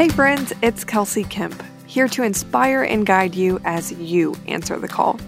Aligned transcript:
Hey, 0.00 0.08
friends, 0.08 0.50
it's 0.62 0.82
Kelsey 0.82 1.24
Kemp, 1.24 1.62
here 1.84 2.08
to 2.08 2.22
inspire 2.22 2.82
and 2.82 3.04
guide 3.04 3.34
you 3.34 3.60
as 3.66 3.92
you 3.92 4.34
answer 4.48 4.78
the 4.78 4.88
call. 4.88 5.20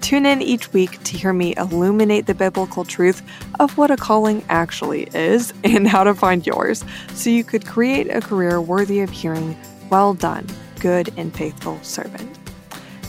Tune 0.00 0.26
in 0.26 0.42
each 0.42 0.72
week 0.72 1.00
to 1.04 1.16
hear 1.16 1.32
me 1.32 1.54
illuminate 1.56 2.26
the 2.26 2.34
biblical 2.34 2.84
truth 2.84 3.22
of 3.60 3.78
what 3.78 3.92
a 3.92 3.96
calling 3.96 4.44
actually 4.48 5.04
is 5.14 5.54
and 5.62 5.86
how 5.86 6.02
to 6.02 6.12
find 6.12 6.44
yours 6.44 6.84
so 7.14 7.30
you 7.30 7.44
could 7.44 7.68
create 7.68 8.10
a 8.10 8.20
career 8.20 8.60
worthy 8.60 8.98
of 8.98 9.10
hearing, 9.10 9.56
Well 9.90 10.12
done, 10.12 10.48
good 10.80 11.14
and 11.16 11.32
faithful 11.32 11.78
servant. 11.84 12.36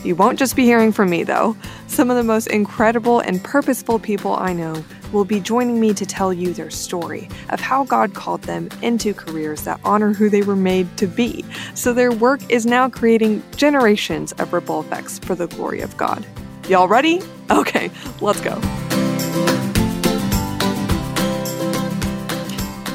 You 0.03 0.15
won't 0.15 0.37
just 0.37 0.55
be 0.55 0.65
hearing 0.65 0.91
from 0.91 1.09
me, 1.09 1.23
though. 1.23 1.57
Some 1.87 2.11
of 2.11 2.15
the 2.15 2.23
most 2.23 2.45
incredible 2.45 3.21
and 3.21 3.43
purposeful 3.43 3.97
people 3.97 4.35
I 4.35 4.53
know 4.53 4.85
will 5.11 5.25
be 5.25 5.39
joining 5.39 5.79
me 5.79 5.93
to 5.93 6.05
tell 6.05 6.33
you 6.33 6.53
their 6.53 6.69
story 6.69 7.29
of 7.49 7.59
how 7.59 7.83
God 7.85 8.13
called 8.13 8.41
them 8.43 8.69
into 8.81 9.13
careers 9.13 9.63
that 9.63 9.79
honor 9.83 10.13
who 10.13 10.29
they 10.29 10.41
were 10.41 10.55
made 10.55 10.95
to 10.97 11.07
be. 11.07 11.45
So 11.73 11.93
their 11.93 12.11
work 12.11 12.41
is 12.49 12.65
now 12.65 12.89
creating 12.89 13.43
generations 13.55 14.31
of 14.33 14.53
ripple 14.53 14.81
effects 14.81 15.19
for 15.19 15.35
the 15.35 15.47
glory 15.47 15.81
of 15.81 15.95
God. 15.97 16.25
Y'all 16.67 16.87
ready? 16.87 17.21
Okay, 17.49 17.89
let's 18.19 18.41
go. 18.41 18.59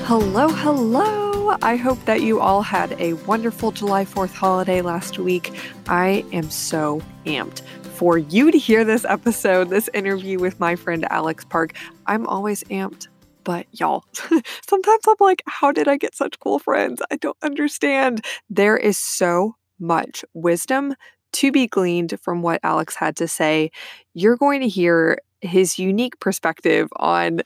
Hello, 0.05 0.49
hello. 0.49 1.57
I 1.63 1.77
hope 1.77 2.05
that 2.05 2.21
you 2.21 2.39
all 2.41 2.63
had 2.63 2.93
a 3.01 3.15
wonderful 3.15 3.71
July 3.73 4.05
4th 4.05 4.35
holiday 4.35 4.83
last 4.83 5.19
week. 5.19 5.53
I 5.89 6.25
am 6.33 6.51
so 6.51 7.01
amped 7.25 7.63
for 8.03 8.19
you 8.19 8.51
to 8.51 8.59
hear 8.59 8.85
this 8.85 9.05
episode, 9.05 9.71
this 9.71 9.89
interview 9.95 10.37
with 10.37 10.59
my 10.59 10.75
friend 10.75 11.07
Alex 11.09 11.45
Park. 11.45 11.77
I'm 12.09 12.27
always 12.27 12.65
amped, 12.65 13.07
but 13.45 13.69
y'all, 13.71 14.05
sometimes 14.69 15.05
I'm 15.07 15.15
like, 15.21 15.41
how 15.47 15.71
did 15.71 15.87
I 15.87 15.99
get 15.99 16.17
such 16.17 16.41
cool 16.41 16.59
friends? 16.59 17.01
I 17.13 17.17
don't 17.19 17.37
understand. 17.43 18.25
There 18.51 18.77
is 18.77 18.99
so 18.99 19.55
much 19.79 20.25
wisdom 20.35 20.97
to 21.35 21.53
be 21.53 21.69
gleaned 21.69 22.19
from 22.21 22.43
what 22.43 22.59
Alex 22.65 22.97
had 22.97 23.15
to 23.19 23.29
say. 23.29 23.71
You're 24.15 24.37
going 24.37 24.63
to 24.63 24.69
hear 24.69 25.19
his 25.41 25.79
unique 25.79 26.19
perspective 26.19 26.89
on 26.97 27.43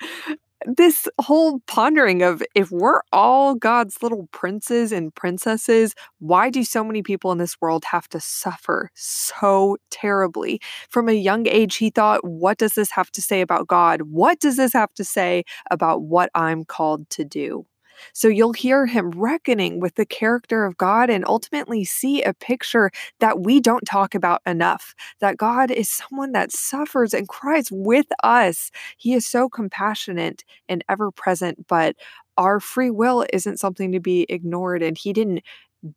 this 0.66 1.06
whole 1.20 1.60
pondering 1.66 2.22
of 2.22 2.42
if 2.54 2.70
we're 2.70 3.00
all 3.12 3.54
God's 3.54 4.02
little 4.02 4.28
princes 4.32 4.92
and 4.92 5.14
princesses, 5.14 5.94
why 6.18 6.50
do 6.50 6.64
so 6.64 6.82
many 6.82 7.02
people 7.02 7.32
in 7.32 7.38
this 7.38 7.56
world 7.60 7.84
have 7.84 8.08
to 8.08 8.20
suffer 8.20 8.90
so 8.94 9.76
terribly? 9.90 10.60
From 10.90 11.08
a 11.08 11.12
young 11.12 11.46
age, 11.46 11.76
he 11.76 11.90
thought, 11.90 12.24
what 12.24 12.58
does 12.58 12.74
this 12.74 12.90
have 12.90 13.10
to 13.12 13.22
say 13.22 13.40
about 13.40 13.68
God? 13.68 14.02
What 14.02 14.40
does 14.40 14.56
this 14.56 14.72
have 14.72 14.92
to 14.94 15.04
say 15.04 15.44
about 15.70 16.02
what 16.02 16.30
I'm 16.34 16.64
called 16.64 17.08
to 17.10 17.24
do? 17.24 17.66
So 18.12 18.28
you'll 18.28 18.52
hear 18.52 18.86
him 18.86 19.10
reckoning 19.10 19.80
with 19.80 19.94
the 19.94 20.06
character 20.06 20.64
of 20.64 20.76
God 20.76 21.10
and 21.10 21.24
ultimately 21.26 21.84
see 21.84 22.22
a 22.22 22.34
picture 22.34 22.90
that 23.20 23.40
we 23.40 23.60
don't 23.60 23.84
talk 23.84 24.14
about 24.14 24.42
enough 24.46 24.94
that 25.20 25.36
God 25.36 25.70
is 25.70 25.90
someone 25.90 26.32
that 26.32 26.52
suffers 26.52 27.14
and 27.14 27.28
cries 27.28 27.68
with 27.70 28.06
us. 28.22 28.70
He 28.96 29.14
is 29.14 29.26
so 29.26 29.48
compassionate 29.48 30.44
and 30.68 30.84
ever 30.88 31.10
present, 31.10 31.66
but 31.66 31.96
our 32.36 32.60
free 32.60 32.90
will 32.90 33.24
isn't 33.32 33.58
something 33.58 33.92
to 33.92 34.00
be 34.00 34.26
ignored. 34.28 34.82
And 34.82 34.96
he 34.98 35.12
didn't 35.12 35.42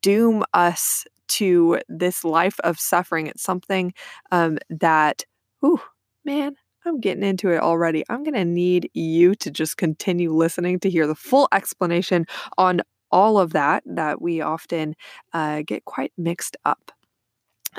doom 0.01 0.43
us 0.53 1.05
to 1.29 1.79
this 1.87 2.23
life 2.23 2.59
of 2.63 2.79
suffering. 2.79 3.27
It's 3.27 3.43
something 3.43 3.93
um, 4.31 4.57
that, 4.69 5.23
ooh, 5.63 5.81
man, 6.25 6.55
I'm 6.89 6.99
getting 6.99 7.23
into 7.23 7.49
it 7.49 7.61
already. 7.61 8.03
I'm 8.09 8.23
going 8.23 8.33
to 8.33 8.45
need 8.45 8.89
you 8.93 9.35
to 9.35 9.51
just 9.51 9.77
continue 9.77 10.33
listening 10.33 10.79
to 10.81 10.89
hear 10.89 11.07
the 11.07 11.15
full 11.15 11.47
explanation 11.53 12.25
on 12.57 12.81
all 13.11 13.39
of 13.39 13.53
that, 13.53 13.83
that 13.85 14.21
we 14.21 14.41
often 14.41 14.95
uh, 15.33 15.61
get 15.65 15.85
quite 15.85 16.11
mixed 16.17 16.57
up 16.65 16.91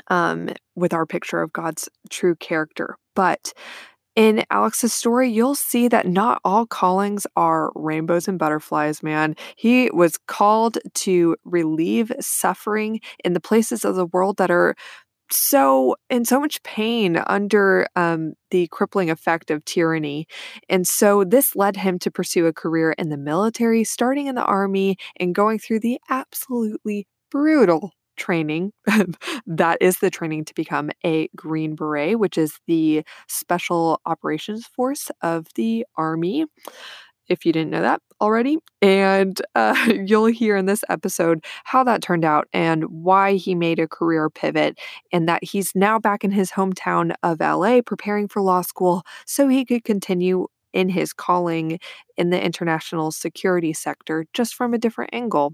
um, 0.07 0.49
with 0.75 0.93
our 0.93 1.05
picture 1.05 1.41
of 1.41 1.53
God's 1.53 1.89
true 2.09 2.35
character. 2.35 2.97
But 3.15 3.53
in 4.15 4.43
Alex's 4.49 4.93
story, 4.93 5.29
you'll 5.29 5.55
see 5.55 5.87
that 5.87 6.05
not 6.05 6.41
all 6.43 6.65
callings 6.65 7.25
are 7.37 7.71
rainbows 7.75 8.27
and 8.27 8.37
butterflies, 8.37 9.01
man. 9.01 9.35
He 9.55 9.89
was 9.91 10.17
called 10.27 10.77
to 10.95 11.37
relieve 11.45 12.11
suffering 12.19 12.99
in 13.23 13.33
the 13.33 13.39
places 13.39 13.85
of 13.85 13.95
the 13.95 14.05
world 14.07 14.37
that 14.37 14.51
are 14.51 14.75
so 15.33 15.95
in 16.09 16.25
so 16.25 16.39
much 16.39 16.61
pain 16.63 17.21
under 17.27 17.87
um, 17.95 18.33
the 18.51 18.67
crippling 18.67 19.09
effect 19.09 19.51
of 19.51 19.63
tyranny. 19.65 20.27
And 20.69 20.87
so 20.87 21.23
this 21.23 21.55
led 21.55 21.77
him 21.77 21.99
to 21.99 22.11
pursue 22.11 22.45
a 22.47 22.53
career 22.53 22.91
in 22.93 23.09
the 23.09 23.17
military, 23.17 23.83
starting 23.83 24.27
in 24.27 24.35
the 24.35 24.43
army 24.43 24.97
and 25.19 25.35
going 25.35 25.59
through 25.59 25.79
the 25.81 25.99
absolutely 26.09 27.07
brutal 27.29 27.91
training. 28.17 28.71
that 29.47 29.77
is 29.81 29.99
the 29.99 30.09
training 30.09 30.45
to 30.45 30.53
become 30.53 30.91
a 31.05 31.27
Green 31.35 31.75
Beret, 31.75 32.19
which 32.19 32.37
is 32.37 32.59
the 32.67 33.03
special 33.27 33.99
operations 34.05 34.65
force 34.65 35.09
of 35.21 35.47
the 35.55 35.85
army 35.95 36.45
if 37.31 37.45
you 37.45 37.53
didn't 37.53 37.71
know 37.71 37.81
that 37.81 38.01
already. 38.19 38.57
And 38.81 39.41
uh, 39.55 39.93
you'll 40.05 40.27
hear 40.27 40.57
in 40.57 40.65
this 40.65 40.83
episode 40.89 41.43
how 41.63 41.83
that 41.83 42.01
turned 42.01 42.25
out 42.25 42.47
and 42.53 42.83
why 42.85 43.35
he 43.35 43.55
made 43.55 43.79
a 43.79 43.87
career 43.87 44.29
pivot, 44.29 44.79
and 45.11 45.27
that 45.27 45.43
he's 45.43 45.73
now 45.75 45.99
back 45.99 46.23
in 46.23 46.31
his 46.31 46.51
hometown 46.51 47.13
of 47.23 47.39
LA 47.39 47.81
preparing 47.85 48.27
for 48.27 48.41
law 48.41 48.61
school 48.61 49.03
so 49.25 49.47
he 49.47 49.65
could 49.65 49.83
continue 49.83 50.47
in 50.73 50.89
his 50.89 51.11
calling 51.11 51.79
in 52.17 52.29
the 52.29 52.41
international 52.41 53.11
security 53.11 53.73
sector 53.73 54.25
just 54.33 54.55
from 54.55 54.73
a 54.73 54.77
different 54.77 55.09
angle. 55.13 55.53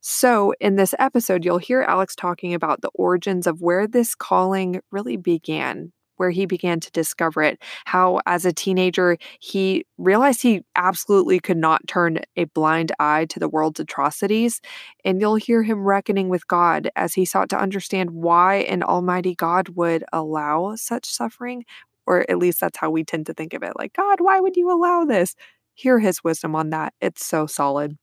So, 0.00 0.54
in 0.60 0.76
this 0.76 0.94
episode, 0.98 1.44
you'll 1.44 1.58
hear 1.58 1.82
Alex 1.82 2.14
talking 2.14 2.54
about 2.54 2.82
the 2.82 2.90
origins 2.94 3.46
of 3.48 3.60
where 3.60 3.88
this 3.88 4.14
calling 4.14 4.80
really 4.92 5.16
began 5.16 5.92
where 6.18 6.30
he 6.30 6.46
began 6.46 6.78
to 6.80 6.90
discover 6.92 7.42
it. 7.42 7.58
How, 7.86 8.20
as 8.26 8.44
a 8.44 8.52
teenager, 8.52 9.16
he 9.40 9.84
realized 9.96 10.42
he 10.42 10.62
absolutely 10.76 11.40
could 11.40 11.56
not 11.56 11.86
turn 11.88 12.20
a 12.36 12.44
blind 12.44 12.92
eye 12.98 13.24
to 13.30 13.40
the 13.40 13.48
world's 13.48 13.80
atrocities. 13.80 14.60
And 15.04 15.20
you'll 15.20 15.36
hear 15.36 15.62
him 15.62 15.84
reckoning 15.84 16.28
with 16.28 16.46
God 16.46 16.90
as 16.94 17.14
he 17.14 17.24
sought 17.24 17.48
to 17.50 17.58
understand 17.58 18.10
why 18.10 18.56
an 18.56 18.82
almighty 18.82 19.34
God 19.34 19.70
would 19.70 20.04
allow 20.12 20.74
such 20.76 21.06
suffering, 21.06 21.64
or 22.06 22.30
at 22.30 22.38
least 22.38 22.60
that's 22.60 22.78
how 22.78 22.90
we 22.90 23.04
tend 23.04 23.26
to 23.26 23.34
think 23.34 23.54
of 23.54 23.62
it 23.62 23.72
like, 23.78 23.94
God, 23.94 24.20
why 24.20 24.40
would 24.40 24.56
you 24.56 24.70
allow 24.70 25.04
this? 25.04 25.34
Hear 25.74 25.98
his 25.98 26.22
wisdom 26.24 26.54
on 26.54 26.70
that. 26.70 26.92
It's 27.00 27.24
so 27.24 27.46
solid. 27.46 27.96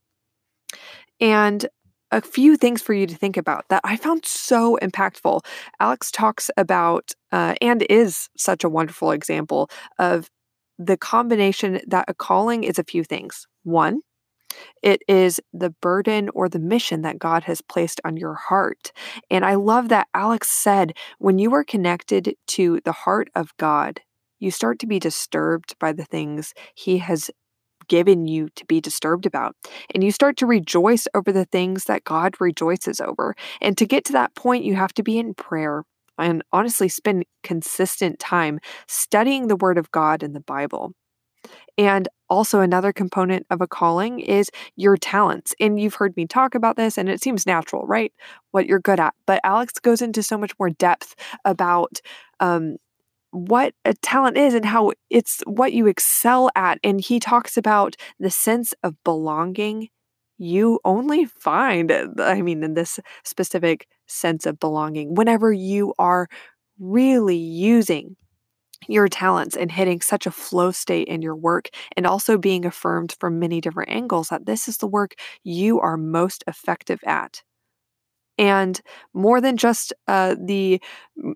And 1.19 1.65
a 2.11 2.21
few 2.21 2.55
things 2.55 2.81
for 2.81 2.93
you 2.93 3.07
to 3.07 3.15
think 3.15 3.37
about 3.37 3.65
that 3.69 3.81
I 3.83 3.97
found 3.97 4.25
so 4.25 4.77
impactful. 4.81 5.41
Alex 5.79 6.11
talks 6.11 6.49
about 6.57 7.11
uh, 7.31 7.55
and 7.61 7.85
is 7.89 8.29
such 8.37 8.63
a 8.63 8.69
wonderful 8.69 9.11
example 9.11 9.69
of 9.99 10.29
the 10.77 10.97
combination 10.97 11.81
that 11.87 12.05
a 12.07 12.13
calling 12.13 12.63
is 12.63 12.77
a 12.77 12.83
few 12.83 13.03
things. 13.03 13.47
One, 13.63 14.01
it 14.81 15.01
is 15.07 15.41
the 15.53 15.71
burden 15.81 16.29
or 16.33 16.47
the 16.47 16.59
mission 16.59 17.01
that 17.01 17.19
God 17.19 17.43
has 17.43 17.61
placed 17.61 18.01
on 18.05 18.17
your 18.17 18.35
heart. 18.35 18.91
And 19.29 19.45
I 19.45 19.55
love 19.55 19.89
that 19.89 20.07
Alex 20.13 20.49
said 20.49 20.93
when 21.19 21.39
you 21.39 21.53
are 21.53 21.63
connected 21.63 22.35
to 22.47 22.81
the 22.85 22.91
heart 22.91 23.29
of 23.35 23.55
God, 23.57 24.01
you 24.39 24.51
start 24.51 24.79
to 24.79 24.87
be 24.87 24.99
disturbed 24.99 25.75
by 25.79 25.91
the 25.91 26.05
things 26.05 26.53
he 26.75 26.97
has 26.99 27.31
given 27.87 28.27
you 28.27 28.49
to 28.55 28.65
be 28.65 28.81
disturbed 28.81 29.25
about. 29.25 29.55
And 29.93 30.03
you 30.03 30.11
start 30.11 30.37
to 30.37 30.45
rejoice 30.45 31.07
over 31.13 31.31
the 31.31 31.45
things 31.45 31.85
that 31.85 32.03
God 32.03 32.35
rejoices 32.39 32.99
over. 32.99 33.35
And 33.61 33.77
to 33.77 33.85
get 33.85 34.05
to 34.05 34.13
that 34.13 34.35
point, 34.35 34.65
you 34.65 34.75
have 34.75 34.93
to 34.93 35.03
be 35.03 35.17
in 35.17 35.33
prayer 35.33 35.83
and 36.17 36.43
honestly 36.51 36.89
spend 36.89 37.25
consistent 37.43 38.19
time 38.19 38.59
studying 38.87 39.47
the 39.47 39.55
Word 39.55 39.77
of 39.77 39.91
God 39.91 40.23
in 40.23 40.33
the 40.33 40.39
Bible. 40.39 40.93
And 41.77 42.07
also, 42.29 42.61
another 42.61 42.91
component 42.93 43.45
of 43.49 43.61
a 43.61 43.67
calling 43.67 44.19
is 44.19 44.49
your 44.75 44.97
talents. 44.97 45.53
And 45.59 45.79
you've 45.79 45.95
heard 45.95 46.15
me 46.15 46.25
talk 46.25 46.55
about 46.55 46.75
this, 46.75 46.97
and 46.97 47.09
it 47.09 47.21
seems 47.21 47.45
natural, 47.45 47.85
right? 47.85 48.13
What 48.51 48.65
you're 48.65 48.79
good 48.79 48.99
at. 48.99 49.13
But 49.27 49.41
Alex 49.43 49.73
goes 49.73 50.01
into 50.01 50.23
so 50.23 50.37
much 50.37 50.53
more 50.57 50.69
depth 50.69 51.15
about 51.43 51.99
um, 52.39 52.77
what 53.35 53.73
a 53.83 53.93
talent 53.95 54.37
is 54.37 54.53
and 54.53 54.65
how 54.65 54.93
it's 55.09 55.41
what 55.45 55.73
you 55.73 55.87
excel 55.87 56.49
at. 56.55 56.79
And 56.83 57.01
he 57.01 57.19
talks 57.19 57.57
about 57.57 57.95
the 58.19 58.29
sense 58.29 58.73
of 58.83 58.95
belonging 59.03 59.89
you 60.37 60.79
only 60.83 61.25
find, 61.25 61.91
uh, 61.91 62.07
I 62.19 62.41
mean, 62.41 62.63
in 62.63 62.73
this 62.73 62.99
specific 63.23 63.87
sense 64.07 64.45
of 64.45 64.59
belonging, 64.59 65.15
whenever 65.15 65.51
you 65.51 65.93
are 65.97 66.27
really 66.79 67.37
using 67.37 68.15
your 68.87 69.07
talents 69.07 69.55
and 69.55 69.71
hitting 69.71 70.01
such 70.01 70.25
a 70.25 70.31
flow 70.31 70.71
state 70.71 71.07
in 71.07 71.21
your 71.21 71.35
work 71.35 71.69
and 71.95 72.05
also 72.05 72.37
being 72.37 72.65
affirmed 72.65 73.15
from 73.19 73.39
many 73.39 73.61
different 73.61 73.89
angles 73.89 74.29
that 74.29 74.45
this 74.45 74.67
is 74.67 74.77
the 74.77 74.87
work 74.87 75.15
you 75.43 75.79
are 75.79 75.97
most 75.97 76.43
effective 76.47 76.99
at 77.05 77.41
and 78.37 78.81
more 79.13 79.39
than 79.41 79.57
just 79.57 79.93
uh, 80.07 80.35
the 80.39 80.81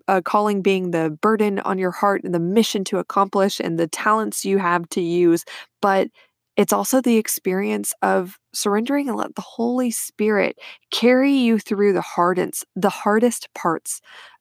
uh, 0.08 0.20
calling 0.24 0.62
being 0.62 0.90
the 0.90 1.16
burden 1.22 1.58
on 1.60 1.78
your 1.78 1.90
heart 1.90 2.22
and 2.24 2.34
the 2.34 2.40
mission 2.40 2.84
to 2.84 2.98
accomplish 2.98 3.60
and 3.60 3.78
the 3.78 3.86
talents 3.88 4.44
you 4.44 4.58
have 4.58 4.88
to 4.90 5.00
use, 5.00 5.44
but 5.82 6.08
It's 6.56 6.72
also 6.72 7.00
the 7.00 7.16
experience 7.16 7.94
of 8.02 8.38
surrendering 8.52 9.08
and 9.08 9.16
let 9.16 9.34
the 9.34 9.40
Holy 9.42 9.90
Spirit 9.90 10.58
carry 10.90 11.32
you 11.32 11.58
through 11.58 11.92
the 11.94 12.02
hardest, 12.02 12.66
the 12.76 12.90
hardest 12.90 13.48
parts 13.54 14.00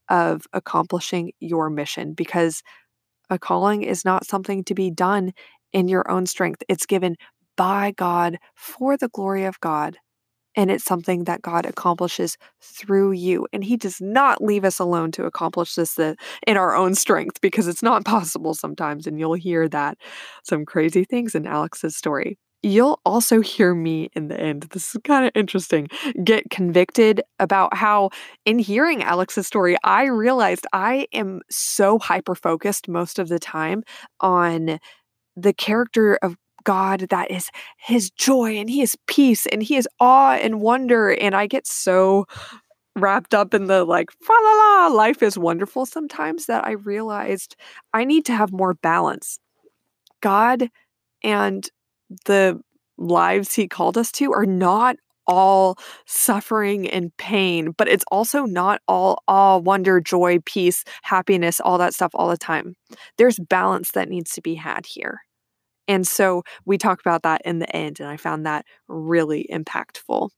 of 0.10 0.46
accomplishing 0.54 1.32
your 1.40 1.70
mission 1.70 2.14
because 2.14 2.62
a 3.30 3.40
calling 3.40 3.84
is 3.84 4.06
not 4.06 4.26
something 4.26 4.64
to 4.66 4.76
be 4.76 4.92
done 4.92 5.34
in 5.74 5.88
your 5.88 6.10
own 6.10 6.26
strength. 6.26 6.64
It's 6.70 6.86
given 6.86 7.16
by 7.58 7.92
God 7.92 8.38
for 8.56 8.98
the 8.98 9.10
glory 9.10 9.46
of 9.46 9.60
God. 9.60 9.98
And 10.60 10.70
it's 10.70 10.84
something 10.84 11.24
that 11.24 11.42
God 11.42 11.66
accomplishes 11.66 12.38
through 12.62 13.14
you. 13.14 13.48
And 13.54 13.64
He 13.64 13.78
does 13.78 14.02
not 14.02 14.44
leave 14.44 14.66
us 14.66 14.78
alone 14.78 15.10
to 15.14 15.24
accomplish 15.24 15.76
this 15.76 15.98
uh, 15.98 16.16
in 16.46 16.58
our 16.58 16.76
own 16.76 16.96
strength 16.96 17.40
because 17.40 17.66
it's 17.66 17.82
not 17.82 18.04
possible 18.16 18.54
sometimes. 18.54 19.08
And 19.08 19.18
you'll 19.18 19.36
hear 19.36 19.70
that 19.70 19.98
some 20.44 20.66
crazy 20.66 21.06
things 21.06 21.34
in 21.34 21.48
Alex's 21.48 21.96
story. 21.96 22.38
You'll 22.62 23.00
also 23.06 23.40
hear 23.40 23.74
me 23.74 24.10
in 24.18 24.28
the 24.28 24.38
end. 24.38 24.64
This 24.72 24.94
is 24.94 25.02
kind 25.06 25.26
of 25.26 25.32
interesting. 25.34 25.88
Get 26.26 26.50
convicted 26.50 27.22
about 27.40 27.74
how, 27.74 28.10
in 28.44 28.60
hearing 28.60 29.02
Alex's 29.02 29.48
story, 29.48 29.78
I 29.86 30.08
realized 30.08 30.68
I 30.74 31.08
am 31.14 31.40
so 31.50 32.00
hyper 32.00 32.36
focused 32.36 32.90
most 32.90 33.18
of 33.18 33.30
the 33.30 33.40
time 33.40 33.84
on 34.20 34.80
the 35.38 35.54
character 35.54 36.20
of 36.22 36.36
God 36.64 37.08
that 37.10 37.32
is 37.32 37.50
his 37.78 38.10
joy 38.12 38.58
and 38.58 38.70
he 38.70 38.82
is 38.82 38.96
peace 39.08 39.46
and 39.48 39.64
he 39.64 39.76
is 39.76 39.88
awe 40.00 40.34
and 40.34 40.62
wonder. 40.62 41.10
And 41.10 41.36
I 41.36 41.48
get 41.48 41.68
so 41.68 42.26
wrapped 42.96 43.34
up 43.34 43.54
in 43.54 43.68
the 43.68 43.86
like, 43.86 44.12
fa 44.12 44.34
la 44.44 44.54
la, 44.54 44.88
life 44.88 45.24
is 45.24 45.38
wonderful 45.38 45.86
sometimes 45.86 46.48
that 46.48 46.66
I 46.66 46.72
realized 46.72 47.56
I 47.94 48.04
need 48.04 48.26
to 48.26 48.34
have 48.34 48.52
more 48.52 48.74
balance. 48.74 49.40
God 50.22 50.70
and 51.24 51.68
the 52.26 52.60
lives 52.98 53.54
he 53.54 53.68
called 53.68 53.98
us 53.98 54.12
to 54.14 54.34
are 54.34 54.46
not 54.46 54.98
all 55.30 55.78
suffering 56.08 56.90
and 56.90 57.16
pain, 57.18 57.72
but 57.78 57.88
it's 57.88 58.04
also 58.12 58.46
not 58.46 58.82
all 58.88 59.24
awe, 59.28 59.58
wonder, 59.58 60.02
joy, 60.02 60.40
peace, 60.46 60.84
happiness, 61.04 61.60
all 61.60 61.78
that 61.78 61.94
stuff 61.94 62.12
all 62.16 62.28
the 62.28 62.38
time. 62.38 62.76
There's 63.18 63.40
balance 63.40 63.92
that 63.92 64.10
needs 64.10 64.32
to 64.34 64.42
be 64.42 64.56
had 64.56 64.88
here. 64.88 65.22
And 65.90 66.08
so 66.08 66.44
we 66.66 66.78
talk 66.78 67.02
about 67.02 67.24
that 67.24 67.42
in 67.44 67.60
the 67.60 67.76
end, 67.76 68.00
and 68.00 68.08
I 68.08 68.16
found 68.16 68.46
that 68.46 68.66
really 68.88 69.50
impactful. 69.52 70.30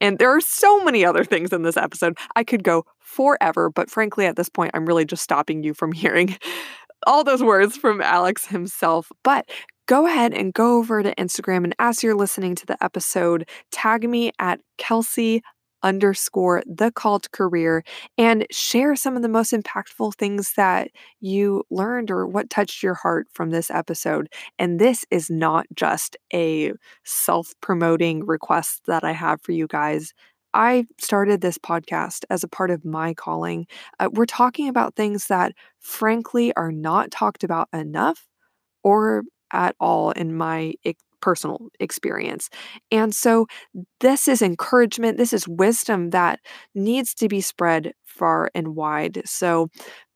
And 0.00 0.18
there 0.18 0.34
are 0.34 0.40
so 0.40 0.84
many 0.84 1.04
other 1.04 1.24
things 1.24 1.52
in 1.52 1.62
this 1.62 1.76
episode. 1.76 2.16
I 2.36 2.44
could 2.44 2.62
go 2.62 2.84
forever, 3.00 3.70
but 3.70 3.90
frankly, 3.90 4.24
at 4.24 4.36
this 4.36 4.48
point, 4.48 4.70
I'm 4.72 4.86
really 4.86 5.04
just 5.04 5.24
stopping 5.24 5.64
you 5.64 5.74
from 5.74 5.92
hearing 6.02 6.36
all 7.06 7.24
those 7.24 7.42
words 7.42 7.76
from 7.76 8.00
Alex 8.00 8.46
himself. 8.46 9.10
But 9.24 9.50
go 9.86 10.06
ahead 10.06 10.32
and 10.32 10.54
go 10.54 10.78
over 10.78 11.02
to 11.02 11.14
Instagram 11.16 11.64
and 11.64 11.74
as 11.80 12.02
you're 12.02 12.14
listening 12.14 12.54
to 12.54 12.66
the 12.66 12.82
episode, 12.82 13.48
tag 13.72 14.08
me 14.08 14.30
at 14.38 14.60
Kelsey 14.78 15.42
underscore 15.82 16.62
the 16.66 16.90
called 16.92 17.30
career 17.32 17.84
and 18.18 18.46
share 18.50 18.94
some 18.96 19.16
of 19.16 19.22
the 19.22 19.28
most 19.28 19.52
impactful 19.52 20.14
things 20.14 20.54
that 20.56 20.90
you 21.20 21.64
learned 21.70 22.10
or 22.10 22.26
what 22.26 22.50
touched 22.50 22.82
your 22.82 22.94
heart 22.94 23.26
from 23.32 23.50
this 23.50 23.70
episode. 23.70 24.28
And 24.58 24.78
this 24.78 25.04
is 25.10 25.30
not 25.30 25.66
just 25.74 26.16
a 26.32 26.72
self 27.04 27.52
promoting 27.60 28.24
request 28.26 28.82
that 28.86 29.04
I 29.04 29.12
have 29.12 29.40
for 29.42 29.52
you 29.52 29.66
guys. 29.66 30.12
I 30.54 30.86
started 30.98 31.40
this 31.40 31.58
podcast 31.58 32.24
as 32.30 32.44
a 32.44 32.48
part 32.48 32.70
of 32.70 32.84
my 32.84 33.14
calling. 33.14 33.66
Uh, 33.98 34.10
we're 34.12 34.26
talking 34.26 34.68
about 34.68 34.96
things 34.96 35.26
that, 35.28 35.52
frankly, 35.80 36.52
are 36.56 36.72
not 36.72 37.10
talked 37.10 37.42
about 37.42 37.68
enough 37.72 38.26
or 38.84 39.24
at 39.52 39.76
all 39.80 40.10
in 40.12 40.36
my 40.36 40.74
personal 41.22 41.68
experience. 41.80 42.50
And 42.90 43.14
so, 43.14 43.46
this 44.00 44.28
is 44.28 44.42
encouragement, 44.42 45.16
this 45.16 45.32
is 45.32 45.48
wisdom 45.48 46.10
that 46.10 46.40
needs 46.74 47.14
to 47.14 47.28
be 47.28 47.40
spread 47.40 47.94
far 48.04 48.50
and 48.54 48.76
wide. 48.76 49.22
So, 49.24 49.68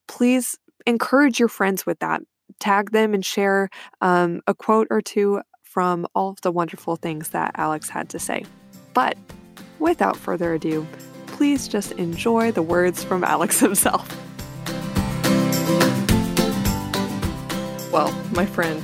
please 0.09 0.55
encourage 0.87 1.39
your 1.39 1.49
friends 1.49 1.87
with 1.87 1.99
that. 2.01 2.21
Tag 2.61 2.91
them 2.91 3.15
and 3.15 3.25
share 3.25 3.71
um, 4.01 4.41
a 4.47 4.55
quote 4.55 4.87
or 4.91 5.01
two 5.01 5.41
from 5.63 6.07
all 6.15 6.31
of 6.31 6.41
the 6.41 6.53
wonderful 6.53 6.97
things 6.97 7.31
that 7.31 7.53
Alex 7.57 7.89
had 7.89 8.09
to 8.11 8.19
say. 8.19 8.45
But 8.95 9.17
without 9.79 10.17
further 10.17 10.55
ado, 10.55 10.87
please 11.27 11.69
just 11.69 11.93
enjoy 11.93 12.51
the 12.51 12.63
words 12.63 13.05
from 13.05 13.23
Alex 13.25 13.61
himself. 13.69 14.09
Well, 17.93 18.11
my 18.33 18.47
friend, 18.47 18.83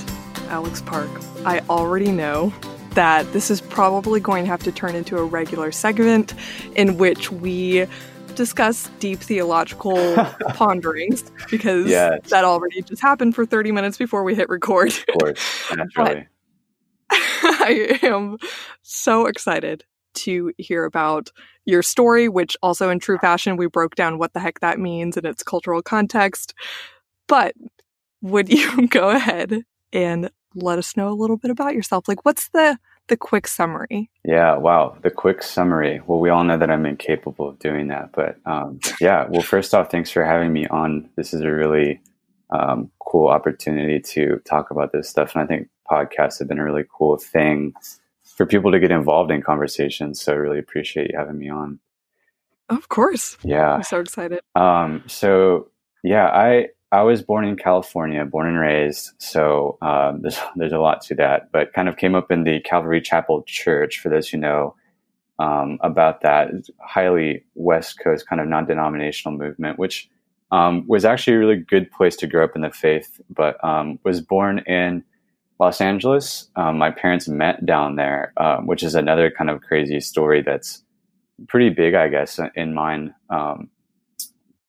Alex 0.48 0.82
Park, 0.82 1.08
I 1.44 1.60
already 1.68 2.12
know 2.12 2.52
that 2.90 3.32
this 3.32 3.50
is 3.50 3.60
probably 3.60 4.20
going 4.20 4.44
to 4.44 4.50
have 4.50 4.62
to 4.62 4.70
turn 4.70 4.94
into 4.94 5.18
a 5.18 5.24
regular 5.24 5.72
segment 5.72 6.34
in 6.76 6.98
which 6.98 7.32
we 7.32 7.86
discuss 8.36 8.88
deep 9.00 9.18
theological 9.18 10.14
ponderings 10.54 11.30
because 11.50 11.88
yes. 11.88 12.30
that 12.30 12.44
already 12.44 12.80
just 12.82 13.02
happened 13.02 13.34
for 13.34 13.44
30 13.44 13.72
minutes 13.72 13.98
before 13.98 14.22
we 14.22 14.36
hit 14.36 14.48
record. 14.48 14.88
Of 14.88 15.18
course, 15.18 15.72
naturally. 15.74 16.28
I 17.10 17.98
am 18.02 18.38
so 18.82 19.26
excited 19.26 19.84
to 20.14 20.52
hear 20.58 20.84
about 20.84 21.30
your 21.64 21.82
story, 21.82 22.28
which 22.28 22.56
also 22.62 22.88
in 22.88 23.00
true 23.00 23.18
fashion, 23.18 23.56
we 23.56 23.66
broke 23.66 23.96
down 23.96 24.18
what 24.18 24.32
the 24.32 24.40
heck 24.40 24.60
that 24.60 24.78
means 24.78 25.16
in 25.16 25.26
its 25.26 25.42
cultural 25.42 25.82
context. 25.82 26.54
But 27.26 27.54
would 28.20 28.48
you 28.52 28.86
go 28.86 29.10
ahead 29.10 29.64
and 29.92 30.30
let 30.54 30.78
us 30.78 30.96
know 30.96 31.08
a 31.08 31.14
little 31.14 31.36
bit 31.36 31.50
about 31.50 31.74
yourself. 31.74 32.08
Like, 32.08 32.24
what's 32.24 32.48
the 32.50 32.78
the 33.08 33.16
quick 33.16 33.48
summary? 33.48 34.10
Yeah, 34.24 34.56
wow, 34.56 34.96
the 35.02 35.10
quick 35.10 35.42
summary. 35.42 36.00
Well, 36.06 36.20
we 36.20 36.30
all 36.30 36.44
know 36.44 36.56
that 36.56 36.70
I'm 36.70 36.86
incapable 36.86 37.48
of 37.48 37.58
doing 37.58 37.88
that, 37.88 38.10
but 38.12 38.36
um, 38.46 38.80
yeah. 39.00 39.26
Well, 39.28 39.42
first 39.42 39.74
off, 39.74 39.90
thanks 39.90 40.10
for 40.10 40.24
having 40.24 40.52
me 40.52 40.66
on. 40.68 41.08
This 41.16 41.34
is 41.34 41.40
a 41.40 41.50
really 41.50 42.00
um, 42.50 42.90
cool 43.00 43.28
opportunity 43.28 44.00
to 44.00 44.40
talk 44.44 44.70
about 44.70 44.92
this 44.92 45.08
stuff, 45.08 45.34
and 45.34 45.42
I 45.42 45.46
think 45.46 45.68
podcasts 45.90 46.38
have 46.38 46.48
been 46.48 46.58
a 46.58 46.64
really 46.64 46.84
cool 46.96 47.16
thing 47.16 47.74
for 48.22 48.46
people 48.46 48.72
to 48.72 48.80
get 48.80 48.90
involved 48.90 49.30
in 49.30 49.42
conversations. 49.42 50.20
So, 50.20 50.32
I 50.32 50.36
really 50.36 50.58
appreciate 50.58 51.10
you 51.10 51.18
having 51.18 51.38
me 51.38 51.50
on. 51.50 51.80
Of 52.68 52.88
course. 52.88 53.36
Yeah, 53.42 53.74
I'm 53.74 53.82
so 53.82 54.00
excited. 54.00 54.40
Um, 54.54 55.04
so 55.06 55.68
yeah, 56.02 56.26
I 56.26 56.68
I 56.92 57.00
was 57.00 57.22
born 57.22 57.46
in 57.46 57.56
California, 57.56 58.22
born 58.26 58.46
and 58.46 58.58
raised, 58.58 59.12
so 59.16 59.78
um, 59.80 60.20
there's 60.20 60.38
there's 60.56 60.72
a 60.72 60.78
lot 60.78 61.00
to 61.02 61.14
that. 61.16 61.50
But 61.50 61.72
kind 61.72 61.88
of 61.88 61.96
came 61.96 62.14
up 62.14 62.30
in 62.30 62.44
the 62.44 62.60
Calvary 62.60 63.00
Chapel 63.00 63.42
Church. 63.44 63.98
For 63.98 64.10
those 64.10 64.28
who 64.28 64.36
know 64.36 64.76
um, 65.38 65.78
about 65.80 66.20
that, 66.20 66.50
highly 66.80 67.44
West 67.54 67.98
Coast 67.98 68.28
kind 68.28 68.40
of 68.40 68.46
non-denominational 68.46 69.36
movement, 69.36 69.78
which 69.78 70.08
um, 70.52 70.84
was 70.86 71.06
actually 71.06 71.34
a 71.36 71.38
really 71.38 71.56
good 71.56 71.90
place 71.90 72.14
to 72.16 72.26
grow 72.26 72.44
up 72.44 72.54
in 72.54 72.60
the 72.60 72.70
faith. 72.70 73.20
But 73.30 73.62
um, 73.64 73.98
was 74.04 74.20
born 74.20 74.58
in 74.60 75.02
Los 75.58 75.80
Angeles. 75.80 76.50
Um, 76.56 76.76
my 76.76 76.90
parents 76.90 77.26
met 77.26 77.64
down 77.64 77.96
there, 77.96 78.34
um, 78.36 78.66
which 78.66 78.82
is 78.82 78.94
another 78.94 79.30
kind 79.30 79.48
of 79.48 79.62
crazy 79.62 80.00
story 80.00 80.42
that's 80.42 80.84
pretty 81.48 81.70
big, 81.70 81.94
I 81.94 82.08
guess, 82.08 82.38
in 82.54 82.74
mine 82.74 83.14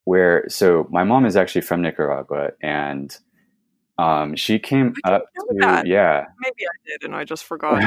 where 0.06 0.46
so 0.50 0.88
my 0.92 1.04
mom 1.04 1.26
is 1.26 1.36
actually 1.36 1.62
from 1.62 1.82
Nicaragua 1.82 2.52
and 2.62 3.18
um, 4.00 4.36
she 4.36 4.58
came 4.58 4.96
up 5.06 5.22
to 5.36 5.56
that. 5.60 5.86
yeah. 5.86 6.26
Maybe 6.40 6.66
I 6.66 6.76
did 6.88 7.04
and 7.04 7.16
I 7.16 7.24
just 7.24 7.44
forgot. 7.52 7.82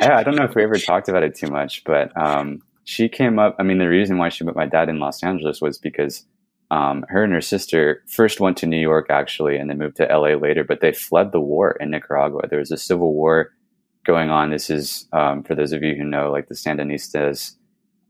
Yeah 0.00 0.18
I 0.18 0.22
don't 0.22 0.36
know 0.36 0.44
if 0.44 0.54
we 0.54 0.62
ever 0.62 0.78
talked 0.78 1.08
about 1.08 1.22
it 1.22 1.34
too 1.36 1.48
much 1.48 1.84
but 1.84 2.16
um, 2.20 2.62
she 2.84 3.08
came 3.08 3.38
up 3.38 3.56
I 3.58 3.62
mean 3.62 3.78
the 3.78 3.88
reason 3.88 4.18
why 4.18 4.28
she 4.28 4.44
met 4.44 4.56
my 4.56 4.66
dad 4.66 4.88
in 4.88 4.98
Los 4.98 5.22
Angeles 5.22 5.60
was 5.60 5.78
because 5.78 6.24
um, 6.70 7.04
her 7.08 7.22
and 7.22 7.32
her 7.34 7.42
sister 7.42 8.02
first 8.08 8.40
went 8.40 8.56
to 8.58 8.66
New 8.66 8.80
York 8.80 9.06
actually 9.10 9.56
and 9.58 9.68
then 9.68 9.78
moved 9.78 9.96
to 9.96 10.06
LA 10.06 10.34
later 10.34 10.64
but 10.64 10.80
they 10.80 10.92
fled 10.92 11.32
the 11.32 11.40
war 11.40 11.76
in 11.80 11.90
Nicaragua. 11.90 12.48
There 12.48 12.58
was 12.58 12.72
a 12.72 12.78
civil 12.78 13.12
war 13.12 13.52
going 14.04 14.30
on. 14.30 14.50
This 14.50 14.70
is 14.70 15.06
um, 15.12 15.42
for 15.44 15.54
those 15.54 15.72
of 15.72 15.82
you 15.82 15.94
who 15.94 16.04
know 16.04 16.32
like 16.32 16.48
the 16.48 16.54
Sandinistas 16.54 17.54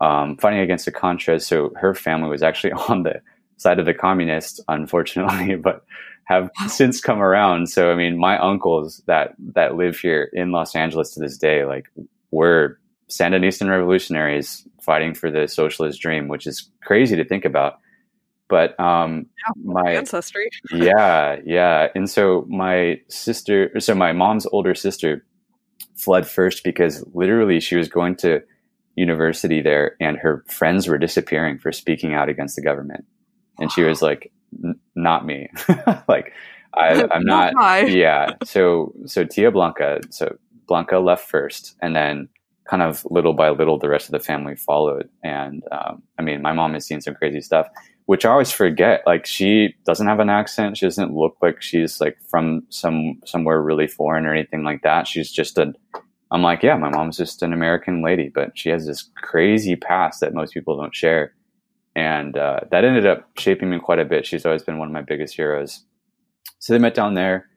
um, 0.02 0.36
fighting 0.36 0.60
against 0.60 0.84
the 0.84 0.92
Contras. 0.92 1.42
So 1.42 1.72
her 1.76 1.94
family 1.94 2.28
was 2.28 2.42
actually 2.42 2.72
on 2.88 3.04
the 3.04 3.22
side 3.56 3.78
of 3.78 3.86
the 3.86 3.94
communists, 3.94 4.60
unfortunately, 4.68 5.54
but 5.62 5.84
have 6.24 6.50
since 6.68 7.00
come 7.00 7.22
around. 7.22 7.68
So 7.68 7.90
I 7.90 7.94
mean, 7.94 8.18
my 8.18 8.38
uncles 8.38 9.02
that 9.06 9.34
that 9.54 9.76
live 9.76 9.98
here 9.98 10.28
in 10.32 10.52
Los 10.52 10.74
Angeles 10.74 11.14
to 11.14 11.20
this 11.20 11.38
day, 11.38 11.64
like 11.64 11.88
were 12.30 12.78
Sandinistan 13.08 13.70
revolutionaries 13.70 14.66
fighting 14.80 15.14
for 15.14 15.30
the 15.30 15.46
socialist 15.46 16.00
dream, 16.00 16.28
which 16.28 16.46
is 16.46 16.70
crazy 16.82 17.16
to 17.16 17.24
think 17.24 17.44
about. 17.44 17.78
But 18.48 18.78
um, 18.78 19.26
yeah, 19.38 19.72
my 19.72 19.92
ancestry, 19.92 20.50
yeah, 20.72 21.36
yeah, 21.44 21.88
and 21.94 22.10
so 22.10 22.44
my 22.48 23.00
sister, 23.08 23.80
so 23.80 23.94
my 23.94 24.12
mom's 24.12 24.46
older 24.46 24.74
sister, 24.74 25.24
fled 25.96 26.26
first 26.26 26.62
because 26.62 27.04
literally 27.14 27.60
she 27.60 27.76
was 27.76 27.88
going 27.88 28.16
to 28.16 28.42
university 28.96 29.62
there 29.62 29.96
and 30.00 30.18
her 30.18 30.44
friends 30.48 30.88
were 30.88 30.98
disappearing 30.98 31.58
for 31.58 31.72
speaking 31.72 32.14
out 32.14 32.28
against 32.28 32.56
the 32.56 32.62
government. 32.62 33.04
And 33.58 33.70
she 33.72 33.82
was 33.82 34.02
like, 34.02 34.32
not 34.94 35.24
me. 35.24 35.48
like, 36.08 36.32
I, 36.74 37.06
I'm 37.10 37.24
not. 37.24 37.54
Yeah. 37.88 38.34
So 38.44 38.94
so 39.06 39.24
Tia 39.24 39.50
Blanca. 39.50 40.00
So 40.10 40.36
Blanca 40.66 40.98
left 40.98 41.28
first, 41.28 41.76
and 41.82 41.94
then 41.94 42.28
kind 42.64 42.82
of 42.82 43.04
little 43.10 43.32
by 43.32 43.50
little, 43.50 43.78
the 43.78 43.88
rest 43.88 44.06
of 44.06 44.12
the 44.12 44.20
family 44.20 44.56
followed. 44.56 45.08
And 45.22 45.62
um, 45.72 46.02
I 46.18 46.22
mean, 46.22 46.42
my 46.42 46.52
mom 46.52 46.74
has 46.74 46.86
seen 46.86 47.00
some 47.00 47.14
crazy 47.14 47.40
stuff, 47.40 47.66
which 48.06 48.24
I 48.24 48.30
always 48.30 48.52
forget. 48.52 49.02
Like 49.06 49.26
she 49.26 49.74
doesn't 49.84 50.06
have 50.06 50.20
an 50.20 50.30
accent. 50.30 50.78
She 50.78 50.86
doesn't 50.86 51.14
look 51.14 51.36
like 51.42 51.60
she's 51.60 52.00
like 52.00 52.16
from 52.30 52.62
some 52.70 53.20
somewhere 53.24 53.60
really 53.60 53.88
foreign 53.88 54.26
or 54.26 54.34
anything 54.34 54.62
like 54.62 54.82
that. 54.82 55.06
She's 55.06 55.30
just 55.30 55.58
a. 55.58 55.74
I'm 56.32 56.42
like, 56.42 56.62
yeah, 56.62 56.76
my 56.76 56.88
mom's 56.88 57.16
just 57.18 57.42
an 57.42 57.52
American 57.52 58.02
lady, 58.02 58.30
but 58.34 58.58
she 58.58 58.70
has 58.70 58.86
this 58.86 59.10
crazy 59.16 59.76
past 59.76 60.20
that 60.20 60.34
most 60.34 60.54
people 60.54 60.76
don't 60.76 60.94
share. 60.94 61.34
And 61.94 62.36
uh, 62.36 62.60
that 62.70 62.84
ended 62.84 63.06
up 63.06 63.28
shaping 63.38 63.70
me 63.70 63.78
quite 63.78 63.98
a 63.98 64.04
bit. 64.04 64.26
She's 64.26 64.46
always 64.46 64.62
been 64.62 64.78
one 64.78 64.88
of 64.88 64.94
my 64.94 65.02
biggest 65.02 65.36
heroes. 65.36 65.84
So 66.58 66.72
they 66.72 66.78
met 66.78 66.94
down 66.94 67.14
there, 67.14 67.48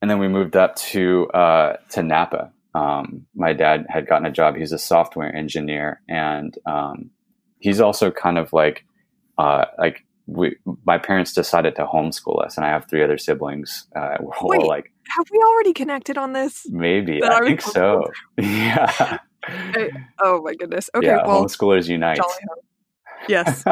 and 0.00 0.10
then 0.10 0.18
we 0.18 0.28
moved 0.28 0.56
up 0.56 0.76
to 0.76 1.28
uh, 1.30 1.76
to 1.90 2.02
Napa, 2.02 2.52
um, 2.76 3.26
my 3.34 3.54
dad 3.54 3.86
had 3.88 4.06
gotten 4.06 4.26
a 4.26 4.30
job. 4.30 4.54
He's 4.54 4.72
a 4.72 4.78
software 4.78 5.34
engineer, 5.34 6.02
and 6.10 6.56
um, 6.66 7.10
he's 7.58 7.80
also 7.80 8.10
kind 8.10 8.36
of 8.36 8.52
like 8.52 8.84
uh, 9.38 9.64
like 9.78 10.04
we. 10.26 10.56
My 10.84 10.98
parents 10.98 11.32
decided 11.32 11.76
to 11.76 11.86
homeschool 11.86 12.44
us, 12.44 12.56
and 12.56 12.66
I 12.66 12.70
have 12.70 12.86
three 12.88 13.02
other 13.02 13.18
siblings. 13.18 13.86
Uh, 13.94 14.16
we're 14.20 14.34
all 14.34 14.66
like 14.66 14.92
Have 15.16 15.26
we 15.30 15.38
already 15.38 15.72
connected 15.72 16.18
on 16.18 16.32
this? 16.32 16.66
maybe. 16.70 17.22
I 17.22 17.38
I 17.38 17.40
think 17.40 17.60
so. 17.60 18.04
yeah. 18.38 19.18
I- 19.48 19.90
oh 20.20 20.42
my 20.42 20.54
goodness. 20.54 20.90
Okay, 20.94 21.06
yeah. 21.06 21.24
well, 21.24 21.44
homeschoolers 21.44 21.88
unite. 21.88 22.18
Yes. 23.28 23.64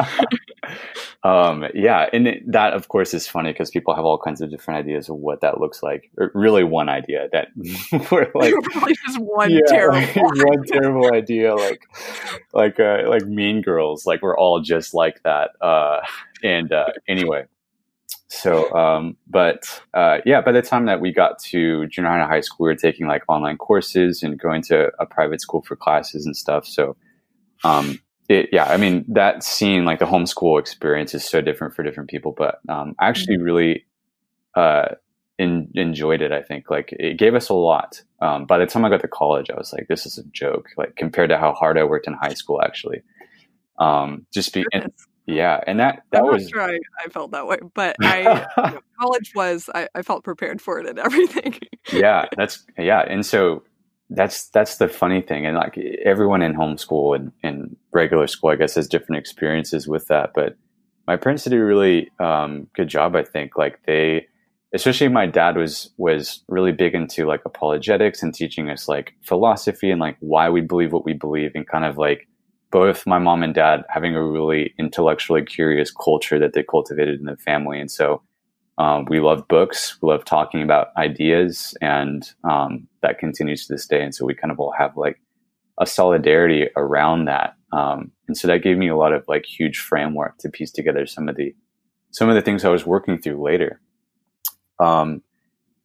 um, 1.23 1.65
yeah, 1.73 2.07
and 2.11 2.27
it, 2.27 2.51
that 2.51 2.73
of 2.73 2.87
course 2.87 3.13
is 3.13 3.27
funny 3.27 3.51
because 3.51 3.71
people 3.71 3.95
have 3.95 4.05
all 4.05 4.17
kinds 4.17 4.41
of 4.41 4.49
different 4.49 4.79
ideas 4.79 5.09
of 5.09 5.15
what 5.15 5.41
that 5.41 5.59
looks 5.59 5.81
like. 5.83 6.11
Or 6.17 6.31
really, 6.33 6.63
one 6.63 6.89
idea 6.89 7.27
that 7.31 7.49
we're 8.11 8.31
like 8.33 8.53
Probably 8.71 8.95
just 9.05 9.19
one 9.19 9.51
yeah, 9.51 9.59
terrible. 9.67 9.99
like, 9.99 10.15
one 10.15 10.63
terrible 10.65 11.13
idea, 11.13 11.55
like 11.55 11.81
like 12.53 12.79
uh, 12.79 13.03
like 13.07 13.25
Mean 13.25 13.61
Girls. 13.61 14.05
Like 14.05 14.21
we're 14.21 14.37
all 14.37 14.61
just 14.61 14.93
like 14.93 15.21
that. 15.23 15.51
Uh, 15.61 16.01
and 16.45 16.71
uh, 16.71 16.91
anyway, 17.07 17.45
so 18.27 18.71
um, 18.75 19.17
but 19.27 19.81
uh, 19.93 20.19
yeah, 20.25 20.41
by 20.41 20.51
the 20.51 20.61
time 20.61 20.85
that 20.85 21.01
we 21.01 21.11
got 21.11 21.39
to 21.39 21.87
junior 21.87 22.09
high 22.09 22.19
and 22.19 22.29
high 22.29 22.41
school, 22.41 22.65
we 22.65 22.69
were 22.69 22.75
taking 22.75 23.07
like 23.07 23.23
online 23.27 23.57
courses 23.57 24.21
and 24.21 24.39
going 24.39 24.61
to 24.63 24.91
a 24.99 25.05
private 25.05 25.41
school 25.41 25.63
for 25.63 25.75
classes 25.75 26.25
and 26.25 26.37
stuff. 26.37 26.67
So 26.67 26.95
um, 27.63 27.99
it, 28.29 28.49
yeah, 28.51 28.65
I 28.65 28.77
mean 28.77 29.05
that 29.07 29.43
scene, 29.43 29.85
like 29.85 29.99
the 29.99 30.05
homeschool 30.05 30.59
experience, 30.59 31.15
is 31.15 31.25
so 31.25 31.41
different 31.41 31.75
for 31.75 31.81
different 31.81 32.09
people. 32.09 32.31
But 32.31 32.59
um, 32.69 32.95
I 32.99 33.07
actually 33.07 33.37
really 33.37 33.85
uh, 34.55 34.89
in, 35.39 35.71
enjoyed 35.73 36.21
it. 36.21 36.31
I 36.31 36.43
think 36.43 36.69
like 36.69 36.93
it 36.99 37.17
gave 37.17 37.33
us 37.33 37.49
a 37.49 37.55
lot. 37.55 38.03
Um, 38.21 38.45
by 38.45 38.59
the 38.59 38.67
time 38.67 38.85
I 38.85 38.89
got 38.89 39.01
to 39.01 39.07
college, 39.07 39.49
I 39.49 39.57
was 39.57 39.73
like, 39.73 39.87
this 39.87 40.05
is 40.05 40.19
a 40.19 40.23
joke, 40.25 40.69
like 40.77 40.95
compared 40.95 41.29
to 41.29 41.39
how 41.39 41.53
hard 41.53 41.79
I 41.79 41.83
worked 41.85 42.05
in 42.05 42.13
high 42.13 42.35
school. 42.35 42.61
Actually, 42.61 43.01
um, 43.79 44.27
just 44.31 44.53
be 44.53 44.63
and. 44.71 44.91
Yeah, 45.27 45.59
and 45.65 45.79
that 45.79 46.03
that 46.11 46.21
I'm 46.21 46.27
was 46.27 46.47
sure 46.47 46.61
I, 46.61 46.77
I 47.03 47.09
felt 47.09 47.31
that 47.31 47.47
way, 47.47 47.57
but 47.73 47.95
I 48.01 48.45
you 48.57 48.73
know, 48.73 48.79
college 48.99 49.33
was 49.35 49.69
I, 49.73 49.87
I 49.95 50.01
felt 50.01 50.23
prepared 50.23 50.61
for 50.61 50.79
it 50.79 50.87
and 50.87 50.99
everything. 51.07 51.59
yeah, 51.91 52.25
that's 52.37 52.63
yeah, 52.77 53.01
and 53.01 53.25
so 53.25 53.63
that's 54.09 54.49
that's 54.49 54.77
the 54.77 54.87
funny 54.87 55.21
thing, 55.21 55.45
and 55.45 55.55
like 55.57 55.77
everyone 56.03 56.41
in 56.41 56.53
homeschool 56.53 57.15
and, 57.15 57.31
and 57.41 57.75
regular 57.91 58.27
school, 58.27 58.51
I 58.51 58.55
guess, 58.55 58.75
has 58.75 58.87
different 58.87 59.19
experiences 59.19 59.87
with 59.87 60.07
that. 60.07 60.31
But 60.35 60.57
my 61.07 61.17
parents 61.17 61.43
did 61.43 61.53
a 61.53 61.63
really 61.63 62.11
um, 62.19 62.67
good 62.75 62.87
job, 62.87 63.15
I 63.15 63.23
think. 63.23 63.57
Like 63.57 63.79
they, 63.87 64.27
especially 64.75 65.07
my 65.07 65.25
dad 65.25 65.57
was 65.57 65.89
was 65.97 66.43
really 66.47 66.71
big 66.71 66.93
into 66.93 67.25
like 67.25 67.41
apologetics 67.45 68.21
and 68.21 68.31
teaching 68.31 68.69
us 68.69 68.87
like 68.87 69.13
philosophy 69.23 69.89
and 69.89 69.99
like 69.99 70.17
why 70.19 70.49
we 70.49 70.61
believe 70.61 70.93
what 70.93 71.05
we 71.05 71.13
believe, 71.13 71.51
and 71.55 71.67
kind 71.67 71.85
of 71.85 71.97
like 71.97 72.27
both 72.75 73.07
my 73.07 73.17
mom 73.17 73.41
and 73.41 73.55
dad 73.55 73.85
having 73.87 74.15
a 74.15 74.21
really 74.21 74.73
intellectually 74.77 75.45
curious 75.45 75.91
culture 75.91 76.37
that 76.37 76.51
they 76.51 76.61
cultivated 76.61 77.17
in 77.17 77.25
the 77.25 77.37
family, 77.37 77.79
and 77.79 77.89
so 77.89 78.21
um, 78.77 79.05
we 79.05 79.21
love 79.21 79.47
books. 79.47 79.97
We 80.01 80.09
love 80.09 80.25
talking 80.25 80.61
about 80.61 80.87
ideas, 80.97 81.73
and 81.79 82.29
um, 82.43 82.85
that 83.01 83.17
continues 83.17 83.65
to 83.65 83.73
this 83.73 83.87
day. 83.87 84.03
And 84.03 84.13
so 84.13 84.25
we 84.25 84.35
kind 84.35 84.51
of 84.51 84.59
all 84.59 84.73
have 84.77 84.97
like 84.97 85.21
a 85.79 85.85
solidarity 85.85 86.67
around 86.75 87.25
that. 87.25 87.55
Um, 87.71 88.11
and 88.27 88.37
so 88.37 88.45
that 88.49 88.61
gave 88.61 88.77
me 88.77 88.89
a 88.89 88.97
lot 88.97 89.13
of 89.13 89.23
like 89.29 89.45
huge 89.45 89.79
framework 89.79 90.37
to 90.39 90.49
piece 90.49 90.71
together 90.71 91.05
some 91.05 91.29
of 91.29 91.37
the 91.37 91.55
some 92.11 92.27
of 92.27 92.35
the 92.35 92.41
things 92.41 92.65
I 92.65 92.69
was 92.69 92.85
working 92.85 93.21
through 93.21 93.41
later. 93.41 93.79
Um, 94.81 95.21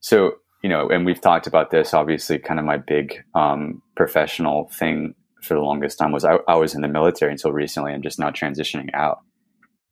so 0.00 0.38
you 0.64 0.68
know, 0.68 0.88
and 0.88 1.06
we've 1.06 1.20
talked 1.20 1.46
about 1.46 1.70
this. 1.70 1.94
Obviously, 1.94 2.40
kind 2.40 2.58
of 2.58 2.66
my 2.66 2.78
big 2.78 3.22
um, 3.36 3.80
professional 3.94 4.68
thing 4.70 5.14
for 5.42 5.54
the 5.54 5.60
longest 5.60 5.98
time 5.98 6.12
was 6.12 6.24
I, 6.24 6.38
I 6.48 6.56
was 6.56 6.74
in 6.74 6.80
the 6.80 6.88
military 6.88 7.32
until 7.32 7.52
recently. 7.52 7.92
I'm 7.92 8.02
just 8.02 8.18
now 8.18 8.30
transitioning 8.30 8.90
out, 8.94 9.20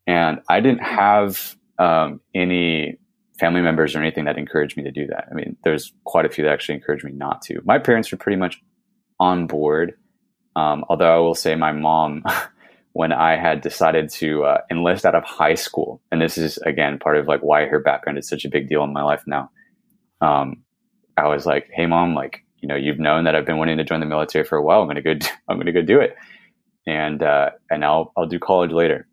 and 0.06 0.40
I 0.48 0.60
didn't 0.60 0.82
have 0.82 1.56
um, 1.78 2.20
any 2.34 2.98
family 3.38 3.60
members 3.60 3.94
or 3.94 4.00
anything 4.00 4.24
that 4.24 4.36
encouraged 4.36 4.76
me 4.76 4.82
to 4.82 4.90
do 4.90 5.06
that. 5.06 5.26
I 5.30 5.34
mean, 5.34 5.56
there's 5.64 5.92
quite 6.04 6.26
a 6.26 6.28
few 6.28 6.44
that 6.44 6.52
actually 6.52 6.76
encouraged 6.76 7.04
me 7.04 7.12
not 7.12 7.42
to. 7.42 7.60
My 7.64 7.78
parents 7.78 8.10
were 8.10 8.18
pretty 8.18 8.36
much 8.36 8.60
on 9.20 9.46
board, 9.46 9.94
um, 10.56 10.84
although 10.88 11.14
I 11.14 11.20
will 11.20 11.34
say 11.34 11.54
my 11.54 11.72
mom, 11.72 12.24
when 12.92 13.12
I 13.12 13.36
had 13.36 13.60
decided 13.60 14.10
to 14.14 14.44
uh, 14.44 14.58
enlist 14.70 15.06
out 15.06 15.14
of 15.14 15.22
high 15.22 15.54
school, 15.54 16.02
and 16.10 16.20
this 16.20 16.36
is 16.36 16.58
again 16.58 16.98
part 16.98 17.16
of 17.16 17.28
like 17.28 17.40
why 17.40 17.66
her 17.66 17.80
background 17.80 18.18
is 18.18 18.28
such 18.28 18.44
a 18.44 18.50
big 18.50 18.68
deal 18.68 18.82
in 18.82 18.92
my 18.92 19.02
life 19.02 19.22
now. 19.26 19.50
Um, 20.20 20.64
I 21.16 21.28
was 21.28 21.46
like, 21.46 21.68
"Hey, 21.72 21.86
mom, 21.86 22.14
like 22.14 22.44
you 22.60 22.68
know, 22.68 22.76
you've 22.76 22.98
known 22.98 23.24
that 23.24 23.34
I've 23.34 23.46
been 23.46 23.58
wanting 23.58 23.78
to 23.78 23.84
join 23.84 24.00
the 24.00 24.06
military 24.06 24.44
for 24.44 24.56
a 24.56 24.62
while. 24.62 24.80
I'm 24.80 24.88
gonna 24.88 25.02
go. 25.02 25.14
Do, 25.14 25.26
I'm 25.48 25.58
gonna 25.58 25.72
go 25.72 25.82
do 25.82 26.00
it, 26.00 26.16
and 26.86 27.22
uh, 27.22 27.50
and 27.70 27.84
I'll 27.84 28.12
I'll 28.16 28.26
do 28.26 28.38
college 28.38 28.72
later." 28.72 29.06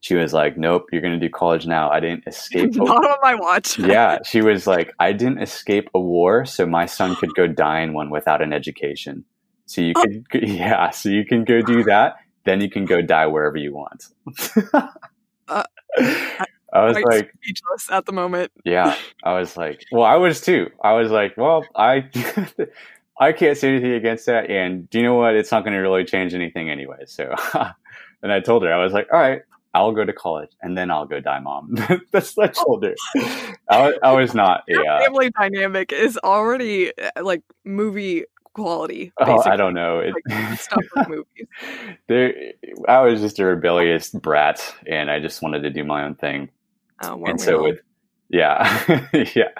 She 0.00 0.14
was 0.16 0.32
like, 0.32 0.56
"Nope, 0.56 0.86
you're 0.92 1.02
gonna 1.02 1.20
do 1.20 1.28
college 1.28 1.66
now. 1.66 1.90
I 1.90 2.00
didn't 2.00 2.24
escape." 2.26 2.70
Not 2.74 3.04
on 3.04 3.18
my 3.22 3.34
watch. 3.34 3.78
yeah, 3.78 4.18
she 4.24 4.42
was 4.42 4.66
like, 4.66 4.92
"I 4.98 5.12
didn't 5.12 5.38
escape 5.38 5.88
a 5.94 6.00
war, 6.00 6.44
so 6.44 6.66
my 6.66 6.86
son 6.86 7.14
could 7.16 7.34
go 7.34 7.46
die 7.46 7.80
in 7.80 7.92
one 7.92 8.10
without 8.10 8.42
an 8.42 8.52
education. 8.52 9.24
So 9.66 9.80
you 9.80 9.94
could, 9.94 10.42
yeah, 10.42 10.90
so 10.90 11.08
you 11.08 11.24
can 11.24 11.44
go 11.44 11.62
do 11.62 11.84
that. 11.84 12.16
Then 12.44 12.60
you 12.60 12.68
can 12.68 12.84
go 12.84 13.00
die 13.00 13.26
wherever 13.26 13.56
you 13.56 13.74
want." 13.74 14.06
Uh, 15.48 15.64
I 15.98 16.46
was 16.80 16.96
I'm 16.96 17.02
like, 17.04 17.32
speechless 17.42 17.90
at 17.90 18.06
the 18.06 18.12
moment. 18.12 18.50
yeah, 18.64 18.96
I 19.24 19.34
was 19.38 19.56
like, 19.56 19.84
well, 19.92 20.04
I 20.04 20.16
was 20.16 20.40
too. 20.40 20.70
I 20.82 20.92
was 20.92 21.10
like, 21.10 21.36
well, 21.36 21.64
I 21.76 22.08
I 23.20 23.32
can't 23.32 23.56
say 23.58 23.68
anything 23.68 23.92
against 23.92 24.26
that, 24.26 24.50
and 24.50 24.88
do 24.90 24.98
you 24.98 25.04
know 25.04 25.14
what? 25.14 25.34
It's 25.34 25.50
not 25.52 25.64
going 25.64 25.74
to 25.74 25.80
really 25.80 26.04
change 26.04 26.34
anything 26.34 26.70
anyway. 26.70 27.04
So, 27.06 27.34
and 28.22 28.32
I 28.32 28.40
told 28.40 28.62
her, 28.64 28.72
I 28.72 28.82
was 28.82 28.92
like, 28.92 29.08
all 29.12 29.20
right, 29.20 29.42
I'll 29.74 29.92
go 29.92 30.04
to 30.04 30.12
college, 30.12 30.50
and 30.62 30.76
then 30.76 30.90
I'll 30.90 31.06
go 31.06 31.20
die, 31.20 31.38
mom. 31.40 31.76
That's 32.10 32.34
what 32.36 32.50
I 32.50 32.52
told 32.52 32.84
her. 32.84 32.94
I, 33.68 33.86
was- 33.88 33.98
I 34.02 34.12
was 34.12 34.34
not. 34.34 34.64
Your 34.66 34.88
Uh, 34.88 35.00
family 35.04 35.30
dynamic 35.30 35.92
is 35.92 36.18
already 36.24 36.90
uh, 36.98 37.22
like 37.22 37.42
movie 37.64 38.24
quality. 38.54 39.12
oh, 39.20 39.42
I 39.44 39.56
don't 39.56 39.72
know. 39.74 40.00
It, 40.00 40.14
Like, 40.28 40.58
stuff 40.58 40.82
with 40.96 41.08
movies. 41.08 41.46
there, 42.08 42.34
I 42.88 43.00
was 43.02 43.20
just 43.20 43.38
a 43.38 43.44
rebellious 43.44 44.10
brat, 44.10 44.74
and 44.86 45.10
I 45.10 45.20
just 45.20 45.42
wanted 45.42 45.60
to 45.62 45.70
do 45.70 45.84
my 45.84 46.04
own 46.04 46.14
thing. 46.16 46.48
Uh, 47.02 47.18
and 47.26 47.40
so 47.40 47.62
with 47.62 47.80
yeah 48.32 49.06
yeah. 49.34 49.50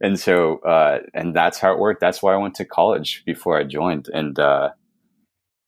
And 0.00 0.18
so 0.18 0.58
uh 0.58 1.00
and 1.12 1.34
that's 1.34 1.58
how 1.58 1.72
it 1.72 1.78
worked. 1.78 2.00
That's 2.00 2.22
why 2.22 2.32
i 2.32 2.38
went 2.38 2.54
to 2.56 2.64
college 2.64 3.22
before 3.26 3.58
i 3.58 3.64
joined. 3.64 4.08
And 4.12 4.38
uh 4.38 4.70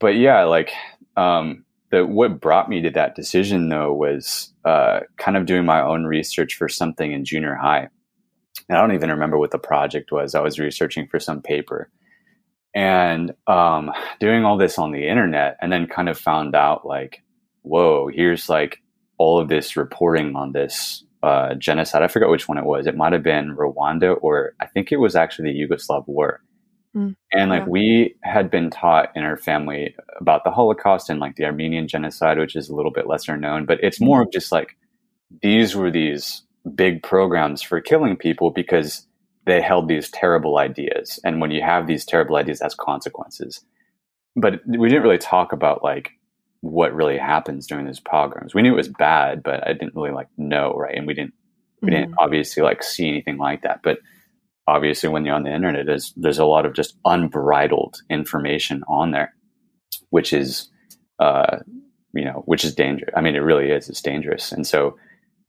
but 0.00 0.14
yeah 0.16 0.44
like 0.44 0.72
um 1.16 1.64
the 1.90 2.06
what 2.06 2.40
brought 2.40 2.70
me 2.70 2.80
to 2.82 2.90
that 2.90 3.14
decision 3.14 3.68
though 3.68 3.92
was 3.92 4.52
uh 4.64 5.00
kind 5.18 5.36
of 5.36 5.44
doing 5.46 5.66
my 5.66 5.82
own 5.82 6.04
research 6.04 6.54
for 6.54 6.68
something 6.68 7.12
in 7.12 7.24
junior 7.24 7.54
high. 7.54 7.88
And 8.68 8.78
i 8.78 8.80
don't 8.80 8.94
even 8.94 9.10
remember 9.10 9.38
what 9.38 9.50
the 9.50 9.58
project 9.58 10.12
was. 10.12 10.34
I 10.34 10.40
was 10.40 10.58
researching 10.58 11.08
for 11.08 11.20
some 11.20 11.42
paper. 11.42 11.90
And 12.74 13.34
um 13.46 13.90
doing 14.20 14.44
all 14.44 14.56
this 14.56 14.78
on 14.78 14.92
the 14.92 15.08
internet 15.08 15.58
and 15.60 15.70
then 15.70 15.86
kind 15.86 16.08
of 16.08 16.18
found 16.18 16.54
out 16.54 16.86
like 16.86 17.22
whoa 17.62 18.08
here's 18.08 18.48
like 18.48 18.80
all 19.18 19.38
of 19.38 19.48
this 19.48 19.76
reporting 19.76 20.34
on 20.36 20.52
this 20.52 21.04
uh, 21.22 21.54
genocide. 21.54 22.02
I 22.02 22.08
forgot 22.08 22.30
which 22.30 22.48
one 22.48 22.58
it 22.58 22.64
was. 22.64 22.86
It 22.86 22.96
might 22.96 23.12
have 23.12 23.22
been 23.22 23.56
Rwanda, 23.56 24.16
or 24.20 24.54
I 24.60 24.66
think 24.66 24.90
it 24.90 24.96
was 24.96 25.14
actually 25.14 25.52
the 25.52 25.60
Yugoslav 25.60 26.06
War. 26.06 26.40
Mm, 26.96 27.16
and 27.32 27.50
like 27.50 27.62
yeah. 27.62 27.68
we 27.68 28.14
had 28.22 28.50
been 28.50 28.68
taught 28.70 29.10
in 29.14 29.24
our 29.24 29.36
family 29.36 29.94
about 30.20 30.44
the 30.44 30.50
Holocaust 30.50 31.08
and 31.08 31.20
like 31.20 31.36
the 31.36 31.44
Armenian 31.44 31.88
genocide, 31.88 32.38
which 32.38 32.56
is 32.56 32.68
a 32.68 32.74
little 32.74 32.92
bit 32.92 33.06
lesser 33.06 33.36
known, 33.36 33.64
but 33.64 33.78
it's 33.82 34.00
more 34.00 34.22
of 34.22 34.32
just 34.32 34.52
like 34.52 34.76
these 35.42 35.74
were 35.74 35.90
these 35.90 36.42
big 36.74 37.02
programs 37.02 37.62
for 37.62 37.80
killing 37.80 38.16
people 38.16 38.50
because 38.50 39.06
they 39.46 39.60
held 39.60 39.88
these 39.88 40.10
terrible 40.10 40.58
ideas. 40.58 41.18
And 41.24 41.40
when 41.40 41.50
you 41.50 41.62
have 41.62 41.86
these 41.86 42.04
terrible 42.04 42.36
ideas, 42.36 42.58
that's 42.58 42.74
consequences. 42.74 43.64
But 44.36 44.60
we 44.66 44.88
didn't 44.88 45.02
really 45.02 45.18
talk 45.18 45.52
about 45.52 45.82
like 45.82 46.10
what 46.62 46.94
really 46.94 47.18
happens 47.18 47.66
during 47.66 47.86
these 47.86 48.00
pogroms. 48.00 48.54
We 48.54 48.62
knew 48.62 48.72
it 48.72 48.76
was 48.76 48.88
bad, 48.88 49.42
but 49.42 49.66
I 49.66 49.72
didn't 49.72 49.94
really 49.94 50.12
like 50.12 50.28
know, 50.38 50.72
right? 50.72 50.96
And 50.96 51.06
we 51.06 51.14
didn't 51.14 51.34
We 51.82 51.90
mm-hmm. 51.90 52.00
didn't 52.00 52.14
obviously 52.18 52.62
like 52.62 52.82
see 52.82 53.08
anything 53.08 53.36
like 53.36 53.62
that, 53.62 53.80
but 53.82 53.98
obviously 54.66 55.08
when 55.08 55.24
you're 55.24 55.34
on 55.34 55.42
the 55.42 55.52
internet, 55.52 55.86
there's 55.86 56.12
there's 56.16 56.38
a 56.38 56.44
lot 56.44 56.64
of 56.64 56.74
just 56.74 56.96
unbridled 57.04 58.00
information 58.08 58.84
on 58.88 59.10
there, 59.10 59.34
which 60.10 60.32
is, 60.32 60.70
uh, 61.18 61.58
you 62.14 62.24
know, 62.24 62.42
which 62.46 62.64
is 62.64 62.74
dangerous. 62.74 63.12
I 63.16 63.20
mean, 63.20 63.34
it 63.34 63.40
really 63.40 63.70
is. 63.70 63.88
It's 63.88 64.02
dangerous, 64.02 64.52
and 64.52 64.66
so. 64.66 64.96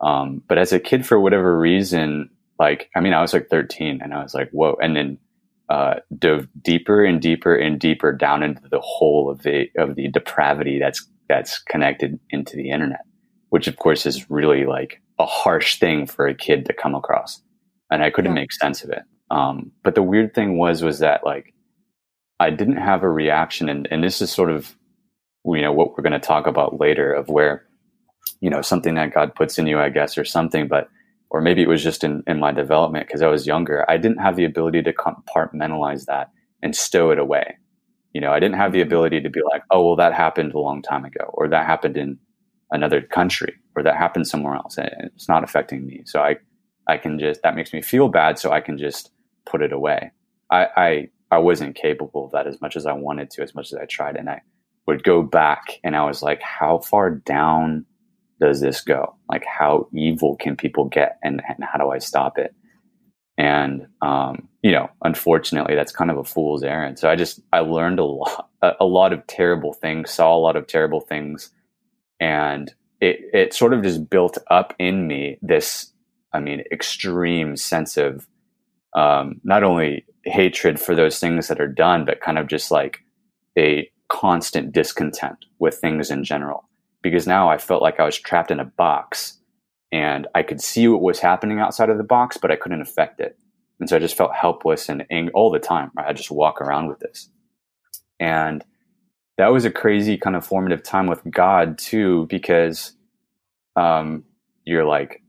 Um, 0.01 0.43
but 0.50 0.58
as 0.58 0.74
a 0.74 0.82
kid, 0.82 1.05
for 1.05 1.17
whatever 1.17 1.58
reason, 1.58 2.29
like 2.60 2.89
I 2.96 3.00
mean, 3.00 3.13
I 3.13 3.22
was 3.22 3.32
like 3.34 3.48
13, 3.50 4.01
and 4.01 4.13
I 4.13 4.22
was 4.22 4.34
like, 4.34 4.50
whoa, 4.51 4.75
and 4.82 4.96
then 4.96 5.17
uh, 5.70 5.96
dove 6.17 6.48
deeper 6.62 7.03
and 7.03 7.22
deeper 7.22 7.55
and 7.55 7.79
deeper 7.79 8.12
down 8.12 8.43
into 8.43 8.67
the 8.70 8.82
hole 8.82 9.29
of 9.29 9.43
the 9.43 9.70
of 9.77 9.96
the 9.96 10.10
depravity 10.10 10.79
that's 10.79 11.08
that's 11.29 11.60
connected 11.60 12.20
into 12.29 12.55
the 12.55 12.70
internet, 12.70 13.05
which 13.50 13.67
of 13.67 13.77
course 13.77 14.05
is 14.05 14.29
really 14.29 14.65
like 14.65 15.01
a 15.20 15.25
harsh 15.25 15.79
thing 15.79 16.05
for 16.05 16.27
a 16.27 16.36
kid 16.36 16.65
to 16.65 16.74
come 16.74 16.96
across, 16.96 17.41
and 17.89 18.03
I 18.03 18.10
couldn't 18.10 18.36
yeah. 18.36 18.41
make 18.41 18.51
sense 18.51 18.84
of 18.84 18.89
it. 18.89 19.03
Um, 19.32 19.72
but 19.84 19.96
the 19.96 20.03
weird 20.03 20.34
thing 20.34 20.58
was 20.58 20.84
was 20.84 21.00
that 21.00 21.25
like 21.25 21.53
I 22.39 22.50
didn't 22.50 22.77
have 22.77 23.03
a 23.03 23.10
reaction, 23.10 23.70
and 23.70 23.88
and 23.89 24.03
this 24.03 24.22
is 24.22 24.32
sort 24.32 24.51
of 24.51 24.75
you 25.46 25.62
know 25.62 25.74
what 25.74 25.91
we're 25.91 26.03
going 26.03 26.13
to 26.13 26.20
talk 26.20 26.46
about 26.46 26.79
later 26.79 27.13
of 27.13 27.29
where 27.29 27.65
you 28.41 28.50
know 28.50 28.62
something 28.62 28.96
that 28.96 29.13
God 29.13 29.34
puts 29.34 29.58
in 29.58 29.67
you, 29.67 29.79
I 29.79 29.89
guess, 29.89 30.17
or 30.17 30.25
something, 30.25 30.67
but 30.67 30.89
or 31.33 31.41
maybe 31.41 31.63
it 31.63 31.67
was 31.67 31.83
just 31.83 32.03
in, 32.03 32.23
in 32.27 32.39
my 32.39 32.51
development 32.51 33.07
because 33.07 33.23
I 33.23 33.27
was 33.27 33.47
younger, 33.47 33.89
I 33.89 33.97
didn't 33.97 34.19
have 34.19 34.35
the 34.35 34.45
ability 34.45 34.83
to 34.83 34.93
compartmentalize 34.93 36.05
that 36.05 36.29
and 36.61 36.75
stow 36.75 37.09
it 37.09 37.17
away. 37.17 37.57
You 38.13 38.21
know, 38.21 38.31
I 38.31 38.39
didn't 38.39 38.57
have 38.57 38.71
the 38.71 38.79
mm-hmm. 38.79 38.87
ability 38.87 39.21
to 39.21 39.29
be 39.29 39.41
like, 39.51 39.63
oh, 39.71 39.83
well, 39.83 39.95
that 39.95 40.13
happened 40.13 40.53
a 40.53 40.59
long 40.59 40.83
time 40.83 41.03
ago, 41.03 41.25
or 41.33 41.47
that 41.49 41.65
happened 41.65 41.97
in 41.97 42.19
another 42.71 43.01
country, 43.01 43.55
or 43.75 43.81
that 43.81 43.97
happened 43.97 44.27
somewhere 44.27 44.53
else. 44.53 44.77
And 44.77 44.89
it's 45.15 45.27
not 45.27 45.43
affecting 45.43 45.87
me. 45.87 46.03
So 46.05 46.21
I, 46.21 46.37
I 46.87 46.97
can 46.97 47.17
just, 47.17 47.41
that 47.41 47.55
makes 47.55 47.73
me 47.73 47.81
feel 47.81 48.09
bad. 48.09 48.37
So 48.37 48.51
I 48.51 48.61
can 48.61 48.77
just 48.77 49.11
put 49.45 49.63
it 49.63 49.73
away. 49.73 50.11
I, 50.51 50.67
I, 50.77 51.09
I 51.31 51.39
wasn't 51.39 51.75
capable 51.75 52.25
of 52.25 52.31
that 52.33 52.45
as 52.45 52.61
much 52.61 52.75
as 52.75 52.85
I 52.85 52.93
wanted 52.93 53.31
to, 53.31 53.41
as 53.41 53.55
much 53.55 53.73
as 53.73 53.79
I 53.79 53.85
tried. 53.85 54.17
And 54.17 54.29
I 54.29 54.41
would 54.85 55.03
go 55.03 55.23
back 55.23 55.79
and 55.83 55.95
I 55.95 56.05
was 56.05 56.21
like, 56.21 56.43
how 56.43 56.79
far 56.79 57.09
down 57.09 57.85
does 58.39 58.61
this 58.61 58.81
go? 58.81 59.15
Like, 59.29 59.45
how 59.45 59.87
evil 59.93 60.35
can 60.35 60.55
people 60.55 60.85
get, 60.85 61.17
and, 61.23 61.41
and 61.47 61.63
how 61.63 61.77
do 61.77 61.91
I 61.91 61.99
stop 61.99 62.37
it? 62.37 62.53
And 63.37 63.87
um, 64.01 64.47
you 64.61 64.71
know, 64.71 64.89
unfortunately, 65.03 65.75
that's 65.75 65.91
kind 65.91 66.11
of 66.11 66.17
a 66.17 66.23
fool's 66.23 66.63
errand. 66.63 66.99
So 66.99 67.09
I 67.09 67.15
just 67.15 67.39
I 67.51 67.59
learned 67.59 67.99
a 67.99 68.05
lot, 68.05 68.49
a, 68.79 68.85
lot 68.85 69.11
of 69.11 69.25
terrible 69.25 69.73
things, 69.73 70.11
saw 70.11 70.35
a 70.35 70.39
lot 70.39 70.55
of 70.55 70.67
terrible 70.67 71.01
things, 71.01 71.49
and 72.19 72.73
it 73.01 73.21
it 73.33 73.53
sort 73.53 73.73
of 73.73 73.81
just 73.81 74.09
built 74.09 74.37
up 74.51 74.75
in 74.77 75.07
me 75.07 75.39
this, 75.41 75.91
I 76.31 76.39
mean, 76.39 76.63
extreme 76.71 77.57
sense 77.57 77.97
of 77.97 78.27
um, 78.95 79.41
not 79.43 79.63
only 79.63 80.05
hatred 80.25 80.79
for 80.79 80.93
those 80.93 81.19
things 81.19 81.47
that 81.47 81.59
are 81.59 81.67
done, 81.67 82.05
but 82.05 82.21
kind 82.21 82.37
of 82.37 82.47
just 82.47 82.69
like 82.69 82.99
a 83.57 83.89
constant 84.09 84.71
discontent 84.71 85.45
with 85.57 85.75
things 85.75 86.11
in 86.11 86.23
general 86.23 86.69
because 87.03 87.27
now 87.27 87.50
I 87.50 87.60
felt 87.60 87.83
like 87.83 88.00
I 88.00 88.05
was 88.05 88.17
trapped 88.17 88.50
in 88.50 88.60
a 88.60 88.65
box 88.65 89.38
and 89.91 90.25
I 90.33 90.41
could 90.41 90.62
see 90.62 90.88
what 90.88 91.01
was 91.01 91.19
happening 91.19 91.60
outside 91.60 91.89
of 91.89 91.98
the 91.98 92.03
box, 92.03 92.38
but 92.38 92.50
I 92.50 92.55
couldn't 92.55 92.81
affect 92.81 93.19
it. 93.19 93.38
And 93.79 93.88
so 93.88 93.98
I 93.98 94.00
just 94.00 94.17
felt 94.17 94.33
helpless 94.33 94.89
and 94.89 95.05
angry 95.12 95.31
all 95.33 95.51
the 95.51 95.60
time. 95.60 95.91
Right? 95.95 96.07
I 96.07 96.13
just 96.13 96.31
walk 96.31 96.62
around 96.62 96.88
with 96.88 97.00
this. 97.00 97.29
And 98.19 98.63
that 99.38 99.50
was 99.50 99.65
a 99.65 99.72
crazy 99.72 100.17
kind 100.17 100.36
of 100.36 100.45
formative 100.45 100.81
time 100.81 101.05
with 101.05 101.22
God 101.29 101.77
too, 101.77 102.25
because 102.29 102.93
um, 103.75 104.24
you're 104.63 104.86
like, 104.86 105.22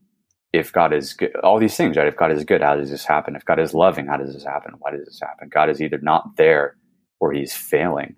if 0.53 0.73
God 0.73 0.95
is 0.95 1.15
good, 1.15 1.35
all 1.37 1.59
these 1.59 1.77
things, 1.77 1.97
right? 1.97 2.07
If 2.07 2.17
God 2.17 2.31
is 2.31 2.45
good, 2.45 2.63
how 2.63 2.77
does 2.77 2.91
this 2.91 3.05
happen? 3.05 3.35
If 3.35 3.45
God 3.45 3.59
is 3.59 3.75
loving, 3.75 4.07
how 4.07 4.17
does 4.17 4.33
this 4.33 4.45
happen? 4.45 4.75
Why 4.79 4.93
does 4.93 5.05
this 5.05 5.19
happen? 5.21 5.49
God 5.49 5.69
is 5.69 5.83
either 5.83 5.99
not 5.99 6.37
there 6.37 6.77
or 7.19 7.33
he's 7.33 7.53
failing. 7.53 8.15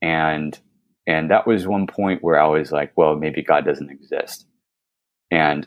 And 0.00 0.58
and 1.06 1.30
that 1.30 1.46
was 1.46 1.66
one 1.66 1.86
point 1.86 2.22
where 2.22 2.40
I 2.40 2.46
was 2.48 2.72
like, 2.72 2.92
well, 2.96 3.16
maybe 3.16 3.42
God 3.42 3.64
doesn't 3.64 3.90
exist. 3.90 4.46
And 5.30 5.66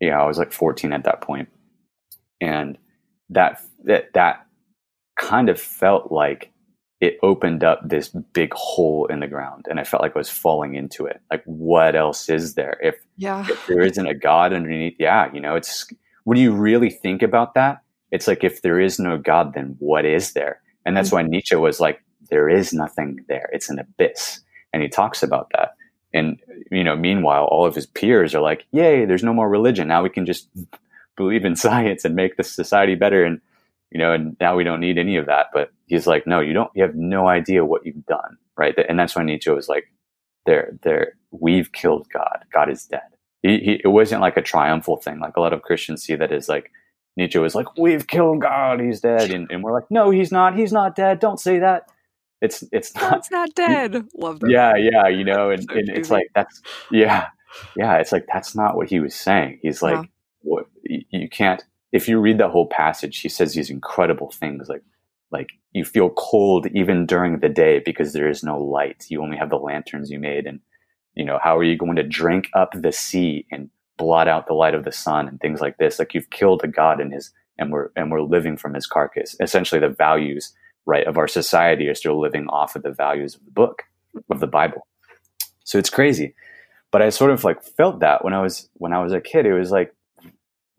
yeah, 0.00 0.20
I 0.20 0.26
was 0.26 0.38
like 0.38 0.52
14 0.52 0.92
at 0.92 1.04
that 1.04 1.20
point. 1.20 1.48
And 2.40 2.78
that 3.30 3.60
that 3.84 4.12
that 4.14 4.46
kind 5.18 5.48
of 5.48 5.60
felt 5.60 6.10
like 6.10 6.52
it 7.00 7.18
opened 7.22 7.62
up 7.62 7.80
this 7.84 8.08
big 8.08 8.52
hole 8.54 9.06
in 9.06 9.20
the 9.20 9.28
ground 9.28 9.66
and 9.70 9.78
I 9.78 9.84
felt 9.84 10.02
like 10.02 10.16
I 10.16 10.18
was 10.18 10.30
falling 10.30 10.74
into 10.74 11.06
it. 11.06 11.20
Like 11.30 11.42
what 11.44 11.94
else 11.94 12.28
is 12.28 12.54
there? 12.54 12.76
If, 12.82 12.96
yeah. 13.16 13.46
if 13.48 13.66
there 13.68 13.82
isn't 13.82 14.06
a 14.06 14.14
God 14.14 14.52
underneath, 14.52 14.96
yeah, 14.98 15.32
you 15.32 15.40
know, 15.40 15.54
it's 15.54 15.88
when 16.24 16.38
you 16.38 16.52
really 16.52 16.90
think 16.90 17.22
about 17.22 17.54
that, 17.54 17.82
it's 18.10 18.26
like 18.26 18.42
if 18.42 18.62
there 18.62 18.80
is 18.80 18.98
no 18.98 19.16
God, 19.16 19.54
then 19.54 19.76
what 19.78 20.04
is 20.04 20.32
there? 20.32 20.60
And 20.84 20.96
that's 20.96 21.08
mm-hmm. 21.10 21.16
why 21.16 21.22
Nietzsche 21.22 21.54
was 21.54 21.78
like, 21.78 22.02
there 22.30 22.48
is 22.48 22.72
nothing 22.72 23.24
there. 23.28 23.48
It's 23.52 23.70
an 23.70 23.78
abyss 23.78 24.40
and 24.72 24.82
he 24.82 24.88
talks 24.88 25.22
about 25.22 25.50
that. 25.54 25.74
And 26.12 26.40
you 26.70 26.84
know, 26.84 26.96
meanwhile, 26.96 27.44
all 27.44 27.66
of 27.66 27.74
his 27.74 27.86
peers 27.86 28.34
are 28.34 28.40
like, 28.40 28.66
"Yay! 28.72 29.04
There's 29.04 29.22
no 29.22 29.34
more 29.34 29.48
religion. 29.48 29.88
Now 29.88 30.02
we 30.02 30.10
can 30.10 30.26
just 30.26 30.48
believe 31.16 31.44
in 31.44 31.56
science 31.66 32.04
and 32.04 32.14
make 32.14 32.36
the 32.36 32.44
society 32.44 32.94
better." 32.94 33.24
And 33.24 33.40
you 33.90 33.98
know, 33.98 34.12
and 34.12 34.36
now 34.40 34.56
we 34.56 34.64
don't 34.64 34.80
need 34.80 34.98
any 34.98 35.16
of 35.16 35.26
that. 35.26 35.46
But 35.52 35.70
he's 35.86 36.06
like, 36.06 36.26
"No, 36.26 36.40
you 36.40 36.52
don't. 36.52 36.70
You 36.74 36.82
have 36.82 36.94
no 36.94 37.28
idea 37.28 37.64
what 37.64 37.84
you've 37.84 38.06
done, 38.06 38.38
right?" 38.56 38.74
And 38.88 38.98
that's 38.98 39.16
why 39.16 39.22
Nietzsche 39.22 39.50
was 39.50 39.68
like, 39.68 39.90
"There, 40.46 40.78
there. 40.82 41.12
We've 41.30 41.70
killed 41.72 42.08
God. 42.10 42.44
God 42.52 42.70
is 42.70 42.86
dead." 42.86 43.02
He, 43.42 43.58
he, 43.58 43.80
it 43.84 43.88
wasn't 43.88 44.20
like 44.20 44.36
a 44.36 44.42
triumphal 44.42 44.96
thing, 44.96 45.20
like 45.20 45.36
a 45.36 45.40
lot 45.40 45.52
of 45.52 45.62
Christians 45.62 46.02
see 46.02 46.16
that 46.16 46.32
as 46.32 46.48
like 46.48 46.72
Nietzsche 47.16 47.38
was 47.38 47.54
like, 47.54 47.76
"We've 47.76 48.06
killed 48.06 48.40
God. 48.40 48.80
He's 48.80 49.00
dead," 49.00 49.30
and, 49.30 49.50
and 49.50 49.62
we're 49.62 49.74
like, 49.74 49.90
"No, 49.90 50.10
he's 50.10 50.32
not. 50.32 50.56
He's 50.56 50.72
not 50.72 50.96
dead. 50.96 51.18
Don't 51.18 51.40
say 51.40 51.58
that." 51.58 51.90
It's 52.40 52.64
it's 52.72 52.92
oh, 52.96 53.00
not 53.00 53.18
it's 53.18 53.30
not 53.30 53.54
dead. 53.54 54.06
Love 54.14 54.40
that. 54.40 54.50
Yeah, 54.50 54.76
yeah, 54.76 55.08
you 55.08 55.24
know, 55.24 55.50
and, 55.50 55.62
so 55.62 55.76
and 55.76 55.88
it's 55.88 56.10
like 56.10 56.28
that's 56.34 56.62
yeah, 56.90 57.28
yeah. 57.76 57.96
It's 57.96 58.12
like 58.12 58.26
that's 58.32 58.54
not 58.54 58.76
what 58.76 58.88
he 58.88 59.00
was 59.00 59.14
saying. 59.14 59.58
He's 59.62 59.82
like, 59.82 59.96
yeah. 59.96 60.04
what 60.42 60.66
you 60.84 61.28
can't. 61.28 61.64
If 61.90 62.08
you 62.08 62.20
read 62.20 62.38
the 62.38 62.48
whole 62.48 62.66
passage, 62.66 63.18
he 63.20 63.28
says 63.28 63.54
these 63.54 63.70
incredible 63.70 64.30
things 64.30 64.68
like 64.68 64.82
like 65.30 65.50
you 65.72 65.84
feel 65.84 66.10
cold 66.10 66.66
even 66.74 67.06
during 67.06 67.40
the 67.40 67.48
day 67.48 67.80
because 67.84 68.12
there 68.12 68.28
is 68.28 68.42
no 68.42 68.60
light. 68.60 69.06
You 69.08 69.22
only 69.22 69.36
have 69.36 69.50
the 69.50 69.56
lanterns 69.56 70.10
you 70.10 70.18
made, 70.18 70.46
and 70.46 70.60
you 71.14 71.24
know 71.24 71.38
how 71.42 71.56
are 71.56 71.64
you 71.64 71.76
going 71.76 71.96
to 71.96 72.02
drink 72.02 72.48
up 72.54 72.72
the 72.72 72.92
sea 72.92 73.46
and 73.50 73.70
blot 73.96 74.28
out 74.28 74.46
the 74.46 74.54
light 74.54 74.74
of 74.74 74.84
the 74.84 74.92
sun 74.92 75.26
and 75.26 75.40
things 75.40 75.60
like 75.60 75.78
this? 75.78 75.98
Like 75.98 76.14
you've 76.14 76.30
killed 76.30 76.62
a 76.62 76.68
god 76.68 77.00
in 77.00 77.10
his, 77.10 77.32
and 77.58 77.72
we're 77.72 77.90
and 77.96 78.12
we're 78.12 78.22
living 78.22 78.56
from 78.56 78.74
his 78.74 78.86
carcass. 78.86 79.34
Essentially, 79.40 79.80
the 79.80 79.88
values 79.88 80.54
right 80.88 81.06
of 81.06 81.18
our 81.18 81.28
society 81.28 81.86
are 81.86 81.94
still 81.94 82.20
living 82.20 82.48
off 82.48 82.74
of 82.74 82.82
the 82.82 82.90
values 82.90 83.34
of 83.34 83.44
the 83.44 83.50
book 83.52 83.82
of 84.30 84.40
the 84.40 84.46
bible. 84.46 84.86
So 85.64 85.78
it's 85.78 85.90
crazy. 85.90 86.34
But 86.90 87.02
i 87.02 87.10
sort 87.10 87.30
of 87.30 87.44
like 87.44 87.62
felt 87.62 88.00
that 88.00 88.24
when 88.24 88.32
i 88.34 88.40
was 88.40 88.68
when 88.74 88.92
i 88.92 89.02
was 89.02 89.12
a 89.12 89.20
kid 89.20 89.46
it 89.46 89.52
was 89.52 89.70
like 89.70 89.94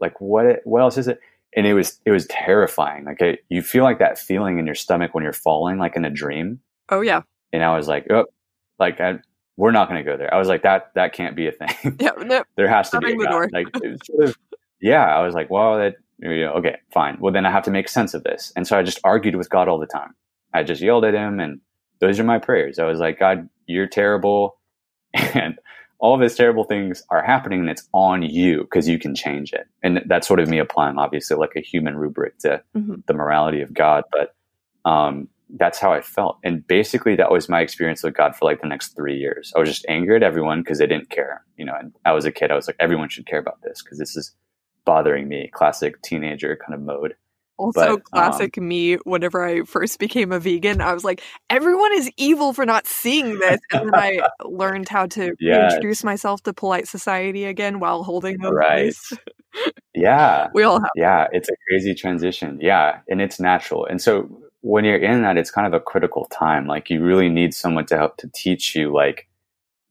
like 0.02 0.20
what 0.20 0.62
what 0.66 0.82
else 0.82 0.98
is 0.98 1.08
it? 1.08 1.20
And 1.56 1.66
it 1.66 1.74
was 1.74 2.00
it 2.06 2.12
was 2.12 2.26
terrifying. 2.28 3.06
Like 3.06 3.22
I, 3.22 3.38
you 3.50 3.62
feel 3.62 3.84
like 3.84 4.00
that 4.00 4.20
feeling 4.20 4.60
in 4.60 4.66
your 4.66 4.76
stomach 4.76 5.14
when 5.14 5.24
you're 5.24 5.34
falling 5.34 5.78
like 5.78 5.96
in 5.96 6.06
a 6.06 6.10
dream. 6.10 6.60
Oh 6.90 7.02
yeah. 7.02 7.22
And 7.54 7.64
i 7.64 7.76
was 7.76 7.88
like 7.88 8.08
oh 8.10 8.26
like 8.80 9.00
I, 9.00 9.20
we're 9.58 9.72
not 9.72 9.90
going 9.90 10.04
to 10.04 10.10
go 10.10 10.16
there. 10.18 10.34
I 10.34 10.38
was 10.38 10.48
like 10.48 10.64
that 10.64 10.92
that 10.96 11.14
can't 11.14 11.36
be 11.36 11.48
a 11.48 11.52
thing. 11.52 11.98
Yeah 12.00 12.12
no, 12.18 12.44
there 12.56 12.68
has 12.68 12.90
to 12.92 13.00
be 13.00 13.16
like 13.52 13.68
sort 14.06 14.30
of, 14.30 14.38
yeah 14.82 15.06
i 15.06 15.22
was 15.26 15.36
like 15.36 15.50
well 15.50 15.78
that 15.78 15.96
okay, 16.24 16.78
fine. 16.94 17.18
Well, 17.20 17.34
then 17.34 17.46
I 17.46 17.52
have 17.52 17.64
to 17.64 17.72
make 17.72 17.90
sense 17.90 18.14
of 18.14 18.24
this. 18.24 18.52
And 18.56 18.68
so 18.68 18.78
I 18.78 18.84
just 18.84 19.00
argued 19.04 19.36
with 19.36 19.50
God 19.50 19.68
all 19.68 19.80
the 19.80 19.86
time. 19.86 20.16
I 20.54 20.64
just 20.64 20.82
yelled 20.82 21.06
at 21.06 21.14
him, 21.14 21.40
and 21.40 21.62
those 22.00 22.20
are 22.20 22.24
my 22.24 22.40
prayers. 22.40 22.80
I 22.80 22.86
was 22.86 23.00
like, 23.00 23.20
God, 23.20 23.50
you're 23.66 23.88
terrible. 23.88 24.58
And 25.34 25.58
all 26.00 26.16
of 26.16 26.22
these 26.22 26.36
terrible 26.36 26.64
things 26.64 27.04
are 27.10 27.22
happening, 27.24 27.60
and 27.60 27.70
it's 27.70 27.88
on 27.94 28.22
you 28.22 28.62
because 28.62 28.88
you 28.88 28.98
can 28.98 29.14
change 29.14 29.52
it. 29.52 29.68
And 29.84 30.02
that's 30.08 30.28
sort 30.28 30.40
of 30.40 30.48
me 30.48 30.58
applying, 30.60 30.98
obviously, 30.98 31.36
like 31.36 31.54
a 31.58 31.62
human 31.62 31.98
rubric 31.98 32.38
to 32.40 32.62
mm-hmm. 32.76 32.96
the 33.06 33.14
morality 33.14 33.62
of 33.62 33.74
God. 33.74 34.04
But 34.12 34.34
um, 34.90 35.28
that's 35.58 35.78
how 35.78 35.92
I 35.92 36.02
felt. 36.02 36.38
And 36.44 36.66
basically, 36.66 37.16
that 37.18 37.32
was 37.32 37.50
my 37.50 37.60
experience 37.60 38.02
with 38.02 38.14
God 38.14 38.36
for 38.36 38.46
like 38.46 38.62
the 38.62 38.68
next 38.68 38.96
three 38.96 39.18
years. 39.18 39.52
I 39.56 39.60
was 39.60 39.68
just 39.68 39.86
angry 39.90 40.16
at 40.16 40.24
everyone 40.24 40.62
because 40.62 40.78
they 40.78 40.88
didn't 40.88 41.10
care. 41.10 41.44
You 41.58 41.66
know, 41.66 41.76
and 41.78 41.92
I 42.06 42.14
was 42.14 42.24
a 42.24 42.32
kid. 42.32 42.50
I 42.50 42.56
was 42.56 42.68
like, 42.68 42.78
everyone 42.80 43.10
should 43.10 43.26
care 43.26 43.40
about 43.40 43.62
this 43.62 43.82
because 43.84 43.98
this 43.98 44.16
is 44.16 44.34
bothering 44.90 45.28
me. 45.28 45.52
Classic 45.54 46.02
teenager 46.02 46.58
kind 46.58 46.74
of 46.74 46.82
mode. 46.82 47.14
Also, 47.60 47.98
but, 47.98 48.04
classic 48.06 48.58
um, 48.58 48.68
me. 48.68 48.96
Whenever 49.04 49.46
I 49.46 49.62
first 49.62 50.00
became 50.00 50.32
a 50.32 50.40
vegan, 50.40 50.82
I 50.82 50.96
was 50.96 51.04
like, 51.04 51.22
"Everyone 51.52 51.94
is 51.94 52.10
evil 52.18 52.54
for 52.54 52.66
not 52.66 52.88
seeing 52.88 53.38
this." 53.38 53.60
And 53.72 53.86
then 53.88 53.96
I 53.96 54.20
learned 54.44 54.90
how 54.90 55.06
to 55.08 55.36
yes. 55.40 55.74
introduce 55.74 56.04
myself 56.04 56.42
to 56.44 56.54
polite 56.54 56.88
society 56.88 57.46
again 57.46 57.80
while 57.80 58.04
holding 58.04 58.40
those 58.40 58.54
right. 58.54 58.96
yeah, 59.94 60.48
we 60.56 60.64
all 60.64 60.80
have. 60.80 60.90
Yeah, 60.96 61.28
it's 61.32 61.50
a 61.50 61.56
crazy 61.68 61.94
transition. 61.94 62.58
Yeah, 62.60 63.02
and 63.10 63.22
it's 63.22 63.40
natural. 63.40 63.86
And 63.86 64.02
so 64.02 64.28
when 64.62 64.86
you're 64.86 64.98
in 64.98 65.22
that, 65.22 65.38
it's 65.38 65.52
kind 65.52 65.68
of 65.68 65.74
a 65.74 65.80
critical 65.80 66.26
time. 66.32 66.66
Like 66.66 66.90
you 66.90 67.04
really 67.04 67.30
need 67.30 67.54
someone 67.54 67.86
to 67.88 67.98
help 67.98 68.18
to 68.18 68.30
teach 68.34 68.74
you, 68.74 68.92
like, 68.92 69.28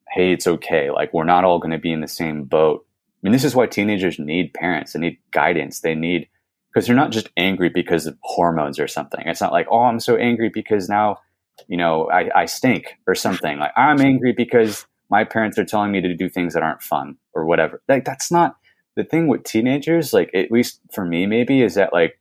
"Hey, 0.09 0.33
it's 0.33 0.49
okay. 0.49 0.91
Like 0.91 1.15
we're 1.15 1.23
not 1.23 1.45
all 1.45 1.61
going 1.61 1.71
to 1.71 1.79
be 1.79 1.93
in 1.93 2.01
the 2.01 2.09
same 2.09 2.43
boat." 2.43 2.85
Mean, 3.23 3.33
this 3.33 3.45
is 3.45 3.55
why 3.55 3.67
teenagers 3.67 4.19
need 4.19 4.55
parents. 4.55 4.93
They 4.93 5.01
need 5.01 5.19
guidance. 5.31 5.81
They 5.81 5.95
need 5.95 6.29
because 6.73 6.87
they're 6.87 6.97
not 6.97 7.11
just 7.11 7.31
angry 7.37 7.69
because 7.69 8.07
of 8.07 8.17
hormones 8.23 8.79
or 8.79 8.87
something. 8.87 9.27
It's 9.27 9.41
not 9.41 9.53
like, 9.53 9.67
oh, 9.71 9.83
I'm 9.83 10.01
so 10.01 10.17
angry 10.17 10.51
because 10.53 10.89
now, 10.89 11.19
you 11.67 11.77
know, 11.77 12.09
I, 12.11 12.29
I 12.35 12.45
stink 12.45 12.95
or 13.07 13.15
something. 13.15 13.59
Like 13.59 13.73
I'm 13.77 14.01
angry 14.01 14.33
because 14.33 14.87
my 15.11 15.25
parents 15.25 15.59
are 15.59 15.65
telling 15.65 15.91
me 15.91 16.01
to 16.03 16.15
do 16.15 16.29
things 16.29 16.55
that 16.55 16.63
aren't 16.63 16.83
fun 16.83 17.17
or 17.35 17.47
whatever. 17.47 17.83
Like 17.89 18.05
that's 18.05 18.31
not 18.31 18.57
the 18.97 19.05
thing 19.05 19.27
with 19.29 19.45
teenagers. 19.45 20.13
Like 20.13 20.31
at 20.35 20.51
least 20.53 20.81
for 20.93 21.05
me, 21.05 21.27
maybe 21.27 21.63
is 21.63 21.75
that 21.75 21.93
like 21.93 22.19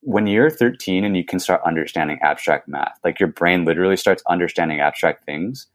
when 0.00 0.26
you're 0.26 0.50
13 0.50 1.04
and 1.04 1.16
you 1.16 1.24
can 1.24 1.40
start 1.40 1.60
understanding 1.66 2.18
abstract 2.22 2.68
math, 2.68 2.98
like 3.02 3.18
your 3.18 3.28
brain 3.28 3.64
literally 3.64 3.96
starts 3.96 4.22
understanding 4.28 4.80
abstract 4.80 5.24
things. 5.24 5.66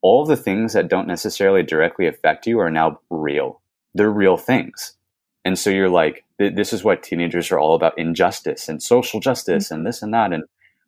All 0.00 0.24
the 0.24 0.36
things 0.36 0.74
that 0.74 0.88
don't 0.88 1.08
necessarily 1.08 1.62
directly 1.62 2.06
affect 2.06 2.46
you 2.46 2.60
are 2.60 2.70
now 2.70 3.00
real. 3.10 3.60
They're 3.94 4.10
real 4.10 4.36
things. 4.36 4.96
And 5.44 5.58
so 5.58 5.70
you're 5.70 5.90
like, 5.90 6.24
this 6.38 6.72
is 6.72 6.82
what 6.82 7.02
teenagers 7.02 7.50
are 7.50 7.58
all 7.58 7.74
about 7.74 7.98
injustice 7.98 8.68
and 8.68 8.82
social 8.82 9.20
justice 9.20 9.70
and 9.70 9.86
this 9.86 10.02
and 10.02 10.12
that. 10.14 10.32
And 10.32 10.44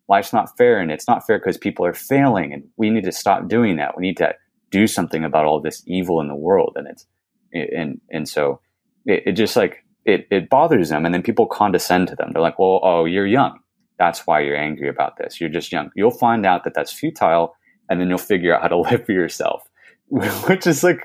life's 0.09 0.33
not 0.33 0.57
fair. 0.57 0.79
And 0.79 0.91
it's 0.91 1.07
not 1.07 1.25
fair 1.25 1.37
because 1.37 1.57
people 1.57 1.85
are 1.85 1.93
failing. 1.93 2.53
And 2.53 2.63
we 2.75 2.89
need 2.89 3.03
to 3.03 3.11
stop 3.11 3.47
doing 3.47 3.77
that. 3.77 3.95
We 3.95 4.01
need 4.01 4.17
to 4.17 4.35
do 4.71 4.87
something 4.87 5.23
about 5.23 5.45
all 5.45 5.61
this 5.61 5.83
evil 5.85 6.19
in 6.21 6.27
the 6.27 6.35
world. 6.35 6.73
And 6.75 6.87
it's, 6.87 7.05
and, 7.53 8.01
and 8.11 8.27
so 8.27 8.59
it, 9.05 9.23
it 9.27 9.31
just 9.33 9.55
like, 9.55 9.83
it, 10.05 10.27
it 10.31 10.49
bothers 10.49 10.89
them. 10.89 11.05
And 11.05 11.13
then 11.13 11.21
people 11.21 11.45
condescend 11.45 12.07
to 12.09 12.15
them. 12.15 12.31
They're 12.33 12.41
like, 12.41 12.59
well, 12.59 12.79
oh, 12.83 13.05
you're 13.05 13.27
young. 13.27 13.59
That's 13.99 14.25
why 14.25 14.41
you're 14.41 14.57
angry 14.57 14.89
about 14.89 15.17
this. 15.17 15.39
You're 15.39 15.49
just 15.49 15.71
young. 15.71 15.91
You'll 15.95 16.11
find 16.11 16.45
out 16.45 16.63
that 16.63 16.73
that's 16.73 16.91
futile. 16.91 17.55
And 17.89 18.01
then 18.01 18.09
you'll 18.09 18.17
figure 18.17 18.55
out 18.55 18.63
how 18.63 18.67
to 18.69 18.77
live 18.89 19.05
for 19.05 19.11
yourself, 19.11 19.69
which 20.09 20.65
is 20.65 20.83
like 20.83 21.01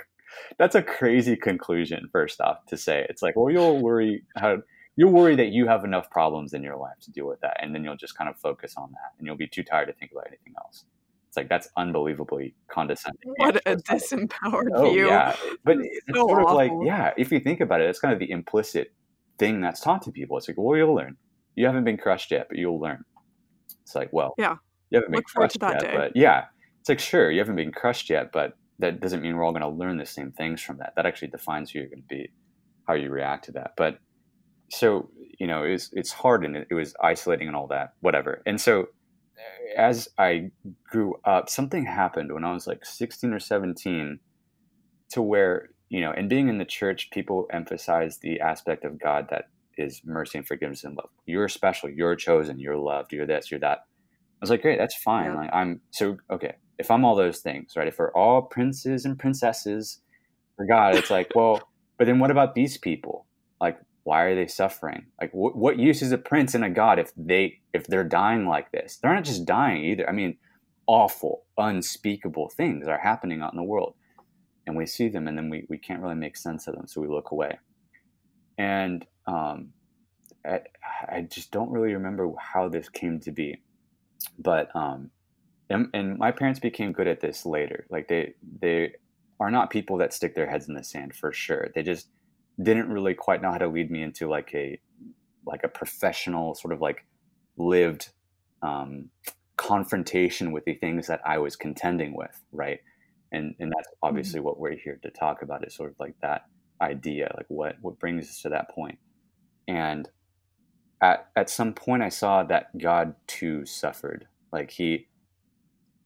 that's 0.59 0.75
a 0.75 0.83
crazy 0.83 1.37
conclusion. 1.37 2.09
First 2.13 2.41
off, 2.41 2.65
to 2.67 2.77
say 2.77 3.07
it's 3.09 3.23
like, 3.23 3.37
well, 3.37 3.51
you'll 3.51 3.81
worry 3.81 4.25
how 4.37 4.59
you'll 4.97 5.13
worry 5.13 5.37
that 5.37 5.49
you 5.49 5.67
have 5.67 5.85
enough 5.85 6.11
problems 6.11 6.53
in 6.53 6.63
your 6.63 6.77
life 6.77 6.99
to 7.03 7.11
deal 7.11 7.27
with 7.27 7.41
that, 7.41 7.57
and 7.63 7.75
then 7.75 7.85
you'll 7.85 7.97
just 7.97 8.17
kind 8.17 8.29
of 8.29 8.37
focus 8.37 8.75
on 8.77 8.91
that, 8.93 9.13
and 9.19 9.27
you'll 9.27 9.37
be 9.37 9.47
too 9.49 9.63
tired 9.63 9.87
to 9.87 9.93
think 9.95 10.13
about 10.13 10.27
anything 10.29 10.55
else. 10.59 10.85
It's 11.29 11.37
like 11.37 11.49
that's 11.49 11.69
unbelievably 11.77 12.55
condescending. 12.69 13.33
What 13.37 13.57
a 13.67 13.77
disempowered 13.77 14.69
oh, 14.75 14.91
view. 14.91 15.07
Yeah, 15.07 15.35
but 15.65 15.79
it's 15.81 16.07
so 16.15 16.27
sort 16.27 16.43
awful. 16.45 16.49
of 16.51 16.55
like 16.57 16.73
yeah. 16.87 17.13
If 17.17 17.33
you 17.33 17.41
think 17.41 17.61
about 17.61 17.81
it, 17.81 17.89
it's 17.89 18.01
kind 18.01 18.13
of 18.13 18.19
the 18.21 18.31
implicit 18.31 18.93
thing 19.39 19.61
that's 19.61 19.81
taught 19.81 20.03
to 20.03 20.13
people. 20.13 20.37
It's 20.37 20.47
like, 20.47 20.59
well, 20.59 20.77
you'll 20.77 20.95
learn. 20.95 21.17
You 21.55 21.67
haven't 21.67 21.85
been 21.85 21.97
crushed 21.97 22.31
yet, 22.31 22.49
but 22.49 22.59
you'll 22.59 22.81
learn. 22.81 23.05
It's 23.83 23.95
like, 23.95 24.11
well, 24.13 24.35
Yeah. 24.39 24.57
you 24.91 24.97
haven't 24.97 25.11
been 25.11 25.19
Look 25.19 25.29
forward 25.31 25.51
to 25.51 25.59
crushed 25.59 25.75
that 25.75 25.83
yet, 25.83 25.91
day. 25.93 25.97
but 25.97 26.17
yeah, 26.17 26.45
it's 26.81 26.89
like 26.89 27.01
sure, 27.01 27.31
you 27.31 27.39
haven't 27.39 27.57
been 27.57 27.73
crushed 27.73 28.11
yet, 28.11 28.31
but 28.31 28.55
that 28.79 29.01
doesn't 29.01 29.23
mean 29.23 29.37
we're 29.37 29.45
all 29.45 29.53
going 29.53 29.63
to 29.63 29.69
learn 29.69 29.99
the 29.99 30.07
same 30.07 30.33
things 30.33 30.61
from 30.61 30.79
that. 30.79 30.95
That 30.97 31.07
actually 31.07 31.29
defines 31.29 31.71
who 31.71 31.81
you're 31.81 31.89
going 31.89 32.03
to 32.03 32.09
be, 32.09 32.31
how 32.87 32.95
you 32.95 33.11
react 33.11 33.45
to 33.47 33.53
that. 33.53 33.73
But 33.77 33.99
so 34.71 35.11
you 35.43 35.49
know, 35.49 35.65
it's 35.65 35.91
it's 35.93 36.13
hard 36.13 36.45
and 36.45 36.57
it, 36.57 36.69
it 36.71 36.75
was 36.75 36.95
isolating 37.03 37.49
and 37.49 37.57
all 37.57 37.67
that, 37.67 37.95
whatever. 37.99 38.43
And 38.47 38.61
so 38.61 38.83
uh, 38.83 39.77
as 39.77 40.09
I 40.17 40.53
grew 40.89 41.17
up, 41.25 41.49
something 41.49 41.85
happened 41.85 42.33
when 42.33 42.45
I 42.45 42.53
was 42.53 42.69
like 42.69 42.85
16 42.85 43.33
or 43.33 43.41
17 43.41 44.21
to 45.11 45.21
where, 45.21 45.71
you 45.89 46.01
know, 46.01 46.13
and 46.13 46.29
being 46.29 46.49
in 46.49 46.59
the 46.59 46.65
church, 46.65 47.11
people 47.11 47.49
emphasize 47.53 48.19
the 48.19 48.41
aspect 48.41 48.85
of 48.85 49.01
God 49.01 49.27
that 49.31 49.47
is 49.77 50.03
mercy 50.05 50.39
and 50.39 50.47
forgiveness 50.47 50.85
and 50.85 50.97
love. 50.97 51.11
You're 51.27 51.49
special, 51.49 51.91
you're 51.91 52.15
chosen, 52.15 52.61
you're 52.61 52.79
loved, 52.79 53.13
you're 53.13 53.27
this, 53.27 53.51
you're 53.51 53.59
that. 53.61 53.79
I 53.79 54.43
was 54.43 54.51
like, 54.51 54.63
great, 54.63 54.79
that's 54.79 54.95
fine. 54.95 55.33
Yeah. 55.33 55.37
Like 55.39 55.51
I'm 55.53 55.81
so 55.91 56.19
okay. 56.31 56.55
If 56.79 56.91
I'm 56.91 57.05
all 57.05 57.15
those 57.15 57.41
things, 57.41 57.75
right? 57.77 57.89
If 57.89 57.99
we're 57.99 58.13
all 58.13 58.43
princes 58.43 59.05
and 59.05 59.19
princesses 59.19 60.01
for 60.57 60.67
God, 60.67 60.97
it's 60.97 61.11
like, 61.11 61.31
well, 61.35 61.69
but 61.99 62.07
then 62.07 62.19
what 62.19 62.31
about 62.31 62.55
these 62.55 62.79
people? 62.79 63.27
Like, 63.61 63.79
why 64.05 64.23
are 64.23 64.35
they 64.35 64.47
suffering? 64.47 65.07
Like, 65.21 65.31
wh- 65.31 65.57
what 65.57 65.79
use 65.79 66.03
is 66.03 66.13
a 66.13 66.19
prince 66.19 66.55
and 66.55 66.65
a 66.65 66.71
god 66.71 66.99
if 66.99 67.13
they 67.17 67.61
if 67.73 67.87
they're 67.87 68.05
dying 68.05 68.47
like 68.47 68.73
this? 68.73 68.97
They're 68.97 69.15
not 69.15 69.25
just 69.25 69.45
dying 69.45 69.85
either. 69.85 70.09
I 70.09 70.13
mean, 70.13 70.37
awful, 70.87 71.45
unspeakable 71.59 72.51
things 72.51 72.89
are 72.89 72.99
happening 72.99 73.43
out 73.43 73.53
in 73.53 73.57
the 73.57 73.63
world, 73.63 73.95
and 74.67 74.77
we 74.77 74.87
see 74.87 75.09
them, 75.09 75.29
and 75.29 75.37
then 75.37 75.51
we 75.51 75.65
we 75.69 75.79
can't 75.79 76.03
really 76.03 76.17
make 76.17 76.37
sense 76.37 76.67
of 76.67 76.75
them, 76.75 76.87
so 76.87 77.01
we 77.01 77.09
look 77.09 77.31
away. 77.31 77.59
And 78.59 79.07
um, 79.27 79.73
I, 80.45 80.61
I 81.09 81.21
just 81.23 81.51
don't 81.51 81.71
really 81.71 81.95
remember 81.95 82.31
how 82.39 82.69
this 82.69 82.89
came 82.89 83.21
to 83.21 83.31
be, 83.31 83.63
but 84.39 84.75
um, 84.75 85.11
and, 85.73 85.89
and 85.93 86.19
my 86.19 86.31
parents 86.31 86.61
became 86.61 86.93
good 86.93 87.07
at 87.07 87.21
this 87.21 87.47
later. 87.47 87.87
Like 87.91 88.09
they 88.09 88.35
they 88.61 88.95
are 89.41 89.51
not 89.51 89.71
people 89.71 89.99
that 89.99 90.13
stick 90.13 90.35
their 90.35 90.49
heads 90.49 90.69
in 90.69 90.75
the 90.75 90.85
sand 90.85 91.15
for 91.15 91.33
sure. 91.33 91.69
They 91.75 91.83
just 91.83 92.09
didn't 92.63 92.91
really 92.91 93.15
quite 93.15 93.43
know 93.43 93.51
how 93.51 93.59
to 93.59 93.69
lead 93.69 93.91
me 93.91 94.03
into 94.03 94.29
like 94.29 94.55
a 94.55 94.79
like 95.47 95.65
a 95.65 95.69
professional 95.69 96.55
sort 96.55 96.73
of 96.73 96.81
like 96.81 97.05
lived 97.57 98.11
um, 98.63 99.11
confrontation 99.57 100.53
with 100.53 100.65
the 100.65 100.75
things 100.75 101.07
that 101.07 101.21
I 101.27 101.39
was 101.39 101.57
contending 101.57 102.15
with, 102.17 102.41
right? 102.53 102.81
And 103.33 103.55
and 103.59 103.73
that's 103.77 103.89
obviously 104.03 104.41
what 104.41 104.59
we're 104.59 104.77
here 104.77 104.99
to 105.03 105.11
talk 105.11 105.43
about 105.43 105.67
is 105.67 105.75
sort 105.75 105.91
of 105.91 105.97
like 105.99 106.15
that 106.23 106.47
idea, 106.81 107.33
like 107.37 107.47
what 107.49 107.77
what 107.81 107.99
brings 107.99 108.29
us 108.29 108.43
to 108.43 108.51
that 108.51 108.71
point. 108.71 108.99
And 109.67 110.09
at 111.01 111.29
at 111.35 111.51
some 111.51 111.73
point, 111.73 112.03
I 112.03 112.11
saw 112.11 112.43
that 112.45 112.77
God 112.79 113.15
too 113.27 113.65
suffered. 113.67 114.27
Like 114.53 114.71
he 114.71 115.09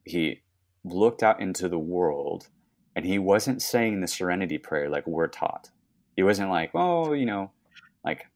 he 0.07 0.43
looked 0.85 1.23
out 1.23 1.41
into 1.41 1.69
the 1.69 1.79
world, 1.79 2.49
and 2.95 3.05
he 3.05 3.19
wasn't 3.19 3.61
saying 3.61 4.01
the 4.01 4.09
Serenity 4.09 4.59
Prayer 4.59 4.89
like 4.89 5.07
we're 5.07 5.29
taught. 5.29 5.71
He 6.17 6.23
wasn't 6.23 6.51
like, 6.51 6.71
oh, 6.75 7.13
you 7.13 7.27
know, 7.27 7.51
like 8.05 8.27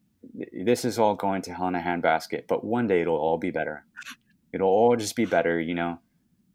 this 0.53 0.85
is 0.85 0.99
all 0.99 1.15
going 1.15 1.41
to 1.43 1.53
hell 1.53 1.67
in 1.69 1.75
a 1.75 1.79
handbasket, 1.79 2.47
but 2.47 2.63
one 2.63 2.87
day 2.87 3.01
it'll 3.01 3.15
all 3.15 3.37
be 3.37 3.51
better. 3.51 3.85
It'll 4.53 4.69
all 4.69 4.95
just 4.95 5.15
be 5.15 5.25
better, 5.25 5.59
you 5.59 5.73
know. 5.73 5.99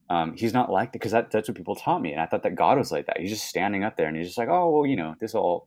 Um, 0.08 0.36
he's 0.36 0.52
not 0.52 0.70
like 0.70 0.92
that 0.92 1.00
because 1.00 1.10
that, 1.12 1.32
that's 1.32 1.48
what 1.48 1.56
people 1.56 1.74
taught 1.74 2.00
me, 2.00 2.12
and 2.12 2.20
I 2.20 2.26
thought 2.26 2.44
that 2.44 2.54
God 2.54 2.78
was 2.78 2.92
like 2.92 3.06
that. 3.06 3.18
He's 3.18 3.30
just 3.30 3.46
standing 3.46 3.82
up 3.82 3.96
there 3.96 4.06
and 4.06 4.16
he's 4.16 4.26
just 4.26 4.38
like, 4.38 4.48
oh, 4.48 4.70
well, 4.70 4.86
you 4.86 4.94
know, 4.94 5.16
this 5.18 5.34
all 5.34 5.66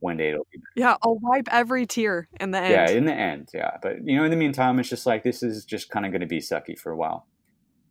one 0.00 0.16
day 0.16 0.30
it'll 0.30 0.46
be 0.50 0.58
better. 0.58 0.88
Yeah, 0.88 0.96
I'll 1.02 1.18
wipe 1.20 1.48
every 1.52 1.86
tear 1.86 2.28
in 2.40 2.50
the 2.50 2.58
end. 2.58 2.70
Yeah, 2.72 2.90
in 2.90 3.04
the 3.04 3.14
end, 3.14 3.50
yeah. 3.54 3.76
But 3.80 4.04
you 4.04 4.16
know, 4.16 4.24
in 4.24 4.30
the 4.30 4.36
meantime, 4.36 4.78
it's 4.80 4.88
just 4.88 5.06
like 5.06 5.22
this 5.22 5.42
is 5.42 5.64
just 5.64 5.88
kind 5.90 6.04
of 6.04 6.12
going 6.12 6.20
to 6.20 6.26
be 6.26 6.40
sucky 6.40 6.78
for 6.78 6.90
a 6.90 6.96
while. 6.96 7.26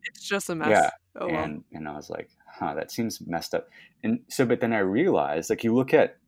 It's 0.06 0.26
just 0.26 0.50
a 0.50 0.54
mess. 0.54 0.68
Yeah, 0.70 0.90
Oh, 1.18 1.28
and 1.28 1.64
and 1.72 1.88
I 1.88 1.96
was 1.96 2.10
like, 2.10 2.30
huh, 2.58 2.74
that 2.74 2.90
seems 2.90 3.20
messed 3.26 3.54
up. 3.54 3.68
And 4.02 4.20
so, 4.28 4.44
but 4.44 4.60
then 4.60 4.72
I 4.72 4.78
realized, 4.78 5.50
like, 5.50 5.64
you 5.64 5.74
look 5.74 5.94
at 5.94 6.18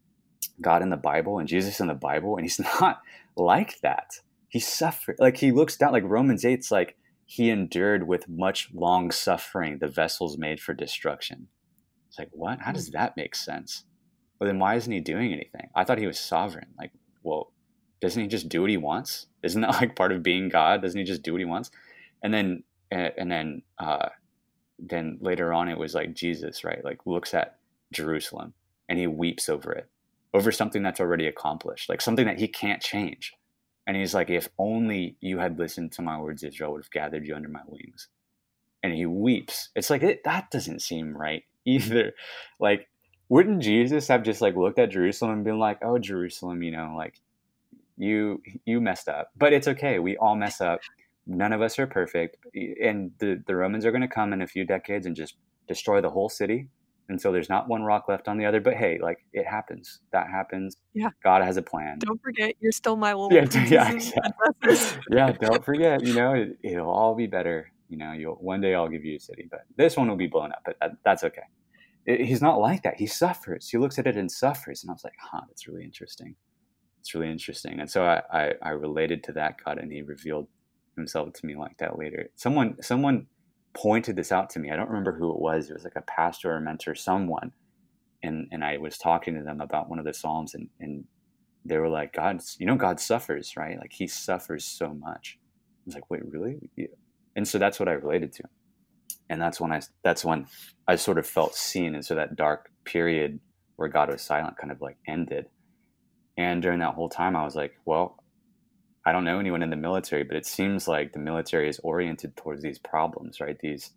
God 0.61 0.83
in 0.83 0.91
the 0.91 0.97
Bible 0.97 1.39
and 1.39 1.49
Jesus 1.49 1.81
in 1.81 1.89
the 1.89 1.95
Bible, 1.95 2.37
and 2.37 2.45
he's 2.45 2.59
not 2.81 3.01
like 3.37 3.81
that. 3.81 4.21
He 4.49 4.61
suffered, 4.61 5.17
like 5.19 5.37
he 5.37 5.53
looks 5.53 5.77
down, 5.77 5.93
like 5.93 6.05
Romans 6.05 6.45
eight's 6.45 6.71
like 6.71 6.97
he 7.27 7.51
endured 7.51 8.09
with 8.09 8.29
much 8.29 8.71
long 8.73 9.11
suffering 9.11 9.79
the 9.79 9.89
vessels 9.89 10.39
made 10.39 10.61
for 10.61 10.73
destruction. 10.73 11.49
It's 12.09 12.19
like, 12.19 12.31
what? 12.33 12.61
How 12.61 12.71
mm. 12.71 12.75
does 12.75 12.91
that 12.91 13.17
make 13.17 13.35
sense? 13.35 13.85
Well, 14.41 14.49
then 14.49 14.59
why 14.59 14.77
isn't 14.77 14.93
he 14.93 15.01
doing 15.01 15.33
anything? 15.35 15.69
I 15.75 15.85
thought 15.85 15.99
he 15.99 16.07
was 16.07 16.19
sovereign. 16.19 16.69
Like, 16.79 16.93
well, 17.23 17.53
doesn't 18.01 18.23
he 18.23 18.29
just 18.29 18.49
do 18.49 18.63
what 18.63 18.71
he 18.71 18.79
wants? 18.79 19.27
Isn't 19.43 19.61
that 19.61 19.73
like 19.81 19.97
part 19.97 20.13
of 20.13 20.23
being 20.23 20.49
God? 20.49 20.81
Doesn't 20.81 20.99
he 20.99 21.05
just 21.05 21.23
do 21.23 21.33
what 21.33 21.41
he 21.41 21.45
wants? 21.45 21.71
And 22.23 22.33
then, 22.33 22.65
and, 22.91 23.13
and 23.17 23.31
then, 23.31 23.63
uh, 23.79 24.09
then 24.79 25.19
later 25.21 25.53
on, 25.53 25.69
it 25.69 25.79
was 25.79 25.95
like 25.95 26.15
Jesus, 26.15 26.65
right? 26.65 26.85
Like 26.85 27.07
looks 27.07 27.35
at 27.35 27.59
Jerusalem 27.93 28.55
and 28.89 28.99
he 28.99 29.07
weeps 29.07 29.49
over 29.49 29.73
it, 29.73 29.89
over 30.35 30.53
something 30.53 30.83
that's 30.83 31.01
already 31.01 31.27
accomplished, 31.27 31.89
like 31.89 32.01
something 32.01 32.27
that 32.27 32.39
he 32.39 32.49
can't 32.49 32.83
change. 32.83 33.35
And 33.87 33.97
he's 33.97 34.15
like, 34.15 34.31
if 34.31 34.49
only 34.59 35.17
you 35.21 35.39
had 35.39 35.59
listened 35.59 35.93
to 35.93 36.03
my 36.03 36.21
words, 36.21 36.43
Israel 36.43 36.73
would 36.73 36.85
have 36.85 36.91
gathered 36.91 37.27
you 37.27 37.35
under 37.35 37.49
my 37.49 37.63
wings. 37.67 38.09
And 38.83 38.93
he 38.93 39.07
weeps. 39.07 39.71
It's 39.75 39.91
like, 39.91 40.03
it, 40.03 40.25
that 40.25 40.51
doesn't 40.51 40.83
seem 40.83 41.17
right 41.17 41.45
either. 41.65 42.13
Like, 42.61 42.89
wouldn't 43.31 43.63
Jesus 43.63 44.09
have 44.09 44.23
just 44.23 44.41
like 44.41 44.57
looked 44.57 44.79
at 44.79 44.91
Jerusalem 44.91 45.33
and 45.33 45.45
been 45.45 45.59
like, 45.59 45.79
oh, 45.83 45.99
Jerusalem, 45.99 46.63
you 46.63 46.71
know, 46.71 46.95
like 46.97 47.15
you, 47.97 48.43
you 48.65 48.81
messed 48.81 49.09
up, 49.09 49.31
but 49.37 49.53
it's 49.53 49.69
okay. 49.69 49.99
We 49.99 50.17
all 50.19 50.37
mess 50.37 50.61
up. 50.61 50.81
None 51.29 51.53
of 51.53 51.61
us 51.61 51.79
are 51.79 51.87
perfect. 51.87 52.39
And 52.83 53.13
the, 53.19 53.43
the 53.47 53.55
Romans 53.55 53.85
are 53.85 53.93
going 53.93 54.03
to 54.03 54.09
come 54.09 54.33
in 54.33 54.41
a 54.43 54.47
few 54.47 54.65
decades 54.65 55.05
and 55.07 55.15
just 55.15 55.35
destroy 55.69 56.01
the 56.01 56.11
whole 56.11 56.31
city. 56.31 56.69
And 57.11 57.21
so 57.21 57.33
there's 57.33 57.49
not 57.49 57.69
one 57.69 57.83
rock 57.85 58.07
left 58.09 58.29
on 58.29 58.37
the 58.39 58.45
other, 58.47 58.61
but 58.61 58.75
hey, 58.75 58.99
like 59.01 59.19
it 59.33 59.47
happens. 59.47 60.01
That 60.13 60.29
happens. 60.29 60.77
Yeah. 60.95 61.11
God 61.23 61.43
has 61.43 61.57
a 61.57 61.63
plan. 61.63 61.99
Don't 62.01 62.21
forget, 62.23 62.55
you're 62.61 62.73
still 62.73 62.97
my 62.97 63.13
little 63.15 63.33
Yeah, 63.33 63.47
yeah, 63.69 64.93
yeah, 65.11 65.33
don't 65.33 65.65
forget, 65.65 66.05
you 66.05 66.15
know, 66.15 66.35
it, 66.35 66.59
it'll 66.63 66.91
all 66.91 67.15
be 67.15 67.27
better. 67.27 67.71
You 67.89 67.97
know, 67.97 68.13
you'll 68.13 68.35
one 68.35 68.61
day 68.61 68.75
I'll 68.75 68.89
give 68.89 69.05
you 69.05 69.17
a 69.17 69.21
city, 69.21 69.49
but 69.51 69.61
this 69.77 69.97
one 69.97 70.09
will 70.09 70.17
be 70.17 70.27
blown 70.27 70.53
up, 70.53 70.61
but 70.67 70.77
that, 70.81 70.93
that's 71.05 71.25
okay. 71.25 71.43
It- 72.05 72.27
he's 72.27 72.43
not 72.43 72.59
like 72.61 72.83
that. 72.83 72.97
He 72.99 73.07
suffers. 73.07 73.69
He 73.69 73.79
looks 73.79 73.99
at 73.99 74.07
it 74.07 74.17
and 74.17 74.31
suffers. 74.31 74.83
And 74.83 74.91
I 74.91 74.93
was 74.93 75.05
like, 75.05 75.17
huh, 75.19 75.43
that's 75.49 75.67
really 75.67 75.85
interesting. 75.85 76.35
It's 77.01 77.15
really 77.15 77.31
interesting. 77.31 77.81
And 77.81 77.91
so 77.91 78.05
I, 78.05 78.23
I, 78.31 78.53
I 78.63 78.69
related 78.71 79.25
to 79.25 79.33
that 79.33 79.57
God 79.65 79.79
and 79.79 79.91
he 79.91 80.03
revealed 80.03 80.49
himself 80.99 81.33
to 81.35 81.47
me 81.47 81.57
like 81.57 81.79
that 81.79 81.99
later. 81.99 82.31
Someone, 82.37 82.77
someone 82.83 83.27
pointed 83.75 84.17
this 84.17 84.33
out 84.33 84.51
to 84.51 84.59
me. 84.59 84.71
I 84.71 84.77
don't 84.77 84.89
remember 84.89 85.17
who 85.17 85.31
it 85.33 85.39
was. 85.41 85.71
It 85.71 85.75
was 85.75 85.85
like 85.85 85.97
a 85.97 86.03
pastor 86.03 86.53
or 86.53 86.61
mentor, 86.61 86.95
someone. 86.95 87.53
and 88.23 88.49
and 88.53 88.65
I 88.65 88.79
was 88.79 88.99
talking 88.99 89.35
to 89.37 89.43
them 89.45 89.61
about 89.61 89.89
one 89.89 89.99
of 90.01 90.05
the 90.05 90.15
psalms, 90.15 90.55
and 90.55 90.69
and 90.81 91.05
they 91.65 91.79
were 91.79 91.89
like, 91.89 92.13
"God's, 92.13 92.57
you 92.59 92.67
know, 92.67 92.77
God 92.77 92.99
suffers, 93.01 93.57
right? 93.57 93.79
Like 93.79 93.93
He 93.93 94.07
suffers 94.09 94.65
so 94.65 94.95
much." 94.95 95.39
I 95.41 95.83
was 95.87 95.95
like, 95.95 96.11
"Wait, 96.11 96.23
really?" 96.27 96.71
Yeah. 96.77 96.87
And 97.37 97.47
so 97.47 97.59
that's 97.59 97.79
what 97.79 97.89
I 97.89 97.93
related 97.93 98.33
to, 98.33 98.45
and 99.31 99.41
that's 99.41 99.61
when 99.61 99.73
I 99.73 99.81
that's 100.03 100.25
when 100.25 100.47
I 100.89 100.97
sort 100.97 101.19
of 101.19 101.27
felt 101.27 101.55
seen, 101.55 101.95
and 101.95 102.05
so 102.05 102.15
that 102.17 102.37
dark 102.37 102.71
period 102.85 103.39
where 103.77 103.89
God 103.89 104.11
was 104.11 104.23
silent 104.23 104.57
kind 104.59 104.73
of 104.73 104.81
like 104.81 104.97
ended. 105.07 105.47
And 106.37 106.63
during 106.63 106.81
that 106.81 106.95
whole 106.95 107.09
time, 107.09 107.37
I 107.37 107.45
was 107.45 107.55
like, 107.55 107.75
"Well, 107.85 108.17
I 109.09 109.13
don't 109.13 109.25
know 109.25 109.39
anyone 109.41 109.63
in 109.63 109.71
the 109.71 109.77
military, 109.77 110.23
but 110.23 110.37
it 110.37 110.45
seems 110.45 110.87
like 110.87 111.15
the 111.15 111.19
military 111.19 111.69
is 111.69 111.81
oriented 111.83 112.37
towards 112.37 112.63
these 112.63 112.79
problems, 112.79 113.41
right? 113.41 113.59
These 113.59 113.93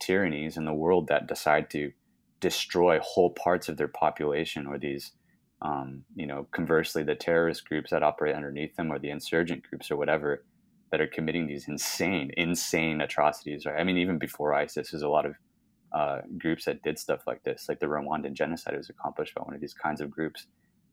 tyrannies 0.00 0.58
in 0.58 0.66
the 0.66 0.74
world 0.74 1.08
that 1.08 1.28
decide 1.28 1.70
to 1.70 1.92
destroy 2.40 2.98
whole 3.00 3.30
parts 3.30 3.70
of 3.70 3.78
their 3.78 3.88
population 3.88 4.66
or 4.66 4.78
these 4.78 5.12
um, 5.62 6.04
you 6.14 6.26
know 6.26 6.46
conversely 6.52 7.02
the 7.02 7.14
terrorist 7.14 7.66
groups 7.68 7.90
that 7.90 8.02
operate 8.02 8.34
underneath 8.34 8.76
them 8.76 8.92
or 8.92 8.98
the 8.98 9.10
insurgent 9.10 9.62
groups 9.68 9.90
or 9.90 9.96
whatever 9.96 10.44
that 10.90 11.00
are 11.00 11.06
committing 11.06 11.46
these 11.46 11.68
insane 11.68 12.30
insane 12.36 13.02
atrocities 13.02 13.66
right 13.66 13.78
i 13.78 13.84
mean 13.84 13.98
even 13.98 14.18
before 14.18 14.54
isis 14.54 14.90
there's 14.90 15.02
a 15.02 15.08
lot 15.08 15.26
of 15.26 15.34
uh, 15.92 16.20
groups 16.38 16.64
that 16.64 16.82
did 16.82 16.98
stuff 16.98 17.20
like 17.26 17.42
this 17.44 17.66
like 17.68 17.80
the 17.80 17.86
rwandan 17.86 18.32
genocide 18.32 18.76
was 18.76 18.88
accomplished 18.88 19.34
by 19.34 19.42
one 19.42 19.54
of 19.54 19.60
these 19.60 19.74
kinds 19.74 20.00
of 20.00 20.10
groups 20.10 20.46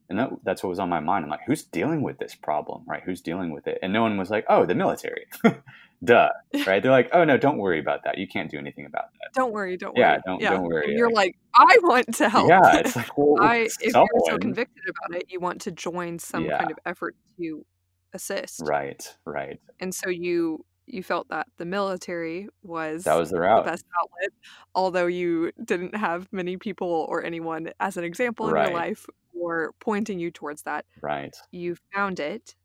and 0.09 0.19
that, 0.19 0.29
that's 0.43 0.63
what 0.63 0.69
was 0.69 0.79
on 0.79 0.89
my 0.89 0.99
mind. 0.99 1.25
I'm 1.25 1.29
like 1.29 1.41
who's 1.45 1.63
dealing 1.63 2.01
with 2.01 2.17
this 2.17 2.35
problem 2.35 2.83
right? 2.87 3.03
Who's 3.03 3.21
dealing 3.21 3.51
with 3.51 3.67
it? 3.67 3.79
And 3.81 3.93
no 3.93 4.01
one 4.01 4.17
was 4.17 4.29
like 4.29 4.45
oh 4.49 4.65
the 4.65 4.75
military. 4.75 5.25
Duh 6.03 6.29
right? 6.67 6.81
They're 6.81 6.91
like 6.91 7.09
oh 7.13 7.23
no 7.23 7.37
don't 7.37 7.57
worry 7.57 7.79
about 7.79 8.03
that. 8.05 8.17
You 8.17 8.27
can't 8.27 8.49
do 8.49 8.57
anything 8.57 8.85
about 8.85 9.11
that. 9.13 9.33
Don't 9.33 9.51
worry 9.51 9.77
don't 9.77 9.95
worry. 9.95 10.01
yeah 10.01 10.17
don't, 10.25 10.41
yeah. 10.41 10.51
don't 10.51 10.63
worry 10.63 10.89
and 10.89 10.97
you're 10.97 11.11
like, 11.11 11.35
like, 11.57 11.69
i 11.69 11.77
want 11.83 12.15
to 12.15 12.29
help. 12.29 12.49
Yeah 12.49 12.59
it's 12.77 12.95
like 12.95 13.17
well, 13.17 13.41
I, 13.41 13.67
if 13.81 13.93
you're 13.93 14.07
so 14.25 14.37
convicted 14.37 14.83
about 14.89 15.19
it 15.19 15.27
you 15.29 15.39
want 15.39 15.61
to 15.61 15.71
join 15.71 16.19
some 16.19 16.45
yeah. 16.45 16.57
kind 16.57 16.71
of 16.71 16.77
effort 16.85 17.15
to 17.39 17.65
assist. 18.13 18.61
Right 18.63 19.15
right. 19.25 19.59
And 19.79 19.93
so 19.93 20.09
you 20.09 20.65
you 20.87 21.03
felt 21.03 21.27
that 21.29 21.47
the 21.57 21.65
military 21.65 22.47
was 22.63 23.03
that 23.03 23.15
was 23.15 23.29
the 23.29 23.39
route. 23.39 23.65
the 23.65 23.71
best 23.71 23.85
outlet 24.01 24.31
although 24.73 25.05
you 25.05 25.51
didn't 25.63 25.95
have 25.95 26.27
many 26.31 26.57
people 26.57 27.05
or 27.09 27.23
anyone 27.23 27.69
as 27.79 27.97
an 27.97 28.03
example 28.03 28.47
in 28.47 28.53
right. 28.53 28.69
your 28.69 28.77
life 28.77 29.05
or 29.39 29.73
pointing 29.79 30.19
you 30.19 30.31
towards 30.31 30.63
that 30.63 30.85
right 31.01 31.35
you 31.51 31.75
found 31.93 32.19
it 32.19 32.55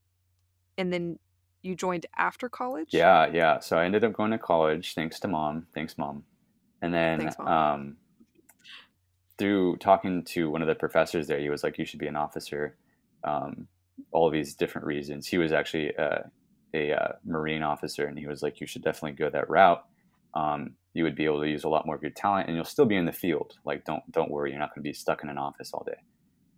and 0.78 0.92
then 0.92 1.18
you 1.62 1.76
joined 1.76 2.06
after 2.16 2.48
college? 2.48 2.88
Yeah, 2.92 3.28
yeah. 3.32 3.60
So 3.60 3.78
I 3.78 3.84
ended 3.84 4.04
up 4.04 4.12
going 4.12 4.32
to 4.32 4.38
college 4.38 4.94
thanks 4.94 5.20
to 5.20 5.28
mom. 5.28 5.66
Thanks, 5.74 5.96
mom. 5.96 6.24
And 6.82 6.92
then 6.92 7.20
Thanks, 7.20 7.36
mom. 7.38 7.48
Um, 7.48 7.96
through 9.38 9.76
talking 9.76 10.24
to 10.24 10.50
one 10.50 10.62
of 10.62 10.68
the 10.68 10.74
professors 10.74 11.26
there, 11.26 11.38
he 11.38 11.48
was 11.48 11.62
like, 11.62 11.78
"You 11.78 11.84
should 11.84 12.00
be 12.00 12.08
an 12.08 12.16
officer." 12.16 12.76
Um, 13.24 13.68
all 14.10 14.30
these 14.30 14.54
different 14.54 14.86
reasons. 14.86 15.26
He 15.26 15.38
was 15.38 15.52
actually 15.52 15.96
uh, 15.96 16.20
a 16.74 16.92
uh, 16.92 17.12
Marine 17.24 17.62
officer, 17.62 18.06
and 18.06 18.18
he 18.18 18.26
was 18.26 18.42
like, 18.42 18.60
"You 18.60 18.66
should 18.66 18.82
definitely 18.82 19.12
go 19.12 19.30
that 19.30 19.48
route. 19.48 19.84
Um, 20.34 20.74
you 20.94 21.04
would 21.04 21.14
be 21.14 21.24
able 21.24 21.40
to 21.40 21.48
use 21.48 21.64
a 21.64 21.68
lot 21.68 21.86
more 21.86 21.94
of 21.94 22.02
your 22.02 22.10
talent, 22.10 22.48
and 22.48 22.56
you'll 22.56 22.64
still 22.64 22.86
be 22.86 22.96
in 22.96 23.06
the 23.06 23.12
field. 23.12 23.54
Like, 23.64 23.84
don't 23.84 24.02
don't 24.10 24.30
worry, 24.30 24.50
you're 24.50 24.58
not 24.58 24.70
going 24.74 24.82
to 24.82 24.88
be 24.88 24.94
stuck 24.94 25.22
in 25.22 25.28
an 25.28 25.38
office 25.38 25.72
all 25.72 25.84
day." 25.84 26.00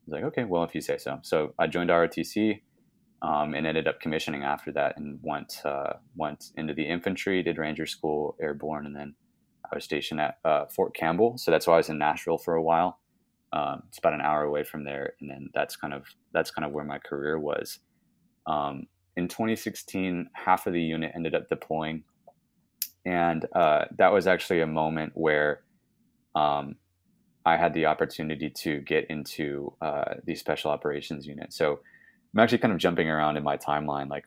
Was 0.06 0.12
like, 0.12 0.24
"Okay, 0.24 0.44
well, 0.44 0.64
if 0.64 0.74
you 0.74 0.80
say 0.80 0.98
so." 0.98 1.18
So 1.22 1.54
I 1.58 1.66
joined 1.66 1.90
ROTC 1.90 2.60
um, 3.22 3.54
and 3.54 3.66
ended 3.66 3.88
up 3.88 4.00
commissioning 4.00 4.42
after 4.42 4.70
that 4.72 4.96
and 4.98 5.18
went 5.22 5.62
uh, 5.64 5.94
went 6.16 6.52
into 6.56 6.74
the 6.74 6.86
infantry, 6.86 7.42
did 7.42 7.58
Ranger 7.58 7.86
School, 7.86 8.36
airborne, 8.40 8.86
and 8.86 8.94
then 8.94 9.14
I 9.64 9.74
was 9.74 9.84
stationed 9.84 10.20
at 10.20 10.38
uh, 10.44 10.66
Fort 10.66 10.94
Campbell. 10.94 11.38
So 11.38 11.50
that's 11.50 11.66
why 11.66 11.74
I 11.74 11.78
was 11.78 11.88
in 11.88 11.98
Nashville 11.98 12.38
for 12.38 12.54
a 12.54 12.62
while. 12.62 12.98
Um, 13.52 13.84
it's 13.88 13.98
about 13.98 14.14
an 14.14 14.20
hour 14.20 14.42
away 14.42 14.64
from 14.64 14.84
there, 14.84 15.14
and 15.20 15.30
then 15.30 15.48
that's 15.54 15.76
kind 15.76 15.94
of 15.94 16.04
that's 16.32 16.50
kind 16.50 16.66
of 16.66 16.72
where 16.72 16.84
my 16.84 16.98
career 16.98 17.38
was. 17.38 17.78
Um, 18.46 18.86
in 19.16 19.28
2016, 19.28 20.28
half 20.34 20.66
of 20.66 20.72
the 20.72 20.82
unit 20.82 21.12
ended 21.14 21.34
up 21.34 21.48
deploying, 21.48 22.02
and 23.06 23.46
uh, 23.54 23.84
that 23.96 24.12
was 24.12 24.26
actually 24.26 24.60
a 24.60 24.66
moment 24.66 25.12
where 25.14 25.62
um, 26.34 26.76
I 27.46 27.56
had 27.56 27.74
the 27.74 27.86
opportunity 27.86 28.50
to 28.50 28.80
get 28.80 29.06
into 29.10 29.74
uh, 29.80 30.14
the 30.24 30.34
special 30.34 30.70
operations 30.70 31.26
unit. 31.26 31.52
So 31.52 31.80
I'm 32.34 32.40
actually 32.40 32.58
kind 32.58 32.72
of 32.72 32.78
jumping 32.78 33.08
around 33.08 33.36
in 33.36 33.42
my 33.42 33.56
timeline. 33.56 34.08
Like 34.08 34.24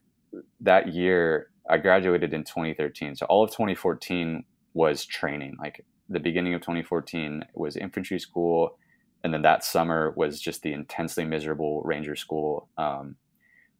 that 0.61 0.93
year, 0.93 1.49
I 1.69 1.77
graduated 1.77 2.33
in 2.33 2.43
2013. 2.43 3.15
So 3.15 3.25
all 3.25 3.43
of 3.43 3.51
2014 3.51 4.45
was 4.73 5.05
training. 5.05 5.57
Like 5.59 5.83
the 6.07 6.19
beginning 6.19 6.53
of 6.53 6.61
2014 6.61 7.43
was 7.53 7.75
infantry 7.75 8.19
school. 8.19 8.77
And 9.23 9.33
then 9.33 9.41
that 9.41 9.63
summer 9.63 10.13
was 10.15 10.39
just 10.39 10.61
the 10.61 10.73
intensely 10.73 11.25
miserable 11.25 11.81
ranger 11.83 12.15
school, 12.15 12.69
um, 12.77 13.15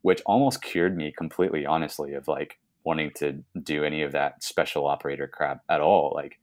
which 0.02 0.22
almost 0.26 0.62
cured 0.62 0.98
me 0.98 1.14
completely, 1.16 1.66
honestly, 1.66 2.14
of 2.14 2.28
like 2.28 2.58
wanting 2.84 3.12
to 3.18 3.44
do 3.62 3.84
any 3.84 4.02
of 4.02 4.14
that 4.14 4.44
special 4.44 4.88
operator 4.88 5.28
crap 5.28 5.62
at 5.70 5.80
all. 5.80 6.12
Like 6.16 6.40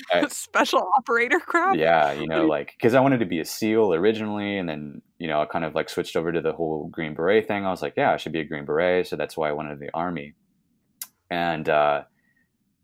I, 0.12 0.26
special 0.28 0.88
operator 0.98 1.40
crap. 1.40 1.76
Yeah, 1.76 2.12
you 2.12 2.26
know, 2.26 2.46
like 2.46 2.74
because 2.76 2.94
I 2.94 3.00
wanted 3.00 3.18
to 3.18 3.26
be 3.26 3.40
a 3.40 3.44
SEAL 3.44 3.94
originally, 3.94 4.58
and 4.58 4.68
then 4.68 5.02
you 5.18 5.28
know 5.28 5.40
I 5.40 5.46
kind 5.46 5.64
of 5.64 5.74
like 5.74 5.88
switched 5.88 6.16
over 6.16 6.32
to 6.32 6.40
the 6.40 6.52
whole 6.52 6.88
Green 6.88 7.14
Beret 7.14 7.46
thing. 7.46 7.64
I 7.64 7.70
was 7.70 7.82
like, 7.82 7.94
yeah, 7.96 8.12
I 8.12 8.16
should 8.16 8.32
be 8.32 8.40
a 8.40 8.44
Green 8.44 8.64
Beret, 8.64 9.06
so 9.06 9.16
that's 9.16 9.36
why 9.36 9.48
I 9.48 9.52
went 9.52 9.68
wanted 9.68 9.80
the 9.80 9.94
Army. 9.94 10.34
And 11.30 11.68
uh, 11.68 12.02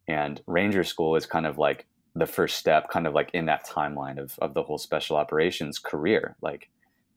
and 0.07 0.41
Ranger 0.47 0.85
School 0.85 1.17
is 1.17 1.27
kind 1.27 1.47
of 1.47 1.59
like 1.59 1.87
the 2.15 2.27
first 2.27 2.57
step, 2.57 2.89
kind 2.89 3.07
of 3.07 3.15
like 3.15 3.31
in 3.35 3.47
that 3.47 3.67
timeline 3.67 4.19
of 4.19 4.39
of 4.41 4.55
the 4.55 4.63
whole 4.63 4.79
special 4.79 5.17
operations 5.17 5.79
career. 5.79 6.37
Like, 6.41 6.69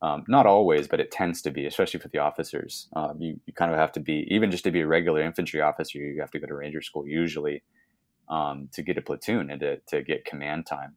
um, 0.02 0.26
not 0.28 0.46
always, 0.46 0.88
but 0.88 1.00
it 1.00 1.12
tends 1.12 1.42
to 1.44 1.52
be, 1.52 1.66
especially 1.66 2.00
for 2.00 2.10
the 2.10 2.20
officers. 2.20 2.88
Um, 2.96 3.18
you 3.22 3.40
you 3.46 3.54
kind 3.54 3.72
of 3.72 3.78
have 3.78 3.92
to 3.94 4.00
be 4.00 4.28
even 4.30 4.52
just 4.52 4.64
to 4.66 4.72
be 4.72 4.82
a 4.82 4.88
regular 4.88 5.22
infantry 5.22 5.62
officer, 5.62 6.00
you 6.00 6.20
have 6.20 6.32
to 6.32 6.40
go 6.40 6.48
to 6.48 6.56
Ranger 6.56 6.82
School 6.82 7.08
usually 7.08 7.64
um, 8.32 8.70
to 8.74 8.82
get 8.82 8.98
a 8.98 9.02
platoon 9.02 9.52
and 9.52 9.60
to, 9.60 9.78
to 9.90 10.02
get 10.02 10.26
command 10.26 10.66
time. 10.66 10.96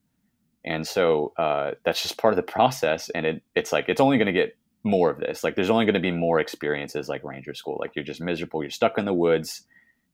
And 0.65 0.87
so 0.87 1.35
uh, 1.37 1.73
that's 1.85 2.01
just 2.01 2.17
part 2.17 2.33
of 2.33 2.37
the 2.37 2.43
process. 2.51 3.11
And 3.11 3.27
it, 3.27 3.43
it's 3.55 3.71
like, 3.71 3.91
it's 3.91 4.01
only 4.01 4.17
going 4.17 4.27
to 4.27 4.33
get 4.33 4.57
more 4.83 5.11
of 5.11 5.19
this. 5.19 5.45
Like, 5.45 5.57
there's 5.57 5.69
only 5.69 5.85
going 5.85 5.95
to 5.95 6.01
be 6.01 6.11
more 6.11 6.41
experiences 6.41 7.09
like 7.09 7.23
Ranger 7.25 7.53
School. 7.53 7.77
Like, 7.79 7.93
you're 7.95 8.05
just 8.05 8.21
miserable. 8.21 8.63
You're 8.63 8.71
stuck 8.71 8.97
in 8.97 9.05
the 9.05 9.13
woods. 9.13 9.67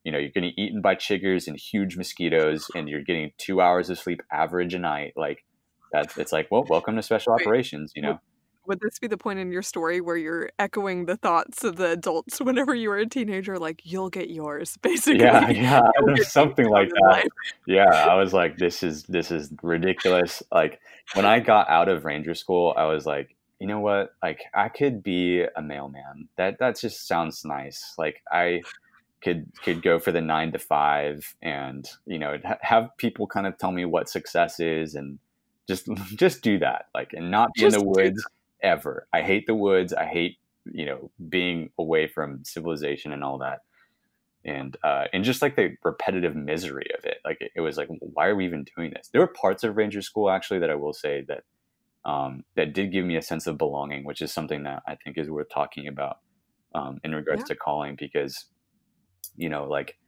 You 0.03 0.11
know, 0.11 0.19
you're 0.19 0.31
getting 0.31 0.55
eaten 0.57 0.81
by 0.81 0.95
chiggers 0.95 1.47
and 1.47 1.57
huge 1.57 1.97
mosquitoes, 1.97 2.67
and 2.75 2.89
you're 2.89 3.03
getting 3.03 3.33
two 3.37 3.61
hours 3.61 3.91
of 3.91 3.99
sleep 3.99 4.23
average 4.33 4.75
a 4.75 4.79
night. 4.79 5.13
Like, 5.15 5.45
that's 5.93 6.17
it's 6.17 6.33
like, 6.33 6.49
well, 6.51 6.65
welcome 6.69 6.97
to 6.97 7.03
special 7.03 7.33
operations. 7.35 7.93
You 7.95 8.03
know, 8.03 8.21
would 8.71 8.81
this 8.81 9.01
be 9.01 9.09
the 9.09 9.19
point 9.19 9.41
in 9.41 9.51
your 9.51 9.63
story 9.63 10.01
where 10.01 10.17
you're 10.17 10.49
echoing 10.61 11.07
the 11.07 11.17
thoughts 11.17 11.65
of 11.65 11.75
the 11.75 11.91
adults 11.91 12.41
whenever 12.41 12.73
you 12.73 12.89
were 12.89 12.99
a 12.99 13.07
teenager 13.07 13.59
like 13.59 13.83
you'll 13.85 14.09
get 14.09 14.31
yours 14.31 14.77
basically. 14.83 15.25
yeah 15.25 15.51
yeah 15.51 15.81
something 16.23 16.69
like 16.69 16.89
that. 16.89 17.11
life. 17.11 17.27
yeah 17.67 18.07
i 18.09 18.15
was 18.15 18.33
like 18.33 18.57
this 18.59 18.85
is 18.85 19.03
this 19.05 19.33
is 19.33 19.51
ridiculous. 19.63 20.43
Like 20.53 20.81
when 21.15 21.27
i 21.27 21.41
got 21.41 21.69
out 21.69 21.89
of 21.89 22.05
ranger 22.05 22.35
school 22.35 22.73
i 22.77 22.85
was 22.85 23.05
like 23.05 23.35
you 23.59 23.67
know 23.67 23.81
what? 23.81 24.15
Like 24.23 24.41
i 24.55 24.71
could 24.71 25.03
be 25.03 25.43
a 25.43 25.61
mailman. 25.61 26.29
That 26.37 26.61
that 26.61 26.81
just 26.81 27.07
sounds 27.07 27.45
nice. 27.45 27.95
Like 27.99 28.23
i 28.33 28.63
could 29.23 29.53
could 29.63 29.83
go 29.83 29.99
for 29.99 30.13
the 30.13 30.21
nine 30.21 30.53
to 30.53 30.59
five 30.59 31.35
and 31.43 31.91
you 32.07 32.19
know 32.19 32.39
have 32.63 32.89
people 32.97 33.27
kind 33.27 33.47
of 33.47 33.59
tell 33.59 33.73
me 33.73 33.85
what 33.85 34.09
success 34.09 34.61
is 34.61 34.95
and 34.95 35.19
just 35.69 35.89
just 36.17 36.43
do 36.43 36.59
that 36.59 36.87
like 36.95 37.13
and 37.13 37.31
not 37.31 37.53
be 37.55 37.61
just 37.61 37.77
in 37.77 37.83
the 37.83 37.87
woods 37.87 38.27
ever. 38.63 39.07
I 39.13 39.23
hate 39.23 39.47
the 39.47 39.55
woods. 39.55 39.93
I 39.93 40.05
hate 40.05 40.39
you 40.67 40.85
know 40.85 41.11
being 41.29 41.71
away 41.79 42.07
from 42.07 42.45
civilization 42.45 43.13
and 43.13 43.25
all 43.25 43.39
that 43.39 43.61
and 44.45 44.77
uh, 44.83 45.05
and 45.13 45.25
just 45.25 45.43
like 45.43 45.57
the 45.57 45.77
repetitive 45.85 46.35
misery 46.35 46.87
of 46.97 47.05
it 47.05 47.19
like 47.25 47.39
it, 47.41 47.51
it, 47.57 47.61
was 47.61 47.77
like 47.77 47.89
why 48.01 48.27
are 48.27 48.37
we 48.37 48.45
even 48.45 48.65
doing 48.77 48.91
this 48.91 49.09
there 49.13 49.21
were 49.21 49.27
parts 49.27 49.65
of 49.65 49.77
ranger 49.77 50.03
school 50.03 50.31
actually 50.31 50.59
that 50.59 50.71
i 50.71 50.75
will 50.75 50.93
say 50.93 51.25
that 51.29 51.45
um, 52.03 52.45
that 52.57 52.73
did 52.73 52.93
give 52.93 53.05
me 53.05 53.17
a 53.17 53.23
sense 53.23 53.47
of 53.47 53.59
belonging 53.59 54.05
which 54.05 54.23
is 54.23 54.33
something 54.33 54.63
that 54.63 54.83
i 54.87 54.95
think 54.95 55.19
is 55.19 55.31
worth 55.31 55.49
talking 55.51 55.87
about 55.87 56.19
um, 56.75 56.99
in 57.05 57.15
regards 57.15 57.43
yeah. 57.43 57.47
to 57.47 57.55
calling 57.57 57.97
because 57.99 58.47
you 59.37 59.49
know 59.49 59.65
like 59.65 59.99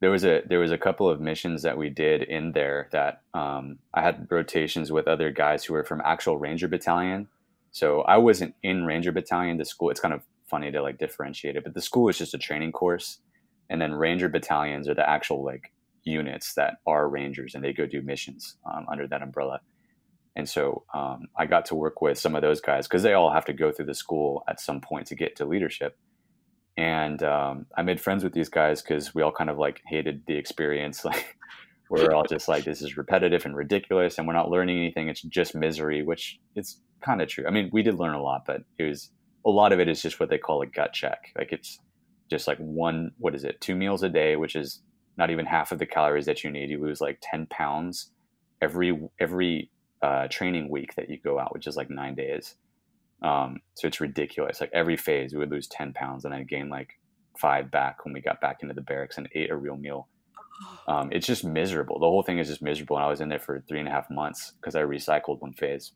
there 0.00 0.10
was 0.10 0.24
a 0.24 0.42
there 0.46 0.58
was 0.58 0.72
a 0.72 0.78
couple 0.78 1.08
of 1.08 1.20
missions 1.20 1.62
that 1.62 1.78
we 1.78 1.88
did 1.88 2.22
in 2.22 2.52
there 2.52 2.88
that 2.92 3.22
um, 3.32 3.78
i 3.94 4.02
had 4.02 4.26
rotations 4.30 4.92
with 4.92 5.08
other 5.08 5.30
guys 5.30 5.64
who 5.64 5.72
were 5.72 5.84
from 5.84 6.02
actual 6.04 6.36
ranger 6.36 6.68
battalion 6.68 7.28
so 7.72 8.02
I 8.02 8.16
wasn't 8.18 8.54
in 8.62 8.84
Ranger 8.84 9.12
Battalion. 9.12 9.58
The 9.58 9.64
school, 9.64 9.90
it's 9.90 10.00
kind 10.00 10.14
of 10.14 10.22
funny 10.48 10.70
to 10.72 10.82
like 10.82 10.98
differentiate 10.98 11.56
it, 11.56 11.64
but 11.64 11.74
the 11.74 11.80
school 11.80 12.08
is 12.08 12.18
just 12.18 12.34
a 12.34 12.38
training 12.38 12.72
course. 12.72 13.18
And 13.68 13.80
then 13.80 13.92
Ranger 13.92 14.28
battalions 14.28 14.88
are 14.88 14.94
the 14.94 15.08
actual 15.08 15.44
like 15.44 15.72
units 16.02 16.54
that 16.54 16.78
are 16.86 17.08
Rangers 17.08 17.54
and 17.54 17.62
they 17.62 17.72
go 17.72 17.86
do 17.86 18.02
missions 18.02 18.56
um, 18.70 18.86
under 18.90 19.06
that 19.06 19.22
umbrella. 19.22 19.60
And 20.34 20.48
so 20.48 20.84
um, 20.92 21.28
I 21.36 21.46
got 21.46 21.66
to 21.66 21.74
work 21.74 22.02
with 22.02 22.18
some 22.18 22.34
of 22.34 22.42
those 22.42 22.60
guys 22.60 22.88
because 22.88 23.02
they 23.02 23.14
all 23.14 23.32
have 23.32 23.44
to 23.46 23.52
go 23.52 23.70
through 23.70 23.86
the 23.86 23.94
school 23.94 24.42
at 24.48 24.60
some 24.60 24.80
point 24.80 25.06
to 25.08 25.14
get 25.14 25.36
to 25.36 25.44
leadership. 25.44 25.96
And 26.76 27.22
um, 27.22 27.66
I 27.76 27.82
made 27.82 28.00
friends 28.00 28.24
with 28.24 28.32
these 28.32 28.48
guys 28.48 28.82
because 28.82 29.14
we 29.14 29.22
all 29.22 29.32
kind 29.32 29.50
of 29.50 29.58
like 29.58 29.82
hated 29.86 30.24
the 30.26 30.36
experience. 30.36 31.04
Like 31.10 31.36
we're 31.90 32.14
all 32.14 32.24
just 32.24 32.48
like 32.48 32.64
this 32.64 32.82
is 32.82 32.96
repetitive 32.96 33.44
and 33.44 33.56
ridiculous 33.56 34.16
and 34.16 34.26
we're 34.26 34.32
not 34.32 34.48
learning 34.48 34.78
anything. 34.78 35.08
It's 35.08 35.22
just 35.22 35.56
misery 35.56 36.02
which 36.02 36.38
it's 36.54 36.80
kind 37.04 37.20
of 37.20 37.28
true. 37.28 37.44
I 37.46 37.50
mean 37.50 37.68
we 37.72 37.82
did 37.82 37.96
learn 37.96 38.14
a 38.14 38.22
lot 38.22 38.44
but 38.46 38.62
it 38.78 38.84
was 38.84 39.10
a 39.44 39.50
lot 39.50 39.72
of 39.72 39.80
it 39.80 39.88
is 39.88 40.00
just 40.00 40.20
what 40.20 40.30
they 40.30 40.38
call 40.38 40.62
a 40.62 40.66
gut 40.66 40.92
check. 40.92 41.32
Like 41.36 41.52
it's 41.52 41.80
just 42.30 42.46
like 42.46 42.58
one 42.58 43.10
what 43.18 43.34
is 43.34 43.42
it 43.42 43.60
two 43.60 43.74
meals 43.74 44.04
a 44.04 44.08
day 44.08 44.36
which 44.36 44.54
is 44.54 44.82
not 45.18 45.30
even 45.30 45.44
half 45.44 45.72
of 45.72 45.80
the 45.80 45.86
calories 45.86 46.26
that 46.26 46.44
you 46.44 46.50
need. 46.50 46.70
You 46.70 46.80
lose 46.80 47.00
like 47.00 47.18
10 47.22 47.46
pounds 47.46 48.12
every 48.62 49.08
every 49.18 49.70
uh, 50.00 50.28
training 50.30 50.70
week 50.70 50.94
that 50.94 51.10
you 51.10 51.18
go 51.18 51.40
out 51.40 51.52
which 51.52 51.66
is 51.66 51.76
like 51.76 51.90
nine 51.90 52.14
days. 52.14 52.54
Um, 53.22 53.58
so 53.74 53.88
it's 53.88 54.00
ridiculous. 54.00 54.60
Like 54.60 54.70
every 54.72 54.96
phase 54.96 55.32
we 55.32 55.40
would 55.40 55.50
lose 55.50 55.66
10 55.66 55.92
pounds 55.92 56.24
and 56.24 56.32
i 56.32 56.44
gained 56.44 56.70
like 56.70 57.00
five 57.36 57.70
back 57.70 58.04
when 58.04 58.14
we 58.14 58.20
got 58.20 58.40
back 58.40 58.58
into 58.62 58.74
the 58.74 58.80
barracks 58.80 59.18
and 59.18 59.28
ate 59.34 59.50
a 59.50 59.56
real 59.56 59.76
meal 59.76 60.08
um, 60.88 61.10
it's 61.12 61.26
just 61.26 61.44
miserable. 61.44 61.98
The 61.98 62.06
whole 62.06 62.22
thing 62.22 62.38
is 62.38 62.48
just 62.48 62.62
miserable. 62.62 62.96
And 62.96 63.04
I 63.04 63.08
was 63.08 63.20
in 63.20 63.28
there 63.28 63.38
for 63.38 63.60
three 63.68 63.78
and 63.78 63.88
a 63.88 63.90
half 63.90 64.10
months 64.10 64.52
because 64.60 64.74
I 64.74 64.82
recycled 64.82 65.40
one 65.40 65.52
phase. 65.52 65.92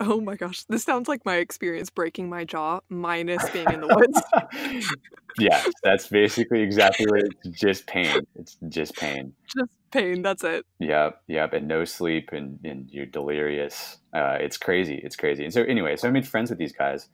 Oh 0.00 0.20
my 0.20 0.34
gosh, 0.34 0.64
this 0.64 0.82
sounds 0.82 1.08
like 1.08 1.24
my 1.24 1.36
experience 1.36 1.88
breaking 1.88 2.28
my 2.28 2.44
jaw, 2.44 2.80
minus 2.88 3.48
being 3.50 3.70
in 3.70 3.80
the 3.80 3.86
woods. 3.86 4.92
yeah, 5.38 5.62
that's 5.84 6.08
basically 6.08 6.60
exactly 6.60 7.06
what 7.06 7.22
it's 7.22 7.60
just 7.60 7.86
pain. 7.86 8.20
It's 8.34 8.56
just 8.68 8.96
pain. 8.96 9.32
Just 9.56 9.70
pain. 9.92 10.22
That's 10.22 10.42
it. 10.42 10.66
Yep, 10.80 11.22
yep, 11.28 11.52
and 11.52 11.68
no 11.68 11.84
sleep, 11.84 12.30
and, 12.32 12.58
and 12.64 12.90
you're 12.90 13.06
delirious. 13.06 13.98
Uh, 14.12 14.38
it's 14.40 14.56
crazy. 14.56 15.00
It's 15.04 15.14
crazy. 15.14 15.44
And 15.44 15.52
so 15.52 15.62
anyway, 15.62 15.94
so 15.94 16.08
I 16.08 16.10
made 16.10 16.26
friends 16.26 16.50
with 16.50 16.58
these 16.58 16.72
guys, 16.72 17.08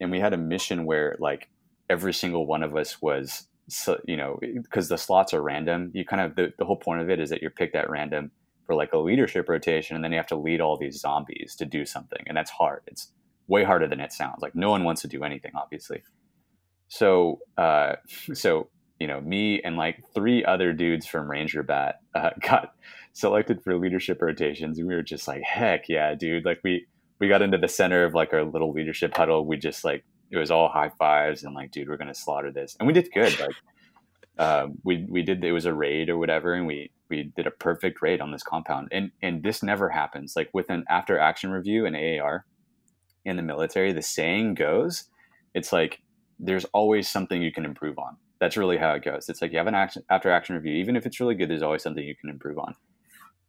and 0.00 0.10
we 0.10 0.18
had 0.18 0.32
a 0.32 0.38
mission 0.38 0.86
where 0.86 1.16
like 1.18 1.50
every 1.90 2.14
single 2.14 2.46
one 2.46 2.62
of 2.62 2.74
us 2.76 3.02
was 3.02 3.46
so, 3.72 3.98
you 4.06 4.16
know, 4.16 4.38
because 4.40 4.88
the 4.88 4.98
slots 4.98 5.32
are 5.32 5.42
random, 5.42 5.90
you 5.94 6.04
kind 6.04 6.22
of, 6.22 6.36
the, 6.36 6.52
the 6.58 6.64
whole 6.64 6.76
point 6.76 7.00
of 7.00 7.10
it 7.10 7.18
is 7.18 7.30
that 7.30 7.40
you're 7.40 7.50
picked 7.50 7.74
at 7.74 7.88
random 7.88 8.30
for 8.66 8.74
like 8.74 8.92
a 8.92 8.98
leadership 8.98 9.48
rotation, 9.48 9.96
and 9.96 10.04
then 10.04 10.12
you 10.12 10.18
have 10.18 10.26
to 10.28 10.36
lead 10.36 10.60
all 10.60 10.76
these 10.76 11.00
zombies 11.00 11.56
to 11.56 11.64
do 11.64 11.84
something. 11.84 12.22
And 12.26 12.36
that's 12.36 12.50
hard. 12.50 12.82
It's 12.86 13.12
way 13.48 13.64
harder 13.64 13.88
than 13.88 14.00
it 14.00 14.12
sounds. 14.12 14.40
Like 14.40 14.54
no 14.54 14.70
one 14.70 14.84
wants 14.84 15.02
to 15.02 15.08
do 15.08 15.24
anything, 15.24 15.52
obviously. 15.54 16.02
So, 16.88 17.40
uh, 17.56 17.94
so, 18.34 18.68
you 19.00 19.06
know, 19.06 19.20
me 19.20 19.60
and 19.62 19.76
like 19.76 20.02
three 20.14 20.44
other 20.44 20.72
dudes 20.72 21.06
from 21.06 21.30
Ranger 21.30 21.62
Bat 21.62 21.96
uh, 22.14 22.30
got 22.40 22.74
selected 23.12 23.62
for 23.62 23.78
leadership 23.78 24.20
rotations. 24.20 24.78
And 24.78 24.86
we 24.86 24.94
were 24.94 25.02
just 25.02 25.26
like, 25.26 25.42
heck 25.42 25.88
yeah, 25.88 26.14
dude. 26.14 26.44
Like 26.44 26.60
we, 26.62 26.86
we 27.18 27.28
got 27.28 27.42
into 27.42 27.58
the 27.58 27.68
center 27.68 28.04
of 28.04 28.14
like 28.14 28.32
our 28.32 28.44
little 28.44 28.72
leadership 28.72 29.16
huddle. 29.16 29.46
We 29.46 29.56
just 29.56 29.84
like 29.84 30.04
it 30.32 30.38
was 30.38 30.50
all 30.50 30.68
high 30.68 30.90
fives 30.98 31.44
and 31.44 31.54
like, 31.54 31.70
dude, 31.70 31.88
we're 31.88 31.98
gonna 31.98 32.14
slaughter 32.14 32.50
this, 32.50 32.74
and 32.80 32.86
we 32.86 32.94
did 32.94 33.12
good. 33.12 33.38
Like, 33.38 33.54
uh, 34.38 34.68
we 34.84 35.06
we 35.08 35.22
did 35.22 35.44
it 35.44 35.52
was 35.52 35.66
a 35.66 35.74
raid 35.74 36.08
or 36.08 36.16
whatever, 36.16 36.54
and 36.54 36.66
we 36.66 36.90
we 37.10 37.24
did 37.36 37.46
a 37.46 37.50
perfect 37.50 38.00
raid 38.00 38.20
on 38.22 38.32
this 38.32 38.42
compound, 38.42 38.88
and 38.90 39.12
and 39.22 39.42
this 39.42 39.62
never 39.62 39.90
happens. 39.90 40.32
Like 40.34 40.48
with 40.54 40.70
an 40.70 40.84
after 40.88 41.18
action 41.18 41.50
review 41.50 41.84
and 41.84 41.94
AAR 41.94 42.46
in 43.26 43.36
the 43.36 43.42
military, 43.42 43.92
the 43.92 44.02
saying 44.02 44.54
goes, 44.54 45.04
it's 45.54 45.72
like 45.72 46.00
there's 46.40 46.64
always 46.72 47.08
something 47.08 47.42
you 47.42 47.52
can 47.52 47.66
improve 47.66 47.98
on. 47.98 48.16
That's 48.40 48.56
really 48.56 48.78
how 48.78 48.94
it 48.94 49.04
goes. 49.04 49.28
It's 49.28 49.42
like 49.42 49.52
you 49.52 49.58
have 49.58 49.68
an 49.68 49.74
action 49.74 50.02
after 50.10 50.30
action 50.30 50.56
review, 50.56 50.74
even 50.74 50.96
if 50.96 51.04
it's 51.04 51.20
really 51.20 51.34
good, 51.34 51.50
there's 51.50 51.62
always 51.62 51.82
something 51.82 52.02
you 52.02 52.16
can 52.16 52.30
improve 52.30 52.58
on. 52.58 52.74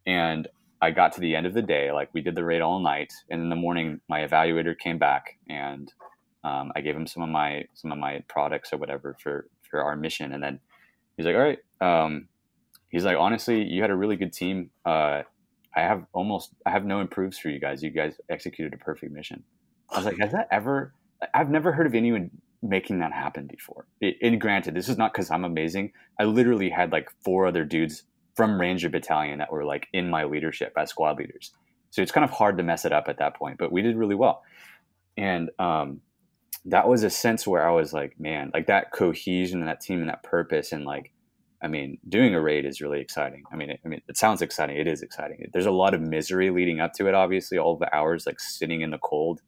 And 0.06 0.50
I 0.82 0.92
got 0.92 1.14
to 1.14 1.22
the 1.22 1.34
end 1.34 1.48
of 1.48 1.54
the 1.54 1.62
day, 1.62 1.94
like 1.94 2.10
we 2.14 2.20
did 2.20 2.36
the 2.36 2.44
raid 2.44 2.62
all 2.62 2.80
night, 2.80 3.14
and 3.30 3.42
in 3.42 3.50
the 3.50 3.56
morning, 3.56 4.02
my 4.10 4.28
evaluator 4.28 4.78
came 4.78 5.00
back 5.00 5.40
and 5.48 5.92
um, 6.44 6.72
I 6.76 6.82
gave 6.82 6.96
him 6.96 7.08
some 7.08 7.24
of 7.24 7.30
my 7.30 7.66
some 7.74 7.92
of 7.92 7.98
my 7.98 8.24
products 8.28 8.74
or 8.74 8.78
whatever 8.78 9.16
for 9.20 9.48
for 9.70 9.82
our 9.82 9.96
mission, 9.96 10.34
and 10.34 10.44
then 10.44 10.60
he's 11.18 11.26
like, 11.26 11.36
"All 11.36 11.42
right." 11.42 11.60
Um, 11.82 12.28
he's 12.90 13.06
like, 13.06 13.18
"Honestly, 13.18 13.64
you 13.64 13.82
had 13.82 13.92
a 13.92 13.96
really 13.96 14.16
good 14.16 14.34
team. 14.34 14.70
Uh, 14.86 15.24
I 15.76 15.82
have 15.82 16.06
almost 16.14 16.52
I 16.66 16.72
have 16.72 16.86
no 16.86 17.00
improves 17.00 17.38
for 17.38 17.50
you 17.50 17.60
guys. 17.60 17.82
You 17.82 17.92
guys 17.92 18.16
executed 18.30 18.74
a 18.74 18.78
perfect 18.78 19.12
mission." 19.12 19.44
I 19.90 19.98
was 19.98 20.06
like, 20.06 20.18
"Has 20.20 20.32
that 20.32 20.48
ever?" 20.52 20.94
I've 21.34 21.50
never 21.50 21.72
heard 21.72 21.88
of 21.88 21.96
anyone 21.96 22.32
making 22.62 23.00
that 23.00 23.14
happen 23.14 23.48
before. 23.48 23.86
It, 24.02 24.18
and 24.22 24.40
granted, 24.40 24.74
this 24.74 24.90
is 24.90 24.98
not 24.98 25.14
because 25.14 25.32
I'm 25.32 25.46
amazing. 25.46 25.92
I 26.20 26.24
literally 26.24 26.70
had 26.70 26.92
like 26.92 27.10
four 27.24 27.46
other 27.46 27.66
dudes 27.66 28.04
from 28.36 28.60
Ranger 28.60 28.90
Battalion 28.90 29.40
that 29.40 29.52
were 29.52 29.66
like 29.66 29.88
in 29.94 30.10
my 30.10 30.24
leadership 30.24 30.74
as 30.78 30.90
squad 30.90 31.18
leaders. 31.18 31.52
So 31.92 32.02
it's 32.02 32.12
kind 32.12 32.24
of 32.24 32.32
hard 32.32 32.58
to 32.58 32.64
mess 32.64 32.86
it 32.86 32.92
up 32.92 33.08
at 33.08 33.20
that 33.20 33.36
point, 33.36 33.58
but 33.60 33.72
we 33.72 33.82
did 33.82 33.96
really 33.96 34.16
well. 34.16 34.44
And 35.16 35.52
um, 35.60 36.02
that 36.66 36.88
was 36.88 37.04
a 37.04 37.10
sense 37.10 37.46
where 37.46 37.68
I 37.68 37.72
was 37.72 37.94
like, 37.94 38.20
man, 38.20 38.52
like 38.54 38.68
that 38.68 38.92
cohesion 38.92 39.60
and 39.60 39.68
that 39.68 39.82
team 39.82 40.00
and 40.00 40.10
that 40.10 40.24
purpose 40.24 40.72
and 40.72 40.86
like, 40.86 41.12
I 41.62 41.68
mean, 41.68 41.98
doing 42.08 42.36
a 42.36 42.42
raid 42.42 42.66
is 42.66 42.82
really 42.82 43.00
exciting. 43.00 43.44
I 43.52 43.56
mean, 43.56 43.70
it, 43.70 43.80
I 43.86 43.88
mean, 43.88 44.02
it 44.08 44.18
sounds 44.18 44.42
exciting. 44.42 44.78
It 44.78 44.88
is 44.88 45.02
exciting. 45.02 45.50
There's 45.54 45.66
a 45.66 45.72
lot 45.72 45.94
of 45.94 46.02
misery 46.02 46.50
leading 46.50 46.82
up 46.82 46.94
to 46.94 47.08
it. 47.08 47.14
Obviously, 47.14 47.58
all 47.58 47.78
the 47.78 47.94
hours 47.96 48.26
like 48.26 48.40
sitting 48.40 48.82
in 48.82 48.92
the 48.92 48.98
cold. 48.98 49.42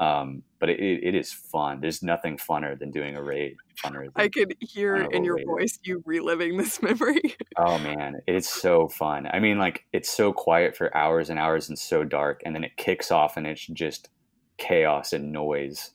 Um, 0.00 0.42
but 0.58 0.70
it, 0.70 0.80
it 0.80 1.14
is 1.14 1.32
fun. 1.32 1.80
There's 1.80 2.02
nothing 2.02 2.36
funner 2.36 2.78
than 2.78 2.90
doing 2.90 3.16
a 3.16 3.22
raid. 3.22 3.56
Funner. 3.82 4.08
I 4.16 4.28
could 4.28 4.56
hear 4.60 4.96
in 4.96 5.22
your 5.22 5.36
raid. 5.36 5.46
voice 5.46 5.78
you 5.84 6.02
reliving 6.04 6.56
this 6.56 6.82
memory. 6.82 7.36
oh 7.56 7.78
man, 7.78 8.16
it's 8.26 8.48
so 8.48 8.88
fun. 8.88 9.28
I 9.32 9.38
mean, 9.38 9.58
like 9.58 9.84
it's 9.92 10.10
so 10.10 10.32
quiet 10.32 10.76
for 10.76 10.94
hours 10.96 11.30
and 11.30 11.38
hours 11.38 11.68
and 11.68 11.78
so 11.78 12.04
dark, 12.04 12.42
and 12.44 12.54
then 12.54 12.64
it 12.64 12.76
kicks 12.76 13.12
off 13.12 13.36
and 13.36 13.46
it's 13.46 13.66
just 13.66 14.08
chaos 14.56 15.12
and 15.12 15.30
noise 15.30 15.92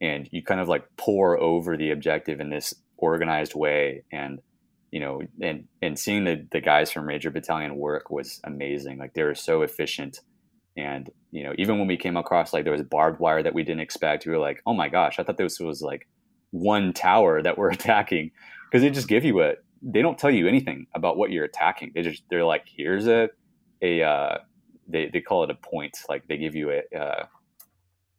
and 0.00 0.28
you 0.32 0.42
kind 0.42 0.60
of 0.60 0.68
like 0.68 0.84
pour 0.96 1.38
over 1.38 1.76
the 1.76 1.90
objective 1.90 2.40
in 2.40 2.50
this 2.50 2.74
organized 2.96 3.54
way. 3.54 4.04
And 4.12 4.40
you 4.90 5.00
know 5.00 5.22
and 5.40 5.68
and 5.82 5.98
seeing 5.98 6.24
the 6.24 6.46
the 6.50 6.60
guys 6.60 6.90
from 6.90 7.06
Ranger 7.06 7.30
Battalion 7.30 7.76
work 7.76 8.10
was 8.10 8.40
amazing. 8.44 8.98
Like 8.98 9.14
they 9.14 9.22
were 9.22 9.34
so 9.34 9.62
efficient. 9.62 10.20
And 10.76 11.10
you 11.30 11.44
know 11.44 11.52
even 11.58 11.78
when 11.78 11.88
we 11.88 11.96
came 11.96 12.16
across 12.16 12.52
like 12.52 12.64
there 12.64 12.72
was 12.72 12.82
barbed 12.82 13.20
wire 13.20 13.42
that 13.42 13.54
we 13.54 13.62
didn't 13.62 13.80
expect 13.80 14.26
we 14.26 14.32
were 14.32 14.38
like 14.38 14.62
oh 14.66 14.74
my 14.74 14.88
gosh 14.88 15.18
i 15.18 15.22
thought 15.22 15.36
this 15.36 15.60
was 15.60 15.82
like 15.82 16.06
one 16.50 16.92
tower 16.92 17.42
that 17.42 17.58
we're 17.58 17.70
attacking. 17.72 18.30
Because 18.70 18.82
they 18.82 18.90
just 18.90 19.08
give 19.08 19.24
you 19.24 19.42
a 19.42 19.54
they 19.82 20.02
don't 20.02 20.18
tell 20.18 20.30
you 20.30 20.46
anything 20.46 20.86
about 20.94 21.16
what 21.16 21.30
you're 21.30 21.44
attacking. 21.44 21.92
They 21.94 22.02
just 22.02 22.22
they're 22.30 22.44
like 22.44 22.66
here's 22.66 23.06
a 23.08 23.30
a 23.82 24.02
uh, 24.02 24.38
they, 24.86 25.10
they 25.12 25.20
call 25.20 25.44
it 25.44 25.50
a 25.50 25.54
point. 25.54 25.96
Like 26.08 26.28
they 26.28 26.36
give 26.36 26.54
you 26.54 26.70
a 26.70 26.96
uh, 26.96 27.26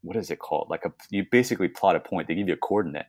what 0.01 0.17
is 0.17 0.31
it 0.31 0.39
called? 0.39 0.67
Like 0.69 0.85
a 0.85 0.93
you 1.09 1.25
basically 1.29 1.67
plot 1.67 1.95
a 1.95 1.99
point. 1.99 2.27
They 2.27 2.35
give 2.35 2.47
you 2.47 2.53
a 2.53 2.57
coordinate, 2.57 3.05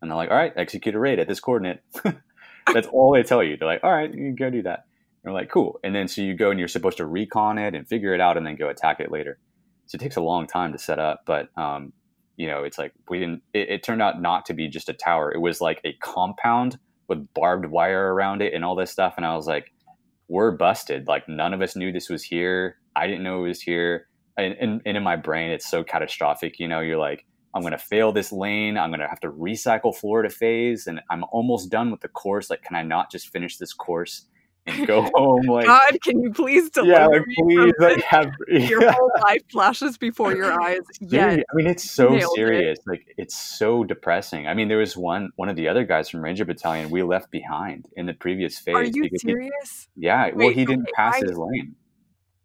and 0.00 0.10
they're 0.10 0.16
like, 0.16 0.30
all 0.30 0.36
right, 0.36 0.52
execute 0.56 0.94
a 0.94 0.98
raid 0.98 1.18
at 1.18 1.28
this 1.28 1.40
coordinate. 1.40 1.82
That's 2.72 2.88
all 2.88 3.12
they 3.12 3.22
tell 3.22 3.42
you. 3.42 3.56
They're 3.56 3.68
like, 3.68 3.84
all 3.84 3.92
right, 3.92 4.12
you 4.12 4.34
go 4.34 4.50
do 4.50 4.62
that. 4.62 4.84
And 5.24 5.30
are 5.30 5.34
like, 5.34 5.50
cool. 5.50 5.80
And 5.82 5.94
then 5.94 6.08
so 6.08 6.22
you 6.22 6.34
go 6.34 6.50
and 6.50 6.58
you're 6.58 6.68
supposed 6.68 6.98
to 6.98 7.06
recon 7.06 7.58
it 7.58 7.74
and 7.74 7.88
figure 7.88 8.14
it 8.14 8.20
out, 8.20 8.36
and 8.36 8.46
then 8.46 8.56
go 8.56 8.68
attack 8.68 9.00
it 9.00 9.10
later. 9.10 9.38
So 9.86 9.96
it 9.96 10.00
takes 10.00 10.16
a 10.16 10.20
long 10.20 10.46
time 10.46 10.72
to 10.72 10.78
set 10.78 10.98
up, 10.98 11.22
but 11.26 11.48
um, 11.56 11.92
you 12.36 12.46
know, 12.46 12.64
it's 12.64 12.78
like 12.78 12.92
we 13.08 13.18
didn't. 13.18 13.42
It, 13.52 13.68
it 13.70 13.82
turned 13.82 14.02
out 14.02 14.20
not 14.20 14.46
to 14.46 14.54
be 14.54 14.68
just 14.68 14.88
a 14.88 14.94
tower. 14.94 15.32
It 15.32 15.40
was 15.40 15.60
like 15.60 15.80
a 15.84 15.92
compound 15.94 16.78
with 17.08 17.26
barbed 17.34 17.66
wire 17.66 18.12
around 18.12 18.42
it 18.42 18.52
and 18.54 18.64
all 18.64 18.76
this 18.76 18.90
stuff. 18.90 19.14
And 19.16 19.24
I 19.24 19.34
was 19.34 19.46
like, 19.46 19.72
we're 20.28 20.52
busted. 20.52 21.08
Like 21.08 21.28
none 21.28 21.54
of 21.54 21.62
us 21.62 21.74
knew 21.74 21.90
this 21.90 22.10
was 22.10 22.22
here. 22.22 22.76
I 22.94 23.06
didn't 23.06 23.22
know 23.22 23.44
it 23.44 23.48
was 23.48 23.62
here 23.62 24.08
and, 24.38 24.54
and, 24.60 24.82
and 24.86 24.96
in 24.96 25.02
my 25.02 25.16
brain 25.16 25.50
it's 25.50 25.68
so 25.68 25.82
catastrophic 25.84 26.58
you 26.58 26.68
know 26.68 26.80
you're 26.80 26.98
like 26.98 27.26
i'm 27.54 27.62
going 27.62 27.72
to 27.72 27.78
fail 27.78 28.12
this 28.12 28.32
lane 28.32 28.78
i'm 28.78 28.90
going 28.90 29.00
to 29.00 29.08
have 29.08 29.20
to 29.20 29.30
recycle 29.30 29.94
florida 29.94 30.30
phase 30.30 30.86
and 30.86 31.00
i'm 31.10 31.24
almost 31.32 31.70
done 31.70 31.90
with 31.90 32.00
the 32.00 32.08
course 32.08 32.48
like 32.48 32.62
can 32.62 32.76
i 32.76 32.82
not 32.82 33.10
just 33.10 33.28
finish 33.28 33.56
this 33.58 33.72
course 33.72 34.26
and 34.66 34.86
go 34.86 35.02
home 35.14 35.46
like 35.46 35.66
god 35.66 35.96
can 36.02 36.20
you 36.22 36.30
please 36.30 36.70
deliver 36.70 36.92
yeah 36.92 37.06
like 37.06 37.24
please 37.38 37.74
like, 37.78 38.02
have 38.02 38.30
your 38.48 38.90
whole 38.90 39.10
life 39.22 39.42
flashes 39.50 39.96
before 39.98 40.34
your 40.34 40.60
eyes 40.60 40.80
yeah 41.00 41.36
i 41.36 41.54
mean 41.54 41.66
it's 41.66 41.90
so 41.90 42.18
serious 42.34 42.78
it. 42.78 42.84
like 42.86 43.14
it's 43.16 43.36
so 43.36 43.84
depressing. 43.84 44.46
I 44.46 44.54
mean 44.54 44.68
there 44.68 44.78
was 44.78 44.96
one 44.96 45.30
one 45.36 45.48
of 45.48 45.56
the 45.56 45.68
other 45.68 45.84
guys 45.84 46.08
from 46.08 46.22
ranger 46.22 46.44
battalion 46.44 46.90
we 46.90 47.02
left 47.02 47.30
behind 47.30 47.88
in 47.96 48.06
the 48.06 48.14
previous 48.14 48.58
phase 48.58 48.74
are 48.74 48.84
you 48.84 49.08
serious 49.16 49.88
he, 49.94 50.06
yeah 50.06 50.26
Wait, 50.26 50.36
well 50.36 50.48
he 50.50 50.64
didn't 50.64 50.82
okay, 50.82 50.92
pass 50.94 51.14
I, 51.16 51.20
his 51.20 51.38
lane 51.38 51.74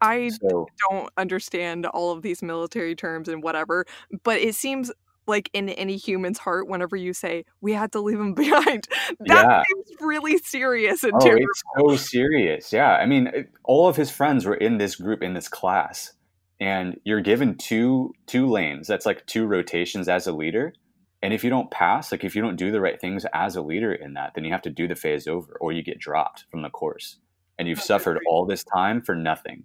I 0.03 0.29
so, 0.29 0.67
don't 0.89 1.09
understand 1.17 1.85
all 1.85 2.11
of 2.11 2.21
these 2.21 2.41
military 2.41 2.95
terms 2.95 3.27
and 3.27 3.41
whatever, 3.41 3.85
but 4.23 4.39
it 4.39 4.55
seems 4.55 4.91
like 5.27 5.49
in 5.53 5.69
any 5.69 5.95
human's 5.95 6.37
heart, 6.37 6.67
whenever 6.67 6.95
you 6.95 7.13
say 7.13 7.45
we 7.61 7.73
had 7.73 7.91
to 7.93 8.01
leave 8.01 8.19
him 8.19 8.33
behind, 8.33 8.87
that 9.19 9.45
yeah. 9.45 9.63
seems 9.63 10.01
really 10.01 10.37
serious 10.39 11.03
and 11.03 11.13
oh, 11.15 11.19
terrible. 11.19 11.43
It's 11.43 11.63
so 11.77 11.95
serious. 11.95 12.73
Yeah. 12.73 12.91
I 12.91 13.05
mean, 13.05 13.47
all 13.63 13.87
of 13.87 13.95
his 13.95 14.11
friends 14.11 14.45
were 14.45 14.55
in 14.55 14.77
this 14.77 14.95
group, 14.95 15.23
in 15.23 15.33
this 15.33 15.47
class, 15.47 16.13
and 16.59 16.99
you're 17.03 17.21
given 17.21 17.55
two 17.55 18.13
two 18.27 18.49
lanes. 18.49 18.87
That's 18.87 19.05
like 19.05 19.25
two 19.25 19.45
rotations 19.45 20.07
as 20.07 20.27
a 20.27 20.31
leader. 20.31 20.73
And 21.21 21.33
if 21.33 21.41
you 21.41 21.49
don't 21.49 21.71
pass, 21.71 22.11
like 22.11 22.25
if 22.25 22.35
you 22.35 22.41
don't 22.41 22.57
do 22.57 22.69
the 22.69 22.81
right 22.81 22.99
things 22.99 23.25
as 23.33 23.55
a 23.55 23.61
leader 23.61 23.93
in 23.93 24.13
that, 24.15 24.33
then 24.35 24.43
you 24.43 24.51
have 24.51 24.61
to 24.63 24.69
do 24.69 24.89
the 24.89 24.95
phase 24.95 25.25
over 25.25 25.57
or 25.61 25.71
you 25.71 25.81
get 25.81 25.97
dropped 25.97 26.45
from 26.51 26.61
the 26.61 26.69
course. 26.69 27.17
And 27.57 27.67
you've 27.67 27.77
That's 27.77 27.87
suffered 27.87 28.17
great. 28.17 28.27
all 28.27 28.45
this 28.45 28.65
time 28.65 29.01
for 29.01 29.15
nothing. 29.15 29.63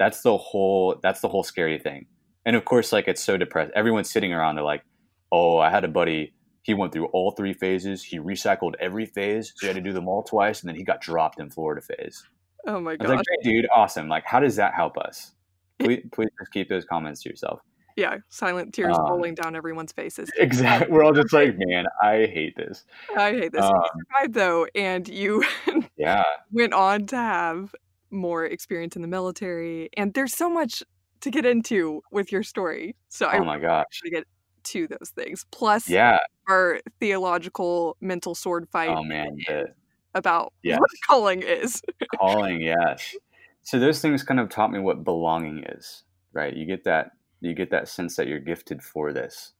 That's 0.00 0.22
the 0.22 0.36
whole 0.36 0.98
that's 1.02 1.20
the 1.20 1.28
whole 1.28 1.44
scary 1.44 1.78
thing. 1.78 2.06
And 2.46 2.56
of 2.56 2.64
course, 2.64 2.90
like 2.90 3.06
it's 3.06 3.22
so 3.22 3.36
depressed. 3.36 3.70
Everyone's 3.76 4.10
sitting 4.10 4.32
around. 4.32 4.56
They're 4.56 4.64
like, 4.64 4.82
"Oh, 5.30 5.58
I 5.58 5.68
had 5.70 5.84
a 5.84 5.88
buddy. 5.88 6.32
He 6.62 6.72
went 6.72 6.92
through 6.92 7.06
all 7.08 7.32
three 7.32 7.52
phases. 7.52 8.02
He 8.02 8.18
recycled 8.18 8.74
every 8.80 9.04
phase, 9.04 9.52
so 9.54 9.60
he 9.60 9.66
had 9.66 9.76
to 9.76 9.82
do 9.82 9.92
them 9.92 10.08
all 10.08 10.22
twice, 10.22 10.60
and 10.62 10.68
then 10.68 10.76
he 10.76 10.84
got 10.84 11.02
dropped 11.02 11.38
in 11.38 11.50
Florida 11.50 11.82
phase." 11.82 12.24
Oh 12.66 12.80
my 12.80 12.96
god 12.96 13.08
like, 13.10 13.24
great, 13.26 13.42
dude, 13.42 13.66
awesome. 13.74 14.08
Like, 14.08 14.24
how 14.24 14.40
does 14.40 14.56
that 14.56 14.72
help 14.74 14.96
us? 14.96 15.32
Please, 15.78 16.02
please 16.12 16.28
just 16.38 16.50
keep 16.52 16.68
those 16.70 16.84
comments 16.86 17.22
to 17.22 17.28
yourself. 17.28 17.60
Yeah, 17.96 18.18
silent 18.30 18.72
tears 18.72 18.96
Um, 18.96 19.04
rolling 19.04 19.34
down 19.34 19.54
everyone's 19.56 19.92
faces. 19.92 20.30
Exactly. 20.38 20.90
We're 20.90 21.04
all 21.04 21.12
just 21.12 21.32
like, 21.32 21.54
man, 21.58 21.84
I 22.02 22.26
hate 22.26 22.54
this. 22.56 22.84
I 23.16 23.32
hate 23.32 23.52
this. 23.52 23.64
Um, 23.64 23.74
you 23.74 24.02
survived 24.14 24.34
though, 24.34 24.66
and 24.74 25.06
you 25.08 25.44
Yeah. 25.98 26.24
went 26.52 26.72
on 26.72 27.06
to 27.08 27.16
have 27.16 27.74
more 28.10 28.44
experience 28.44 28.96
in 28.96 29.02
the 29.02 29.08
military. 29.08 29.88
And 29.96 30.14
there's 30.14 30.34
so 30.34 30.50
much 30.50 30.82
to 31.20 31.30
get 31.30 31.44
into 31.44 32.02
with 32.10 32.32
your 32.32 32.42
story. 32.42 32.96
So 33.08 33.26
I 33.26 33.38
Oh 33.38 33.44
my 33.44 33.58
gosh. 33.58 33.84
to 34.04 34.10
get 34.10 34.24
to 34.64 34.88
those 34.88 35.10
things. 35.14 35.44
Plus 35.52 35.88
Yeah. 35.88 36.18
our 36.48 36.80
theological 37.00 37.96
mental 38.00 38.34
sword 38.34 38.66
fight 38.72 38.88
Oh 38.88 39.02
man, 39.04 39.36
the 39.46 39.66
about 40.14 40.52
Yes. 40.62 40.78
what 40.78 40.90
calling 41.06 41.42
is. 41.42 41.82
calling, 42.18 42.60
yes. 42.60 43.16
So 43.62 43.78
those 43.78 44.00
things 44.00 44.22
kind 44.22 44.40
of 44.40 44.48
taught 44.48 44.72
me 44.72 44.78
what 44.80 45.04
belonging 45.04 45.64
is, 45.68 46.04
right? 46.32 46.54
You 46.54 46.66
get 46.66 46.84
that 46.84 47.12
you 47.40 47.54
get 47.54 47.70
that 47.70 47.88
sense 47.88 48.16
that 48.16 48.26
you're 48.26 48.38
gifted 48.40 48.82
for 48.82 49.12
this, 49.12 49.52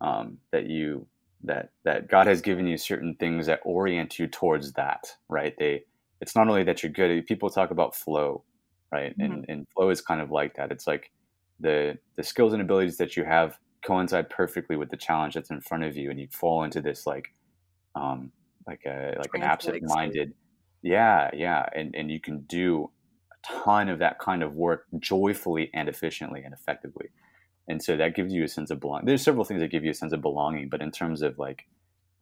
um, 0.00 0.38
that 0.52 0.66
you 0.66 1.06
that 1.44 1.70
that 1.84 2.08
God 2.08 2.26
has 2.26 2.40
given 2.40 2.66
you 2.66 2.76
certain 2.78 3.14
things 3.20 3.46
that 3.46 3.60
orient 3.64 4.18
you 4.18 4.26
towards 4.26 4.72
that, 4.74 5.16
right? 5.28 5.54
They 5.58 5.84
it's 6.20 6.34
not 6.34 6.48
only 6.48 6.64
that 6.64 6.82
you're 6.82 6.92
good. 6.92 7.26
People 7.26 7.50
talk 7.50 7.70
about 7.70 7.94
flow, 7.94 8.44
right? 8.92 9.14
And 9.18 9.44
and 9.48 9.66
flow 9.74 9.90
is 9.90 10.00
kind 10.00 10.20
of 10.20 10.30
like 10.30 10.56
that. 10.56 10.72
It's 10.72 10.86
like 10.86 11.10
the 11.60 11.98
the 12.16 12.22
skills 12.22 12.52
and 12.52 12.62
abilities 12.62 12.98
that 12.98 13.16
you 13.16 13.24
have 13.24 13.58
coincide 13.84 14.28
perfectly 14.28 14.76
with 14.76 14.90
the 14.90 14.96
challenge 14.96 15.34
that's 15.34 15.50
in 15.50 15.60
front 15.60 15.84
of 15.84 15.96
you, 15.96 16.10
and 16.10 16.18
you 16.18 16.28
fall 16.32 16.64
into 16.64 16.80
this 16.80 17.06
like 17.06 17.28
um, 17.94 18.32
like 18.66 18.82
a 18.86 19.14
like 19.18 19.30
an 19.34 19.42
absent-minded, 19.42 20.34
yeah, 20.82 21.30
yeah, 21.34 21.66
and 21.74 21.94
and 21.94 22.10
you 22.10 22.20
can 22.20 22.40
do 22.42 22.90
a 23.32 23.36
ton 23.46 23.88
of 23.88 23.98
that 24.00 24.18
kind 24.18 24.42
of 24.42 24.54
work 24.54 24.86
joyfully 24.98 25.70
and 25.74 25.88
efficiently 25.88 26.42
and 26.42 26.54
effectively. 26.54 27.08
And 27.68 27.82
so 27.82 27.96
that 27.96 28.14
gives 28.14 28.32
you 28.32 28.44
a 28.44 28.48
sense 28.48 28.70
of 28.70 28.80
belonging. 28.80 29.06
There's 29.06 29.22
several 29.22 29.44
things 29.44 29.60
that 29.60 29.70
give 29.70 29.84
you 29.84 29.90
a 29.90 29.94
sense 29.94 30.12
of 30.12 30.22
belonging, 30.22 30.70
but 30.70 30.80
in 30.80 30.90
terms 30.90 31.22
of 31.22 31.38
like 31.38 31.66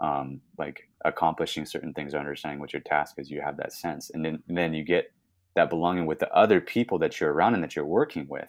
um, 0.01 0.41
like 0.59 0.89
accomplishing 1.05 1.67
certain 1.67 1.93
things 1.95 2.15
or 2.15 2.19
understanding 2.19 2.61
what 2.61 2.73
your 2.73 2.83
task 2.83 3.15
is, 3.19 3.31
you 3.31 3.41
have 3.41 3.57
that 3.59 3.73
sense, 3.73 4.11
and 4.11 4.25
then 4.25 4.43
and 4.49 4.57
then 4.57 4.75
you 4.75 4.85
get 4.85 5.13
that 5.55 5.71
belonging 5.71 6.07
with 6.07 6.19
the 6.19 6.33
other 6.33 6.61
people 6.61 6.99
that 6.99 7.19
you're 7.21 7.33
around 7.33 7.55
and 7.55 7.63
that 7.63 7.75
you're 7.77 7.85
working 7.85 8.27
with, 8.29 8.49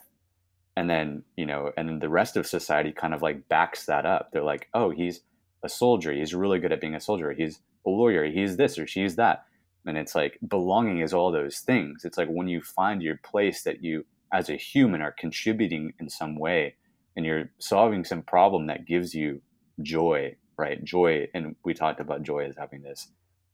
and 0.75 0.89
then 0.89 1.23
you 1.35 1.45
know, 1.45 1.71
and 1.77 1.87
then 1.87 1.99
the 1.99 2.09
rest 2.09 2.37
of 2.37 2.45
society 2.45 2.91
kind 2.91 3.13
of 3.13 3.21
like 3.21 3.47
backs 3.47 3.85
that 3.85 4.05
up. 4.05 4.31
They're 4.31 4.43
like, 4.43 4.67
oh, 4.73 4.89
he's 4.89 5.21
a 5.63 5.69
soldier. 5.69 6.11
He's 6.11 6.33
really 6.33 6.59
good 6.59 6.71
at 6.71 6.81
being 6.81 6.95
a 6.95 6.99
soldier. 6.99 7.31
He's 7.33 7.59
a 7.85 7.89
lawyer. 7.89 8.25
He's 8.25 8.57
this 8.57 8.77
or 8.77 8.87
she's 8.87 9.15
that. 9.15 9.45
And 9.85 9.97
it's 9.97 10.15
like 10.15 10.37
belonging 10.45 10.99
is 10.99 11.13
all 11.13 11.31
those 11.31 11.59
things. 11.59 12.03
It's 12.03 12.17
like 12.17 12.27
when 12.27 12.47
you 12.47 12.61
find 12.61 13.01
your 13.01 13.17
place 13.23 13.63
that 13.63 13.83
you, 13.83 14.05
as 14.33 14.49
a 14.49 14.55
human, 14.55 15.01
are 15.01 15.13
contributing 15.13 15.93
in 15.99 16.09
some 16.09 16.37
way 16.37 16.75
and 17.15 17.25
you're 17.25 17.49
solving 17.59 18.03
some 18.03 18.21
problem 18.21 18.67
that 18.67 18.85
gives 18.85 19.13
you 19.13 19.41
joy, 19.81 20.35
right? 20.57 20.83
Joy. 20.83 21.27
And 21.33 21.55
we 21.63 21.73
talked 21.73 21.99
about 21.99 22.23
joy 22.23 22.45
as 22.45 22.55
having 22.57 22.81
this 22.81 23.07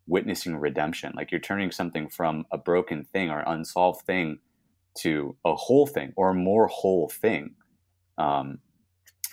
witnessing 0.08 0.58
redemption. 0.58 1.14
Like 1.16 1.32
you're 1.32 1.42
turning 1.42 1.72
something 1.72 2.10
from 2.10 2.46
a 2.52 2.58
broken 2.58 3.04
thing 3.04 3.30
or 3.30 3.44
unsolved 3.46 4.06
thing 4.06 4.40
to 5.00 5.36
a 5.46 5.56
whole 5.56 5.88
thing 5.88 6.14
or 6.16 6.30
a 6.30 6.36
more 6.36 6.68
whole 6.68 7.10
thing. 7.10 7.56
Um, 8.18 8.60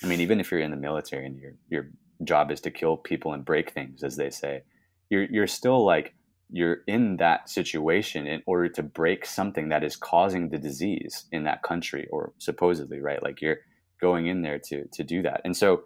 I 0.03 0.07
mean, 0.07 0.21
even 0.21 0.41
if 0.41 0.51
you're 0.51 0.61
in 0.61 0.71
the 0.71 0.77
military 0.77 1.27
and 1.27 1.39
your 1.39 1.53
your 1.69 1.91
job 2.25 2.51
is 2.51 2.61
to 2.63 2.71
kill 2.71 2.97
people 2.97 3.33
and 3.33 3.45
break 3.45 3.73
things, 3.73 4.03
as 4.03 4.17
they 4.17 4.31
say, 4.31 4.63
you're 5.11 5.25
you're 5.25 5.47
still 5.47 5.85
like 5.85 6.15
you're 6.53 6.79
in 6.87 7.17
that 7.19 7.49
situation 7.49 8.27
in 8.27 8.43
order 8.47 8.69
to 8.69 8.83
break 8.83 9.25
something 9.25 9.69
that 9.69 9.85
is 9.85 9.97
causing 9.97 10.49
the 10.49 10.59
disease 10.59 11.27
in 11.31 11.45
that 11.45 11.63
country 11.63 12.09
or 12.11 12.33
supposedly 12.39 13.01
right 13.01 13.23
like 13.23 13.41
you're 13.41 13.59
going 14.01 14.27
in 14.27 14.43
there 14.43 14.59
to 14.59 14.85
to 14.89 15.05
do 15.05 15.23
that 15.23 15.41
and 15.45 15.57
so 15.57 15.85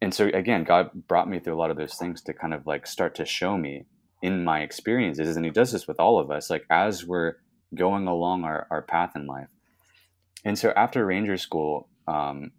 and 0.00 0.14
so 0.14 0.26
again 0.34 0.64
god 0.64 0.90
brought 1.08 1.28
me 1.28 1.38
through 1.38 1.54
a 1.54 1.60
lot 1.60 1.70
of 1.70 1.76
those 1.76 1.94
things 1.94 2.22
to 2.22 2.32
kind 2.32 2.54
of 2.54 2.66
like 2.66 2.86
start 2.86 3.14
to 3.14 3.24
show 3.24 3.56
me 3.56 3.84
in 4.22 4.44
my 4.44 4.60
experiences 4.60 5.36
and 5.36 5.44
he 5.44 5.50
does 5.50 5.72
this 5.72 5.86
with 5.86 5.98
all 5.98 6.18
of 6.18 6.30
us 6.30 6.50
like 6.50 6.64
as 6.70 7.04
we're 7.04 7.34
going 7.74 8.06
along 8.06 8.44
our, 8.44 8.66
our 8.70 8.82
path 8.82 9.12
in 9.14 9.26
life 9.26 9.48
and 10.44 10.58
so 10.58 10.70
after 10.76 11.04
ranger 11.06 11.36
school 11.36 11.88
um, 12.08 12.50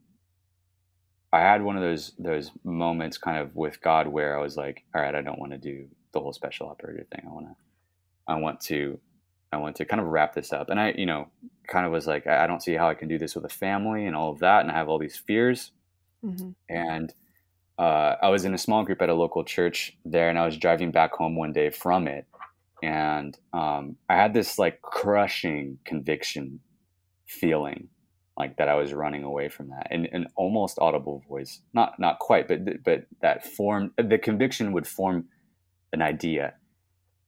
I 1.33 1.39
had 1.39 1.63
one 1.63 1.77
of 1.77 1.81
those 1.81 2.13
those 2.19 2.51
moments 2.63 3.17
kind 3.17 3.37
of 3.37 3.55
with 3.55 3.81
God 3.81 4.07
where 4.07 4.37
I 4.37 4.41
was 4.41 4.57
like, 4.57 4.83
all 4.93 5.01
right, 5.01 5.15
I 5.15 5.21
don't 5.21 5.39
want 5.39 5.53
to 5.53 5.57
do 5.57 5.87
the 6.11 6.19
whole 6.19 6.33
special 6.33 6.67
operator 6.67 7.05
thing. 7.09 7.25
I 7.25 7.33
want 7.33 7.47
to, 7.47 7.55
I 8.27 8.35
want 8.35 8.61
to, 8.61 8.99
I 9.53 9.57
want 9.57 9.77
to 9.77 9.85
kind 9.85 10.01
of 10.01 10.07
wrap 10.07 10.33
this 10.33 10.51
up. 10.51 10.69
And 10.69 10.79
I, 10.79 10.93
you 10.97 11.05
know, 11.05 11.29
kind 11.67 11.85
of 11.85 11.91
was 11.93 12.05
like, 12.05 12.27
I 12.27 12.47
don't 12.47 12.61
see 12.61 12.73
how 12.73 12.89
I 12.89 12.95
can 12.95 13.07
do 13.07 13.17
this 13.17 13.33
with 13.33 13.45
a 13.45 13.49
family 13.49 14.05
and 14.05 14.15
all 14.15 14.31
of 14.31 14.39
that. 14.39 14.61
And 14.61 14.71
I 14.71 14.73
have 14.73 14.89
all 14.89 14.99
these 14.99 15.15
fears. 15.15 15.71
Mhm. 16.23 16.55
And 16.67 17.13
uh, 17.81 18.15
I 18.21 18.29
was 18.29 18.45
in 18.45 18.53
a 18.53 18.59
small 18.59 18.83
group 18.83 19.01
at 19.01 19.09
a 19.09 19.15
local 19.15 19.43
church 19.43 19.97
there, 20.05 20.29
and 20.29 20.37
I 20.37 20.45
was 20.45 20.55
driving 20.55 20.91
back 20.91 21.13
home 21.13 21.35
one 21.35 21.51
day 21.51 21.71
from 21.71 22.07
it, 22.07 22.27
and 22.83 23.35
um, 23.53 23.95
I 24.07 24.15
had 24.15 24.35
this 24.35 24.59
like 24.59 24.83
crushing 24.83 25.79
conviction 25.83 26.59
feeling 27.25 27.87
like 28.37 28.57
that 28.57 28.69
I 28.69 28.75
was 28.75 28.93
running 28.93 29.23
away 29.23 29.49
from 29.49 29.69
that, 29.69 29.87
and 29.89 30.07
an 30.11 30.27
almost 30.35 30.77
audible 30.79 31.23
voice, 31.27 31.61
not 31.73 31.99
not 31.99 32.19
quite, 32.19 32.47
but 32.47 32.83
but 32.83 33.07
that 33.23 33.47
formed 33.47 33.89
the 33.97 34.19
conviction 34.19 34.73
would 34.73 34.85
form 34.85 35.25
an 35.91 36.03
idea, 36.03 36.53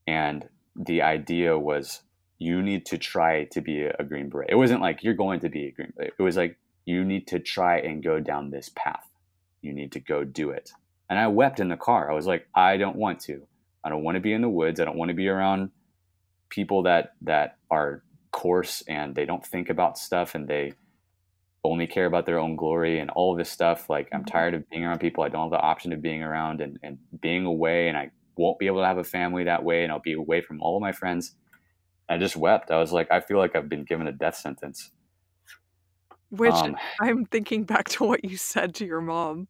and 0.06 0.48
the 0.76 1.02
idea 1.02 1.58
was 1.58 2.04
you 2.38 2.62
need 2.62 2.86
to 2.86 3.00
try 3.00 3.46
to 3.46 3.60
be 3.60 3.82
a 3.82 4.04
green 4.04 4.30
beret. 4.30 4.52
It 4.52 4.56
wasn't 4.56 4.82
like 4.82 5.04
you're 5.04 5.16
going 5.16 5.40
to 5.40 5.50
be 5.50 5.66
a 5.66 5.72
green 5.72 5.94
beret. 5.96 6.14
It 6.20 6.22
was 6.22 6.38
like 6.38 6.60
you 6.86 7.04
need 7.04 7.26
to 7.30 7.40
try 7.40 7.80
and 7.80 8.04
go 8.04 8.20
down 8.20 8.52
this 8.52 8.70
path. 8.76 9.08
You 9.64 9.74
need 9.74 9.92
to 9.94 10.00
go 10.00 10.24
do 10.24 10.52
it. 10.52 10.72
And 11.10 11.18
I 11.18 11.28
wept 11.28 11.60
in 11.60 11.70
the 11.70 11.78
car. 11.78 12.12
I 12.12 12.14
was 12.14 12.28
like, 12.28 12.48
I 12.54 12.78
don't 12.78 12.96
want 12.96 13.20
to. 13.22 13.48
I 13.84 13.90
don't 13.90 14.04
want 14.04 14.16
to 14.16 14.22
be 14.22 14.34
in 14.34 14.42
the 14.42 14.50
woods. 14.50 14.80
I 14.80 14.86
don't 14.86 14.98
want 14.98 15.10
to 15.10 15.16
be 15.16 15.28
around 15.28 15.72
people 16.50 16.84
that 16.84 17.14
that 17.22 17.58
are 17.72 18.04
coarse 18.32 18.84
and 18.88 19.16
they 19.16 19.26
don't 19.26 19.46
think 19.46 19.70
about 19.70 19.98
stuff 19.98 20.36
and 20.36 20.48
they 20.48 20.74
only 21.64 21.88
care 21.88 22.06
about 22.06 22.26
their 22.26 22.40
own 22.40 22.56
glory 22.56 23.00
and 23.00 23.10
all 23.10 23.32
of 23.32 23.38
this 23.38 23.50
stuff. 23.50 23.90
Like 23.90 24.10
I'm 24.12 24.22
mm-hmm. 24.22 24.32
tired 24.32 24.54
of 24.54 24.70
being 24.70 24.84
around 24.84 25.00
people 25.00 25.24
I 25.24 25.30
don't 25.30 25.44
have 25.44 25.52
the 25.52 25.66
option 25.66 25.94
of 25.94 26.02
being 26.02 26.22
around 26.22 26.62
and, 26.62 26.78
and 26.84 26.98
being 27.22 27.46
away 27.46 27.88
and 27.88 27.98
I 27.98 28.12
won't 28.36 28.60
be 28.60 28.68
able 28.68 28.82
to 28.82 28.88
have 28.88 28.98
a 28.98 29.04
family 29.04 29.46
that 29.46 29.64
way 29.64 29.84
and 29.84 29.92
I'll 29.92 30.00
be 30.00 30.14
away 30.14 30.42
from 30.42 30.62
all 30.62 30.76
of 30.76 30.82
my 30.82 30.92
friends. 30.92 31.36
I 32.10 32.18
just 32.18 32.36
wept. 32.36 32.70
I 32.70 32.80
was 32.80 32.92
like, 32.92 33.10
I 33.12 33.22
feel 33.22 33.38
like 33.38 33.56
I've 33.56 33.70
been 33.70 33.86
given 33.86 34.08
a 34.08 34.12
death 34.12 34.36
sentence. 34.36 34.92
Which 36.34 36.52
Um, 36.54 36.76
I'm 37.00 37.26
thinking 37.26 37.64
back 37.64 37.90
to 37.90 38.06
what 38.06 38.26
you 38.26 38.38
said 38.38 38.74
to 38.76 38.86
your 38.86 39.02
mom. 39.02 39.48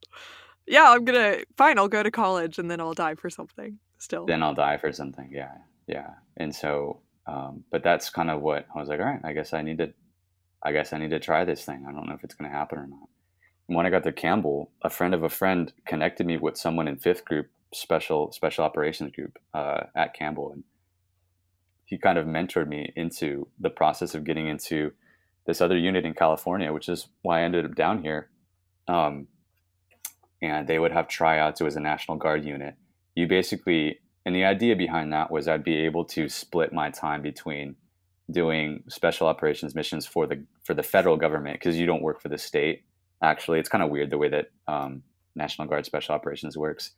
Yeah, 0.67 0.85
I'm 0.89 1.05
gonna 1.05 1.37
fine, 1.55 1.77
I'll 1.77 1.87
go 1.87 2.03
to 2.03 2.11
college 2.11 2.59
and 2.59 2.69
then 2.69 2.81
I'll 2.81 2.93
die 2.93 3.15
for 3.15 3.29
something 3.29 3.79
still. 3.99 4.25
then 4.25 4.43
I'll 4.43 4.53
die 4.53 4.77
for 4.77 4.91
something. 4.91 5.29
Yeah, 5.31 5.53
yeah. 5.87 6.09
And 6.37 6.53
so, 6.53 6.99
um, 7.25 7.63
but 7.71 7.83
that's 7.83 8.09
kind 8.09 8.29
of 8.29 8.41
what 8.41 8.65
I 8.75 8.79
was 8.79 8.89
like. 8.89 8.99
All 8.99 9.05
right, 9.05 9.21
I 9.23 9.31
guess 9.31 9.53
I 9.53 9.61
need 9.61 9.77
to, 9.77 9.93
I 10.61 10.73
guess 10.73 10.91
I 10.91 10.97
need 10.97 11.11
to 11.11 11.19
try 11.19 11.45
this 11.45 11.63
thing. 11.63 11.85
I 11.87 11.93
don't 11.93 12.05
know 12.07 12.15
if 12.15 12.23
it's 12.23 12.35
going 12.35 12.51
to 12.51 12.57
happen 12.57 12.79
or 12.79 12.87
not. 12.87 13.07
And 13.69 13.77
when 13.77 13.85
I 13.85 13.89
got 13.89 14.03
to 14.03 14.11
Campbell, 14.11 14.71
a 14.81 14.89
friend 14.89 15.13
of 15.13 15.23
a 15.23 15.29
friend 15.29 15.71
connected 15.85 16.25
me 16.27 16.37
with 16.37 16.57
someone 16.57 16.89
in 16.89 16.97
fifth 16.97 17.23
group, 17.23 17.47
special 17.73 18.31
special 18.33 18.65
operations 18.65 19.11
group 19.15 19.37
uh, 19.53 19.83
at 19.95 20.13
Campbell, 20.13 20.51
and 20.51 20.63
he 21.85 21.97
kind 21.97 22.17
of 22.17 22.25
mentored 22.25 22.67
me 22.67 22.91
into 22.97 23.47
the 23.59 23.69
process 23.69 24.15
of 24.15 24.25
getting 24.25 24.47
into 24.47 24.91
this 25.45 25.61
other 25.61 25.77
unit 25.77 26.05
in 26.05 26.13
California, 26.13 26.71
which 26.71 26.89
is 26.89 27.07
why 27.21 27.39
I 27.39 27.43
ended 27.43 27.65
up 27.65 27.75
down 27.75 28.01
here. 28.01 28.29
Um, 28.87 29.27
and 30.41 30.67
they 30.67 30.79
would 30.79 30.91
have 30.91 31.07
tryouts. 31.07 31.61
It 31.61 31.63
was 31.63 31.75
a 31.75 31.81
National 31.81 32.17
Guard 32.17 32.43
unit. 32.43 32.75
You 33.15 33.27
basically, 33.27 33.99
and 34.25 34.35
the 34.35 34.45
idea 34.45 34.75
behind 34.75 35.13
that 35.13 35.31
was 35.31 35.47
I'd 35.47 35.63
be 35.63 35.77
able 35.85 36.05
to 36.05 36.27
split 36.29 36.73
my 36.73 36.89
time 36.89 37.21
between 37.21 37.75
doing 38.31 38.83
special 38.87 39.27
operations 39.27 39.75
missions 39.75 40.05
for 40.05 40.25
the 40.27 40.43
for 40.63 40.73
the 40.73 40.83
federal 40.83 41.17
government 41.17 41.59
because 41.59 41.77
you 41.77 41.85
don't 41.85 42.01
work 42.01 42.21
for 42.21 42.29
the 42.29 42.37
state. 42.37 42.83
Actually, 43.21 43.59
it's 43.59 43.69
kind 43.69 43.83
of 43.83 43.89
weird 43.89 44.09
the 44.09 44.17
way 44.17 44.29
that 44.29 44.51
um, 44.67 45.03
National 45.35 45.67
Guard 45.67 45.85
special 45.85 46.15
operations 46.15 46.57
works. 46.57 46.91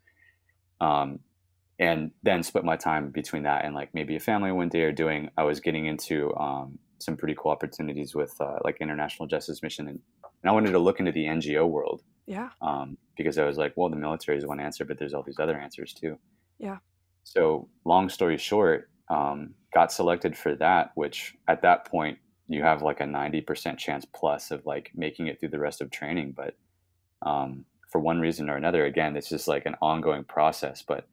Um, 0.81 1.19
and 1.77 2.11
then 2.23 2.41
split 2.41 2.63
my 2.63 2.77
time 2.77 3.09
between 3.09 3.43
that 3.43 3.65
and 3.65 3.75
like 3.75 3.93
maybe 3.93 4.15
a 4.15 4.19
family 4.19 4.51
one 4.51 4.69
day 4.69 4.81
or 4.81 4.91
doing. 4.91 5.29
I 5.37 5.43
was 5.43 5.59
getting 5.59 5.85
into 5.85 6.33
um, 6.35 6.79
some 6.99 7.17
pretty 7.17 7.35
cool 7.37 7.51
opportunities 7.51 8.15
with 8.15 8.39
uh, 8.39 8.57
like 8.63 8.77
international 8.81 9.27
justice 9.27 9.61
mission, 9.63 9.87
and, 9.87 9.99
and 10.43 10.49
I 10.49 10.51
wanted 10.53 10.71
to 10.71 10.79
look 10.79 10.99
into 10.99 11.11
the 11.11 11.25
NGO 11.25 11.67
world 11.69 12.03
Yeah. 12.25 12.49
um, 12.61 12.97
because 13.17 13.37
I 13.37 13.45
was 13.45 13.57
like, 13.57 13.73
well, 13.75 13.89
the 13.89 13.95
military 13.95 14.37
is 14.37 14.45
one 14.45 14.59
answer, 14.59 14.85
but 14.85 14.97
there's 14.99 15.13
all 15.13 15.23
these 15.23 15.39
other 15.39 15.57
answers 15.57 15.93
too. 15.93 16.17
Yeah. 16.59 16.77
So, 17.23 17.67
long 17.85 18.09
story 18.09 18.37
short, 18.37 18.89
um, 19.09 19.53
got 19.73 19.91
selected 19.91 20.37
for 20.37 20.55
that, 20.55 20.91
which 20.95 21.35
at 21.47 21.61
that 21.63 21.85
point 21.85 22.17
you 22.47 22.61
have 22.61 22.81
like 22.81 23.01
a 23.01 23.05
90% 23.05 23.77
chance 23.77 24.05
plus 24.05 24.51
of 24.51 24.65
like 24.65 24.91
making 24.95 25.27
it 25.27 25.39
through 25.39 25.49
the 25.49 25.59
rest 25.59 25.81
of 25.81 25.89
training. 25.91 26.33
But 26.37 26.55
um, 27.23 27.65
for 27.91 27.99
one 27.99 28.19
reason 28.19 28.49
or 28.49 28.55
another, 28.55 28.85
again, 28.85 29.15
it's 29.17 29.29
just 29.29 29.47
like 29.47 29.65
an 29.65 29.75
ongoing 29.81 30.23
process. 30.23 30.83
But 30.87 31.07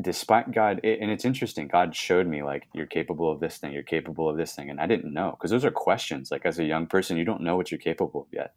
despite 0.00 0.52
God, 0.52 0.80
it, 0.82 1.00
and 1.00 1.10
it's 1.10 1.24
interesting, 1.24 1.68
God 1.68 1.94
showed 1.94 2.26
me 2.26 2.42
like, 2.42 2.68
you're 2.72 2.86
capable 2.86 3.30
of 3.30 3.40
this 3.40 3.58
thing, 3.58 3.72
you're 3.72 3.82
capable 3.82 4.28
of 4.28 4.36
this 4.36 4.54
thing. 4.54 4.70
And 4.70 4.80
I 4.80 4.86
didn't 4.86 5.12
know 5.12 5.32
because 5.32 5.50
those 5.50 5.64
are 5.64 5.70
questions. 5.70 6.30
Like, 6.30 6.46
as 6.46 6.58
a 6.58 6.64
young 6.64 6.86
person, 6.86 7.16
you 7.16 7.24
don't 7.24 7.42
know 7.42 7.56
what 7.56 7.70
you're 7.70 7.78
capable 7.78 8.22
of 8.22 8.28
yet. 8.32 8.54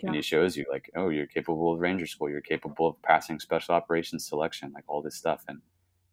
Yeah. 0.00 0.06
And 0.06 0.16
He 0.16 0.22
shows 0.22 0.56
you, 0.56 0.64
like, 0.70 0.90
oh, 0.96 1.08
you're 1.08 1.26
capable 1.26 1.72
of 1.72 1.80
Ranger 1.80 2.06
School, 2.06 2.30
you're 2.30 2.40
capable 2.40 2.88
of 2.88 3.02
passing 3.02 3.40
special 3.40 3.74
operations 3.74 4.26
selection, 4.26 4.72
like 4.72 4.84
all 4.86 5.02
this 5.02 5.16
stuff. 5.16 5.44
And, 5.48 5.60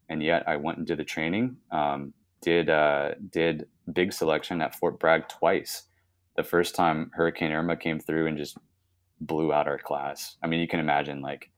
and 0.10 0.24
yet 0.24 0.48
I 0.48 0.56
went 0.58 0.80
and 0.80 0.88
did 0.88 0.98
the 0.98 1.04
training, 1.04 1.58
um, 1.72 2.14
did, 2.42 2.70
uh, 2.70 3.12
did 3.32 3.68
big 3.92 4.14
selection 4.14 4.62
at 4.62 4.76
Fort 4.76 5.00
Bragg 5.00 5.28
twice. 5.28 5.84
The 6.36 6.44
first 6.44 6.76
time 6.76 7.12
Hurricane 7.14 7.52
Irma 7.52 7.78
came 7.78 8.00
through 8.00 8.28
and 8.28 8.38
just 8.38 8.58
blew 9.22 9.54
out 9.54 9.68
our 9.68 9.78
class. 9.78 10.36
I 10.44 10.48
mean, 10.48 10.60
you 10.60 10.68
can 10.68 10.80
imagine, 10.80 11.22
like, 11.22 11.50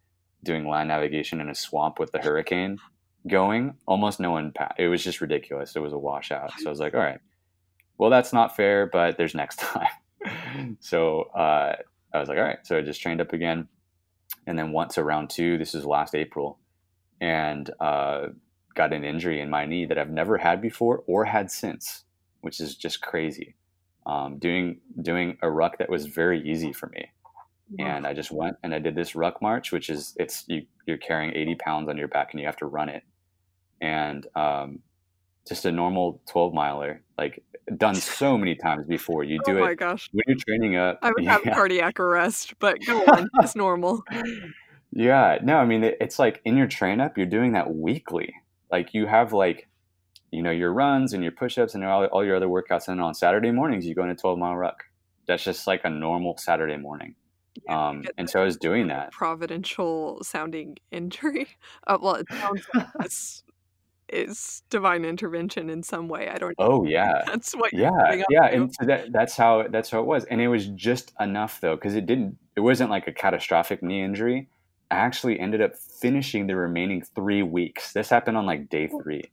doing 0.44 0.68
land 0.68 0.90
navigation 0.90 1.42
in 1.42 1.50
a 1.50 1.56
swamp 1.56 1.98
with 2.00 2.12
the 2.12 2.20
hurricane 2.20 2.78
going, 3.26 3.76
almost 3.86 4.20
no 4.20 4.32
one 4.32 4.52
passed. 4.52 4.80
It 4.80 4.88
was 4.88 5.04
just 5.04 5.22
ridiculous. 5.22 5.76
It 5.76 5.82
was 5.82 5.94
a 5.94 5.98
washout. 5.98 6.52
So 6.60 6.68
I 6.68 6.70
was 6.70 6.80
like, 6.80 6.94
all 6.94 7.00
right, 7.00 7.20
well, 7.98 8.10
that's 8.10 8.34
not 8.34 8.56
fair, 8.56 8.88
but 8.88 9.18
there's 9.18 9.36
next 9.36 9.60
time. 9.60 10.78
so 10.80 11.24
uh, 11.36 11.76
I 12.14 12.20
was 12.20 12.30
like, 12.30 12.38
all 12.38 12.44
right. 12.44 12.60
So 12.64 12.78
I 12.78 12.82
just 12.82 13.02
trained 13.02 13.22
up 13.22 13.34
again. 13.34 13.68
And 14.46 14.58
then 14.58 14.72
once 14.72 14.98
around 14.98 15.30
two, 15.30 15.58
this 15.58 15.76
is 15.76 15.86
last 15.86 16.16
April, 16.16 16.60
and 17.20 17.70
uh, 17.80 18.28
got 18.76 18.94
an 18.94 19.04
injury 19.04 19.42
in 19.42 19.50
my 19.50 19.66
knee 19.66 19.86
that 19.86 19.98
I've 19.98 20.10
never 20.10 20.38
had 20.38 20.62
before 20.62 21.04
or 21.08 21.26
had 21.26 21.52
since, 21.52 22.04
which 22.42 22.60
is 22.60 22.76
just 22.76 23.02
crazy. 23.02 23.56
Um, 24.06 24.38
doing 24.40 24.80
doing 25.02 25.38
a 25.42 25.52
ruck 25.52 25.80
that 25.80 25.90
was 25.90 26.06
very 26.06 26.50
easy 26.50 26.72
for 26.72 26.88
me 26.88 27.10
and 27.80 28.08
I 28.08 28.14
just 28.14 28.32
went 28.32 28.58
and 28.64 28.74
I 28.74 28.80
did 28.80 28.96
this 28.96 29.16
ruck 29.16 29.42
march, 29.42 29.72
which 29.72 29.90
is 29.90 30.16
it's 30.18 30.46
you, 30.48 30.66
you're 30.86 30.98
carrying 30.98 31.36
80 31.36 31.56
pounds 31.56 31.90
on 31.90 31.98
your 31.98 32.08
back 32.08 32.30
and 32.32 32.40
you 32.40 32.46
have 32.46 32.58
to 32.58 32.66
run 32.66 32.90
it, 32.90 33.04
and 33.82 34.26
um, 34.36 34.80
just 35.48 35.66
a 35.66 35.72
normal 35.72 36.22
12 36.30 36.54
miler, 36.54 37.02
like 37.18 37.44
done 37.78 37.96
so 37.96 38.38
many 38.38 38.56
times 38.56 38.86
before. 38.88 39.24
You 39.24 39.40
do 39.46 39.54
oh 39.54 39.58
it. 39.58 39.62
my 39.62 39.74
gosh! 39.74 40.10
When 40.12 40.24
you're 40.28 40.38
training 40.38 40.78
up, 40.78 41.00
I 41.02 41.12
would 41.12 41.24
yeah. 41.24 41.40
have 41.44 41.44
cardiac 41.44 42.00
arrest, 42.00 42.54
but 42.60 42.78
go 42.86 43.04
on, 43.14 43.30
it's 43.42 43.56
normal. 43.56 44.04
Yeah, 44.92 45.40
no, 45.44 45.58
I 45.58 45.66
mean 45.66 45.84
it's 45.84 46.20
like 46.20 46.42
in 46.46 46.58
your 46.58 46.68
train 46.68 47.02
up, 47.02 47.18
you're 47.18 47.28
doing 47.28 47.54
that 47.54 47.74
weekly. 47.74 48.34
Like 48.72 48.94
you 48.94 49.06
have 49.06 49.34
like, 49.34 49.68
you 50.32 50.42
know, 50.42 50.52
your 50.52 50.74
runs 50.74 51.14
and 51.14 51.24
your 51.24 51.32
push-ups 51.32 51.76
and 51.76 51.84
all, 51.84 52.06
all 52.06 52.26
your 52.26 52.38
other 52.38 52.48
workouts, 52.48 52.88
and 52.88 53.02
on 53.02 53.14
Saturday 53.14 53.52
mornings 53.52 53.86
you 53.86 53.94
go 53.94 54.04
in 54.04 54.10
a 54.10 54.16
12 54.16 54.40
mile 54.40 54.56
ruck. 54.56 54.84
That's 55.28 55.44
just 55.44 55.68
like 55.68 55.82
a 55.84 55.90
normal 55.90 56.38
Saturday 56.38 56.78
morning. 56.78 57.16
Yeah, 57.66 57.90
um, 57.90 58.04
and 58.18 58.30
so 58.30 58.42
I 58.42 58.46
was 58.46 58.58
doing 58.58 58.88
that. 58.88 59.12
Providential 59.12 60.24
sounding 60.24 60.78
injury. 60.92 61.48
Uh, 61.86 61.98
well, 62.02 62.16
it 62.16 62.28
sounds 62.32 62.66
like 62.74 62.88
this 63.00 63.44
is 64.10 64.64
divine 64.70 65.04
intervention 65.04 65.70
in 65.70 65.84
some 65.84 66.08
way. 66.08 66.30
I 66.30 66.38
don't. 66.38 66.58
know. 66.60 66.66
Oh 66.66 66.86
yeah, 66.86 67.22
that's 67.26 67.54
what. 67.54 67.74
Yeah, 67.74 68.24
yeah, 68.30 68.46
and 68.46 68.74
so 68.74 68.86
that, 68.86 69.12
that's 69.12 69.36
how 69.36 69.66
that's 69.70 69.90
how 69.90 70.00
it 70.00 70.06
was, 70.06 70.26
and 70.26 70.42
it 70.42 70.48
was 70.48 70.68
just 70.68 71.14
enough 71.20 71.62
though, 71.62 71.76
because 71.76 71.96
it 71.96 72.06
didn't. 72.06 72.38
It 72.56 72.62
wasn't 72.62 72.90
like 72.90 73.08
a 73.08 73.14
catastrophic 73.14 73.84
knee 73.84 74.04
injury. 74.04 74.50
I 74.90 74.96
actually 74.96 75.40
ended 75.40 75.62
up 75.62 75.76
finishing 75.76 76.48
the 76.48 76.56
remaining 76.56 77.02
three 77.02 77.44
weeks. 77.44 77.92
This 77.92 78.10
happened 78.10 78.38
on 78.38 78.46
like 78.46 78.70
day 78.70 78.90
oh. 78.92 79.02
three, 79.02 79.32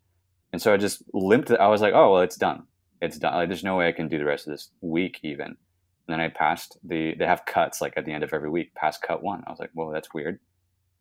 and 0.52 0.60
so 0.60 0.72
I 0.72 0.76
just 0.76 1.02
limped. 1.12 1.50
I 1.50 1.68
was 1.68 1.80
like, 1.80 1.94
oh 1.94 2.12
well, 2.12 2.22
it's 2.22 2.36
done. 2.36 2.64
It's 3.00 3.18
done. 3.18 3.34
Like, 3.34 3.48
there's 3.48 3.64
no 3.64 3.76
way 3.76 3.88
I 3.88 3.92
can 3.92 4.08
do 4.08 4.18
the 4.18 4.24
rest 4.24 4.46
of 4.46 4.52
this 4.52 4.70
week 4.80 5.20
even. 5.22 5.56
And 6.06 6.12
then 6.12 6.20
I 6.20 6.28
passed 6.28 6.78
the, 6.84 7.14
they 7.18 7.26
have 7.26 7.46
cuts 7.46 7.80
like 7.80 7.94
at 7.96 8.04
the 8.04 8.12
end 8.12 8.24
of 8.24 8.32
every 8.32 8.50
week, 8.50 8.74
past 8.74 9.02
cut 9.02 9.22
one. 9.22 9.42
I 9.46 9.50
was 9.50 9.58
like, 9.58 9.70
whoa, 9.72 9.92
that's 9.92 10.12
weird. 10.12 10.38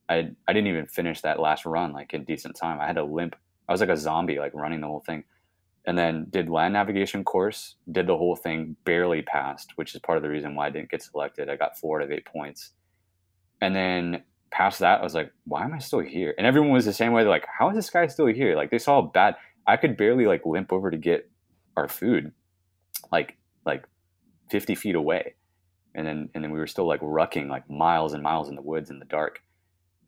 I, 0.10 0.32
I 0.47 0.54
didn't 0.54 0.68
even 0.68 0.88
finish 0.88 1.22
that 1.22 1.39
last 1.39 1.66
run 1.66 1.93
like 1.93 2.14
in 2.14 2.24
decent 2.24 2.56
time. 2.56 2.80
I 2.80 2.88
had 2.88 2.95
to 2.95 3.04
limp. 3.04 3.36
I 3.68 3.72
was 3.72 3.82
like 3.82 3.89
a 3.89 3.97
zombie, 3.97 4.39
like 4.39 4.54
running 4.54 4.82
the 4.82 4.88
whole 4.88 5.04
thing. 5.06 5.24
And 5.86 5.97
then 5.97 6.28
did 6.30 6.49
land 6.49 6.74
navigation 6.74 7.26
course, 7.26 7.76
did 7.91 8.08
the 8.08 8.18
whole 8.18 8.38
thing, 8.38 8.78
barely 8.86 9.22
passed, 9.22 9.74
which 9.76 9.93
is 9.93 9.99
part 10.01 10.18
of 10.18 10.24
the 10.24 10.30
reason 10.30 10.56
why 10.56 10.68
I 10.68 10.70
didn't 10.70 10.89
get 10.91 11.04
selected. 11.04 11.49
I 11.49 11.58
got 11.58 11.78
four 11.78 11.99
out 11.99 12.06
of 12.06 12.12
eight 12.12 12.26
points. 12.26 12.72
And 13.60 13.76
then 13.76 14.24
past 14.51 14.80
that, 14.80 15.01
I 15.01 15.04
was 15.04 15.14
like, 15.14 15.34
why 15.45 15.64
am 15.66 15.74
I 15.74 15.80
still 15.80 15.99
here? 15.99 16.34
And 16.38 16.47
everyone 16.47 16.72
was 16.72 16.86
the 16.86 16.93
same 16.93 17.12
way. 17.12 17.24
They're 17.24 17.30
like, 17.30 17.47
how 17.58 17.70
is 17.70 17.76
this 17.76 17.89
guy 17.89 18.08
still 18.08 18.28
here? 18.28 18.56
Like 18.56 18.72
they 18.72 18.78
saw 18.78 19.01
bad. 19.01 19.36
I 19.68 19.76
could 19.76 19.97
barely 19.97 20.26
like 20.26 20.45
limp 20.45 20.72
over 20.72 20.89
to 20.89 20.97
get 20.97 21.30
our 21.76 21.89
food. 21.89 22.32
Like, 23.12 23.38
like 23.66 23.86
50 24.54 24.76
feet 24.76 24.93
away. 24.93 25.34
And 25.95 26.06
then, 26.06 26.30
and 26.36 26.43
then 26.43 26.51
we 26.51 26.60
were 26.60 26.68
still 26.68 26.88
like 26.88 27.01
rucking 27.01 27.49
like 27.49 27.68
miles 27.72 28.14
and 28.14 28.22
miles 28.22 28.49
in 28.49 28.56
the 28.56 28.62
woods 28.62 28.91
in 28.91 28.99
the 28.99 29.06
dark. 29.06 29.41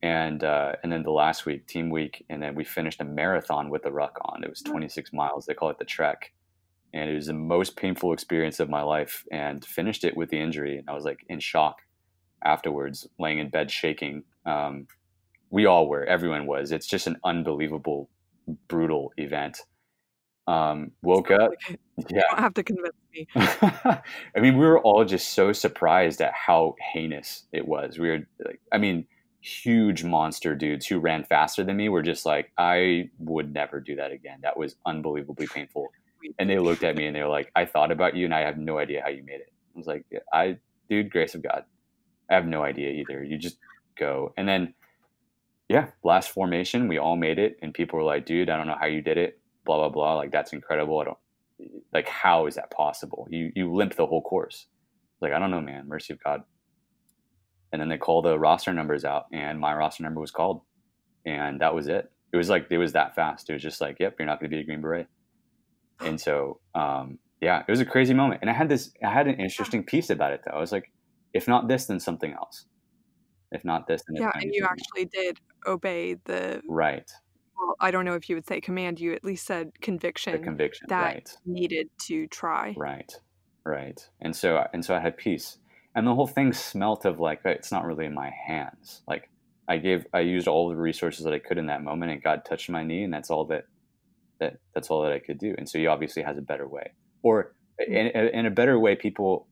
And, 0.04 0.44
uh, 0.44 0.74
and 0.84 0.92
then 0.92 1.02
the 1.02 1.10
last 1.10 1.48
week, 1.48 1.66
team 1.66 1.90
week, 1.90 2.24
and 2.30 2.44
then 2.44 2.54
we 2.54 2.64
finished 2.64 3.02
a 3.02 3.06
marathon 3.06 3.72
with 3.72 3.82
the 3.82 3.92
ruck 3.92 4.20
on. 4.26 4.44
It 4.44 4.50
was 4.52 4.62
26 4.62 5.12
miles. 5.14 5.48
They 5.48 5.56
call 5.56 5.72
it 5.72 5.80
the 5.80 5.86
trek. 5.86 6.32
And 6.94 7.10
it 7.10 7.16
was 7.16 7.26
the 7.26 7.34
most 7.34 7.76
painful 7.76 8.14
experience 8.14 8.60
of 8.60 8.70
my 8.70 8.84
life 8.84 9.24
and 9.32 9.66
finished 9.66 10.04
it 10.04 10.16
with 10.16 10.30
the 10.30 10.40
injury. 10.40 10.78
And 10.78 10.88
I 10.88 10.94
was 10.94 11.06
like 11.06 11.26
in 11.28 11.40
shock 11.40 11.78
afterwards, 12.44 13.08
laying 13.18 13.40
in 13.40 13.50
bed 13.50 13.72
shaking. 13.72 14.26
Um, 14.46 14.86
we 15.50 15.66
all 15.66 15.90
were, 15.90 16.06
everyone 16.06 16.46
was. 16.46 16.72
It's 16.72 16.88
just 16.88 17.08
an 17.08 17.18
unbelievable, 17.24 18.12
brutal 18.68 19.12
event 19.18 19.58
um, 20.48 20.92
woke 21.02 21.32
up. 21.32 21.52
yeah. 21.70 21.76
You 22.10 22.22
don't 22.30 22.40
have 22.40 22.54
to 22.56 22.64
convince 22.64 22.96
me. 23.14 23.28
I 23.36 24.40
mean, 24.40 24.58
we 24.58 24.66
were 24.66 24.80
all 24.82 25.06
just 25.06 25.34
so 25.34 25.54
surprised 25.54 26.22
at 26.22 26.34
how 26.34 26.76
heinous 26.94 27.46
it 27.52 27.68
was. 27.68 27.98
We 27.98 28.10
were 28.10 28.28
like, 28.44 28.60
I 28.72 28.78
mean, 28.78 29.08
huge 29.42 30.04
monster 30.04 30.56
dudes 30.56 30.88
who 30.88 31.00
ran 31.00 31.24
faster 31.24 31.64
than 31.64 31.78
me 31.78 31.90
were 31.90 32.02
just 32.02 32.26
like, 32.26 32.52
I 32.58 33.10
would 33.20 33.54
never 33.54 33.80
do 33.80 33.96
that 33.96 34.12
again. 34.12 34.40
That 34.42 34.58
was 34.58 34.76
unbelievably 34.86 35.48
painful. 35.48 35.90
And 36.40 36.50
they 36.50 36.58
looked 36.58 36.82
at 36.82 36.96
me 36.96 37.06
and 37.06 37.16
they 37.16 37.22
were 37.22 37.30
like, 37.30 37.52
I 37.56 37.66
thought 37.66 37.92
about 37.92 38.16
you 38.16 38.26
and 38.26 38.34
I 38.34 38.40
have 38.40 38.58
no 38.58 38.80
idea 38.80 39.04
how 39.04 39.10
you 39.10 39.24
made 39.24 39.42
it. 39.42 39.52
I 39.76 39.78
was 39.78 39.86
like, 39.86 40.08
I, 40.34 40.58
dude, 40.90 41.12
grace 41.12 41.36
of 41.36 41.44
God. 41.44 41.66
I 42.32 42.34
have 42.34 42.48
no 42.48 42.64
idea 42.64 42.90
either. 42.90 43.24
You 43.24 43.38
just 43.38 43.60
go. 43.96 44.34
And 44.36 44.50
then, 44.50 44.74
yeah, 45.70 45.90
last 46.04 46.32
formation, 46.32 46.88
we 46.88 46.98
all 46.98 47.16
made 47.16 47.38
it. 47.38 47.60
And 47.62 47.76
people 47.76 48.00
were 48.00 48.06
like, 48.06 48.26
dude, 48.26 48.50
I 48.50 48.58
don't 48.58 48.66
know 48.66 48.78
how 48.80 48.88
you 48.88 49.04
did 49.04 49.20
it 49.20 49.40
blah 49.66 49.78
blah 49.78 49.90
blah 49.90 50.16
like 50.16 50.32
that's 50.32 50.54
incredible. 50.54 51.00
I 51.00 51.06
don't 51.06 51.18
like 51.94 52.08
how 52.08 52.48
is 52.48 52.56
that 52.56 52.72
possible? 52.72 53.28
You 53.30 53.52
you 53.56 53.74
limp 53.74 53.96
the 53.96 54.06
whole 54.06 54.22
course. 54.22 54.68
Like 55.22 55.34
i 55.34 55.40
don't 55.40 55.52
know 55.52 55.62
man. 55.62 55.88
Mercy 55.88 56.14
of 56.14 56.24
god. 56.24 56.44
And 57.72 57.82
then 57.82 57.90
they 57.90 57.98
call 57.98 58.22
the 58.22 58.38
roster 58.40 58.74
numbers 58.74 59.04
out 59.04 59.26
and 59.34 59.60
my 59.60 59.74
roster 59.74 60.04
number 60.04 60.22
was 60.22 60.32
called. 60.32 60.62
And 61.26 61.60
that 61.62 61.74
was 61.74 61.88
it. 61.88 62.12
It 62.32 62.38
was 62.38 62.50
like 62.50 62.68
it 62.70 62.78
was 62.78 62.94
that 62.94 63.16
fast. 63.16 63.50
It 63.50 63.54
was 63.54 63.62
just 63.62 63.82
like 63.82 63.98
yep 64.00 64.16
you're 64.20 64.28
not 64.28 64.40
going 64.40 64.50
to 64.50 64.56
be 64.56 64.62
a 64.62 64.66
green 64.66 64.82
beret. 64.82 65.08
And 66.00 66.20
so 66.20 66.60
um, 66.74 67.20
yeah 67.42 67.64
it 67.68 67.72
was 67.72 67.82
a 67.82 67.86
crazy 67.86 68.14
moment. 68.14 68.42
And 68.42 68.50
i 68.50 68.54
had 68.54 68.70
this 68.70 68.92
i 69.04 69.12
had 69.12 69.28
an 69.28 69.40
interesting 69.40 69.84
piece 69.84 70.10
about 70.10 70.32
it 70.34 70.42
though. 70.46 70.56
I 70.56 70.60
was 70.60 70.72
like 70.72 70.92
if 71.34 71.48
not 71.48 71.68
this 71.68 71.86
then 71.86 72.00
something 72.00 72.34
else. 72.34 72.66
If 73.52 73.64
not 73.64 73.88
this 73.88 74.04
then 74.08 74.22
yeah 74.22 74.32
and 74.36 74.54
you 74.54 74.66
actually 74.66 75.06
did 75.06 75.40
obey 75.66 76.16
the 76.26 76.62
right 76.68 77.10
well, 77.58 77.76
I 77.80 77.92
don't 77.92 78.06
know 78.06 78.16
if 78.16 78.30
you 78.30 78.36
would 78.36 78.48
say 78.48 78.62
command. 78.62 79.00
You 79.00 79.14
at 79.14 79.24
least 79.24 79.46
said 79.46 79.72
conviction. 79.82 80.34
The 80.34 80.40
conviction 80.40 80.88
that 80.90 81.04
right. 81.04 81.38
needed 81.46 81.90
to 82.04 82.28
try. 82.28 82.74
Right, 82.78 83.12
right. 83.66 84.00
And 84.22 84.36
so, 84.36 84.66
and 84.74 84.84
so 84.84 84.96
I 84.96 85.00
had 85.00 85.18
peace, 85.18 85.58
and 85.96 86.06
the 86.06 86.14
whole 86.14 86.28
thing 86.28 86.54
smelt 86.54 87.06
of 87.06 87.20
like 87.20 87.42
it's 87.46 87.72
not 87.72 87.86
really 87.86 88.06
in 88.06 88.14
my 88.14 88.32
hands. 88.48 89.02
Like 89.08 89.30
I 89.68 89.78
gave, 89.78 90.06
I 90.14 90.22
used 90.22 90.48
all 90.48 90.70
the 90.70 90.76
resources 90.76 91.24
that 91.26 91.34
I 91.34 91.40
could 91.40 91.58
in 91.58 91.68
that 91.68 91.84
moment, 91.84 92.12
and 92.12 92.22
God 92.22 92.44
touched 92.46 92.70
my 92.70 92.84
knee, 92.84 93.04
and 93.04 93.14
that's 93.14 93.30
all 93.30 93.46
that 93.46 93.66
that 94.40 94.58
that's 94.74 94.90
all 94.90 95.04
that 95.04 95.14
I 95.14 95.20
could 95.20 95.38
do. 95.38 95.56
And 95.58 95.68
so 95.70 95.78
He 95.78 95.88
obviously 95.88 96.24
has 96.24 96.38
a 96.38 96.42
better 96.42 96.68
way, 96.68 96.92
or 97.24 97.54
mm. 97.82 97.88
in, 97.88 98.08
in 98.08 98.46
a 98.46 98.52
better 98.52 98.80
way, 98.80 98.96
people 98.96 99.48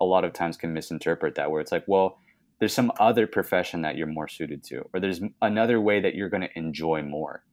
a 0.00 0.04
lot 0.04 0.24
of 0.24 0.32
times 0.32 0.56
can 0.56 0.72
misinterpret 0.72 1.34
that, 1.34 1.50
where 1.50 1.60
it's 1.60 1.72
like, 1.72 1.84
well 1.86 2.18
there's 2.58 2.74
some 2.74 2.92
other 2.98 3.26
profession 3.26 3.82
that 3.82 3.96
you're 3.96 4.06
more 4.06 4.28
suited 4.28 4.64
to, 4.64 4.84
or 4.92 5.00
there's 5.00 5.20
another 5.40 5.80
way 5.80 6.00
that 6.00 6.14
you're 6.14 6.28
going 6.28 6.42
to 6.42 6.58
enjoy 6.58 7.02
more. 7.02 7.44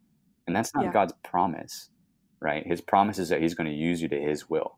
And 0.47 0.55
that's 0.55 0.73
not 0.73 0.85
yeah. 0.85 0.91
God's 0.91 1.13
promise, 1.23 1.89
right? 2.41 2.65
His 2.65 2.81
promise 2.81 3.19
is 3.19 3.29
that 3.29 3.41
He's 3.41 3.53
going 3.53 3.69
to 3.69 3.75
use 3.75 4.01
you 4.01 4.07
to 4.09 4.19
His 4.19 4.49
will, 4.49 4.77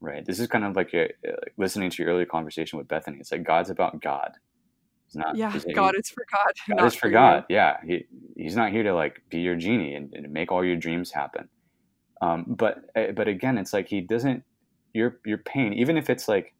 right? 0.00 0.24
This 0.24 0.38
is 0.38 0.46
kind 0.46 0.64
of 0.64 0.76
like 0.76 0.94
a, 0.94 1.08
listening 1.56 1.90
to 1.90 2.02
your 2.02 2.12
earlier 2.12 2.26
conversation 2.26 2.78
with 2.78 2.88
Bethany. 2.88 3.18
It's 3.18 3.32
like 3.32 3.44
God's 3.44 3.70
about 3.70 4.00
God. 4.00 4.32
He's 5.06 5.16
not. 5.16 5.36
Yeah, 5.36 5.50
he's, 5.50 5.64
God 5.74 5.94
he, 5.94 6.00
is 6.00 6.10
for 6.10 6.24
God. 6.30 6.76
God 6.76 6.86
is 6.86 6.94
for, 6.94 7.00
for 7.00 7.10
God. 7.10 7.44
You. 7.48 7.56
Yeah, 7.56 7.76
he, 7.84 8.06
He's 8.36 8.56
not 8.56 8.72
here 8.72 8.82
to 8.84 8.94
like 8.94 9.22
be 9.30 9.40
your 9.40 9.56
genie 9.56 9.94
and, 9.94 10.12
and 10.14 10.32
make 10.32 10.52
all 10.52 10.64
your 10.64 10.76
dreams 10.76 11.10
happen. 11.10 11.48
Um, 12.20 12.44
but 12.48 12.78
eh, 12.94 13.12
but 13.12 13.26
again, 13.28 13.58
it's 13.58 13.72
like 13.72 13.88
He 13.88 14.00
doesn't. 14.00 14.44
Your 14.94 15.18
your 15.24 15.38
pain, 15.38 15.74
even 15.74 15.96
if 15.96 16.10
it's 16.10 16.28
like 16.28 16.54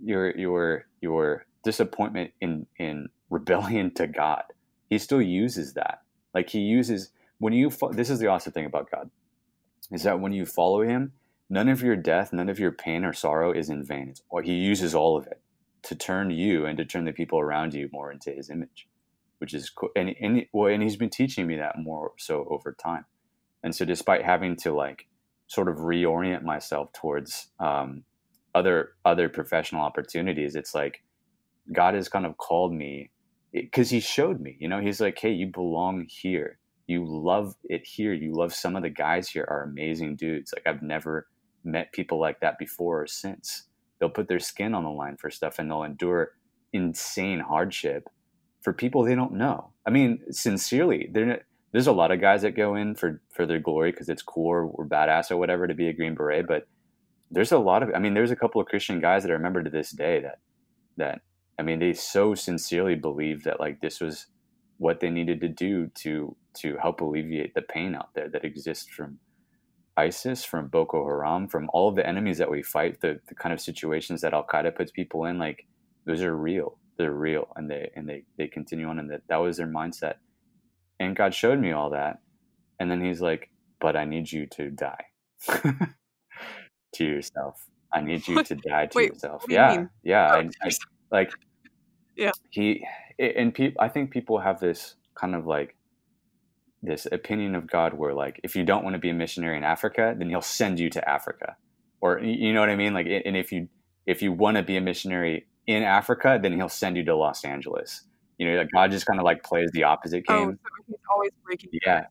your 0.00 0.36
your 0.36 0.86
your 1.00 1.46
disappointment 1.68 2.32
in 2.40 2.66
in 2.78 3.08
rebellion 3.30 3.94
to 3.96 4.08
God. 4.08 4.44
He 4.90 4.98
still 4.98 5.22
uses 5.22 5.74
that. 5.74 6.02
Like 6.34 6.50
he 6.50 6.60
uses 6.60 7.12
when 7.38 7.52
you 7.54 7.70
fo- 7.70 7.92
this 7.92 8.10
is 8.10 8.20
the 8.20 8.28
awesome 8.28 8.54
thing 8.54 8.66
about 8.66 8.90
God 8.90 9.10
is 9.92 10.04
that 10.04 10.20
when 10.20 10.32
you 10.32 10.46
follow 10.46 10.82
him, 10.82 11.12
none 11.50 11.68
of 11.68 11.82
your 11.82 11.96
death, 11.96 12.32
none 12.32 12.48
of 12.50 12.58
your 12.60 12.72
pain 12.72 13.04
or 13.04 13.12
sorrow 13.14 13.52
is 13.52 13.70
in 13.70 13.84
vain. 13.84 14.08
It's, 14.10 14.22
he 14.44 14.54
uses 14.54 14.94
all 14.94 15.16
of 15.18 15.26
it 15.26 15.40
to 15.84 15.96
turn 15.96 16.30
you 16.30 16.66
and 16.66 16.78
to 16.78 16.84
turn 16.86 17.04
the 17.06 17.12
people 17.12 17.40
around 17.40 17.74
you 17.74 17.88
more 17.92 18.12
into 18.12 18.32
his 18.32 18.50
image. 18.50 18.88
which 19.40 19.54
is 19.54 19.70
cool. 19.70 19.90
And 19.96 20.14
and 20.20 20.46
well, 20.52 20.72
and 20.72 20.82
he's 20.82 20.96
been 20.96 21.10
teaching 21.10 21.46
me 21.46 21.56
that 21.56 21.78
more 21.78 22.12
so 22.18 22.46
over 22.50 22.72
time. 22.72 23.06
And 23.62 23.74
so, 23.74 23.84
despite 23.86 24.24
having 24.24 24.56
to 24.58 24.72
like 24.74 25.08
sort 25.48 25.68
of 25.68 25.76
reorient 25.78 26.42
myself 26.44 26.92
towards 26.94 27.48
um, 27.60 28.04
other 28.54 28.90
other 29.04 29.28
professional 29.28 29.82
opportunities, 29.82 30.56
it's 30.56 30.74
like 30.74 31.02
God 31.72 31.94
has 31.94 32.08
kind 32.08 32.26
of 32.26 32.36
called 32.36 32.72
me 32.72 33.10
eh, 33.54 33.62
because 33.62 33.90
He 33.90 34.00
showed 34.00 34.40
me. 34.40 34.56
You 34.58 34.68
know, 34.68 34.80
He's 34.80 35.00
like, 35.00 35.18
"Hey, 35.18 35.32
you 35.32 35.46
belong 35.46 36.06
here. 36.08 36.58
You 36.86 37.04
love 37.06 37.54
it 37.64 37.86
here. 37.86 38.14
You 38.14 38.34
love 38.34 38.54
some 38.54 38.74
of 38.74 38.82
the 38.82 38.90
guys 38.90 39.28
here 39.28 39.46
are 39.48 39.62
amazing 39.64 40.16
dudes. 40.16 40.54
Like 40.54 40.66
I've 40.66 40.82
never 40.82 41.28
met 41.62 41.92
people 41.92 42.18
like 42.18 42.40
that 42.40 42.58
before 42.58 43.02
or 43.02 43.06
since. 43.06 43.64
They'll 43.98 44.08
put 44.08 44.28
their 44.28 44.38
skin 44.38 44.74
on 44.74 44.84
the 44.84 44.90
line 44.90 45.16
for 45.16 45.30
stuff 45.30 45.58
and 45.58 45.70
they'll 45.70 45.82
endure 45.82 46.32
insane 46.72 47.40
hardship 47.40 48.08
for 48.62 48.72
people 48.72 49.02
they 49.02 49.14
don't 49.14 49.34
know. 49.34 49.72
I 49.86 49.90
mean, 49.90 50.20
sincerely, 50.30 51.10
there's 51.72 51.86
a 51.86 51.92
lot 51.92 52.10
of 52.10 52.20
guys 52.20 52.42
that 52.42 52.56
go 52.56 52.74
in 52.74 52.94
for 52.94 53.20
for 53.32 53.46
their 53.46 53.60
glory 53.60 53.92
because 53.92 54.08
it's 54.08 54.22
cool 54.22 54.48
or, 54.48 54.62
or 54.64 54.86
badass 54.86 55.30
or 55.30 55.36
whatever 55.36 55.66
to 55.66 55.74
be 55.74 55.88
a 55.88 55.92
Green 55.92 56.14
Beret, 56.14 56.46
but 56.46 56.66
there's 57.30 57.52
a 57.52 57.58
lot 57.58 57.82
of 57.82 57.90
I 57.94 57.98
mean, 57.98 58.14
there's 58.14 58.30
a 58.30 58.36
couple 58.36 58.60
of 58.60 58.66
Christian 58.66 59.00
guys 59.00 59.22
that 59.22 59.30
I 59.30 59.34
remember 59.34 59.62
to 59.62 59.70
this 59.70 59.90
day 59.90 60.20
that 60.20 60.38
that 60.96 61.20
I 61.58 61.62
mean, 61.62 61.78
they 61.78 61.92
so 61.92 62.34
sincerely 62.34 62.94
believe 62.94 63.44
that 63.44 63.60
like 63.60 63.80
this 63.80 64.00
was 64.00 64.26
what 64.78 65.00
they 65.00 65.10
needed 65.10 65.40
to 65.40 65.48
do 65.48 65.88
to 65.96 66.36
to 66.58 66.76
help 66.76 67.00
alleviate 67.00 67.54
the 67.54 67.62
pain 67.62 67.94
out 67.94 68.14
there 68.14 68.28
that 68.28 68.44
exists 68.44 68.88
from 68.88 69.18
ISIS, 69.96 70.44
from 70.44 70.68
Boko 70.68 71.04
Haram, 71.04 71.48
from 71.48 71.68
all 71.72 71.88
of 71.88 71.96
the 71.96 72.06
enemies 72.06 72.38
that 72.38 72.50
we 72.50 72.62
fight, 72.62 73.00
the, 73.00 73.20
the 73.28 73.34
kind 73.34 73.52
of 73.52 73.60
situations 73.60 74.20
that 74.20 74.32
Al 74.32 74.46
Qaeda 74.46 74.74
puts 74.76 74.92
people 74.92 75.24
in, 75.24 75.38
like 75.38 75.66
those 76.06 76.22
are 76.22 76.36
real. 76.36 76.78
They're 76.96 77.12
real, 77.12 77.48
and 77.56 77.70
they 77.70 77.90
and 77.94 78.08
they 78.08 78.24
they 78.36 78.48
continue 78.48 78.88
on, 78.88 78.98
and 78.98 79.10
that 79.10 79.22
that 79.28 79.36
was 79.36 79.56
their 79.56 79.66
mindset. 79.66 80.14
And 81.00 81.14
God 81.14 81.34
showed 81.34 81.60
me 81.60 81.72
all 81.72 81.90
that, 81.90 82.18
and 82.80 82.90
then 82.90 83.00
He's 83.04 83.20
like, 83.20 83.50
"But 83.80 83.94
I 83.96 84.04
need 84.04 84.30
you 84.30 84.46
to 84.46 84.70
die 84.70 85.04
to 86.94 87.04
yourself. 87.04 87.64
I 87.92 88.00
need 88.00 88.26
you 88.26 88.42
to 88.42 88.54
die 88.54 88.86
to 88.86 88.96
Wait, 88.96 89.10
yourself." 89.10 89.42
what 89.42 89.48
do 89.48 89.54
you 89.54 89.60
yeah, 89.60 89.86
yeah. 90.02 90.28
Oh, 90.32 90.50
I, 90.62 90.66
I, 90.66 90.70
like, 91.12 91.30
Yeah. 92.18 92.32
He 92.50 92.84
and 93.18 93.54
people. 93.54 93.80
I 93.80 93.88
think 93.88 94.10
people 94.10 94.38
have 94.40 94.60
this 94.60 94.96
kind 95.14 95.34
of 95.34 95.46
like 95.46 95.76
this 96.82 97.06
opinion 97.10 97.54
of 97.54 97.66
God 97.66 97.94
where 97.94 98.12
like 98.14 98.40
if 98.44 98.54
you 98.56 98.64
don't 98.64 98.84
want 98.84 98.94
to 98.94 98.98
be 99.00 99.08
a 99.10 99.14
missionary 99.14 99.56
in 99.56 99.64
Africa, 99.64 100.14
then 100.18 100.28
he'll 100.28 100.40
send 100.42 100.78
you 100.78 100.90
to 100.90 101.08
Africa. 101.08 101.56
Or 102.00 102.20
you 102.20 102.52
know 102.52 102.60
what 102.60 102.68
I 102.70 102.76
mean? 102.76 102.92
Like 102.92 103.06
and 103.24 103.36
if 103.36 103.52
you 103.52 103.68
if 104.06 104.20
you 104.22 104.32
want 104.32 104.56
to 104.56 104.62
be 104.62 104.76
a 104.76 104.80
missionary 104.80 105.46
in 105.66 105.82
Africa, 105.82 106.38
then 106.42 106.52
he'll 106.54 106.68
send 106.68 106.96
you 106.96 107.04
to 107.04 107.16
Los 107.16 107.44
Angeles. 107.44 108.02
You 108.38 108.50
know, 108.50 108.58
like 108.58 108.70
God 108.72 108.90
just 108.90 109.06
kind 109.06 109.18
of 109.18 109.24
like 109.24 109.42
plays 109.42 109.70
the 109.72 109.84
opposite 109.84 110.24
Oh, 110.28 110.46
game. 110.46 110.58
so 110.62 110.84
he's 110.86 110.96
always 111.10 111.30
breaking 111.44 111.70
Yeah. 111.84 112.04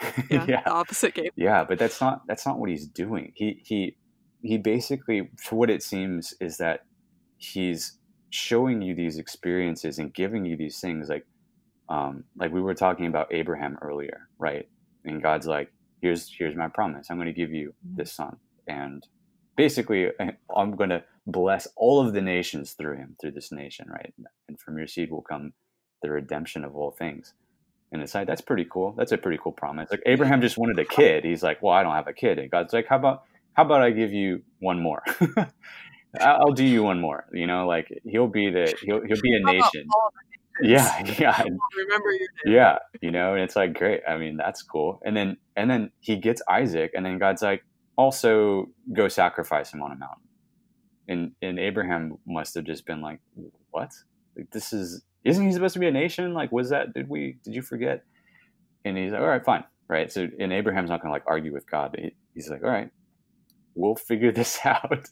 Yeah, 0.30 0.44
yeah. 0.48 0.62
the 0.64 0.70
opposite 0.70 1.14
game. 1.14 1.30
Yeah, 1.36 1.64
but 1.64 1.78
that's 1.78 2.00
not 2.00 2.22
that's 2.28 2.46
not 2.46 2.58
what 2.58 2.70
he's 2.70 2.86
doing. 2.86 3.32
He 3.34 3.60
he 3.64 3.96
he 4.42 4.56
basically 4.58 5.30
for 5.42 5.56
what 5.56 5.70
it 5.70 5.82
seems 5.82 6.34
is 6.40 6.58
that 6.58 6.84
he's 7.36 7.97
showing 8.30 8.82
you 8.82 8.94
these 8.94 9.18
experiences 9.18 9.98
and 9.98 10.12
giving 10.12 10.44
you 10.44 10.56
these 10.56 10.80
things 10.80 11.08
like 11.08 11.26
um 11.88 12.24
like 12.36 12.52
we 12.52 12.60
were 12.60 12.74
talking 12.74 13.06
about 13.06 13.32
Abraham 13.32 13.78
earlier, 13.82 14.28
right? 14.38 14.68
And 15.04 15.22
God's 15.22 15.46
like, 15.46 15.72
here's 16.02 16.30
here's 16.36 16.56
my 16.56 16.68
promise. 16.68 17.08
I'm 17.10 17.16
going 17.16 17.26
to 17.26 17.32
give 17.32 17.52
you 17.52 17.74
this 17.82 18.12
son 18.12 18.36
and 18.66 19.06
basically 19.56 20.08
I'm 20.56 20.76
going 20.76 20.90
to 20.90 21.04
bless 21.26 21.68
all 21.76 22.06
of 22.06 22.14
the 22.14 22.22
nations 22.22 22.72
through 22.72 22.96
him, 22.96 23.16
through 23.20 23.32
this 23.32 23.52
nation, 23.52 23.86
right? 23.90 24.12
And 24.48 24.58
from 24.58 24.78
your 24.78 24.86
seed 24.86 25.10
will 25.10 25.22
come 25.22 25.52
the 26.02 26.10
redemption 26.10 26.64
of 26.64 26.76
all 26.76 26.90
things. 26.90 27.34
And 27.92 28.02
it's 28.02 28.14
like 28.14 28.26
that's 28.26 28.40
pretty 28.40 28.66
cool. 28.70 28.94
That's 28.96 29.12
a 29.12 29.18
pretty 29.18 29.38
cool 29.42 29.52
promise. 29.52 29.90
Like 29.90 30.02
Abraham 30.06 30.40
just 30.40 30.58
wanted 30.58 30.78
a 30.78 30.84
kid. 30.84 31.24
He's 31.24 31.42
like, 31.42 31.62
well, 31.62 31.72
I 31.72 31.82
don't 31.82 31.94
have 31.94 32.08
a 32.08 32.12
kid. 32.12 32.38
And 32.38 32.50
God's 32.50 32.72
like, 32.72 32.86
how 32.86 32.96
about 32.96 33.24
how 33.54 33.64
about 33.64 33.82
I 33.82 33.90
give 33.90 34.12
you 34.12 34.42
one 34.60 34.80
more? 34.80 35.02
I'll 36.20 36.52
do 36.52 36.64
you 36.64 36.82
one 36.82 37.00
more. 37.00 37.26
You 37.32 37.46
know, 37.46 37.66
like 37.66 37.88
he'll 38.04 38.28
be 38.28 38.50
the 38.50 38.74
he'll 38.82 39.02
he'll 39.04 39.20
be 39.22 39.34
a 39.34 39.40
nation. 39.44 39.86
all 39.94 40.10
the 40.12 40.66
nations? 40.66 40.88
Yeah, 41.00 41.14
yeah, 41.18 41.42
Remember 41.76 42.10
your 42.10 42.28
name. 42.44 42.54
yeah. 42.54 42.78
You 43.00 43.10
know, 43.10 43.34
and 43.34 43.42
it's 43.42 43.54
like 43.56 43.74
great. 43.74 44.00
I 44.08 44.16
mean, 44.18 44.36
that's 44.36 44.62
cool. 44.62 45.00
And 45.04 45.16
then 45.16 45.36
and 45.56 45.70
then 45.70 45.90
he 46.00 46.16
gets 46.16 46.42
Isaac, 46.50 46.92
and 46.94 47.04
then 47.06 47.18
God's 47.18 47.42
like, 47.42 47.62
also 47.96 48.66
go 48.92 49.08
sacrifice 49.08 49.72
him 49.72 49.82
on 49.82 49.92
a 49.92 49.96
mountain. 49.96 50.28
And 51.08 51.32
and 51.42 51.58
Abraham 51.58 52.18
must 52.26 52.54
have 52.54 52.64
just 52.64 52.86
been 52.86 53.00
like, 53.00 53.20
what? 53.70 53.90
Like 54.36 54.50
this 54.50 54.72
is 54.72 55.02
isn't 55.24 55.44
he 55.44 55.52
supposed 55.52 55.74
to 55.74 55.80
be 55.80 55.88
a 55.88 55.92
nation? 55.92 56.32
Like, 56.34 56.50
was 56.52 56.70
that 56.70 56.92
did 56.94 57.08
we 57.08 57.36
did 57.44 57.54
you 57.54 57.62
forget? 57.62 58.02
And 58.84 58.96
he's 58.96 59.12
like, 59.12 59.20
all 59.20 59.26
right, 59.26 59.44
fine, 59.44 59.64
right. 59.88 60.10
So 60.10 60.26
and 60.40 60.52
Abraham's 60.52 60.90
not 60.90 61.00
gonna 61.02 61.12
like 61.12 61.24
argue 61.26 61.52
with 61.52 61.68
God. 61.70 61.94
He- 61.98 62.14
he's 62.34 62.48
like, 62.48 62.62
all 62.62 62.70
right, 62.70 62.90
we'll 63.78 63.94
figure 63.94 64.32
this 64.40 64.58
out. 64.64 65.08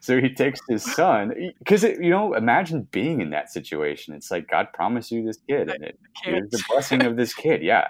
so 0.00 0.20
he 0.20 0.32
takes 0.34 0.60
his 0.68 0.82
son 0.82 1.32
because 1.58 1.82
you 1.84 2.10
know, 2.10 2.34
imagine 2.34 2.88
being 2.90 3.20
in 3.20 3.30
that 3.30 3.50
situation. 3.52 4.14
It's 4.14 4.30
like 4.30 4.48
God 4.48 4.68
promised 4.72 5.10
you 5.12 5.24
this 5.24 5.38
kid, 5.48 5.70
and 5.70 5.84
it, 5.84 5.98
here's 6.24 6.50
the 6.50 6.62
blessing 6.70 7.04
of 7.04 7.16
this 7.16 7.34
kid. 7.34 7.62
Yeah, 7.62 7.88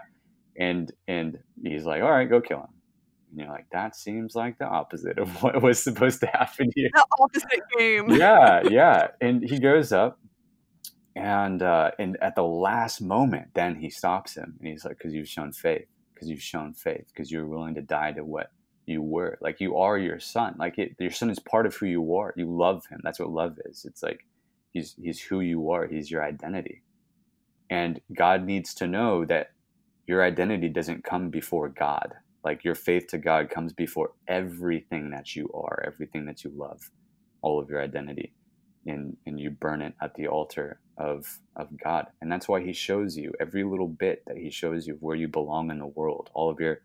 and 0.58 0.92
and 1.06 1.38
he's 1.62 1.84
like, 1.84 2.02
all 2.02 2.10
right, 2.10 2.28
go 2.28 2.40
kill 2.40 2.58
him. 2.58 2.66
And 3.30 3.40
you're 3.40 3.48
like, 3.48 3.66
that 3.72 3.94
seems 3.94 4.34
like 4.34 4.58
the 4.58 4.64
opposite 4.66 5.18
of 5.18 5.42
what 5.42 5.62
was 5.62 5.82
supposed 5.82 6.20
to 6.20 6.26
happen 6.28 6.70
here 6.74 6.88
The 6.94 7.06
opposite 7.20 7.60
game. 7.78 8.10
yeah, 8.10 8.62
yeah. 8.70 9.08
And 9.20 9.42
he 9.42 9.58
goes 9.60 9.92
up, 9.92 10.18
and 11.14 11.62
uh, 11.62 11.90
and 11.98 12.16
at 12.22 12.34
the 12.36 12.42
last 12.42 13.00
moment, 13.02 13.48
then 13.54 13.76
he 13.76 13.90
stops 13.90 14.34
him, 14.36 14.56
and 14.58 14.68
he's 14.68 14.84
like, 14.84 14.96
"Because 14.98 15.12
you've 15.14 15.28
shown 15.28 15.52
faith, 15.52 15.86
because 16.14 16.28
you've 16.28 16.42
shown 16.42 16.72
faith, 16.74 17.04
because 17.12 17.30
you're 17.30 17.46
willing 17.46 17.74
to 17.74 17.82
die 17.82 18.12
to 18.12 18.24
what 18.24 18.50
you 18.88 19.02
were. 19.02 19.38
Like 19.40 19.60
you 19.60 19.76
are 19.78 19.98
your 19.98 20.20
son. 20.20 20.56
Like 20.58 20.78
it, 20.78 20.96
your 20.98 21.12
son 21.12 21.30
is 21.30 21.38
part 21.38 21.66
of 21.66 21.76
who 21.76 21.86
you 21.86 22.16
are. 22.16 22.34
You 22.36 22.50
love 22.50 22.84
him. 22.90 23.00
That's 23.04 23.20
what 23.20 23.30
love 23.30 23.58
is. 23.66 23.84
It's 23.84 24.02
like 24.02 24.26
he's 24.72 24.94
he's 25.02 25.20
who 25.20 25.40
you 25.40 25.70
are. 25.70 25.86
He's 25.86 26.10
your 26.10 26.24
identity, 26.24 26.82
and 27.70 28.00
God 28.16 28.44
needs 28.44 28.74
to 28.76 28.86
know 28.88 29.24
that 29.26 29.48
your 30.06 30.24
identity 30.24 30.68
doesn't 30.70 31.04
come 31.04 31.30
before 31.30 31.70
God. 31.70 32.14
Like 32.44 32.64
your 32.64 32.76
faith 32.76 33.08
to 33.08 33.18
God 33.18 33.50
comes 33.50 33.72
before 33.72 34.12
everything 34.28 35.10
that 35.10 35.36
you 35.36 35.50
are, 35.54 35.82
everything 35.86 36.26
that 36.26 36.44
you 36.44 36.52
love, 36.54 36.90
all 37.42 37.60
of 37.60 37.70
your 37.70 37.82
identity. 37.82 38.34
And, 38.86 39.16
and 39.26 39.40
you 39.40 39.50
burn 39.50 39.82
it 39.82 39.94
at 40.02 40.14
the 40.16 40.28
altar 40.28 40.80
of, 40.98 41.40
of 41.56 41.68
God. 41.82 42.08
And 42.20 42.32
that's 42.32 42.48
why 42.48 42.62
He 42.62 42.74
shows 42.74 43.16
you 43.16 43.32
every 43.40 43.64
little 43.64 43.88
bit 43.88 44.24
that 44.26 44.36
He 44.38 44.50
shows 44.50 44.86
you 44.88 44.94
of 44.94 45.02
where 45.02 45.16
you 45.16 45.28
belong 45.28 45.70
in 45.70 45.78
the 45.78 45.86
world, 45.86 46.30
all 46.34 46.50
of 46.50 46.60
your 46.60 46.80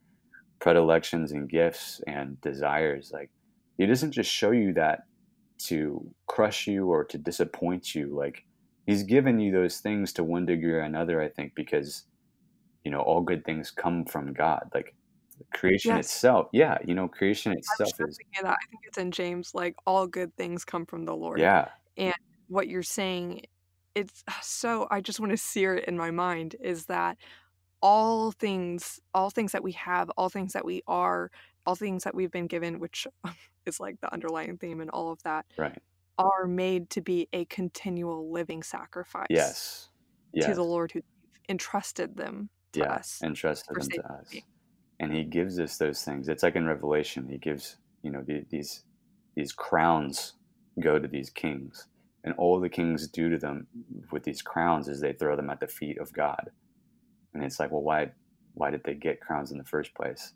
predilections 0.64 1.34
and 1.34 1.49
gifts 1.49 2.01
and 2.07 2.41
desires. 2.41 3.11
Like, 3.14 3.32
He 3.80 3.86
doesn't 3.88 4.14
just 4.14 4.32
show 4.32 4.51
you 4.51 4.74
that 4.76 5.01
to 5.70 6.09
crush 6.28 6.68
you 6.68 6.88
or 6.88 7.05
to 7.05 7.20
disappoint 7.20 7.95
you. 7.95 8.16
Like, 8.18 8.45
He's 8.88 9.03
given 9.03 9.39
you 9.41 9.53
those 9.53 9.80
things 9.82 10.14
to 10.16 10.26
one 10.26 10.47
degree 10.47 10.74
or 10.74 10.82
another, 10.82 11.22
I 11.22 11.30
think, 11.30 11.53
because, 11.55 12.05
you 12.86 12.91
know, 12.91 13.01
all 13.01 13.22
good 13.22 13.45
things 13.45 13.72
come 13.72 14.05
from 14.05 14.34
God. 14.34 14.70
Like, 14.76 14.95
creation 15.53 15.97
Yes. 15.97 16.05
itself 16.05 16.47
yeah 16.53 16.78
you 16.86 16.95
know 16.95 17.07
creation 17.07 17.51
itself 17.53 17.95
is 18.01 18.20
that. 18.41 18.45
I 18.45 18.66
think 18.70 18.82
it's 18.88 18.97
in 18.97 19.11
James, 19.11 19.51
like 19.53 19.76
all 19.86 20.07
good 20.07 20.36
things 20.38 20.66
come 20.66 20.86
from 20.86 21.05
the 21.05 21.16
Lord. 21.16 21.39
yeah 21.39 21.70
And 21.97 22.14
What 22.47 22.68
you're 22.68 22.84
saying, 22.84 23.41
it's 23.95 24.24
uh, 24.28 24.34
so 24.41 24.88
I 24.91 25.01
just 25.01 25.20
want 25.20 25.32
to 25.32 25.38
sear 25.38 25.76
it 25.76 25.86
in 25.88 25.97
my 25.97 26.11
mind 26.11 26.55
is 26.61 26.88
that 26.88 27.18
all 27.84 28.31
things, 28.31 29.01
all 29.13 29.29
things 29.29 29.51
that 29.51 29.61
we 29.61 29.73
have, 29.73 30.09
all 30.11 30.29
things 30.29 30.53
that 30.53 30.63
we 30.63 30.81
are, 30.88 31.29
all 31.65 31.75
things 31.75 32.05
that 32.05 32.15
we've 32.15 32.31
been 32.31 32.47
given, 32.47 32.79
which 32.79 33.05
is 33.65 33.79
like 33.79 33.99
the 33.99 34.11
underlying 34.11 34.57
theme 34.57 34.79
and 34.79 34.89
all 34.89 35.11
of 35.11 35.21
that, 35.23 35.45
right. 35.57 35.77
are 36.17 36.47
made 36.47 36.89
to 36.89 37.01
be 37.01 37.27
a 37.34 37.43
continual 37.45 38.31
living 38.31 38.63
sacrifice 38.63 39.27
yes. 39.29 39.89
to 40.41 40.55
the 40.55 40.63
Lord 40.63 40.93
who 40.93 41.01
entrusted 41.49 42.15
them 42.15 42.49
to 42.71 42.79
yeah 42.79 42.93
us. 42.93 43.19
and 43.21 43.36
trusted 43.36 43.75
for 43.75 43.81
them 43.81 43.89
to 43.89 44.13
us. 44.13 44.34
me. 44.34 44.45
and 45.01 45.13
he 45.13 45.25
gives 45.25 45.59
us 45.59 45.77
those 45.77 46.03
things. 46.03 46.29
It's 46.29 46.41
like 46.41 46.55
in 46.55 46.65
revelation 46.65 47.27
he 47.29 47.38
gives 47.38 47.75
you 48.01 48.11
know 48.11 48.23
the, 48.25 48.45
these 48.49 48.86
these 49.36 49.51
crowns 49.51 50.34
go 50.79 50.97
to 50.97 51.07
these 51.07 51.29
kings. 51.29 51.88
And 52.23 52.34
all 52.38 52.61
the 52.61 52.69
kings 52.69 53.09
do 53.09 53.29
to 53.29 53.38
them 53.38 53.67
with 54.09 54.23
these 54.23 54.41
crowns 54.41 54.88
is 54.88 55.01
they 55.01 55.11
throw 55.11 55.36
them 55.36 55.49
at 55.49 55.59
the 55.59 55.67
feet 55.67 55.99
of 55.99 56.13
god 56.13 56.51
and 57.34 57.43
it's 57.43 57.59
like 57.59 57.71
well 57.71 57.81
why 57.84 58.11
why 58.53 58.69
did 58.69 58.84
they 58.84 58.93
get 58.95 59.21
crowns 59.21 59.51
in 59.51 59.57
the 59.57 59.63
first 59.65 59.93
place 59.95 60.34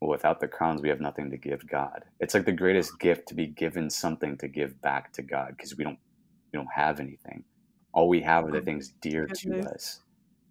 well 0.00 0.10
without 0.10 0.40
the 0.40 0.48
crowns 0.48 0.82
we 0.82 0.88
have 0.88 1.00
nothing 1.00 1.30
to 1.30 1.36
give 1.38 1.66
god 1.68 2.04
it's 2.20 2.34
like 2.34 2.46
the 2.46 2.52
greatest 2.52 2.98
gift 3.00 3.28
to 3.28 3.34
be 3.34 3.46
given 3.46 3.90
something 3.90 4.36
to 4.38 4.48
give 4.48 4.80
back 4.82 5.12
to 5.12 5.22
god 5.22 5.54
because 5.56 5.76
we 5.76 5.84
don't 5.84 5.98
we 6.52 6.58
don't 6.58 6.68
have 6.74 7.00
anything 7.00 7.44
all 7.92 8.08
we 8.08 8.20
have 8.22 8.44
are 8.46 8.52
the 8.52 8.60
Oh, 8.60 8.62
things 8.62 8.92
dear 9.00 9.26
to 9.26 9.60
us 9.60 10.02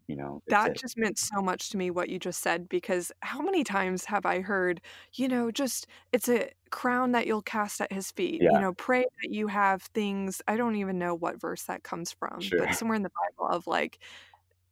you 0.07 0.15
know 0.15 0.41
That 0.49 0.71
it. 0.71 0.77
just 0.79 0.97
meant 0.97 1.19
so 1.19 1.41
much 1.41 1.69
to 1.69 1.77
me 1.77 1.91
what 1.91 2.09
you 2.09 2.17
just 2.17 2.41
said 2.41 2.67
because 2.69 3.11
how 3.21 3.39
many 3.41 3.63
times 3.63 4.05
have 4.05 4.25
I 4.25 4.41
heard, 4.41 4.81
you 5.13 5.27
know, 5.27 5.51
just 5.51 5.85
it's 6.11 6.27
a 6.27 6.49
crown 6.71 7.11
that 7.11 7.27
you'll 7.27 7.43
cast 7.43 7.79
at 7.81 7.91
his 7.93 8.11
feet. 8.11 8.41
Yeah. 8.41 8.49
You 8.49 8.57
know, 8.57 8.73
pray 8.73 9.01
that 9.21 9.31
you 9.31 9.47
have 9.47 9.83
things. 9.83 10.41
I 10.47 10.57
don't 10.57 10.75
even 10.77 10.97
know 10.97 11.13
what 11.13 11.39
verse 11.39 11.63
that 11.65 11.83
comes 11.83 12.11
from, 12.11 12.51
Sure. 12.51 12.57
but 12.57 12.73
somewhere 12.73 12.95
in 12.95 13.03
the 13.03 13.11
Bible 13.37 13.47
of 13.55 13.67
like 13.67 13.99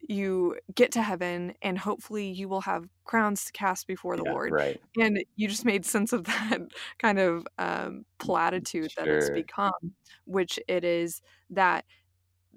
you 0.01 0.57
get 0.75 0.91
to 0.93 1.01
heaven 1.01 1.53
and 1.61 1.77
hopefully 1.79 2.29
you 2.31 2.47
will 2.49 2.61
have 2.61 2.87
crowns 3.05 3.45
to 3.45 3.51
cast 3.53 3.87
before 3.87 4.17
the 4.17 4.23
Yeah, 4.23 4.25
Lord. 4.25 4.55
right. 4.57 4.81
And 4.97 5.23
you 5.35 5.47
just 5.47 5.65
made 5.65 5.85
sense 5.85 6.13
of 6.13 6.25
that 6.25 6.61
kind 6.99 7.19
of 7.19 7.47
um, 7.57 8.05
platitude 8.19 8.91
that 8.97 9.09
it's 9.11 9.29
become, 9.29 9.71
which 10.25 10.59
it 10.67 10.83
is 10.83 11.21
that 11.49 11.85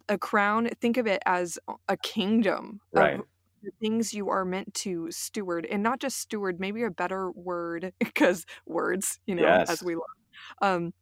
a 0.08 0.18
crown, 0.18 0.68
think 0.80 0.96
of 0.96 1.06
it 1.06 1.22
as 1.26 1.58
a 1.88 1.96
kingdom 1.96 2.80
Right. 2.92 3.20
of 3.20 3.26
the 3.62 3.70
things 3.80 4.14
you 4.14 4.28
are 4.30 4.44
meant 4.44 4.72
to 4.74 5.10
steward 5.10 5.66
and 5.66 5.82
not 5.82 6.00
just 6.00 6.18
steward, 6.18 6.58
maybe 6.60 6.82
a 6.82 6.90
better 6.90 7.30
word 7.32 7.92
because 8.00 8.46
words, 8.66 9.20
you 9.26 9.34
know, 9.34 9.58
as 9.68 9.82
we 9.82 9.94
love, 9.94 10.02
um, 10.62 10.92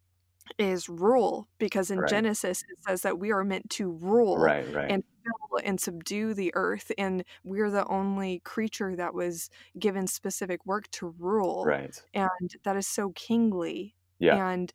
is 0.59 0.89
rule 0.89 1.49
because 1.59 1.91
in 1.91 1.99
Right. 2.01 2.09
Genesis 2.09 2.63
it 2.63 2.79
says 2.87 3.03
that 3.03 3.19
we 3.19 3.33
are 3.33 3.45
meant 3.45 3.69
to 3.71 3.91
rule 3.91 4.39
Right, 4.39 4.73
right. 4.75 4.91
and 4.91 5.05
fill 5.25 5.61
and 5.65 5.81
subdue 5.81 6.35
the 6.35 6.53
earth 6.55 6.91
and 6.99 7.25
we're 7.45 7.71
the 7.71 7.87
only 7.87 8.41
creature 8.41 8.97
that 8.97 9.15
was 9.15 9.51
given 9.79 10.07
specific 10.07 10.65
work 10.67 10.89
to 10.93 11.09
rule 11.19 11.65
Right. 11.65 12.01
and 12.15 12.57
that 12.65 12.77
is 12.77 12.87
so 12.87 13.11
kingly 13.11 13.95
Yeah. 14.19 14.51
and 14.51 14.73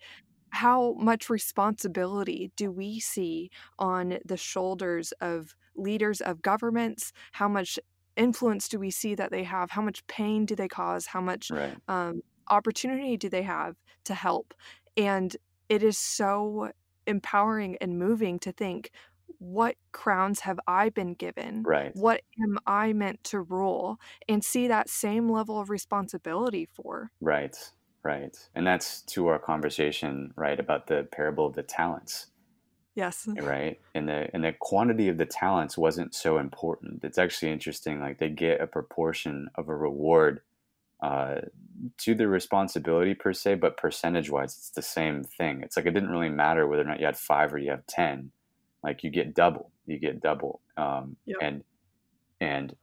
how 0.52 0.94
much 0.94 1.30
responsibility 1.30 2.52
do 2.56 2.72
we 2.72 3.00
see 3.00 3.50
on 3.80 4.20
the 4.26 4.38
shoulders 4.38 5.12
of 5.22 5.56
leaders 5.76 6.22
of 6.22 6.42
governments 6.42 7.12
how 7.34 7.48
much 7.48 7.80
influence 8.16 8.70
do 8.70 8.78
we 8.80 8.92
see 8.92 9.16
that 9.16 9.32
they 9.32 9.44
have 9.44 9.72
how 9.72 9.82
much 9.82 10.06
pain 10.08 10.46
do 10.46 10.56
they 10.56 10.68
cause 10.68 11.08
how 11.08 11.22
much 11.22 11.54
um, 11.88 12.22
opportunity 12.50 13.18
do 13.18 13.30
they 13.30 13.42
have 13.44 13.76
to 14.06 14.14
help 14.14 14.54
and 14.98 15.36
it 15.70 15.84
is 15.84 15.98
so 15.98 16.72
empowering 17.08 17.78
and 17.82 18.00
moving 18.00 18.40
to 18.40 18.52
think 18.52 18.92
what 19.40 19.76
crowns 19.92 20.42
have 20.42 20.60
i 20.68 20.90
been 20.90 21.14
given 21.14 21.68
Right. 21.68 21.94
what 21.94 22.22
am 22.42 22.58
i 22.66 22.94
meant 22.94 23.24
to 23.26 23.42
rule 23.42 24.00
and 24.28 24.44
see 24.44 24.68
that 24.68 24.90
same 24.90 25.30
level 25.30 25.60
of 25.60 25.70
responsibility 25.70 26.66
for 26.66 27.12
Right. 27.22 27.56
Right. 28.04 28.38
And 28.54 28.68
that's 28.68 29.02
to 29.04 29.28
our 29.28 29.40
conversation, 29.40 30.34
right, 30.36 30.60
about 30.60 30.86
the 30.88 31.08
parable 31.12 31.46
of 31.48 31.56
the 31.56 31.64
talents, 31.64 32.32
yes 32.96 33.28
eh, 33.28 33.42
right? 33.42 33.80
And 33.96 34.08
the 34.08 34.30
and 34.34 34.44
the 34.44 34.54
quantity 34.54 35.08
of 35.10 35.18
the 35.18 35.26
talents 35.26 35.78
wasn't 35.78 36.14
so 36.14 36.38
important. 36.38 37.04
It's 37.04 37.18
actually 37.18 37.52
interesting. 37.52 38.00
Like 38.00 38.20
they 38.20 38.30
get 38.30 38.62
a 38.62 38.68
proportion 38.68 39.50
of 39.56 39.70
a 39.70 39.76
reward 39.76 40.42
uh, 41.04 41.42
to 42.00 42.16
the 42.16 42.28
responsibility 42.30 43.14
per 43.14 43.34
se, 43.34 43.56
but 43.56 43.78
percentage 43.78 44.32
wise, 44.32 44.58
it's 44.58 44.72
the 44.72 44.82
same 44.82 45.24
thing. 45.24 45.62
It's 45.64 45.78
like 45.78 45.86
it 45.88 45.92
didn't 45.94 46.12
really 46.12 46.30
matter 46.30 46.68
whether 46.68 46.84
or 46.84 46.86
not 46.86 47.02
you 47.02 47.08
had 47.08 47.18
five 47.18 47.54
or 47.54 47.60
you 47.60 47.72
have 47.72 47.86
ten. 47.88 48.32
Like 48.84 49.04
you 49.04 49.12
get 49.12 49.36
double. 49.36 49.72
You 49.86 50.00
get 50.00 50.22
double. 50.22 50.62
Um, 50.78 51.18
Yep. 51.28 51.38
And 51.42 51.64
and 52.42 52.76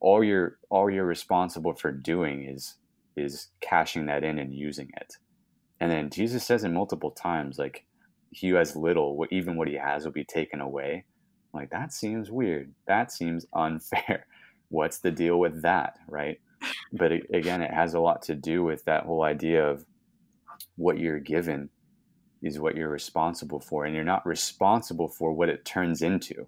all 0.00 0.24
you're 0.24 0.58
all 0.70 0.90
you're 0.90 1.06
responsible 1.06 1.74
for 1.74 1.92
doing 1.92 2.44
is 2.48 2.76
is 3.16 3.48
cashing 3.60 4.06
that 4.06 4.24
in 4.24 4.38
and 4.38 4.54
using 4.54 4.90
it. 4.96 5.14
And 5.80 5.90
then 5.90 6.10
Jesus 6.10 6.46
says 6.46 6.64
it 6.64 6.70
multiple 6.70 7.12
times, 7.12 7.58
like 7.58 7.86
he 8.30 8.50
who 8.50 8.56
has 8.56 8.76
little, 8.76 9.16
what 9.16 9.32
even 9.32 9.56
what 9.56 9.68
he 9.68 9.74
has 9.76 10.04
will 10.04 10.12
be 10.12 10.24
taken 10.24 10.60
away. 10.60 11.06
Like 11.54 11.70
that 11.70 11.92
seems 11.92 12.30
weird. 12.30 12.74
That 12.88 13.12
seems 13.12 13.46
unfair. 13.54 14.26
What's 14.70 14.98
the 15.00 15.12
deal 15.12 15.38
with 15.38 15.62
that, 15.62 15.98
right? 16.08 16.40
But 16.92 17.12
it, 17.12 17.26
again, 17.32 17.62
it 17.62 17.72
has 17.72 17.94
a 17.94 18.00
lot 18.00 18.22
to 18.22 18.34
do 18.34 18.62
with 18.62 18.84
that 18.84 19.04
whole 19.04 19.22
idea 19.22 19.64
of 19.66 19.84
what 20.76 20.98
you're 20.98 21.20
given 21.20 21.70
is 22.42 22.58
what 22.58 22.76
you're 22.76 22.90
responsible 22.90 23.60
for, 23.60 23.84
and 23.84 23.94
you're 23.94 24.04
not 24.04 24.26
responsible 24.26 25.08
for 25.08 25.32
what 25.32 25.48
it 25.48 25.64
turns 25.64 26.02
into. 26.02 26.46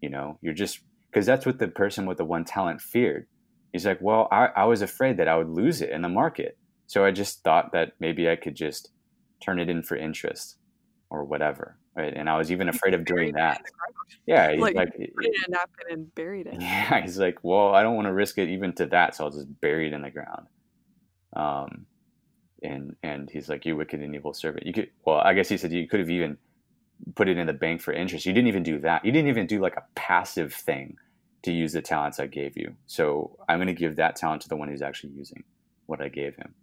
You 0.00 0.10
know, 0.10 0.38
you're 0.42 0.54
just 0.54 0.80
because 1.10 1.26
that's 1.26 1.46
what 1.46 1.58
the 1.58 1.68
person 1.68 2.06
with 2.06 2.18
the 2.18 2.24
one 2.24 2.44
talent 2.44 2.80
feared. 2.80 3.26
He's 3.72 3.86
like, 3.86 3.98
well, 4.00 4.28
I, 4.30 4.48
I 4.56 4.64
was 4.64 4.82
afraid 4.82 5.16
that 5.16 5.28
I 5.28 5.36
would 5.36 5.48
lose 5.48 5.80
it 5.80 5.90
in 5.90 6.02
the 6.02 6.08
market. 6.08 6.56
So 6.86 7.04
I 7.04 7.12
just 7.12 7.42
thought 7.44 7.72
that 7.72 7.92
maybe 8.00 8.28
I 8.28 8.36
could 8.36 8.56
just 8.56 8.90
turn 9.40 9.60
it 9.60 9.68
in 9.68 9.82
for 9.82 9.96
interest 9.96 10.56
or 11.10 11.24
whatever. 11.24 11.76
Right. 11.96 12.14
And 12.14 12.30
I 12.30 12.38
was 12.38 12.52
even 12.52 12.68
afraid 12.68 12.94
of 12.94 13.04
doing 13.04 13.32
that. 13.32 13.62
Yeah. 14.26 14.52
He's 14.52 14.60
Like, 14.60 14.76
like, 14.76 14.92
put 14.92 15.00
it 15.00 15.34
in 15.34 15.44
a 15.48 15.50
napkin 15.50 15.86
and 15.90 16.14
buried 16.14 16.46
it 16.46 16.60
yeah. 16.60 17.02
He's 17.02 17.18
like, 17.18 17.38
well, 17.42 17.74
I 17.74 17.82
don't 17.82 17.96
want 17.96 18.06
to 18.06 18.12
risk 18.12 18.38
it 18.38 18.48
even 18.48 18.72
to 18.74 18.86
that. 18.86 19.16
So 19.16 19.24
I'll 19.24 19.30
just 19.30 19.60
bury 19.60 19.88
it 19.88 19.92
in 19.92 20.02
the 20.02 20.10
ground. 20.10 20.46
Um, 21.34 21.86
and, 22.62 22.96
and 23.02 23.28
he's 23.28 23.48
like, 23.48 23.66
you 23.66 23.76
wicked 23.76 24.00
and 24.00 24.14
evil 24.14 24.32
servant. 24.32 24.66
You 24.66 24.72
could, 24.72 24.90
well, 25.04 25.18
I 25.18 25.34
guess 25.34 25.48
he 25.48 25.56
said 25.56 25.72
you 25.72 25.88
could 25.88 26.00
have 26.00 26.10
even 26.10 26.38
put 27.16 27.28
it 27.28 27.38
in 27.38 27.46
the 27.46 27.52
bank 27.52 27.80
for 27.80 27.92
interest. 27.92 28.24
You 28.24 28.32
didn't 28.32 28.48
even 28.48 28.62
do 28.62 28.78
that. 28.80 29.04
You 29.04 29.10
didn't 29.10 29.28
even 29.28 29.46
do 29.46 29.60
like 29.60 29.76
a 29.76 29.84
passive 29.94 30.54
thing 30.54 30.96
to 31.42 31.52
use 31.52 31.72
the 31.72 31.82
talents 31.82 32.20
I 32.20 32.26
gave 32.26 32.56
you. 32.56 32.74
So 32.86 33.36
I'm 33.48 33.58
going 33.58 33.66
to 33.68 33.74
give 33.74 33.96
that 33.96 34.16
talent 34.16 34.42
to 34.42 34.48
the 34.48 34.56
one 34.56 34.68
who's 34.68 34.82
actually 34.82 35.14
using 35.14 35.42
what 35.86 36.00
I 36.00 36.08
gave 36.08 36.36
him. 36.36 36.54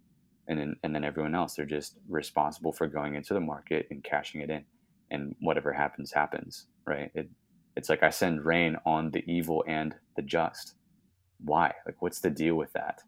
And 0.47 0.59
then, 0.59 0.75
and 0.83 0.95
then 0.95 1.03
everyone 1.03 1.35
else, 1.35 1.55
they're 1.55 1.65
just 1.65 1.97
responsible 2.07 2.71
for 2.71 2.87
going 2.87 3.15
into 3.15 3.33
the 3.33 3.39
market 3.39 3.87
and 3.91 4.03
cashing 4.03 4.41
it 4.41 4.49
in. 4.49 4.63
And 5.11 5.35
whatever 5.41 5.73
happens, 5.73 6.11
happens, 6.11 6.67
right? 6.85 7.11
It, 7.15 7.29
it's 7.75 7.89
like 7.89 8.03
I 8.03 8.09
send 8.09 8.45
rain 8.45 8.77
on 8.85 9.11
the 9.11 9.23
evil 9.31 9.63
and 9.67 9.95
the 10.15 10.21
just. 10.21 10.75
Why? 11.39 11.73
Like, 11.85 12.01
what's 12.01 12.19
the 12.21 12.29
deal 12.29 12.55
with 12.55 12.73
that? 12.73 13.01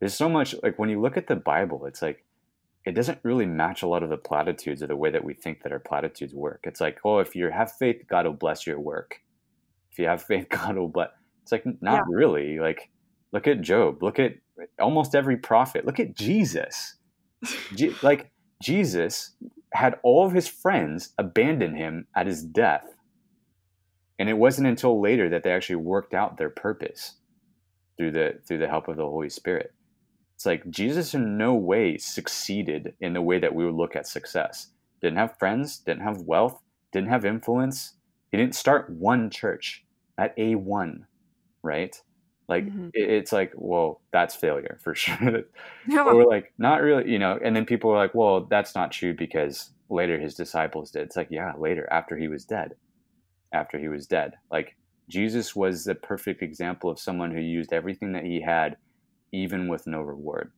There's 0.00 0.14
so 0.14 0.28
much, 0.28 0.54
like, 0.62 0.78
when 0.78 0.88
you 0.90 1.00
look 1.00 1.16
at 1.16 1.26
the 1.26 1.36
Bible, 1.36 1.86
it's 1.86 2.02
like, 2.02 2.24
it 2.84 2.92
doesn't 2.94 3.18
really 3.24 3.46
match 3.46 3.82
a 3.82 3.88
lot 3.88 4.02
of 4.04 4.10
the 4.10 4.16
platitudes 4.16 4.82
or 4.82 4.86
the 4.86 4.94
way 4.96 5.10
that 5.10 5.24
we 5.24 5.34
think 5.34 5.62
that 5.62 5.72
our 5.72 5.80
platitudes 5.80 6.34
work. 6.34 6.60
It's 6.64 6.80
like, 6.80 6.98
oh, 7.04 7.18
if 7.18 7.34
you 7.34 7.50
have 7.50 7.72
faith, 7.72 8.02
God 8.08 8.26
will 8.26 8.34
bless 8.34 8.66
your 8.66 8.78
work. 8.78 9.16
If 9.90 9.98
you 9.98 10.06
have 10.06 10.22
faith, 10.22 10.48
God 10.50 10.76
will 10.76 10.88
bless. 10.88 11.08
It's 11.42 11.52
like, 11.52 11.64
not 11.80 11.94
Yeah. 11.94 12.02
really. 12.08 12.58
Like, 12.60 12.90
look 13.32 13.46
at 13.48 13.60
Job. 13.62 14.02
Look 14.02 14.18
at 14.20 14.34
almost 14.80 15.14
every 15.14 15.36
prophet. 15.36 15.86
Look 15.86 16.00
at 16.00 16.16
Jesus. 16.16 16.96
Je- 17.74 17.96
like, 18.02 18.30
Jesus 18.62 19.34
had 19.74 19.96
all 20.02 20.26
of 20.26 20.32
his 20.32 20.48
friends 20.48 21.12
abandon 21.18 21.74
him 21.76 22.06
at 22.16 22.26
his 22.26 22.42
death. 22.42 22.84
And 24.18 24.28
it 24.28 24.38
wasn't 24.38 24.68
until 24.68 25.00
later 25.00 25.28
that 25.28 25.42
they 25.42 25.52
actually 25.52 25.76
worked 25.76 26.14
out 26.14 26.38
their 26.38 26.50
purpose 26.50 27.16
through 27.98 28.12
the 28.12 28.40
through 28.46 28.58
the 28.58 28.68
help 28.68 28.88
of 28.88 28.96
the 28.96 29.04
Holy 29.04 29.30
Spirit. 29.30 29.72
It's 30.36 30.46
like 30.46 30.68
Jesus 30.70 31.14
in 31.14 31.38
no 31.38 31.54
way 31.54 31.96
succeeded 31.98 32.94
in 33.00 33.14
the 33.14 33.22
way 33.22 33.38
that 33.38 33.54
we 33.54 33.64
would 33.64 33.74
look 33.74 33.96
at 33.96 34.06
success. 34.06 34.68
Didn't 35.02 35.18
have 35.18 35.38
friends, 35.38 35.78
didn't 35.78 36.02
have 36.02 36.22
wealth, 36.22 36.60
didn't 36.92 37.10
have 37.10 37.24
influence. 37.24 37.94
He 38.32 38.38
didn't 38.38 38.54
start 38.54 38.90
one 38.90 39.30
church 39.30 39.84
at 40.18 40.34
A 40.36 40.56
one, 40.56 41.06
right? 41.62 41.96
Like 42.48 42.66
Mhm. 42.66 42.90
it- 42.94 43.10
it's 43.10 43.32
like, 43.32 43.52
well, 43.56 44.02
that's 44.12 44.36
failure 44.36 44.78
for 44.82 44.94
sure. 45.34 45.42
Yeah. 45.86 46.04
or 46.04 46.24
like 46.26 46.52
not 46.58 46.82
really, 46.82 47.10
you 47.10 47.18
know. 47.18 47.38
And 47.42 47.54
then 47.56 47.66
people 47.66 47.90
are 47.92 47.96
like, 47.98 48.14
well, 48.14 48.46
that's 48.46 48.74
not 48.74 48.92
true 48.92 49.14
because 49.14 49.72
later 49.90 50.18
his 50.18 50.34
disciples 50.34 50.90
did. 50.92 51.02
It's 51.02 51.16
like, 51.16 51.28
yeah, 51.30 51.52
later 51.58 51.88
after 51.92 52.16
he 52.16 52.28
was 52.28 52.44
dead, 52.44 52.74
after 53.52 53.78
he 53.78 53.88
was 53.88 54.06
dead, 54.06 54.34
like 54.50 54.76
Jesus 55.08 55.54
was 55.56 55.84
the 55.84 55.94
perfect 55.94 56.42
example 56.42 56.90
of 56.90 56.98
someone 57.00 57.32
who 57.32 57.40
used 57.40 57.72
everything 57.72 58.12
that 58.12 58.24
he 58.24 58.40
had 58.42 58.76
even 59.32 59.68
with 59.68 59.86
no 59.86 60.02
reward, 60.02 60.52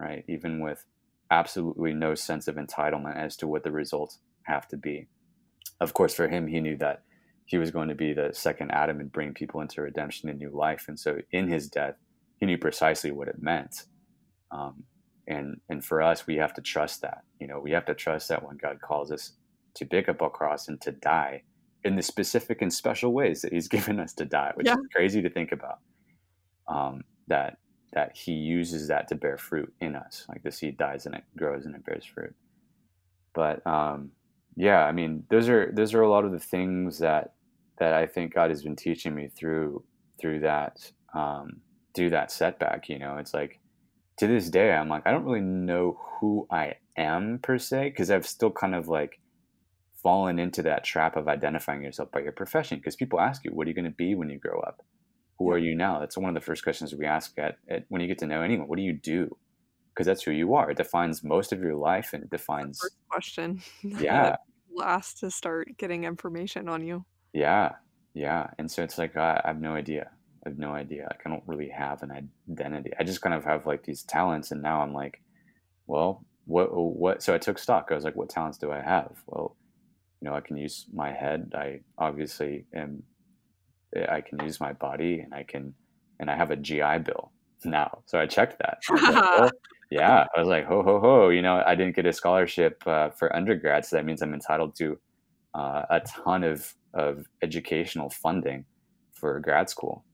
right? 0.00 0.24
Even 0.28 0.60
with 0.60 0.84
absolutely 1.30 1.94
no 1.94 2.14
sense 2.14 2.48
of 2.48 2.56
entitlement 2.56 3.16
as 3.16 3.36
to 3.38 3.48
what 3.48 3.64
the 3.64 3.72
results 3.72 4.20
have 4.44 4.68
to 4.68 4.76
be. 4.76 5.08
Of 5.80 5.94
course, 5.94 6.14
for 6.14 6.28
him, 6.28 6.48
he 6.48 6.60
knew 6.60 6.76
that 6.78 7.03
he 7.46 7.58
was 7.58 7.70
going 7.70 7.88
to 7.88 7.94
be 7.94 8.12
the 8.12 8.30
second 8.32 8.70
Adam 8.70 9.00
and 9.00 9.12
bring 9.12 9.34
people 9.34 9.60
into 9.60 9.82
redemption 9.82 10.28
and 10.28 10.38
new 10.38 10.50
life. 10.50 10.86
And 10.88 10.98
so 10.98 11.18
in 11.30 11.48
his 11.48 11.68
death, 11.68 11.94
he 12.40 12.46
knew 12.46 12.58
precisely 12.58 13.10
what 13.10 13.28
it 13.28 13.40
meant. 13.42 13.84
Um, 14.50 14.84
and, 15.26 15.60
and 15.68 15.84
for 15.84 16.02
us, 16.02 16.26
we 16.26 16.36
have 16.36 16.54
to 16.54 16.62
trust 16.62 17.02
that. 17.02 17.22
You 17.40 17.46
know, 17.46 17.60
we 17.60 17.70
have 17.72 17.84
to 17.86 17.94
trust 17.94 18.28
that 18.28 18.42
when 18.46 18.56
God 18.56 18.80
calls 18.80 19.10
us 19.10 19.32
to 19.74 19.84
pick 19.86 20.08
up 20.08 20.22
our 20.22 20.30
cross 20.30 20.68
and 20.68 20.80
to 20.82 20.92
die 20.92 21.42
in 21.84 21.96
the 21.96 22.02
specific 22.02 22.62
and 22.62 22.72
special 22.72 23.12
ways 23.12 23.42
that 23.42 23.52
he's 23.52 23.68
given 23.76 24.00
us 24.00 24.12
to 24.14 24.24
die, 24.24 24.52
which 24.54 24.66
Yeah. 24.66 24.74
is 24.74 24.86
crazy 24.94 25.20
to 25.22 25.30
think 25.30 25.52
about. 25.52 25.78
Um, 26.66 27.02
that 27.28 27.58
that 27.92 28.16
he 28.16 28.32
uses 28.32 28.88
that 28.88 29.06
to 29.08 29.14
bear 29.14 29.36
fruit 29.38 29.72
in 29.80 29.94
us. 29.94 30.24
Like 30.28 30.42
the 30.42 30.50
seed 30.50 30.76
dies 30.76 31.06
and 31.06 31.14
it 31.14 31.22
grows 31.36 31.64
and 31.64 31.74
it 31.76 31.84
bears 31.84 32.04
fruit. 32.04 32.34
But 33.34 33.64
um, 33.66 34.10
yeah, 34.56 34.84
I 34.84 34.92
mean, 34.92 35.24
those 35.30 35.48
are 35.48 35.70
those 35.72 35.94
are 35.94 36.02
a 36.02 36.10
lot 36.10 36.24
of 36.24 36.32
the 36.32 36.38
things 36.40 36.98
that 36.98 37.33
that 37.78 37.92
I 37.92 38.06
think 38.06 38.34
God 38.34 38.50
has 38.50 38.62
been 38.62 38.76
teaching 38.76 39.14
me 39.14 39.28
through 39.28 39.84
through 40.20 40.40
that 40.40 40.90
um, 41.14 41.60
through 41.94 42.10
that 42.10 42.30
setback. 42.30 42.88
You 42.88 42.98
know, 42.98 43.16
it's 43.18 43.34
like 43.34 43.60
to 44.18 44.26
this 44.26 44.48
day, 44.48 44.72
I'm 44.72 44.88
like, 44.88 45.06
I 45.06 45.10
don't 45.10 45.24
really 45.24 45.40
know 45.40 45.98
who 46.20 46.46
I 46.50 46.74
am 46.96 47.40
per 47.42 47.58
se 47.58 47.90
because 47.90 48.10
I've 48.10 48.26
still 48.26 48.50
kind 48.50 48.74
of 48.74 48.88
like 48.88 49.20
fallen 50.02 50.38
into 50.38 50.62
that 50.62 50.84
trap 50.84 51.16
of 51.16 51.28
identifying 51.28 51.82
yourself 51.82 52.12
by 52.12 52.20
your 52.20 52.32
profession. 52.32 52.78
Because 52.78 52.96
people 52.96 53.20
ask 53.20 53.44
you, 53.44 53.50
what 53.52 53.66
are 53.66 53.70
you 53.70 53.74
going 53.74 53.84
to 53.86 53.90
be 53.90 54.14
when 54.14 54.30
you 54.30 54.38
grow 54.38 54.60
up? 54.60 54.82
Who 55.38 55.50
are 55.50 55.58
you 55.58 55.74
now? 55.74 55.98
That's 55.98 56.16
one 56.16 56.28
of 56.28 56.34
the 56.34 56.46
first 56.46 56.62
questions 56.62 56.94
we 56.94 57.06
ask 57.06 57.36
at, 57.38 57.56
at 57.68 57.86
when 57.88 58.00
you 58.00 58.06
get 58.06 58.18
to 58.18 58.26
know 58.26 58.42
anyone. 58.42 58.68
What 58.68 58.76
do 58.76 58.84
you 58.84 58.92
do? 58.92 59.36
Because 59.92 60.06
that's 60.06 60.22
who 60.22 60.30
you 60.30 60.54
are. 60.54 60.70
It 60.70 60.76
defines 60.76 61.24
most 61.24 61.52
of 61.52 61.60
your 61.60 61.74
life, 61.74 62.10
and 62.12 62.24
it 62.24 62.30
defines, 62.30 62.80
First 62.80 62.96
question. 63.08 63.62
yeah, 63.82 64.36
Last 64.74 65.18
to 65.20 65.30
start 65.30 65.68
getting 65.78 66.04
information 66.04 66.68
on 66.68 66.84
you. 66.84 67.04
Yeah, 67.34 67.72
yeah, 68.14 68.46
and 68.58 68.70
so 68.70 68.82
it's 68.82 68.96
like 68.96 69.16
I, 69.16 69.40
I 69.44 69.48
have 69.48 69.60
no 69.60 69.74
idea. 69.74 70.08
I 70.46 70.48
have 70.48 70.58
no 70.58 70.72
idea. 70.72 71.02
Like 71.10 71.20
I 71.26 71.30
don't 71.30 71.42
really 71.46 71.68
have 71.68 72.02
an 72.02 72.30
identity. 72.50 72.92
I 72.98 73.02
just 73.02 73.20
kind 73.20 73.34
of 73.34 73.44
have 73.44 73.66
like 73.66 73.84
these 73.84 74.04
talents, 74.04 74.52
and 74.52 74.62
now 74.62 74.80
I'm 74.80 74.94
like, 74.94 75.20
well, 75.86 76.24
what 76.46 76.68
what? 76.72 77.22
So 77.22 77.34
I 77.34 77.38
took 77.38 77.58
stock. 77.58 77.88
I 77.90 77.94
was 77.94 78.04
like, 78.04 78.14
what 78.16 78.28
talents 78.30 78.56
do 78.56 78.70
I 78.70 78.80
have? 78.80 79.20
Well, 79.26 79.56
you 80.20 80.28
know, 80.30 80.36
I 80.36 80.40
can 80.40 80.56
use 80.56 80.86
my 80.94 81.12
head. 81.12 81.52
I 81.56 81.80
obviously 81.98 82.66
am. 82.72 83.02
I 84.08 84.20
can 84.20 84.40
use 84.44 84.60
my 84.60 84.72
body, 84.72 85.20
and 85.20 85.34
I 85.34 85.42
can, 85.42 85.74
and 86.20 86.30
I 86.30 86.36
have 86.36 86.52
a 86.52 86.56
GI 86.56 86.98
Bill 87.04 87.32
now. 87.64 87.98
So 88.06 88.20
I 88.20 88.26
checked 88.26 88.60
that. 88.60 88.78
I 88.90 89.10
like, 89.10 89.24
oh, 89.26 89.50
yeah, 89.90 90.26
I 90.36 90.38
was 90.38 90.48
like, 90.48 90.66
ho 90.66 90.84
ho 90.84 91.00
ho. 91.00 91.28
You 91.30 91.42
know, 91.42 91.64
I 91.66 91.74
didn't 91.74 91.96
get 91.96 92.06
a 92.06 92.12
scholarship 92.12 92.80
uh, 92.86 93.10
for 93.10 93.34
undergrad, 93.34 93.84
so 93.84 93.96
that 93.96 94.04
means 94.04 94.22
I'm 94.22 94.34
entitled 94.34 94.76
to 94.76 94.98
uh, 95.54 95.82
a 95.90 96.00
ton 96.00 96.44
of 96.44 96.72
of 96.94 97.26
educational 97.42 98.08
funding 98.08 98.64
for 99.12 99.38
grad 99.40 99.68
school. 99.68 100.04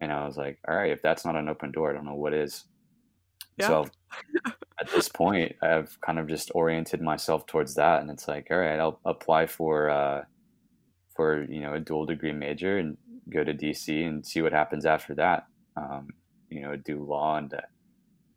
And 0.00 0.10
I 0.12 0.26
was 0.26 0.36
like, 0.36 0.58
all 0.66 0.74
right, 0.74 0.90
if 0.90 1.02
that's 1.02 1.24
not 1.24 1.36
an 1.36 1.48
open 1.48 1.70
door, 1.70 1.90
I 1.90 1.94
don't 1.94 2.06
know 2.06 2.14
what 2.14 2.32
is. 2.32 2.64
Yeah. 3.58 3.66
So 3.66 3.86
at 4.80 4.90
this 4.90 5.08
point, 5.08 5.56
I've 5.62 6.00
kind 6.00 6.18
of 6.18 6.26
just 6.26 6.50
oriented 6.54 7.02
myself 7.02 7.46
towards 7.46 7.74
that, 7.74 8.00
and 8.00 8.10
it's 8.10 8.26
like, 8.26 8.48
all 8.50 8.58
right, 8.58 8.80
I'll 8.80 9.00
apply 9.04 9.46
for 9.46 9.90
uh, 9.90 10.24
for 11.14 11.44
you 11.44 11.60
know 11.60 11.74
a 11.74 11.80
dual 11.80 12.06
degree 12.06 12.32
major 12.32 12.78
and 12.78 12.96
go 13.28 13.44
to 13.44 13.52
DC 13.52 14.06
and 14.06 14.24
see 14.26 14.40
what 14.40 14.52
happens 14.52 14.86
after 14.86 15.14
that. 15.16 15.46
Um, 15.76 16.08
you 16.48 16.62
know, 16.62 16.76
do 16.76 17.04
law 17.04 17.36
and 17.36 17.52
uh, 17.52 17.60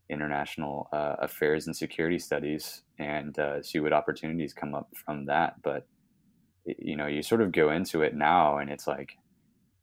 international 0.09 0.89
uh, 0.91 1.15
affairs 1.19 1.65
and 1.67 1.75
security 1.75 2.19
studies, 2.19 2.83
and 2.99 3.37
uh, 3.39 3.63
see 3.63 3.79
what 3.79 3.93
opportunities 3.93 4.53
come 4.53 4.75
up 4.75 4.89
from 5.05 5.25
that. 5.25 5.61
But 5.63 5.87
you 6.65 6.95
know, 6.95 7.07
you 7.07 7.21
sort 7.21 7.41
of 7.41 7.51
go 7.51 7.71
into 7.71 8.01
it 8.01 8.15
now, 8.15 8.57
and 8.57 8.69
it's 8.69 8.87
like, 8.87 9.17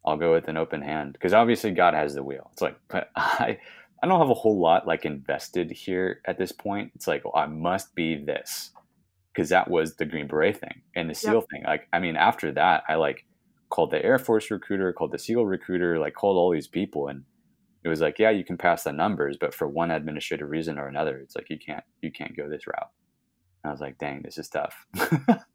I'll 0.05 0.16
go 0.16 0.33
with 0.33 0.49
an 0.49 0.57
open 0.57 0.83
hand 0.83 1.12
because 1.12 1.35
obviously 1.35 1.72
God 1.72 1.95
has 1.95 2.14
the 2.14 2.22
wheel. 2.22 2.51
It's 2.53 2.62
like, 2.62 2.78
but 2.89 3.11
I, 3.16 3.59
I 4.03 4.07
don't 4.07 4.20
have 4.20 4.31
a 4.31 4.35
whole 4.35 4.61
lot 4.61 4.87
like 4.87 5.05
invested 5.05 5.70
here 5.70 6.20
at 6.26 6.39
this 6.39 6.53
point. 6.53 6.93
It's 6.95 7.07
like, 7.07 7.24
well, 7.24 7.35
I 7.37 7.47
must 7.47 7.95
be 7.95 8.22
this 8.24 8.70
because 9.33 9.51
that 9.51 9.70
was 9.70 9.97
the 9.97 10.07
Green 10.07 10.26
Beret 10.26 10.59
thing 10.59 10.83
and 10.97 11.09
the 11.09 11.14
SEAL 11.14 11.35
yep. 11.35 11.45
thing. 11.51 11.62
Like, 11.64 11.89
I 11.93 11.99
mean, 11.99 12.16
after 12.16 12.51
that, 12.53 12.83
I 12.89 12.97
like 12.97 13.26
called 13.68 13.91
the 13.91 14.05
Air 14.05 14.18
Force 14.18 14.51
recruiter, 14.51 14.93
called 14.93 15.12
the 15.12 15.18
SEAL 15.18 15.47
recruiter, 15.47 15.99
like 15.99 16.14
called 16.14 16.37
all 16.37 16.51
these 16.51 16.66
people, 16.66 17.09
and 17.09 17.24
it 17.85 17.89
was 17.89 18.01
like, 18.01 18.18
yeah, 18.18 18.31
you 18.31 18.45
can 18.45 18.59
pass 18.59 18.85
the 18.85 18.93
numbers, 18.93 19.37
but 19.41 19.55
for 19.55 19.66
one 19.68 19.91
administrative 19.91 20.51
reason 20.51 20.78
or 20.78 20.87
another, 20.87 21.18
it's 21.18 21.35
like 21.35 21.49
you 21.49 21.59
can't, 21.59 21.85
you 22.03 22.12
can't 22.12 22.37
go 22.37 22.49
this 22.49 22.66
route. 22.66 22.91
And 23.62 23.70
I 23.70 23.72
was 23.72 23.81
like, 23.81 23.99
dang, 23.99 24.22
this 24.22 24.37
is 24.37 24.49
tough. 24.49 24.87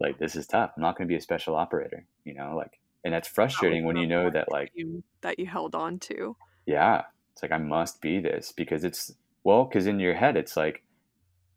like, 0.00 0.18
this 0.18 0.36
is 0.36 0.46
tough. 0.46 0.72
I'm 0.76 0.82
not 0.82 0.96
going 0.96 1.06
to 1.06 1.12
be 1.12 1.16
a 1.16 1.20
special 1.20 1.56
operator, 1.56 2.04
you 2.24 2.34
know, 2.34 2.54
like 2.56 2.78
and 3.04 3.12
that's 3.12 3.28
frustrating 3.28 3.82
that 3.82 3.86
when 3.86 3.96
you 3.96 4.06
know 4.06 4.30
that 4.30 4.50
like 4.50 4.70
you, 4.74 5.02
that 5.22 5.38
you 5.38 5.46
held 5.46 5.74
on 5.74 5.98
to. 5.98 6.36
Yeah 6.66 7.02
it's 7.32 7.42
like 7.42 7.52
i 7.52 7.58
must 7.58 8.00
be 8.00 8.20
this 8.20 8.52
because 8.52 8.84
it's 8.84 9.12
well 9.44 9.64
because 9.64 9.86
in 9.86 9.98
your 9.98 10.14
head 10.14 10.36
it's 10.36 10.56
like 10.56 10.82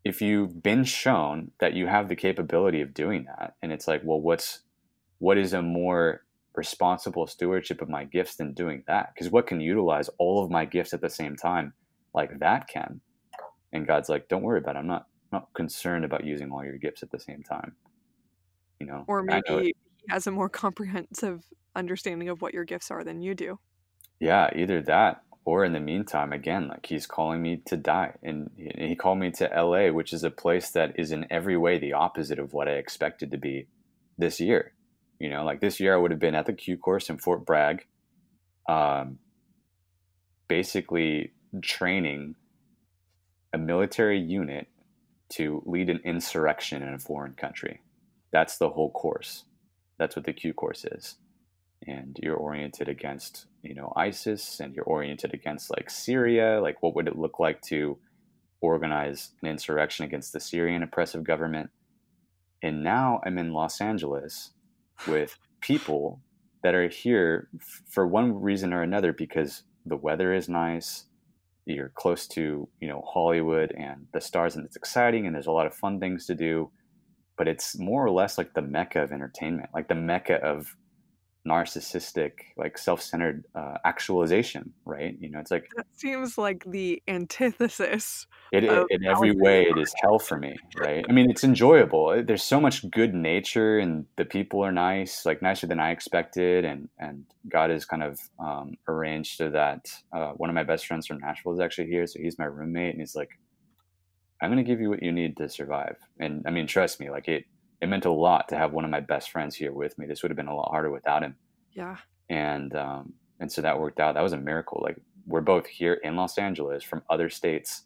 if 0.04 0.22
you've 0.22 0.62
been 0.62 0.84
shown 0.84 1.52
that 1.60 1.74
you 1.74 1.88
have 1.88 2.10
the 2.10 2.16
capability 2.16 2.82
of 2.82 2.94
doing 2.94 3.26
that 3.26 3.56
and 3.62 3.72
it's 3.72 3.88
like 3.88 4.02
well 4.04 4.22
what's 4.22 4.62
what 5.20 5.38
is 5.38 5.54
a 5.54 5.62
more 5.62 6.22
responsible 6.56 7.26
stewardship 7.28 7.82
of 7.82 7.90
my 7.90 8.04
gifts 8.06 8.36
than 8.36 8.54
doing 8.54 8.84
that? 8.88 9.14
Because 9.14 9.30
what 9.30 9.48
can 9.48 9.60
utilize 9.60 10.10
all 10.18 10.44
of 10.44 10.52
my 10.52 10.64
gifts 10.64 10.94
at 10.94 11.02
the 11.02 11.10
same 11.10 11.36
time 11.36 11.74
like 12.14 12.40
that 12.40 12.68
can? 12.68 13.02
And 13.74 13.88
god's 13.88 14.08
like 14.10 14.30
don't 14.30 14.44
worry 14.44 14.60
about 14.60 14.76
it 14.76 14.80
i'm 14.80 14.88
not 14.88 15.08
I'm 15.32 15.40
not 15.40 15.54
concerned 15.54 16.06
about 16.06 16.24
using 16.24 16.52
all 16.52 16.64
your 16.64 16.78
gifts 16.78 17.04
at 17.04 17.12
the 17.12 17.20
same 17.20 17.44
time 17.44 17.76
you 18.80 18.88
know 18.88 19.06
or 19.08 19.24
maybe 19.24 19.44
he 19.50 19.74
has 20.10 20.28
a 20.28 20.32
more 20.32 20.50
comprehensive 20.64 21.44
understanding 21.76 22.30
of 22.30 22.42
what 22.42 22.54
your 22.54 22.64
gifts 22.64 22.90
are 22.92 23.04
than 23.04 23.22
you 23.22 23.36
do. 23.36 23.60
Yeah, 24.20 24.50
either 24.56 24.82
that 24.84 25.22
or 25.46 25.64
in 25.64 25.74
the 25.74 25.80
meantime, 25.80 26.34
again, 26.34 26.68
like 26.68 26.88
he's 26.88 27.06
calling 27.06 27.42
me 27.42 27.62
to 27.68 27.78
die. 27.78 28.16
And 28.24 28.50
he 28.58 28.96
called 28.96 29.20
me 29.20 29.30
to 29.32 29.46
LA, 29.46 29.92
which 29.92 30.12
is 30.12 30.24
a 30.24 30.32
place 30.32 30.72
that 30.72 31.00
is 31.00 31.12
in 31.12 31.28
every 31.30 31.56
way 31.56 31.78
the 31.78 31.94
opposite 31.94 32.40
of 32.40 32.52
what 32.52 32.68
I 32.68 32.74
expected 32.74 33.32
to 33.32 33.38
be 33.38 33.68
this 34.18 34.40
year. 34.40 34.74
You 35.20 35.30
know, 35.30 35.46
like 35.46 35.62
this 35.62 35.80
year 35.80 35.94
I 35.94 35.98
would 35.98 36.12
have 36.12 36.20
been 36.20 36.36
at 36.36 36.48
the 36.48 36.54
Q 36.54 36.78
course 36.78 37.10
in 37.10 37.20
Fort 37.20 37.46
Bragg, 37.46 37.86
um, 38.68 39.20
basically 40.48 41.34
training 41.62 42.36
a 43.54 43.58
military 43.58 44.20
unit 44.20 44.68
to 45.34 45.62
lead 45.66 45.90
an 45.90 46.02
insurrection 46.04 46.82
in 46.82 46.94
a 46.94 47.00
foreign 47.00 47.34
country. 47.34 47.82
That's 48.36 48.58
the 48.58 48.68
whole 48.68 48.92
course. 48.92 49.46
That's 49.98 50.18
what 50.18 50.26
the 50.26 50.34
Q 50.34 50.54
course 50.54 50.84
is. 50.84 51.16
And 51.88 52.20
you're 52.22 52.36
oriented 52.36 52.90
against, 52.90 53.46
you 53.64 53.74
know, 53.74 53.94
ISIS 53.96 54.60
and 54.60 54.76
you're 54.76 54.84
oriented 54.84 55.34
against 55.34 55.70
like 55.70 55.90
Syria. 55.90 56.60
Like, 56.62 56.84
what 56.84 56.96
would 56.96 57.08
it 57.08 57.18
look 57.18 57.40
like 57.40 57.62
to 57.68 57.98
organize 58.60 59.32
an 59.42 59.48
insurrection 59.48 60.04
against 60.04 60.34
the 60.34 60.42
Syrian 60.42 60.84
oppressive 60.84 61.24
government? 61.24 61.70
And 62.62 62.84
now 62.84 63.22
I'm 63.26 63.38
in 63.38 63.54
Los 63.54 63.80
Angeles 63.80 64.52
with 65.08 65.40
people 65.62 66.20
that 66.62 66.76
are 66.76 66.90
here 66.90 67.48
for 67.90 68.06
one 68.06 68.42
reason 68.42 68.74
or 68.74 68.82
another 68.82 69.14
because 69.14 69.64
the 69.86 69.96
weather 69.96 70.34
is 70.34 70.50
nice 70.50 71.06
you're 71.68 71.90
close 71.96 72.28
to 72.28 72.68
you 72.80 72.88
know 72.88 73.02
hollywood 73.08 73.72
and 73.76 74.06
the 74.14 74.22
stars 74.22 74.56
and 74.56 74.64
it's 74.68 74.76
exciting 74.76 75.26
and 75.26 75.34
there's 75.34 75.48
a 75.48 75.52
lot 75.52 75.66
of 75.66 75.74
fun 75.74 76.00
things 76.00 76.28
to 76.28 76.36
do 76.36 76.70
but 77.38 77.48
it's 77.48 77.78
more 77.78 78.06
or 78.06 78.12
less 78.12 78.38
like 78.38 78.54
the 78.54 78.62
mecca 78.62 79.04
of 79.04 79.12
entertainment, 79.12 79.70
like 79.74 79.88
the 79.88 79.96
mecca 79.96 80.36
of 80.36 80.76
narcissistic, 81.48 82.32
like 82.58 82.78
self-centered 82.78 83.46
uh, 83.54 83.78
actualization, 83.86 84.74
right? 84.84 85.16
You 85.20 85.30
know, 85.30 85.40
it's 85.40 85.52
like 85.52 85.70
that 85.76 85.86
seems 85.94 86.38
like 86.38 86.64
the 86.66 87.02
antithesis. 87.08 88.26
It, 88.52 88.64
it 88.64 88.88
in 88.90 89.06
every 89.06 89.32
way, 89.36 89.64
it 89.64 89.78
is 89.78 89.94
hell 90.02 90.18
for 90.18 90.38
me, 90.38 90.56
right? 90.78 91.06
I 91.08 91.12
mean, 91.12 91.30
it's 91.30 91.44
enjoyable. 91.44 92.24
There's 92.26 92.44
so 92.44 92.60
much 92.60 92.90
good 92.90 93.14
nature, 93.14 93.78
and 93.78 94.06
the 94.18 94.26
people 94.26 94.64
are 94.64 94.72
nice, 94.72 95.26
like 95.26 95.42
nicer 95.42 95.68
than 95.68 95.80
I 95.80 95.92
expected, 95.92 96.66
and 96.66 96.90
and 96.98 97.26
God 97.50 97.70
is 97.70 97.86
kind 97.86 98.04
of 98.04 98.20
um, 98.40 98.76
arranged 98.88 99.38
so 99.38 99.50
that 99.52 99.88
uh, 100.14 100.32
one 100.32 100.50
of 100.50 100.56
my 100.56 100.64
best 100.64 100.88
friends 100.88 101.06
from 101.06 101.20
Nashville 101.20 101.54
is 101.54 101.60
actually 101.60 101.88
here, 101.88 102.08
so 102.08 102.20
he's 102.20 102.40
my 102.40 102.46
roommate, 102.46 102.92
and 102.92 103.02
he's 103.02 103.16
like 103.16 103.30
I'm 104.42 104.52
going 104.52 104.64
to 104.64 104.70
give 104.70 104.82
you 104.82 104.90
what 104.90 105.04
you 105.04 105.12
need 105.12 105.38
to 105.38 105.50
survive. 105.50 105.98
And 106.20 106.44
I 106.46 106.52
mean, 106.52 106.68
trust 106.68 107.00
me, 107.00 107.10
like 107.10 107.28
it, 107.28 107.46
it 107.82 107.88
meant 107.88 108.06
a 108.06 108.12
lot 108.12 108.50
to 108.50 108.58
have 108.58 108.74
one 108.74 108.86
of 108.86 108.92
my 108.92 109.00
best 109.00 109.32
friends 109.32 109.56
here 109.56 109.72
with 109.72 109.98
me. 109.98 110.06
This 110.06 110.22
would 110.22 110.32
have 110.32 110.38
been 110.38 110.48
a 110.48 110.56
lot 110.56 110.72
harder 110.72 110.92
without 110.92 111.24
him. 111.24 111.36
Yeah. 111.72 111.98
And, 112.30 112.76
um, 112.76 113.14
and 113.40 113.52
so 113.52 113.62
that 113.62 113.80
worked 113.80 114.00
out. 114.00 114.16
That 114.16 114.24
was 114.24 114.34
a 114.34 114.38
miracle. 114.38 114.82
Like 114.84 114.98
we're 115.26 115.42
both 115.42 115.68
here 115.68 115.96
in 115.96 116.16
Los 116.16 116.38
Angeles 116.38 116.84
from 116.84 117.04
other 117.10 117.30
states 117.30 117.84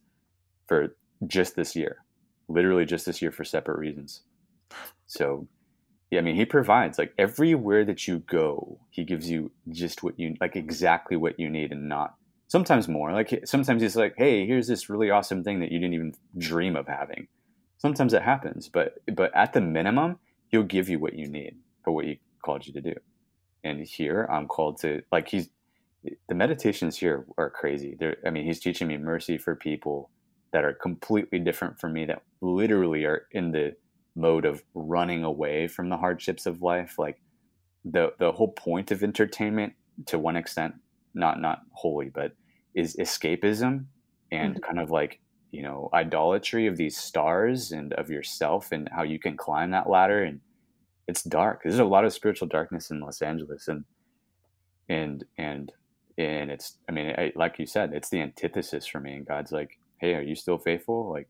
for 0.67 0.95
just 1.27 1.55
this 1.55 1.75
year, 1.75 2.03
literally 2.47 2.85
just 2.85 3.05
this 3.05 3.21
year 3.21 3.31
for 3.31 3.43
separate 3.43 3.79
reasons. 3.79 4.21
So, 5.07 5.47
yeah, 6.11 6.19
I 6.19 6.21
mean, 6.21 6.35
he 6.35 6.45
provides 6.45 6.97
like 6.97 7.13
everywhere 7.17 7.85
that 7.85 8.07
you 8.07 8.19
go, 8.19 8.79
he 8.89 9.03
gives 9.03 9.29
you 9.29 9.51
just 9.69 10.03
what 10.03 10.19
you 10.19 10.35
like, 10.39 10.55
exactly 10.55 11.17
what 11.17 11.39
you 11.39 11.49
need, 11.49 11.71
and 11.71 11.89
not 11.89 12.15
sometimes 12.49 12.87
more. 12.87 13.13
Like 13.13 13.41
sometimes 13.45 13.81
it's 13.81 13.95
like, 13.95 14.15
hey, 14.17 14.45
here's 14.45 14.67
this 14.67 14.89
really 14.89 15.09
awesome 15.09 15.43
thing 15.43 15.61
that 15.61 15.71
you 15.71 15.79
didn't 15.79 15.93
even 15.93 16.13
dream 16.37 16.75
of 16.75 16.87
having. 16.87 17.27
Sometimes 17.77 18.13
it 18.13 18.21
happens, 18.21 18.67
but 18.67 18.95
but 19.15 19.33
at 19.33 19.53
the 19.53 19.61
minimum, 19.61 20.19
he'll 20.49 20.63
give 20.63 20.89
you 20.89 20.99
what 20.99 21.13
you 21.13 21.29
need 21.29 21.55
for 21.83 21.91
what 21.91 22.05
he 22.05 22.19
called 22.43 22.67
you 22.67 22.73
to 22.73 22.81
do. 22.81 22.93
And 23.63 23.85
here 23.85 24.27
I'm 24.29 24.47
called 24.47 24.81
to 24.81 25.01
like 25.11 25.29
he's 25.29 25.49
the 26.27 26.35
meditations 26.35 26.97
here 26.97 27.25
are 27.37 27.49
crazy. 27.49 27.95
They're, 27.99 28.17
I 28.25 28.29
mean, 28.29 28.45
he's 28.45 28.59
teaching 28.59 28.87
me 28.87 28.97
mercy 28.97 29.37
for 29.37 29.55
people 29.55 30.09
that 30.53 30.63
are 30.63 30.73
completely 30.73 31.39
different 31.39 31.79
from 31.79 31.93
me 31.93 32.05
that 32.05 32.23
literally 32.41 33.03
are 33.03 33.23
in 33.31 33.51
the 33.51 33.75
mode 34.15 34.45
of 34.45 34.63
running 34.73 35.23
away 35.23 35.67
from 35.67 35.89
the 35.89 35.97
hardships 35.97 36.45
of 36.45 36.61
life. 36.61 36.97
Like 36.97 37.21
the 37.85 38.13
the 38.19 38.31
whole 38.31 38.51
point 38.51 38.91
of 38.91 39.03
entertainment 39.03 39.73
to 40.07 40.17
one 40.17 40.35
extent 40.35 40.75
not 41.13 41.41
not 41.41 41.61
wholly, 41.73 42.09
but 42.13 42.33
is 42.75 42.95
escapism 42.97 43.85
and 44.31 44.55
mm-hmm. 44.55 44.63
kind 44.63 44.79
of 44.79 44.91
like 44.91 45.19
you 45.51 45.63
know 45.63 45.89
idolatry 45.93 46.67
of 46.67 46.77
these 46.77 46.97
stars 46.97 47.71
and 47.71 47.93
of 47.93 48.09
yourself 48.09 48.71
and 48.71 48.89
how 48.91 49.03
you 49.03 49.19
can 49.19 49.35
climb 49.35 49.71
that 49.71 49.89
ladder. 49.89 50.23
And 50.23 50.41
it's 51.07 51.23
dark. 51.23 51.61
There's 51.63 51.79
a 51.79 51.85
lot 51.85 52.05
of 52.05 52.13
spiritual 52.13 52.47
darkness 52.47 52.91
in 52.91 52.99
los 52.99 53.21
angeles. 53.21 53.67
And 53.67 53.85
and 54.87 55.23
and 55.37 55.71
and 56.17 56.51
it's 56.51 56.77
i 56.89 56.91
mean 56.91 57.13
I, 57.17 57.31
like 57.35 57.59
you 57.59 57.65
said 57.65 57.93
it's 57.93 58.09
the 58.09 58.21
antithesis 58.21 58.85
for 58.85 58.99
me. 58.99 59.13
And 59.13 59.25
god's 59.25 59.51
like 59.51 59.79
hey 59.99 60.15
are 60.15 60.21
you 60.21 60.35
still 60.35 60.57
faithful? 60.57 61.09
Like 61.09 61.27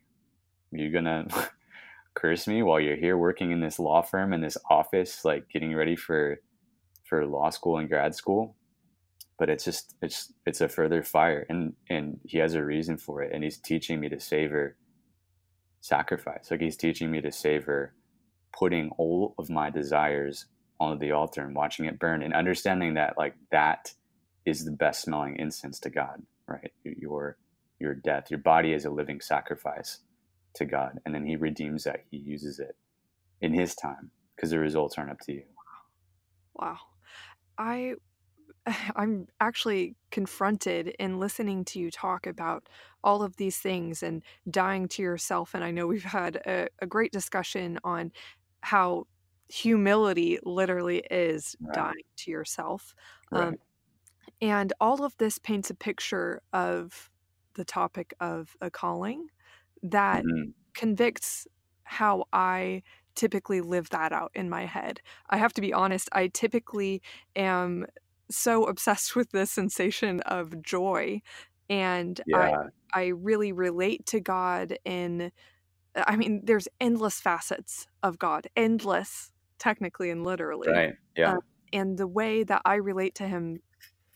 are 0.73 0.77
you 0.77 0.91
gonna 0.91 1.27
curse 2.13 2.47
me 2.47 2.63
while 2.63 2.79
you're 2.79 2.97
here 2.97 3.17
working 3.17 3.51
in 3.51 3.61
this 3.61 3.79
law 3.79 4.01
firm 4.01 4.33
in 4.33 4.41
this 4.41 4.57
office 4.69 5.23
like 5.23 5.47
getting 5.49 5.73
ready 5.75 5.95
for 5.95 6.39
for 7.05 7.25
law 7.25 7.49
school 7.49 7.77
and 7.77 7.87
grad 7.87 8.13
school 8.13 8.55
but 9.39 9.49
it's 9.49 9.65
just 9.65 9.95
it's 10.01 10.33
it's 10.45 10.61
a 10.61 10.69
further 10.69 11.03
fire 11.03 11.45
and 11.49 11.73
and 11.89 12.19
he 12.25 12.39
has 12.39 12.55
a 12.55 12.63
reason 12.65 12.97
for 12.97 13.23
it 13.23 13.31
and 13.33 13.43
he's 13.43 13.57
teaching 13.59 13.99
me 13.99 14.09
to 14.09 14.19
savor 14.19 14.77
sacrifice 15.81 16.51
like 16.51 16.61
he's 16.61 16.77
teaching 16.77 17.11
me 17.11 17.21
to 17.21 17.31
savor 17.31 17.93
putting 18.53 18.91
all 18.97 19.35
of 19.39 19.49
my 19.49 19.69
desires 19.69 20.45
on 20.79 20.99
the 20.99 21.11
altar 21.11 21.41
and 21.43 21.55
watching 21.55 21.85
it 21.85 21.99
burn 21.99 22.23
and 22.23 22.33
understanding 22.33 22.95
that 22.95 23.17
like 23.17 23.35
that 23.51 23.93
is 24.45 24.65
the 24.65 24.71
best 24.71 25.01
smelling 25.03 25.37
incense 25.37 25.79
to 25.79 25.89
God, 25.89 26.23
right? 26.47 26.71
Your 26.83 27.37
your 27.79 27.95
death, 27.95 28.31
your 28.31 28.39
body 28.39 28.73
is 28.73 28.85
a 28.85 28.89
living 28.89 29.21
sacrifice 29.21 29.99
to 30.55 30.65
God, 30.65 30.99
and 31.05 31.15
then 31.15 31.25
He 31.25 31.35
redeems 31.35 31.83
that. 31.85 32.05
He 32.11 32.17
uses 32.17 32.59
it 32.59 32.75
in 33.41 33.53
His 33.53 33.75
time 33.75 34.11
because 34.35 34.51
the 34.51 34.59
results 34.59 34.97
aren't 34.97 35.11
up 35.11 35.19
to 35.21 35.33
you. 35.33 35.43
Wow, 36.55 36.77
I 37.57 37.95
I'm 38.95 39.27
actually 39.39 39.95
confronted 40.11 40.89
in 40.99 41.19
listening 41.19 41.65
to 41.65 41.79
you 41.79 41.91
talk 41.91 42.27
about 42.27 42.67
all 43.03 43.23
of 43.23 43.37
these 43.37 43.57
things 43.59 44.03
and 44.03 44.23
dying 44.49 44.87
to 44.89 45.01
yourself. 45.01 45.53
And 45.53 45.63
I 45.63 45.71
know 45.71 45.87
we've 45.87 46.03
had 46.03 46.37
a, 46.45 46.67
a 46.79 46.87
great 46.87 47.11
discussion 47.11 47.79
on 47.83 48.11
how 48.63 49.05
humility 49.49 50.39
literally 50.43 50.99
is 51.09 51.55
Right. 51.59 51.83
dying 51.83 52.03
to 52.17 52.31
yourself. 52.31 52.93
Right. 53.31 53.49
Um, 53.49 53.57
and 54.41 54.73
all 54.79 55.03
of 55.03 55.15
this 55.17 55.37
paints 55.39 55.69
a 55.69 55.75
picture 55.75 56.41
of 56.53 57.09
the 57.55 57.65
topic 57.65 58.13
of 58.19 58.55
a 58.61 58.71
calling 58.71 59.27
that 59.83 60.25
Mhm. 60.25 60.53
convicts 60.75 61.47
how 61.83 62.25
I 62.33 62.83
typically 63.15 63.61
live 63.61 63.89
that 63.91 64.13
out 64.13 64.31
in 64.35 64.49
my 64.49 64.65
head. 64.65 65.01
I 65.29 65.37
have 65.37 65.53
to 65.53 65.61
be 65.61 65.73
honest, 65.73 66.09
I 66.13 66.27
typically 66.29 67.01
am 67.35 67.85
so 68.29 68.65
obsessed 68.65 69.15
with 69.15 69.31
the 69.31 69.45
sensation 69.45 70.19
of 70.21 70.61
joy 70.61 71.21
and 71.69 72.21
I, 72.33 72.53
I 72.93 73.05
really 73.07 73.51
relate 73.51 74.05
to 74.07 74.19
God 74.19 74.77
in 74.83 75.31
I 75.95 76.15
mean 76.15 76.41
there's 76.43 76.67
endless 76.79 77.19
facets 77.19 77.87
of 78.03 78.19
God, 78.19 78.47
endless 78.55 79.31
technically 79.57 80.09
and 80.09 80.23
literally. 80.23 80.71
Right. 80.71 80.93
Yeah. 81.15 81.33
Um, 81.33 81.39
and 81.71 81.97
the 81.97 82.07
way 82.07 82.43
that 82.43 82.61
I 82.65 82.75
relate 82.75 83.15
to 83.15 83.27
him 83.27 83.59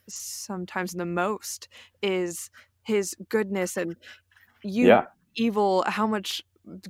sometimes 0.07 0.93
the 0.93 1.05
most 1.05 1.68
is 2.01 2.49
his 2.84 3.16
goodness 3.30 3.78
and 3.78 3.95
you 4.64 4.88
yeah. 4.88 5.05
evil 5.36 5.84
how 5.88 6.07
much 6.07 6.41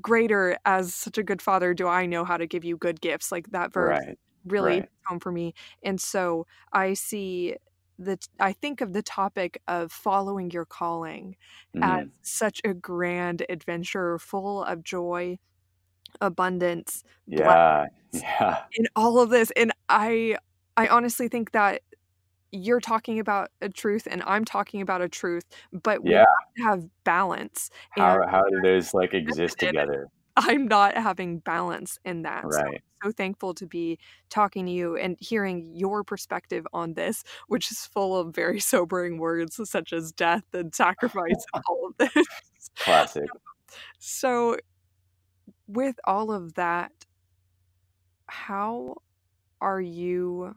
greater 0.02 0.58
as 0.66 0.94
such 0.94 1.18
a 1.18 1.24
good 1.24 1.42
father 1.42 1.74
do 1.74 1.88
I 1.88 2.06
know 2.06 2.24
how 2.24 2.38
to 2.38 2.48
give 2.48 2.64
you 2.64 2.78
good 2.78 3.02
gifts 3.02 3.32
like 3.32 3.52
that 3.52 3.74
verse 3.74 4.00
Right. 4.06 4.18
Really 4.46 4.82
Right. 4.82 4.90
home 5.08 5.20
for 5.20 5.32
me 5.32 5.54
and 5.84 6.00
so 6.02 6.46
I 6.74 6.94
see 6.94 7.56
that 8.00 8.28
I 8.40 8.54
think 8.54 8.82
of 8.82 8.94
the 8.94 9.04
topic 9.04 9.62
of 9.68 9.92
following 9.92 10.52
your 10.52 10.66
calling 10.66 11.36
as 11.82 12.00
Mhm. 12.02 12.14
such 12.24 12.62
a 12.66 12.74
grand 12.74 13.46
adventure 13.50 14.18
full 14.20 14.64
of 14.64 14.84
joy 14.84 15.38
abundance 16.22 17.04
Yeah. 17.28 17.88
Yeah. 18.14 18.66
in 18.74 18.86
all 18.96 19.20
of 19.20 19.30
this 19.30 19.52
and 19.52 19.72
I 19.90 20.38
I 20.78 20.88
honestly 20.88 21.28
think 21.28 21.52
that 21.52 21.82
you're 22.52 22.82
talking 22.82 23.20
about 23.20 23.50
a 23.62 23.70
truth 23.70 24.08
and 24.12 24.24
I'm 24.26 24.46
talking 24.46 24.82
about 24.82 25.02
a 25.02 25.10
truth 25.10 25.46
but 25.74 26.04
we 26.06 26.14
Yeah. 26.14 26.26
have 26.36 26.56
to 26.58 26.64
have 26.64 26.90
balance 27.06 27.70
and 27.98 28.18
How 28.18 28.28
how 28.30 28.44
do 28.50 28.60
those 28.62 28.94
like 28.94 29.14
exist 29.14 29.58
together? 29.60 30.10
I'm 30.38 30.68
not 30.68 30.96
having 30.98 31.40
balance 31.40 32.00
in 32.06 32.24
that. 32.24 32.44
Right. 32.44 32.82
I'm 32.93 32.93
so 33.04 33.12
thankful 33.12 33.54
to 33.56 33.66
be 33.68 34.00
talking 34.30 34.66
to 34.66 34.72
you 34.72 34.96
and 34.96 35.18
hearing 35.20 35.72
your 35.74 36.04
perspective 36.04 36.66
on 36.74 36.94
this, 36.94 37.24
which 37.48 37.72
is 37.72 37.86
full 37.86 38.18
of 38.18 38.34
very 38.34 38.60
sobering 38.60 39.18
words 39.18 39.60
such 39.70 39.94
as 39.94 40.12
death 40.12 40.46
and 40.54 40.74
sacrifice 40.74 41.46
and 41.54 41.64
all 41.70 41.88
of 41.88 41.98
this. 41.98 42.26
Classic. 42.78 43.26
So, 43.98 44.58
with 45.66 45.96
all 46.06 46.32
of 46.32 46.54
that, 46.54 46.92
how 48.28 48.98
are 49.60 49.82
you? 49.82 50.56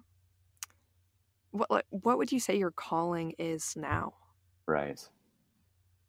What 1.52 1.86
what 1.88 2.18
would 2.18 2.30
you 2.30 2.40
say 2.40 2.58
your 2.58 2.72
calling 2.72 3.32
is 3.38 3.72
now? 3.74 4.12
Right. 4.66 5.00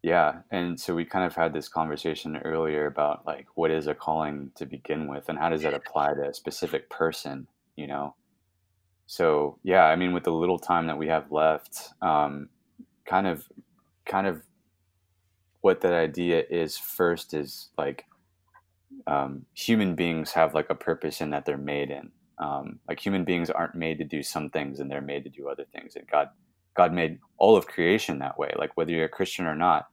Yeah. 0.08 0.36
And 0.52 0.80
so 0.80 0.96
we 0.96 1.04
kind 1.04 1.26
of 1.26 1.36
had 1.36 1.52
this 1.52 1.68
conversation 1.68 2.38
earlier 2.38 2.86
about 2.86 3.28
like 3.28 3.46
what 3.56 3.72
is 3.72 3.88
a 3.88 3.94
calling 3.94 4.52
to 4.56 4.66
begin 4.66 5.08
with 5.08 5.28
and 5.28 5.38
how 5.38 5.50
does 5.50 5.64
that 5.64 5.74
apply 5.74 6.14
to 6.14 6.30
a 6.30 6.34
specific 6.34 6.90
person, 6.90 7.46
you 7.76 7.88
know? 7.88 8.16
So 9.06 9.60
yeah, 9.64 9.84
I 9.84 9.98
mean 9.98 10.14
with 10.14 10.24
the 10.24 10.32
little 10.32 10.60
time 10.60 10.88
that 10.88 10.98
we 10.98 11.10
have 11.10 11.30
left, 11.30 11.90
um, 12.02 12.48
kind 13.04 13.28
of 13.28 13.50
kind 14.06 14.28
of 14.28 14.44
what 15.60 15.82
that 15.82 15.92
idea 15.92 16.42
is 16.50 16.78
first 16.78 17.34
is 17.34 17.68
like 17.78 18.06
um, 19.08 19.46
human 19.56 19.94
beings 19.94 20.32
have 20.32 20.54
like 20.54 20.70
a 20.70 20.76
purpose 20.76 21.20
in 21.20 21.32
that 21.32 21.46
they're 21.46 21.58
made 21.58 21.92
in. 21.92 22.14
Um, 22.38 22.80
like 22.88 23.06
human 23.06 23.26
beings 23.26 23.50
aren't 23.50 23.76
made 23.76 23.98
to 23.98 24.06
do 24.06 24.24
some 24.24 24.52
things 24.52 24.80
and 24.80 24.90
they're 24.90 25.02
made 25.02 25.26
to 25.26 25.30
do 25.30 25.50
other 25.50 25.66
things. 25.74 25.98
And 25.98 26.08
God, 26.10 26.30
God 26.78 26.94
made 26.94 27.20
all 27.38 27.58
of 27.58 27.68
creation 27.68 28.20
that 28.20 28.40
way. 28.40 28.54
Like 28.58 28.72
whether 28.76 28.92
you're 28.92 29.04
a 29.04 29.10
Christian 29.10 29.46
or 29.46 29.56
not, 29.56 29.88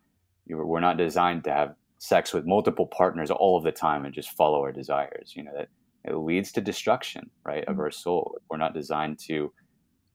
we're 0.49 0.81
not 0.81 0.97
designed 0.99 1.45
to 1.45 1.53
have 1.53 1.75
sex 1.99 2.33
with 2.35 2.45
multiple 2.47 2.87
partners 2.87 3.31
all 3.31 3.57
of 3.57 3.65
the 3.65 3.73
time 3.73 4.05
and 4.05 4.15
just 4.15 4.31
follow 4.37 4.61
our 4.61 4.73
desires. 4.73 5.33
You 5.37 5.45
know 5.45 5.53
that 5.57 5.69
it 6.05 6.15
leads 6.17 6.53
to 6.53 6.61
destruction, 6.61 7.31
right, 7.45 7.65
of 7.65 7.79
our 7.79 7.91
soul. 7.91 8.39
We're 8.51 8.59
not 8.59 8.75
designed 8.75 9.19
to 9.29 9.53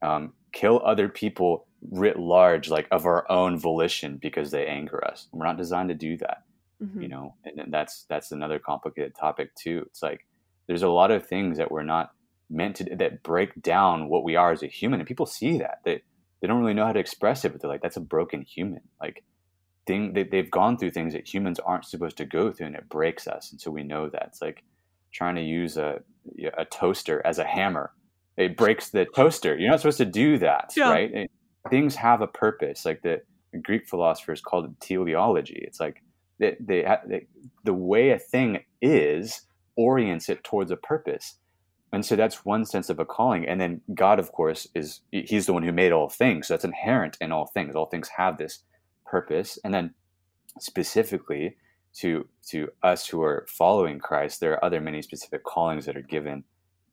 um, 0.01 0.34
kill 0.53 0.82
other 0.86 1.09
people 1.09 1.65
writ 1.91 2.19
large, 2.19 2.69
like 2.69 2.88
of 2.91 3.05
our 3.05 3.30
own 3.32 3.57
volition 3.57 4.17
because 4.17 4.51
they 4.51 4.67
anger 4.67 5.03
us. 5.05 5.27
We're 5.32 5.45
not 5.45 5.57
designed 5.57 5.89
to 5.89 5.95
do 5.95 6.17
that 6.17 6.43
Mhm. 6.82 7.01
you 7.01 7.07
know 7.09 7.36
and 7.43 7.57
then 7.57 7.71
that's 7.71 8.05
that's 8.07 8.32
another 8.32 8.57
complicated 8.57 9.13
topic 9.13 9.53
too 9.55 9.84
it's 9.88 10.01
like 10.01 10.25
there's 10.65 10.82
a 10.84 10.88
lot 10.88 11.11
of 11.11 11.27
things 11.27 11.57
that 11.57 11.69
we're 11.69 11.84
not 11.84 12.11
meant 12.49 12.77
to 12.77 12.86
that 12.95 13.21
break 13.21 13.61
down 13.61 14.07
what 14.07 14.23
we 14.23 14.38
are 14.38 14.53
as 14.53 14.63
a 14.63 14.67
human 14.67 15.01
and 15.01 15.05
people 15.07 15.25
see 15.25 15.57
that 15.57 15.80
they 15.84 16.01
they 16.39 16.47
don't 16.47 16.61
really 16.61 16.73
know 16.73 16.86
how 16.86 16.93
to 16.93 16.99
express 17.01 17.43
it 17.43 17.51
but 17.51 17.59
they're 17.59 17.69
like 17.69 17.82
that's 17.82 17.97
a 17.97 18.01
broken 18.15 18.41
human 18.43 18.80
like 19.01 19.25
thing 19.90 20.14
they, 20.14 20.24
they've 20.24 20.52
gone 20.62 20.78
through 20.78 20.92
things 20.92 21.14
that 21.14 21.28
humans 21.34 21.60
aren't 21.60 21.86
supposed 21.86 22.18
to 22.18 22.26
go 22.26 22.52
through 22.52 22.68
and 22.68 22.76
it 22.76 22.88
breaks 22.90 23.28
us. 23.28 23.52
And 23.52 23.60
so 23.62 23.72
we 23.72 23.84
know 23.84 24.08
that 24.10 24.24
it's 24.30 24.42
like 24.42 24.64
trying 25.12 25.36
to 25.36 25.42
use 25.60 25.78
a 25.78 26.00
a 26.64 26.66
toaster 26.66 27.18
as 27.26 27.40
a 27.40 27.44
hammer. 27.56 27.92
It 28.38 28.56
breaks 28.56 28.90
the 28.92 29.06
toaster. 29.16 29.58
You're 29.58 29.72
not 29.72 29.80
supposed 29.82 29.98
to 30.06 30.06
do 30.24 30.38
that 30.48 30.68
Yeah. 30.78 30.92
right? 30.92 31.12
It- 31.22 31.32
things 31.70 31.96
have 31.96 32.22
a 32.22 32.28
purpose. 32.28 32.86
Like 32.86 33.02
the, 33.02 33.22
greek 33.64 33.88
philosophers 33.90 34.42
called 34.42 34.66
it 34.66 34.80
teleology. 34.80 35.60
It's 35.68 35.80
like 35.80 35.98
they, 36.40 36.56
they, 36.70 36.82
they 37.10 37.22
the 37.64 37.74
way 37.74 38.12
a 38.12 38.20
thing 38.20 38.60
is 38.82 39.42
orients 39.76 40.30
it 40.30 40.44
towards 40.44 40.72
a 40.72 40.78
purpose. 40.78 41.36
And 41.92 42.06
so 42.06 42.16
that's 42.16 42.46
one 42.46 42.64
sense 42.66 42.90
of 42.92 43.00
a 43.00 43.06
calling. 43.16 43.44
And 43.50 43.60
then 43.60 43.82
god 44.04 44.20
of 44.20 44.32
course 44.40 44.68
is 44.76 45.02
he's 45.12 45.48
the 45.48 45.54
one 45.54 45.64
who 45.64 45.72
made 45.82 45.92
all 45.92 46.10
things. 46.10 46.42
So 46.48 46.54
that's 46.54 46.64
inherent 46.74 47.18
in 47.20 47.32
all 47.32 47.48
things. 47.48 47.76
All 47.76 47.88
things 47.88 48.10
have 48.22 48.38
this 48.38 48.64
purpose 49.10 49.57
and 49.64 49.74
then 49.74 49.93
specifically 50.60 51.57
to 51.93 52.28
to 52.47 52.70
us 52.84 53.07
who 53.07 53.22
are 53.22 53.45
following 53.49 53.99
christ 53.99 54.39
there 54.39 54.53
are 54.53 54.66
other 54.66 54.82
many 54.82 55.01
specific 55.01 55.43
callings 55.43 55.86
that 55.86 55.97
are 55.97 56.01
given 56.01 56.43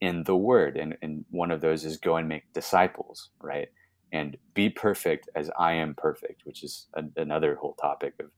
in 0.00 0.24
the 0.24 0.36
word 0.36 0.76
and, 0.76 0.96
and 1.02 1.24
one 1.30 1.50
of 1.50 1.60
those 1.60 1.84
is 1.84 1.96
go 1.96 2.16
and 2.16 2.28
make 2.28 2.52
disciples 2.52 3.30
right 3.40 3.68
and 4.12 4.36
be 4.54 4.68
perfect 4.68 5.28
as 5.34 5.50
i 5.58 5.72
am 5.72 5.94
perfect 5.94 6.42
which 6.44 6.62
is 6.62 6.86
a, 6.94 7.02
another 7.16 7.56
whole 7.56 7.74
topic 7.74 8.14
of 8.20 8.30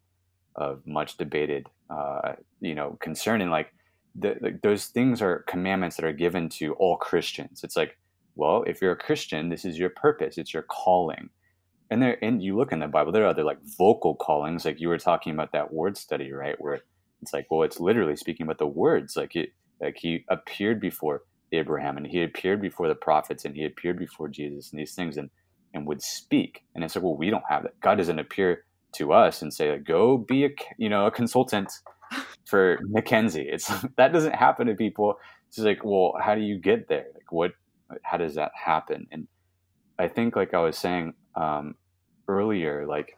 of 0.58 0.84
much 0.86 1.16
debated, 1.16 1.68
uh, 1.88 2.32
you 2.60 2.74
know, 2.74 2.98
concern. 3.00 3.40
And 3.40 3.50
like, 3.50 3.72
the, 4.14 4.36
like 4.40 4.60
those 4.62 4.86
things 4.86 5.22
are 5.22 5.44
commandments 5.48 5.96
that 5.96 6.04
are 6.04 6.12
given 6.12 6.48
to 6.50 6.74
all 6.74 6.96
Christians. 6.96 7.60
It's 7.62 7.76
like, 7.76 7.96
well, 8.34 8.64
if 8.66 8.82
you're 8.82 8.92
a 8.92 8.96
Christian, 8.96 9.48
this 9.48 9.64
is 9.64 9.78
your 9.78 9.90
purpose. 9.90 10.36
It's 10.36 10.52
your 10.52 10.64
calling. 10.64 11.30
And 11.90 12.02
there, 12.02 12.22
and 12.22 12.42
you 12.42 12.56
look 12.56 12.72
in 12.72 12.80
the 12.80 12.86
Bible, 12.88 13.12
there 13.12 13.24
are 13.24 13.28
other 13.28 13.44
like 13.44 13.58
vocal 13.78 14.14
callings, 14.14 14.64
like 14.64 14.80
you 14.80 14.88
were 14.88 14.98
talking 14.98 15.32
about 15.32 15.52
that 15.52 15.72
word 15.72 15.96
study, 15.96 16.30
right? 16.32 16.56
Where 16.58 16.80
it's 17.22 17.32
like, 17.32 17.46
well, 17.50 17.62
it's 17.62 17.80
literally 17.80 18.16
speaking 18.16 18.44
about 18.44 18.58
the 18.58 18.66
words. 18.66 19.16
Like 19.16 19.34
it, 19.36 19.50
like 19.80 19.96
he 19.98 20.24
appeared 20.28 20.80
before 20.80 21.22
Abraham, 21.52 21.96
and 21.96 22.06
he 22.06 22.22
appeared 22.22 22.60
before 22.60 22.88
the 22.88 22.94
prophets, 22.94 23.44
and 23.44 23.54
he 23.56 23.64
appeared 23.64 23.98
before 23.98 24.28
Jesus, 24.28 24.70
and 24.70 24.78
these 24.80 24.94
things, 24.94 25.16
and 25.16 25.30
and 25.74 25.86
would 25.86 26.02
speak. 26.02 26.64
And 26.74 26.84
it's 26.84 26.94
like, 26.96 27.02
well, 27.02 27.16
we 27.16 27.30
don't 27.30 27.44
have 27.48 27.62
that. 27.64 27.78
God 27.80 27.96
doesn't 27.96 28.18
appear 28.18 28.64
to 28.96 29.12
us 29.12 29.42
and 29.42 29.52
say, 29.52 29.70
like, 29.72 29.84
go 29.84 30.18
be 30.18 30.44
a 30.44 30.50
you 30.76 30.88
know 30.88 31.06
a 31.06 31.10
consultant 31.10 31.72
for 32.46 32.78
McKinsey. 32.94 33.46
It's 33.52 33.68
that 33.96 34.12
doesn't 34.12 34.34
happen 34.34 34.66
to 34.66 34.74
people. 34.74 35.14
It's 35.48 35.56
just 35.56 35.66
like, 35.66 35.84
well, 35.84 36.14
how 36.22 36.34
do 36.34 36.42
you 36.42 36.58
get 36.58 36.88
there? 36.88 37.06
Like, 37.14 37.32
what? 37.32 37.52
How 38.02 38.18
does 38.18 38.34
that 38.34 38.52
happen? 38.54 39.06
And 39.10 39.26
I 39.98 40.08
think, 40.08 40.36
like 40.36 40.54
I 40.54 40.60
was 40.60 40.78
saying 40.78 41.14
um, 41.34 41.74
earlier, 42.28 42.86
like 42.86 43.16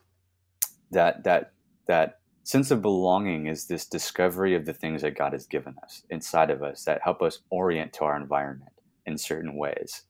that 0.91 1.25
that 1.25 1.53
that 1.87 2.21
sense 2.45 2.71
of 2.71 2.83
belonging 2.83 3.47
is 3.47 3.67
this 3.67 3.87
discovery 3.87 4.55
of 4.55 4.65
the 4.65 4.73
things 4.73 5.03
that 5.03 5.17
God 5.17 5.33
has 5.33 5.47
given 5.47 5.75
us 5.85 6.03
inside 6.11 6.51
of 6.51 6.63
us 6.63 6.85
that 6.85 7.01
help 7.03 7.23
us 7.23 7.41
orient 7.51 7.93
to 7.95 8.05
our 8.05 8.17
environment 8.17 8.73
in 9.07 9.19
certain 9.19 9.57
ways. 9.57 10.03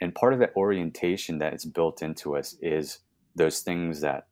And 0.00 0.14
part 0.14 0.32
of 0.32 0.40
that 0.40 0.52
orientation 0.56 1.38
that 1.38 1.54
is 1.54 1.64
built 1.64 2.02
into 2.02 2.36
us 2.36 2.56
is 2.60 2.98
those 3.36 3.60
things 3.60 4.00
that 4.00 4.26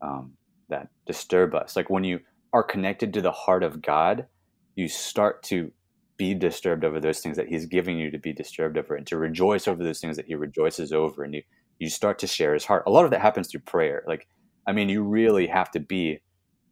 um, 0.00 0.34
that 0.68 0.88
disturb 1.06 1.54
us. 1.54 1.76
Like 1.76 1.90
when 1.90 2.04
you 2.04 2.20
are 2.52 2.62
connected 2.62 3.12
to 3.14 3.20
the 3.20 3.32
heart 3.32 3.62
of 3.62 3.82
God, 3.82 4.26
you 4.76 4.88
start 4.88 5.42
to 5.44 5.72
be 6.20 6.34
disturbed 6.34 6.84
over 6.84 7.00
those 7.00 7.20
things 7.20 7.38
that 7.38 7.48
he's 7.48 7.64
giving 7.64 7.98
you 7.98 8.10
to 8.10 8.18
be 8.18 8.30
disturbed 8.30 8.76
over 8.76 8.94
and 8.94 9.06
to 9.06 9.16
rejoice 9.16 9.66
over 9.66 9.82
those 9.82 10.00
things 10.00 10.18
that 10.18 10.26
he 10.26 10.34
rejoices 10.34 10.92
over 10.92 11.24
and 11.24 11.32
you 11.34 11.42
you 11.78 11.88
start 11.88 12.18
to 12.18 12.26
share 12.26 12.52
his 12.52 12.66
heart. 12.66 12.82
A 12.86 12.90
lot 12.90 13.06
of 13.06 13.10
that 13.10 13.22
happens 13.22 13.48
through 13.48 13.60
prayer. 13.60 14.04
Like 14.06 14.28
i 14.66 14.72
mean 14.72 14.90
you 14.90 15.02
really 15.02 15.46
have 15.46 15.70
to 15.70 15.80
be 15.80 16.20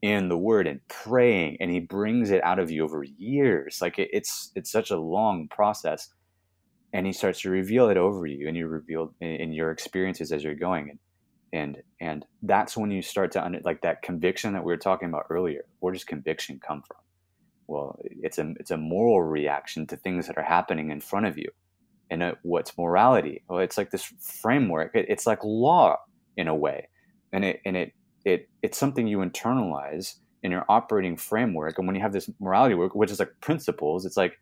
in 0.03 0.29
the 0.29 0.37
word 0.37 0.67
and 0.67 0.87
praying 0.89 1.57
and 1.61 1.71
he 1.71 1.81
brings 1.81 2.31
it 2.31 2.45
out 2.45 2.59
of 2.59 2.71
you 2.71 2.85
over 2.85 3.03
years. 3.03 3.79
Like 3.81 3.99
it, 3.99 4.11
it's 4.13 4.53
it's 4.55 4.71
such 4.71 4.91
a 4.91 5.01
long 5.01 5.49
process 5.49 6.11
and 6.93 7.07
he 7.07 7.13
starts 7.15 7.41
to 7.41 7.51
reveal 7.51 7.89
it 7.89 7.97
over 7.97 8.27
you 8.27 8.49
and 8.49 8.57
you 8.57 8.69
reveal 8.69 9.15
in, 9.23 9.31
in 9.45 9.53
your 9.55 9.71
experiences 9.71 10.31
as 10.31 10.45
you're 10.45 10.55
going 10.55 10.91
and 10.91 10.99
and 11.55 11.79
and 12.03 12.27
that's 12.43 12.77
when 12.77 12.91
you 12.91 13.01
start 13.01 13.33
to 13.33 13.43
under, 13.43 13.61
like 13.65 13.81
that 13.81 14.03
conviction 14.03 14.53
that 14.53 14.63
we 14.63 14.71
were 14.71 14.77
talking 14.89 15.09
about 15.09 15.25
earlier. 15.31 15.65
Where 15.81 15.95
does 15.95 16.05
conviction 16.05 16.61
come 16.61 16.83
from 16.87 16.99
well 17.69 17.99
it's 18.03 18.39
a 18.39 18.55
it's 18.59 18.71
a 18.71 18.77
moral 18.77 19.23
reaction 19.23 19.87
to 19.87 19.97
things 19.97 20.27
that 20.27 20.39
are 20.39 20.43
happening 20.43 20.91
in 20.91 21.01
front 21.01 21.27
of 21.27 21.39
you. 21.39 21.51
And 22.11 22.23
uh, 22.23 22.35
what's 22.43 22.77
morality? 22.77 23.45
Well 23.49 23.61
it's 23.61 23.79
like 23.79 23.91
this 23.91 24.03
framework. 24.03 24.97
It, 24.97 25.07
it's 25.09 25.27
like 25.27 25.45
law 25.45 25.99
in 26.37 26.49
a 26.49 26.55
way. 26.55 26.89
And 27.33 27.45
it 27.45 27.61
and 27.65 27.77
it 27.77 27.93
it 28.25 28.49
it's 28.63 28.79
something 28.79 29.07
you 29.07 29.19
internalize 29.19 30.15
in 30.43 30.51
your 30.51 30.65
operating 30.69 31.17
framework. 31.17 31.79
And 31.79 31.87
when 31.87 31.95
you 31.95 32.03
have 32.03 32.15
this 32.15 32.31
morality 32.41 32.75
work 32.75 32.95
which 32.95 33.11
is 33.11 33.21
like 33.21 33.35
principles 33.41 34.07
it's 34.07 34.17
like 34.17 34.39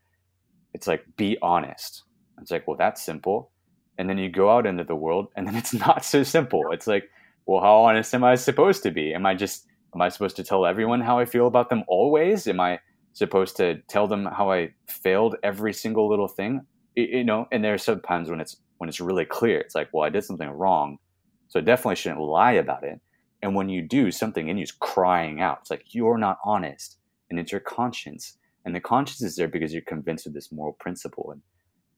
it's 0.73 0.87
like 0.87 1.05
be 1.17 1.37
honest. 1.43 2.05
It's 2.41 2.53
like 2.53 2.67
well 2.69 2.77
that's 2.77 3.05
simple. 3.05 3.51
And 3.99 4.09
then 4.09 4.19
you 4.19 4.31
go 4.31 4.51
out 4.51 4.67
into 4.67 4.85
the 4.85 4.95
world 4.95 5.29
and 5.37 5.47
then 5.49 5.57
it's 5.57 5.75
not 5.75 6.05
so 6.05 6.23
simple. 6.23 6.71
It's 6.71 6.87
like 6.87 7.11
well 7.45 7.61
how 7.61 7.79
honest 7.79 8.15
am 8.15 8.23
i 8.23 8.37
supposed 8.37 8.85
to 8.85 8.93
be? 8.93 9.13
Am 9.13 9.27
i 9.27 9.35
just 9.35 9.67
am 9.93 10.01
i 10.01 10.09
supposed 10.11 10.37
to 10.37 10.45
tell 10.45 10.65
everyone 10.65 11.01
how 11.01 11.19
i 11.19 11.25
feel 11.25 11.49
about 11.49 11.71
them 11.71 11.83
always? 11.89 12.47
Am 12.47 12.61
i 12.61 12.79
supposed 13.17 13.57
to 13.57 13.77
tell 13.89 14.07
them 14.07 14.27
how 14.27 14.51
i 14.51 14.71
failed 14.89 15.37
every 15.43 15.73
single 15.73 16.09
little 16.09 16.29
thing 16.29 16.61
you 16.95 17.25
know 17.25 17.47
and 17.53 17.65
there's 17.65 17.83
sometimes 17.83 18.31
when 18.31 18.41
it's 18.41 18.57
when 18.79 18.89
it's 18.89 19.01
really 19.01 19.25
clear 19.25 19.59
it's 19.59 19.75
like 19.75 19.89
well 19.93 20.05
i 20.05 20.11
did 20.11 20.25
something 20.25 20.51
wrong 20.51 20.99
so 21.49 21.61
I 21.61 21.63
definitely 21.63 21.97
shouldn't 21.97 22.21
lie 22.21 22.53
about 22.53 22.85
it. 22.85 23.01
And 23.43 23.55
when 23.55 23.69
you 23.69 23.83
do 23.83 24.11
something 24.11 24.49
in 24.49 24.59
you 24.59 24.65
is 24.65 24.73
crying 24.73 25.41
out. 25.41 25.59
It's 25.63 25.71
like 25.71 25.95
you're 25.95 26.19
not 26.19 26.39
honest 26.45 26.99
and 27.31 27.39
it's 27.39 27.53
your 27.53 27.61
conscience. 27.61 28.37
And 28.65 28.75
the 28.75 28.81
conscience 28.81 29.23
is 29.23 29.37
there 29.37 29.49
because 29.49 29.73
you're 29.73 29.83
convinced 29.83 30.27
of 30.27 30.35
this 30.35 30.51
moral 30.51 30.75
principle 30.75 31.33
and 31.33 31.43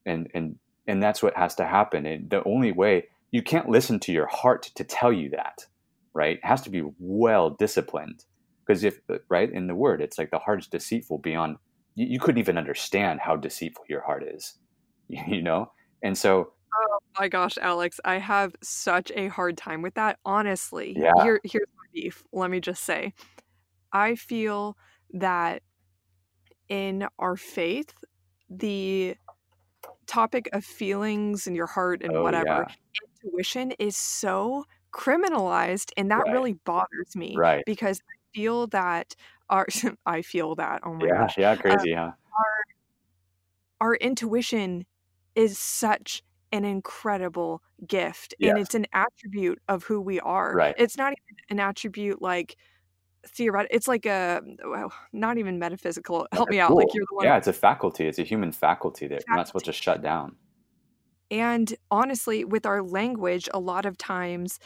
and 0.05 0.27
and 0.33 0.55
and 0.87 1.03
that's 1.03 1.21
what 1.21 1.35
has 1.35 1.55
to 1.55 1.65
happen. 1.65 2.05
And 2.05 2.29
the 2.29 2.43
only 2.45 2.71
way 2.71 3.07
you 3.31 3.43
can't 3.43 3.69
listen 3.69 3.99
to 4.01 4.11
your 4.11 4.27
heart 4.27 4.71
to 4.75 4.83
tell 4.83 5.13
you 5.13 5.29
that 5.31 5.65
right? 6.13 6.37
It 6.37 6.45
has 6.45 6.61
to 6.63 6.69
be 6.69 6.83
well 6.99 7.51
disciplined 7.51 8.25
because 8.69 8.83
if 8.83 9.01
uh, 9.09 9.17
right 9.29 9.51
in 9.51 9.65
the 9.65 9.73
word 9.73 9.99
it's 9.99 10.17
like 10.19 10.29
the 10.29 10.37
heart 10.37 10.59
is 10.59 10.67
deceitful 10.67 11.17
beyond 11.17 11.57
you, 11.95 12.05
you 12.05 12.19
couldn't 12.19 12.37
even 12.37 12.57
understand 12.57 13.19
how 13.19 13.35
deceitful 13.35 13.83
your 13.89 14.01
heart 14.01 14.23
is 14.23 14.59
you 15.07 15.41
know 15.41 15.71
and 16.03 16.17
so 16.17 16.53
oh 16.75 16.99
my 17.19 17.27
gosh 17.27 17.57
alex 17.61 17.99
i 18.05 18.17
have 18.17 18.55
such 18.61 19.11
a 19.15 19.27
hard 19.27 19.57
time 19.57 19.81
with 19.81 19.95
that 19.95 20.19
honestly 20.23 20.95
yeah. 20.95 21.11
Here, 21.23 21.41
here's 21.43 21.67
my 21.75 21.85
beef 21.93 22.23
let 22.31 22.51
me 22.51 22.59
just 22.59 22.83
say 22.83 23.13
i 23.91 24.13
feel 24.13 24.77
that 25.13 25.63
in 26.67 27.07
our 27.17 27.35
faith 27.35 27.93
the 28.51 29.15
topic 30.05 30.47
of 30.53 30.63
feelings 30.63 31.47
and 31.47 31.55
your 31.55 31.67
heart 31.67 32.01
and 32.01 32.15
oh, 32.15 32.23
whatever, 32.23 32.65
yeah. 32.67 32.99
intuition 33.23 33.71
is 33.77 33.95
so 33.95 34.65
criminalized 34.91 35.91
and 35.97 36.09
that 36.09 36.23
right. 36.23 36.31
really 36.31 36.53
bothers 36.53 37.15
me 37.15 37.35
right 37.37 37.63
because 37.67 38.01
feel 38.33 38.67
that 38.67 39.15
our 39.49 39.67
I 40.05 40.21
feel 40.21 40.55
that 40.55 40.81
oh 40.83 40.93
my 40.93 41.05
yeah 41.05 41.13
gosh 41.13 41.37
yeah 41.37 41.51
um, 41.51 41.57
crazy 41.57 41.93
huh 41.93 42.11
our 42.37 42.63
our 43.81 43.95
intuition 43.95 44.85
is 45.35 45.57
such 45.57 46.23
an 46.51 46.65
incredible 46.65 47.61
gift 47.87 48.33
and 48.41 48.57
it's 48.57 48.73
an 48.73 48.85
attribute 48.91 49.59
of 49.67 49.83
who 49.83 50.01
we 50.01 50.19
are 50.19 50.53
right 50.53 50.75
it's 50.77 50.97
not 50.97 51.13
even 51.13 51.37
an 51.49 51.59
attribute 51.59 52.21
like 52.21 52.57
theoretical 53.27 53.75
it's 53.75 53.87
like 53.87 54.05
a 54.05 54.41
well, 54.65 54.91
not 55.13 55.37
even 55.37 55.59
metaphysical 55.59 56.27
help 56.31 56.47
okay, 56.47 56.55
me 56.55 56.59
out 56.59 56.69
cool. 56.69 56.77
like 56.77 56.87
you're 56.93 57.05
the 57.09 57.15
one 57.15 57.25
yeah 57.25 57.37
it's 57.37 57.47
a 57.47 57.53
faculty 57.53 58.07
it's 58.07 58.17
a 58.17 58.23
human 58.23 58.51
faculty 58.51 59.07
that 59.07 59.15
faculty. 59.15 59.25
you're 59.27 59.37
not 59.37 59.47
supposed 59.47 59.65
to 59.65 59.73
shut 59.73 60.01
down 60.01 60.35
and 61.29 61.75
honestly 61.91 62.43
with 62.43 62.65
our 62.65 62.81
language 62.81 63.47
a 63.53 63.59
lot 63.59 63.85
of 63.85 63.97
times 63.97 64.59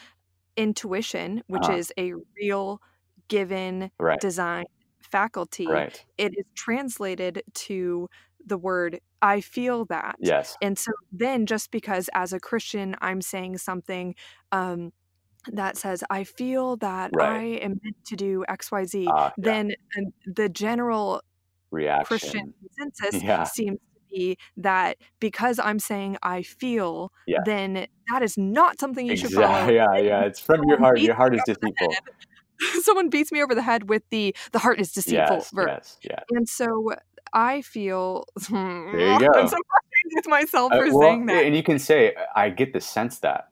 intuition 0.56 1.44
which 1.48 1.64
uh-huh. 1.64 1.74
is 1.74 1.92
a 1.98 2.14
real 2.40 2.82
given 3.34 3.90
right. 4.00 4.20
design 4.20 4.66
faculty 5.02 5.66
right. 5.68 6.06
it 6.20 6.34
is 6.38 6.46
translated 6.56 7.42
to 7.56 8.08
the 8.46 8.58
word 8.58 9.00
I 9.24 9.42
feel 9.42 9.86
that. 9.86 10.18
yes. 10.20 10.58
And 10.62 10.78
so 10.78 10.92
then 11.12 11.46
just 11.46 11.72
because 11.72 12.10
as 12.14 12.34
a 12.34 12.40
Christian 12.40 12.96
I'm 13.02 13.22
saying 13.22 13.58
something 13.58 14.16
um 14.52 14.92
that 15.52 15.78
says 15.78 16.04
I 16.10 16.24
feel 16.26 16.78
that 16.78 17.12
I 17.20 17.60
am 17.66 17.80
meant 17.84 18.06
to 18.06 18.16
do 18.16 18.46
XYZ, 18.50 19.08
uh, 19.08 19.32
then 19.38 19.72
uh, 19.98 20.02
the 20.26 20.48
general 20.48 21.22
reaction. 21.72 22.06
Christian 22.06 22.54
consensus 22.78 23.24
yeah. 23.24 23.44
seems 23.44 23.80
to 23.80 24.02
be 24.12 24.38
that 24.58 24.98
because 25.20 25.60
I'm 25.60 25.80
saying 25.80 26.18
I 26.22 26.44
feel, 26.44 27.12
yeah 27.28 27.40
then 27.46 27.88
that 28.12 28.22
is 28.22 28.38
not 28.38 28.80
something 28.80 29.08
you 29.08 29.18
should 29.18 29.32
follow. 29.32 29.70
yeah 29.70 29.98
yeah 29.98 30.26
it's 30.26 30.40
from 30.40 30.62
your 30.68 30.80
heart. 30.80 31.00
your 31.00 31.16
heart 31.16 31.34
is 31.36 31.42
deceitful. 31.46 31.94
Someone 32.82 33.10
beats 33.10 33.32
me 33.32 33.42
over 33.42 33.56
the 33.56 33.62
head 33.62 33.90
with 33.90 34.04
the 34.10 34.36
the 34.52 34.60
heart 34.60 34.80
is 34.80 34.92
deceitful 34.92 35.38
yes 35.38 35.52
verse. 35.52 35.98
yes 36.02 36.12
yeah. 36.12 36.38
And 36.38 36.48
so 36.48 36.92
I 37.32 37.62
feel 37.62 38.26
there 38.50 38.96
you 38.96 39.30
I'm 39.34 39.48
so 39.48 39.58
frustrated 39.58 40.12
with 40.16 40.28
myself 40.28 40.72
uh, 40.72 40.78
for 40.78 40.94
well 40.94 41.02
saying 41.02 41.26
that. 41.28 41.46
and 41.46 41.56
you 41.56 41.64
can 41.64 41.80
say 41.80 42.16
i 42.36 42.50
get 42.50 42.74
the 42.74 42.82
sense 42.82 43.20
that. 43.20 43.50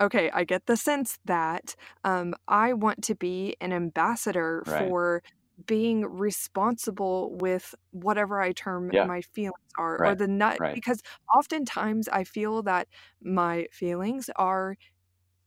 Okay, 0.00 0.30
I 0.32 0.44
get 0.44 0.66
the 0.66 0.76
sense 0.76 1.18
that 1.24 1.74
um, 2.04 2.34
I 2.46 2.72
want 2.72 3.02
to 3.04 3.16
be 3.16 3.56
an 3.60 3.72
ambassador 3.72 4.62
right. 4.64 4.86
for 4.86 5.22
being 5.66 6.04
responsible 6.04 7.36
with 7.40 7.74
whatever 7.90 8.40
I 8.40 8.52
term 8.52 8.90
yeah. 8.92 9.04
my 9.04 9.22
feelings 9.22 9.58
are, 9.76 10.04
or 10.04 10.14
the 10.14 10.28
nut, 10.28 10.58
right. 10.60 10.74
because 10.74 11.02
oftentimes 11.34 12.08
I 12.08 12.24
feel 12.24 12.62
that 12.62 12.86
my 13.20 13.66
feelings 13.72 14.30
are, 14.36 14.76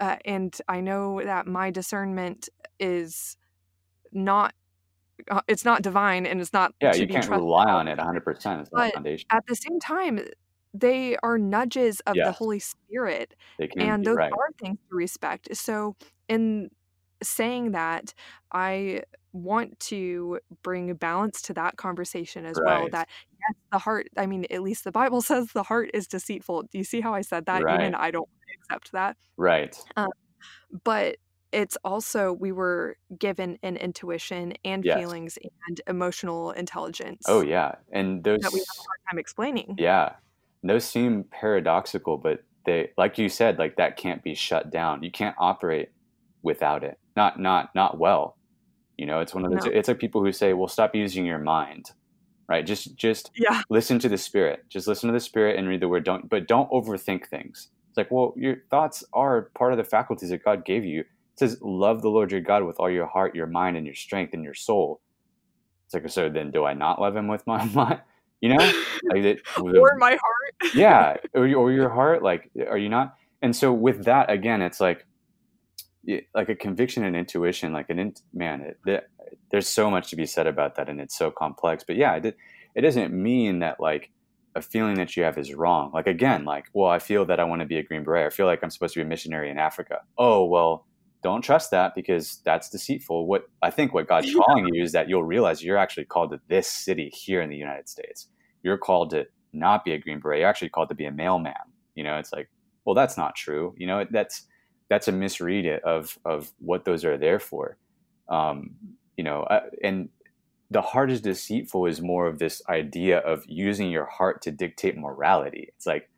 uh, 0.02 0.18
and 0.26 0.56
I 0.68 0.82
know 0.82 1.22
that 1.24 1.48
my 1.48 1.72
discernment 1.72 2.50
is 2.82 3.38
not, 4.12 4.54
uh, 5.30 5.42
it's 5.48 5.66
not 5.66 5.84
divine 5.84 6.26
and 6.26 6.42
it's 6.42 6.54
not 6.54 6.74
yeah 6.82 6.94
you 6.94 7.08
can't 7.08 7.26
trusted 7.26 7.44
rely 7.44 7.66
on 7.72 7.88
it 7.88 8.00
100% 8.00 8.62
it's 8.62 8.72
not 8.74 8.86
But 8.88 8.94
foundation 8.94 9.28
at 9.32 9.46
the 9.48 9.56
same 9.56 9.80
time, 9.80 10.20
they 10.74 11.18
are 11.18 11.38
nudges 11.38 12.02
of 12.02 12.24
the 12.24 12.32
Holy 12.32 12.60
Spirit, 12.60 13.36
they 13.60 13.68
can 13.68 13.82
and 13.82 14.06
those 14.06 14.18
right 14.18 14.32
are 14.34 14.50
things 14.62 14.78
to 14.90 14.96
respect. 14.96 15.56
So, 15.56 15.96
in 16.30 16.70
saying 17.24 17.72
that, 17.74 18.14
I 18.52 19.04
want 19.34 19.80
to 19.80 20.40
bring 20.64 20.94
balance 20.96 21.42
to 21.44 21.54
that 21.54 21.78
conversation 21.78 22.46
as 22.46 22.62
well. 22.62 22.90
That 22.90 23.10
yes, 23.32 23.56
the 23.72 23.80
heart, 23.80 24.08
I 24.18 24.26
mean, 24.28 24.46
at 24.52 24.62
least 24.64 24.84
the 24.84 24.92
Bible 24.92 25.22
says 25.30 25.50
the 25.54 25.64
heart 25.64 25.92
is 25.94 26.08
deceitful. 26.08 26.64
Do 26.64 26.78
you 26.78 26.84
see 26.84 27.02
how 27.02 27.14
I 27.14 27.22
said 27.22 27.46
that? 27.46 27.66
Even 27.70 27.96
I 27.96 28.12
don't 28.12 28.30
accept 28.62 28.92
that. 28.94 29.18
right 29.38 29.76
Um, 29.98 30.10
but 30.84 31.18
it's 31.52 31.78
also, 31.84 32.32
we 32.34 32.52
were 32.52 32.98
given 33.18 33.58
an 33.64 33.78
intuition 33.78 34.54
and 34.64 34.86
yes 34.86 34.98
feelings 34.98 35.38
and 35.68 35.82
emotional 35.88 36.52
intelligence. 36.52 37.24
oh 37.28 37.42
yeah 37.42 37.76
and 37.92 38.24
those 38.24 38.40
that 38.42 38.54
we 38.54 38.60
have 38.60 38.66
a 38.78 38.82
hard 38.82 39.00
time 39.12 39.20
explaining. 39.20 39.76
yeah 39.78 40.14
those 40.64 40.86
seem 40.86 41.24
paradoxical 41.32 42.18
but 42.18 42.44
they 42.66 42.90
like 42.98 43.18
you 43.18 43.28
said 43.28 43.58
like 43.58 43.76
that 43.78 43.98
can't 43.98 44.24
be 44.24 44.36
shut 44.36 44.70
down 44.72 45.02
you 45.02 45.10
can't 45.12 45.36
operate 45.40 45.90
without 46.44 46.84
it 46.84 46.98
not 47.16 47.40
not 47.40 47.70
not 47.74 47.98
well 48.00 48.38
you 48.98 49.06
know 49.08 49.20
it's 49.20 49.34
one 49.34 49.44
of 49.44 49.52
those 49.52 49.66
No. 49.66 49.72
it's 49.72 49.88
like 49.88 49.98
people 50.00 50.24
who 50.24 50.32
say 50.32 50.54
well 50.54 50.68
stop 50.68 50.94
using 50.96 51.26
your 51.26 51.40
mind 51.40 51.90
right 52.48 52.64
just 52.66 52.96
just 52.96 53.32
Yeah. 53.36 53.64
listen 53.72 53.98
to 54.00 54.10
the 54.10 54.18
spirit 54.20 54.64
just 54.70 54.88
listen 54.88 55.08
to 55.10 55.14
the 55.14 55.20
spirit 55.20 55.58
and 55.58 55.68
read 55.68 55.82
the 55.82 55.88
word 55.90 56.04
don't 56.04 56.30
but 56.30 56.48
don't 56.48 56.70
overthink 56.70 57.28
things 57.28 57.70
it's 57.90 57.98
like 57.98 58.12
well 58.12 58.34
your 58.38 58.58
thoughts 58.70 59.04
are 59.14 59.50
part 59.58 59.72
of 59.74 59.78
the 59.78 59.84
faculties 59.84 60.30
that 60.30 60.44
god 60.44 60.64
gave 60.64 60.86
you 60.86 61.04
it 61.34 61.40
says 61.40 61.58
love 61.62 62.02
the 62.02 62.10
lord 62.10 62.32
your 62.32 62.42
god 62.42 62.64
with 62.64 62.78
all 62.80 62.90
your 62.90 63.08
heart 63.08 63.36
your 63.36 63.48
mind 63.48 63.78
and 63.78 63.86
your 63.86 63.96
strength 63.96 64.34
and 64.34 64.44
your 64.44 64.54
soul. 64.54 65.02
It's 65.86 65.94
like 65.94 66.10
so 66.10 66.30
then 66.30 66.52
do 66.52 66.64
i 66.66 66.74
not 66.74 67.00
love 67.02 67.16
him 67.16 67.28
with 67.28 67.46
my 67.48 67.64
mind? 67.74 68.02
You 68.42 68.50
know? 68.50 68.72
Like 69.06 69.24
it, 69.24 69.42
or 69.58 69.96
my 69.98 70.12
heart. 70.12 70.54
yeah 70.76 71.18
or, 71.34 71.48
your- 71.48 71.60
or 71.62 71.72
your 71.72 71.90
heart 71.90 72.24
like 72.24 72.50
are 72.70 72.78
you 72.78 72.90
not? 72.90 73.16
And 73.42 73.56
so 73.56 73.74
with 73.74 74.06
that 74.06 74.30
again 74.30 74.62
it's 74.62 74.80
like 74.80 75.06
like 76.34 76.50
a 76.50 76.56
conviction 76.56 77.04
and 77.04 77.16
intuition 77.16 77.74
like 77.74 77.90
an 77.90 78.00
in, 78.00 78.14
man 78.34 78.62
it, 78.62 78.80
there- 78.86 79.08
there's 79.52 79.68
so 79.68 79.90
much 79.92 80.10
to 80.10 80.16
be 80.16 80.26
said 80.26 80.48
about 80.48 80.76
that 80.76 80.90
and 80.90 81.00
it's 81.00 81.18
so 81.18 81.30
complex 81.32 81.84
but 81.86 81.96
yeah 81.96 82.16
it, 82.16 82.36
it 82.76 82.82
doesn't 82.82 83.14
mean 83.14 83.60
that 83.60 83.80
like 83.80 84.10
a 84.56 84.62
feeling 84.62 84.96
that 84.96 85.16
you 85.16 85.24
have 85.24 85.38
is 85.38 85.54
wrong. 85.54 85.92
Like 85.94 86.08
again 86.08 86.44
like 86.44 86.66
well 86.74 86.90
i 86.90 87.00
feel 87.00 87.24
that 87.26 87.40
i 87.40 87.44
want 87.44 87.62
to 87.62 87.66
be 87.66 87.78
a 87.78 87.84
green 87.84 88.04
beret. 88.04 88.26
I 88.26 88.30
feel 88.36 88.46
like 88.48 88.60
i'm 88.64 88.70
supposed 88.70 88.94
to 88.96 89.00
be 89.00 89.04
a 89.04 89.08
missionary 89.08 89.50
in 89.50 89.58
africa. 89.60 90.00
Oh 90.18 90.46
well 90.46 90.86
don't 91.24 91.42
trust 91.42 91.72
that 91.72 91.94
because 91.96 92.42
that's 92.44 92.70
deceitful. 92.70 93.28
What 93.28 93.44
i 93.62 93.70
think 93.70 93.94
what 93.94 94.08
god's 94.08 94.34
calling 94.34 94.68
you 94.74 94.84
is 94.84 94.92
that 94.92 95.10
you'll 95.10 95.24
realize 95.24 95.64
you're 95.64 95.78
actually 95.78 96.06
called 96.06 96.32
to 96.32 96.40
this 96.48 96.68
city 96.68 97.12
here 97.14 97.42
in 97.42 97.50
the 97.50 97.58
united 97.58 97.88
states. 97.90 98.28
You're 98.64 98.78
called 98.78 99.12
to 99.12 99.26
not 99.54 99.84
be 99.84 99.92
a 99.94 99.98
green 99.98 100.20
beret. 100.20 100.40
You're 100.40 100.50
actually 100.50 100.70
called 100.70 100.90
to 100.90 100.96
be 100.96 101.06
a 101.06 101.12
mailman. 101.12 101.54
You 101.96 102.04
know 102.04 102.18
it's 102.18 102.34
like 102.34 102.50
well 102.86 102.96
that's 102.96 103.18
not 103.18 103.36
true. 103.36 103.76
You 103.78 103.88
know 103.88 104.06
that's 104.10 104.48
that's 104.90 105.08
a 105.08 105.12
misread 105.12 105.82
of 105.84 106.18
of 106.26 106.52
what 106.60 106.86
those 106.86 107.06
are 107.06 107.18
there 107.18 107.40
for. 107.40 107.78
Um, 108.30 108.76
you 109.18 109.24
know 109.24 109.44
uh, 109.44 109.62
and 109.84 110.10
the 110.72 110.82
heart 110.82 111.12
is 111.12 111.20
deceitful 111.20 111.86
is 111.86 112.02
more 112.02 112.28
of 112.28 112.40
this 112.40 112.62
idea 112.70 113.20
of 113.20 113.44
using 113.46 113.92
your 113.92 114.06
heart 114.06 114.42
to 114.44 114.52
dictate 114.52 114.98
morality. 114.98 115.68
It's 115.76 115.86
like 115.86 116.10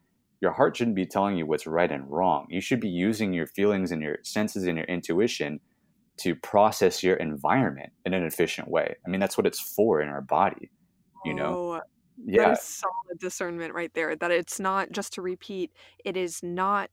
your 0.44 0.52
heart 0.52 0.78
shouldn't 0.78 0.96
be 0.96 1.06
telling 1.06 1.38
you 1.38 1.46
what's 1.46 1.66
right 1.66 1.92
and 1.92 2.12
wrong 2.12 2.46
you 2.50 2.62
should 2.62 2.80
be 2.80 2.90
using 2.90 3.34
your 3.34 3.48
feelings 3.48 3.92
and 3.92 4.02
your 4.02 4.18
senses 4.24 4.66
and 4.66 4.78
your 4.78 4.86
intuition 4.88 5.60
to 6.18 6.36
process 6.36 7.02
your 7.02 7.16
environment 7.16 7.92
in 8.06 8.14
an 8.14 8.24
efficient 8.24 8.68
way 8.68 8.96
i 9.08 9.10
mean 9.10 9.20
that's 9.22 9.38
what 9.38 9.48
it's 9.48 9.60
for 9.60 10.02
in 10.02 10.10
our 10.10 10.22
body 10.22 10.70
you 11.26 11.34
know 11.34 11.56
Oh, 11.56 11.82
yeah 12.26 12.52
is 12.52 12.62
solid 12.62 13.20
discernment 13.20 13.74
right 13.74 13.94
there. 13.94 14.16
That 14.16 14.32
it's 14.32 14.60
not 14.60 14.92
just 14.92 15.14
to 15.14 15.22
repeat, 15.22 15.72
it 16.06 16.16
is 16.18 16.42
not 16.44 16.90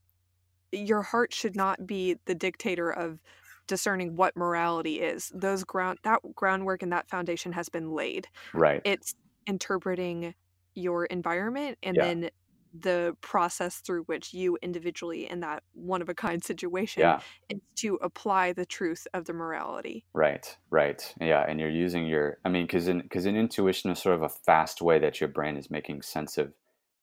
your 0.72 1.02
heart 1.02 1.32
should 1.32 1.56
not 1.56 1.86
be 1.86 2.16
the 2.27 2.35
dictator 2.35 2.90
of 2.90 3.18
discerning 3.66 4.16
what 4.16 4.36
morality 4.36 5.01
is. 5.01 5.31
Those 5.35 5.64
ground 5.64 5.98
that 6.05 6.20
groundwork 6.35 6.82
and 6.82 6.93
that 6.93 7.09
foundation 7.09 7.52
has 7.52 7.68
been 7.68 7.90
laid. 7.90 8.28
right 8.55 8.81
It's 8.85 9.14
interpreting 9.47 10.35
your 10.74 11.06
environment 11.06 11.77
and 11.82 11.97
yeah 11.97 12.05
then 12.05 12.31
the 12.78 13.16
process 13.20 13.76
through 13.76 14.05
which 14.05 14.32
you 14.32 14.56
individually 14.62 15.28
in 15.28 15.40
that 15.40 15.62
one 15.72 16.02
of 16.02 16.09
a 16.09 16.14
kind 16.14 16.42
situation 16.44 17.01
yeah 17.01 17.20
is 17.48 17.60
to 17.76 17.98
apply 18.02 18.52
the 18.52 18.66
truth 18.66 19.06
of 19.14 19.24
the 19.24 19.32
morality. 19.32 20.05
Right, 20.12 20.56
right. 20.70 21.14
Yeah, 21.20 21.44
and 21.48 21.59
you're 21.59 21.70
using 21.70 22.06
your 22.06 22.38
I 22.44 22.48
mean 22.48 22.66
cuz 22.66 22.88
in 22.88 23.09
cuz 23.09 23.26
in 23.26 23.36
intuition 23.36 23.90
is 23.90 24.01
sort 24.01 24.16
of 24.16 24.22
a 24.22 24.28
fast 24.28 24.82
way 24.82 24.98
that 24.98 25.20
your 25.20 25.28
brain 25.28 25.56
is 25.56 25.70
making 25.70 26.02
sense 26.02 26.38
of 26.38 26.52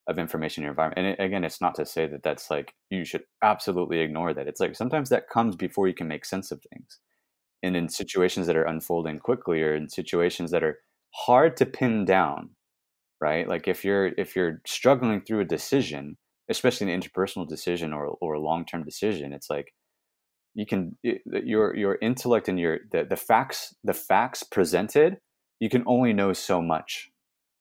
of 0.08 0.18
information 0.18 0.62
in 0.62 0.66
your 0.66 0.72
environment. 0.72 1.00
And 1.00 1.08
it, 1.08 1.24
again, 1.24 1.44
it's 1.44 1.62
not 1.62 1.76
to 1.76 1.86
say 1.86 2.08
that 2.08 2.24
that's 2.24 2.50
like 2.50 2.74
you 2.90 3.04
should 3.04 3.24
absolutely 3.44 4.00
ignore 4.00 4.34
that. 4.34 4.48
It's 4.48 4.60
like 4.60 4.76
sometimes 4.76 5.10
that 5.10 5.30
comes 5.30 5.56
before 5.56 5.88
you 5.88 5.94
can 5.94 6.08
make 6.08 6.26
sense 6.26 6.52
of 6.52 6.62
things. 6.62 7.00
And 7.62 7.76
in 7.76 7.90
situations 7.90 8.48
that 8.48 8.56
are 8.56 8.64
unfolding 8.64 9.20
quickly 9.20 9.62
or 9.62 9.76
in 9.76 9.90
situations 9.90 10.52
that 10.52 10.64
are 10.64 10.80
hard 11.26 11.58
to 11.58 11.66
pin 11.66 12.06
down, 12.06 12.52
right? 13.22 13.48
Like 13.48 13.68
if 13.68 13.84
you're 13.84 14.12
if 14.18 14.36
you're 14.36 14.62
struggling 14.66 15.22
through 15.22 15.42
a 15.42 15.46
decision, 15.46 16.18
especially 16.50 16.92
an 16.92 17.02
interpersonal 17.02 17.48
decision 17.48 17.94
or 17.94 18.18
or 18.22 18.34
a 18.34 18.40
long-term 18.42 18.84
decision, 18.84 19.34
it's 19.34 19.50
like 19.50 19.74
you 20.58 20.66
can 20.66 20.98
your 21.04 21.76
your 21.76 21.98
intellect 22.02 22.50
and 22.50 22.60
your 22.60 22.80
the, 22.92 23.06
the 23.06 23.16
facts 23.16 23.76
the 23.84 23.94
facts 23.94 24.44
presented 24.44 25.18
you 25.60 25.70
can 25.70 25.84
only 25.86 26.14
know 26.14 26.34
so 26.34 26.62
much 26.62 27.10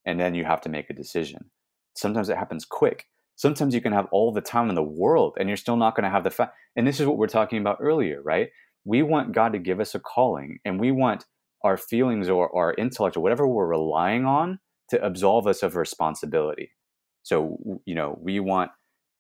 and 0.05 0.21
then 0.21 0.35
you 0.35 0.45
have 0.45 0.61
to 0.63 0.69
make 0.69 0.91
a 0.91 0.95
decision. 0.95 1.51
Sometimes 1.95 2.29
it 2.29 2.37
happens 2.37 2.65
quick. 2.65 3.07
Sometimes 3.37 3.75
you 3.75 3.81
can 3.81 3.93
have 3.93 4.07
all 4.13 4.33
the 4.33 4.41
time 4.41 4.69
in 4.69 4.75
the 4.75 4.83
world 4.83 5.35
and 5.39 5.49
you're 5.49 5.57
still 5.57 5.77
not 5.77 5.95
going 5.95 6.05
to 6.05 6.11
have 6.11 6.25
the 6.25 6.31
fact 6.31 6.55
and 6.75 6.87
this 6.87 7.01
is 7.01 7.07
what 7.07 7.19
we're 7.19 7.27
talking 7.27 7.61
about 7.61 7.79
earlier 7.81 8.23
right? 8.23 8.49
We 8.85 9.03
want 9.03 9.35
god 9.35 9.53
to 9.53 9.59
give 9.59 9.79
us 9.79 9.95
a 9.95 10.01
calling 10.01 10.59
and 10.65 10.81
we 10.81 10.91
want 10.91 11.27
our 11.65 11.77
feelings 11.77 12.29
or 12.29 12.55
our 12.57 12.75
intellect 12.75 13.17
or 13.17 13.21
whatever 13.21 13.47
we're 13.47 13.67
relying 13.67 14.25
on 14.25 14.59
to 14.91 15.05
absolve 15.05 15.47
us 15.47 15.63
of 15.63 15.77
responsibility 15.77 16.71
so 17.23 17.81
you 17.87 17.95
know 17.95 18.19
we 18.23 18.39
want 18.41 18.71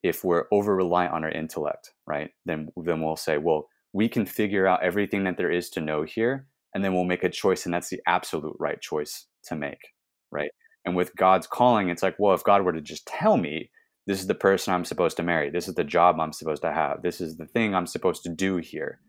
if 0.06 0.24
we're 0.24 0.44
over 0.52 0.76
reliant 0.76 1.12
on 1.12 1.24
our 1.24 1.30
intellect, 1.30 1.93
right? 2.06 2.30
Then 2.44 2.68
then 2.76 3.01
we'll 3.02 3.16
say, 3.16 3.38
well, 3.38 3.68
we 3.93 4.09
can 4.09 4.26
figure 4.26 4.66
out 4.66 4.82
everything 4.82 5.24
that 5.24 5.36
there 5.36 5.51
is 5.51 5.70
to 5.70 5.80
know 5.80 6.02
here, 6.02 6.47
and 6.74 6.84
then 6.84 6.94
we'll 6.94 7.05
make 7.05 7.24
a 7.24 7.28
choice, 7.28 7.64
and 7.64 7.74
that's 7.74 7.88
the 7.88 8.01
absolute 8.06 8.56
right 8.59 8.80
choice 8.80 9.26
to 9.44 9.56
make, 9.56 9.93
right? 10.30 10.51
And 10.84 10.94
with 10.94 11.16
God's 11.16 11.47
calling, 11.47 11.88
it's 11.88 12.02
like, 12.02 12.16
well, 12.18 12.34
if 12.34 12.44
God 12.44 12.62
were 12.62 12.72
to 12.72 12.80
just 12.80 13.06
tell 13.06 13.36
me 13.36 13.70
this 14.06 14.20
is 14.20 14.28
the 14.28 14.34
person 14.34 14.72
I'm 14.72 14.84
supposed 14.84 15.16
to 15.16 15.24
marry, 15.24 15.51
this 15.51 15.66
is 15.66 15.74
the 15.74 15.82
job 15.82 16.20
I'm 16.20 16.32
supposed 16.32 16.62
to 16.62 16.72
have, 16.72 17.02
this 17.02 17.20
is 17.20 17.36
the 17.36 17.47
thing 17.47 17.74
I'm 17.74 17.88
supposed 17.88 18.22
to 18.22 18.28
do 18.28 18.59
here, 18.59 19.01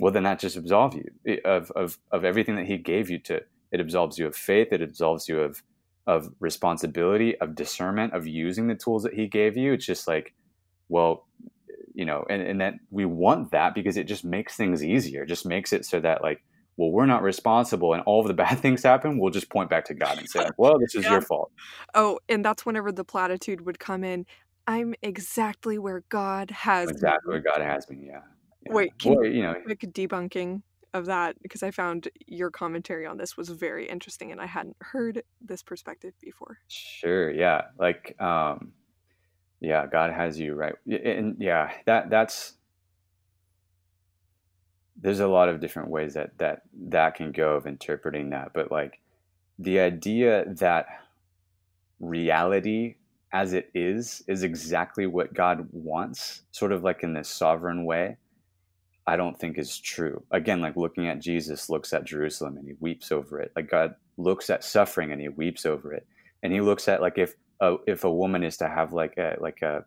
well, 0.00 0.12
then 0.12 0.24
that 0.24 0.38
just 0.38 0.56
absolves 0.56 0.96
you 0.96 1.04
eh, 1.26 1.38
of 1.44 1.70
of 1.72 1.98
of 2.12 2.24
everything 2.24 2.56
that 2.56 2.66
He 2.66 2.76
gave 2.76 3.08
you 3.10 3.18
to. 3.20 3.40
It 3.70 3.80
absolves 3.80 4.18
you 4.18 4.26
of 4.26 4.36
faith. 4.36 4.68
It 4.72 4.82
absolves 4.82 5.28
you 5.28 5.40
of 5.40 5.62
of 6.08 6.28
responsibility, 6.40 7.38
of 7.38 7.54
discernment, 7.54 8.14
of 8.14 8.26
using 8.26 8.66
the 8.66 8.74
tools 8.74 9.02
that 9.04 9.14
He 9.14 9.28
gave 9.28 9.56
you. 9.56 9.74
It's 9.74 9.86
just 9.86 10.08
like, 10.08 10.34
well, 10.88 11.28
you 11.94 12.04
know, 12.06 12.24
and, 12.28 12.42
and 12.42 12.60
that 12.60 12.74
we 12.90 13.04
want 13.04 13.50
that 13.52 13.74
because 13.74 13.96
it 13.96 14.04
just 14.04 14.24
makes 14.24 14.56
things 14.56 14.82
easier. 14.82 15.22
It 15.24 15.28
just 15.28 15.44
makes 15.46 15.72
it 15.72 15.84
so 15.84 16.00
that 16.00 16.22
like, 16.22 16.42
well, 16.78 16.90
we're 16.90 17.06
not 17.06 17.22
responsible 17.22 17.92
and 17.92 18.02
all 18.04 18.20
of 18.22 18.26
the 18.26 18.34
bad 18.42 18.58
things 18.58 18.82
happen, 18.82 19.18
we'll 19.18 19.30
just 19.30 19.50
point 19.50 19.68
back 19.68 19.84
to 19.86 19.94
God 19.94 20.18
and 20.18 20.28
say, 20.28 20.40
like, 20.40 20.58
well, 20.58 20.78
this 20.78 20.94
is 20.94 21.04
Yeah. 21.04 21.12
your 21.12 21.20
fault. 21.20 21.52
Oh, 21.94 22.18
and 22.28 22.44
that's 22.44 22.64
whenever 22.64 22.90
the 22.90 23.04
platitude 23.04 23.66
would 23.66 23.78
come 23.78 24.02
in. 24.02 24.24
I'm 24.66 24.94
exactly 25.02 25.78
where 25.78 26.04
God 26.08 26.50
has 26.50 26.90
Exactly 26.90 27.28
me. 27.28 27.40
where 27.40 27.52
God 27.52 27.62
has 27.62 27.88
me. 27.88 28.06
Yeah. 28.06 28.20
yeah. 28.62 28.72
Wait, 28.72 28.92
can 28.98 29.14
Well, 29.14 29.24
you 29.26 29.42
know, 29.42 29.54
quick 29.64 29.80
debunking 29.80 30.62
of 30.94 31.06
that 31.06 31.36
because 31.42 31.62
I 31.62 31.70
found 31.70 32.08
your 32.26 32.50
commentary 32.50 33.06
on 33.06 33.18
this 33.18 33.36
was 33.36 33.48
very 33.48 33.88
interesting 33.88 34.32
and 34.32 34.40
I 34.40 34.46
hadn't 34.46 34.76
heard 34.80 35.22
this 35.40 35.62
perspective 35.62 36.14
before. 36.20 36.58
sure. 36.68 37.30
Yeah. 37.30 37.62
Like, 37.78 38.20
um, 38.20 38.72
yeah, 39.60 39.86
God 39.86 40.12
has 40.12 40.38
you 40.38 40.54
right. 40.54 40.74
And 40.86 41.36
yeah, 41.38 41.70
that, 41.86 42.10
that's, 42.10 42.54
there's 45.00 45.20
a 45.20 45.28
lot 45.28 45.48
of 45.48 45.60
different 45.60 45.90
ways 45.90 46.14
that, 46.14 46.36
that, 46.38 46.62
that 46.88 47.14
can 47.14 47.32
go 47.32 47.54
of 47.54 47.66
interpreting 47.66 48.30
that. 48.30 48.52
But 48.52 48.72
like 48.72 49.00
the 49.58 49.80
idea 49.80 50.44
that 50.54 50.86
reality 52.00 52.96
as 53.32 53.52
it 53.52 53.70
is 53.74 54.22
is 54.26 54.42
exactly 54.42 55.06
what 55.06 55.34
God 55.34 55.68
wants, 55.70 56.42
sort 56.50 56.72
of 56.72 56.82
like 56.82 57.02
in 57.02 57.12
this 57.12 57.28
sovereign 57.28 57.84
way, 57.84 58.16
I 59.08 59.16
don't 59.16 59.38
think 59.38 59.58
is 59.58 59.78
true. 59.78 60.22
Again, 60.30 60.60
like 60.60 60.76
looking 60.76 61.08
at 61.08 61.20
Jesus 61.20 61.70
looks 61.70 61.92
at 61.92 62.04
Jerusalem 62.04 62.56
and 62.56 62.66
he 62.66 62.74
weeps 62.78 63.10
over 63.10 63.40
it. 63.40 63.52
Like 63.56 63.70
God 63.70 63.94
looks 64.16 64.50
at 64.50 64.62
suffering 64.62 65.10
and 65.12 65.20
he 65.20 65.28
weeps 65.28 65.64
over 65.66 65.92
it. 65.92 66.06
And 66.42 66.52
he 66.52 66.60
looks 66.60 66.86
at 66.88 67.00
like 67.00 67.18
if 67.18 67.34
a, 67.60 67.76
if 67.86 68.04
a 68.04 68.12
woman 68.12 68.44
is 68.44 68.58
to 68.58 68.68
have 68.68 68.92
like 68.92 69.16
a 69.16 69.36
like 69.40 69.62
a, 69.62 69.84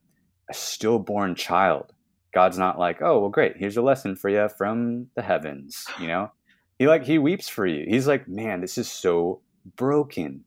a 0.50 0.54
stillborn 0.54 1.36
child, 1.36 1.94
God's 2.34 2.58
not 2.58 2.80
like, 2.80 3.02
oh 3.02 3.20
well, 3.20 3.30
great, 3.30 3.58
here's 3.58 3.78
a 3.78 3.82
lesson 3.82 4.16
for 4.16 4.30
you 4.30 4.50
from 4.58 5.08
the 5.16 5.22
heavens. 5.22 5.86
You 6.00 6.08
know, 6.08 6.32
he 6.80 6.88
like 6.88 7.06
he 7.06 7.18
weeps 7.18 7.48
for 7.48 7.66
you. 7.66 7.86
He's 7.88 8.08
like, 8.08 8.28
man, 8.28 8.60
this 8.60 8.78
is 8.78 8.90
so 8.90 9.42
broken 9.78 10.44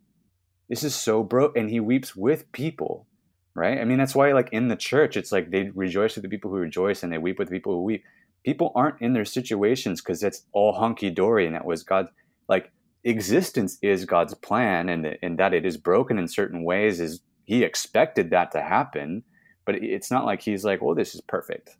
this 0.69 0.83
is 0.83 0.95
so 0.95 1.23
broke 1.23 1.57
and 1.57 1.71
he 1.71 1.81
weeps 1.81 2.17
with 2.17 2.51
people 2.53 3.07
right 3.55 3.79
i 3.79 3.85
mean 3.85 3.99
that's 3.99 4.15
why 4.15 4.33
like 4.33 4.49
in 4.53 4.69
the 4.69 4.77
church 4.77 5.17
it's 5.17 5.33
like 5.33 5.51
they 5.51 5.71
rejoice 5.75 6.15
with 6.15 6.23
the 6.23 6.29
people 6.29 6.51
who 6.51 6.57
rejoice 6.57 7.03
and 7.03 7.13
they 7.13 7.19
weep 7.19 7.39
with 7.39 7.49
the 7.49 7.55
people 7.55 7.75
who 7.75 7.83
weep 7.83 8.05
people 8.45 8.73
aren't 8.75 9.01
in 9.01 9.13
their 9.13 9.25
situations 9.25 10.01
because 10.01 10.23
it's 10.23 10.43
all 10.53 10.75
hunky-dory 10.75 11.47
and 11.47 11.55
that 11.55 11.65
was 11.65 11.83
god 11.83 12.09
like 12.49 12.71
existence 13.05 13.79
is 13.83 14.05
god's 14.05 14.35
plan 14.35 14.89
and, 14.89 15.19
and 15.23 15.39
that 15.39 15.55
it 15.55 15.65
is 15.65 15.77
broken 15.77 16.19
in 16.19 16.29
certain 16.29 16.65
ways 16.65 17.01
is 17.01 17.21
he 17.45 17.63
expected 17.63 18.31
that 18.31 18.53
to 18.53 18.63
happen 18.63 19.23
but 19.65 19.77
it's 19.77 20.11
not 20.11 20.25
like 20.25 20.43
he's 20.43 20.65
like 20.65 20.83
well 20.83 20.95
this 20.95 21.15
is 21.15 21.21
perfect. 21.23 21.77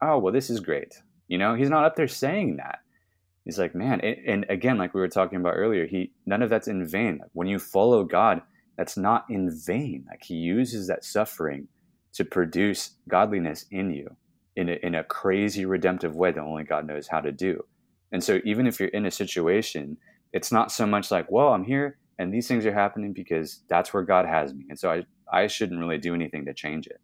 Oh 0.00 0.18
well 0.18 0.32
this 0.32 0.50
is 0.50 0.60
great. 0.60 0.94
You 1.28 1.38
know 1.38 1.54
he's 1.54 1.70
not 1.70 1.84
up 1.84 1.96
there 1.96 2.08
saying 2.08 2.56
that. 2.56 2.80
He's 3.44 3.58
like 3.58 3.74
man 3.74 4.00
and, 4.00 4.16
and 4.26 4.46
again 4.48 4.78
like 4.78 4.94
we 4.94 5.00
were 5.00 5.08
talking 5.08 5.38
about 5.40 5.54
earlier 5.56 5.86
he 5.86 6.12
none 6.26 6.42
of 6.42 6.50
that's 6.50 6.68
in 6.68 6.86
vain. 6.86 7.20
When 7.32 7.48
you 7.48 7.58
follow 7.58 8.04
god 8.04 8.42
that's 8.76 8.96
not 8.96 9.24
in 9.28 9.50
vain. 9.50 10.04
Like 10.08 10.22
he 10.24 10.34
uses 10.34 10.88
that 10.88 11.04
suffering 11.04 11.68
to 12.14 12.24
produce 12.24 12.96
godliness 13.08 13.66
in 13.70 13.92
you 13.92 14.16
in 14.56 14.68
a, 14.68 14.72
in 14.82 14.94
a 14.94 15.04
crazy 15.04 15.64
redemptive 15.66 16.14
way 16.16 16.30
that 16.32 16.40
only 16.40 16.64
god 16.64 16.86
knows 16.86 17.06
how 17.08 17.20
to 17.20 17.32
do. 17.32 17.64
And 18.12 18.22
so 18.22 18.40
even 18.44 18.66
if 18.66 18.78
you're 18.78 18.88
in 18.90 19.06
a 19.06 19.10
situation 19.10 19.96
it's 20.32 20.50
not 20.50 20.72
so 20.72 20.84
much 20.86 21.10
like 21.10 21.30
well 21.30 21.48
i'm 21.54 21.64
here 21.64 21.98
and 22.18 22.32
these 22.34 22.46
things 22.48 22.64
are 22.66 22.72
happening 22.74 23.12
because 23.12 23.62
that's 23.68 23.92
where 23.94 24.02
god 24.02 24.26
has 24.26 24.52
me. 24.54 24.64
And 24.68 24.78
so 24.78 24.90
i 24.90 25.04
i 25.32 25.46
shouldn't 25.46 25.80
really 25.80 25.98
do 25.98 26.14
anything 26.14 26.44
to 26.46 26.54
change 26.54 26.86
it 26.86 27.00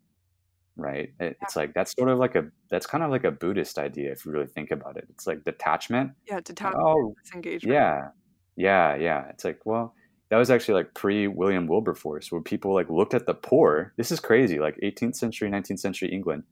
right? 0.77 1.12
It- 1.20 1.36
it's 1.43 1.56
like 1.56 1.74
that's 1.74 1.93
sort 1.94 2.09
of 2.09 2.18
like 2.18 2.35
a 2.36 2.44
that's 2.70 2.86
kind 2.86 3.05
of 3.05 3.10
like 3.10 3.24
a 3.24 3.31
buddhist 3.31 3.78
idea 3.78 4.12
if 4.12 4.24
you 4.24 4.32
really 4.32 4.47
think 4.47 4.70
about 4.70 4.97
it. 4.97 5.06
It's 5.10 5.27
like 5.27 5.44
detachment. 5.44 6.12
Yeah, 6.27 6.40
detachment, 6.40 6.82
oh 6.86 7.14
disengagement. 7.22 7.74
yeah 7.74 8.09
yeah 8.56 8.94
yeah. 8.97 9.28
It's 9.31 9.44
like 9.44 9.60
well 9.66 9.94
that 10.31 10.39
was 10.39 10.51
actually 10.51 10.74
like 10.74 10.94
pre 10.94 11.27
william 11.27 11.66
wilberforce 11.66 12.31
where 12.32 12.40
people 12.40 12.72
like 12.72 12.89
looked 12.89 13.14
at 13.14 13.27
the 13.27 13.35
poor. 13.35 13.93
This 13.98 14.10
is 14.10 14.20
crazy 14.20 14.59
like 14.59 14.77
18th 14.82 15.16
century 15.16 15.51
19th 15.51 15.81
century 15.81 16.09
england 16.10 16.44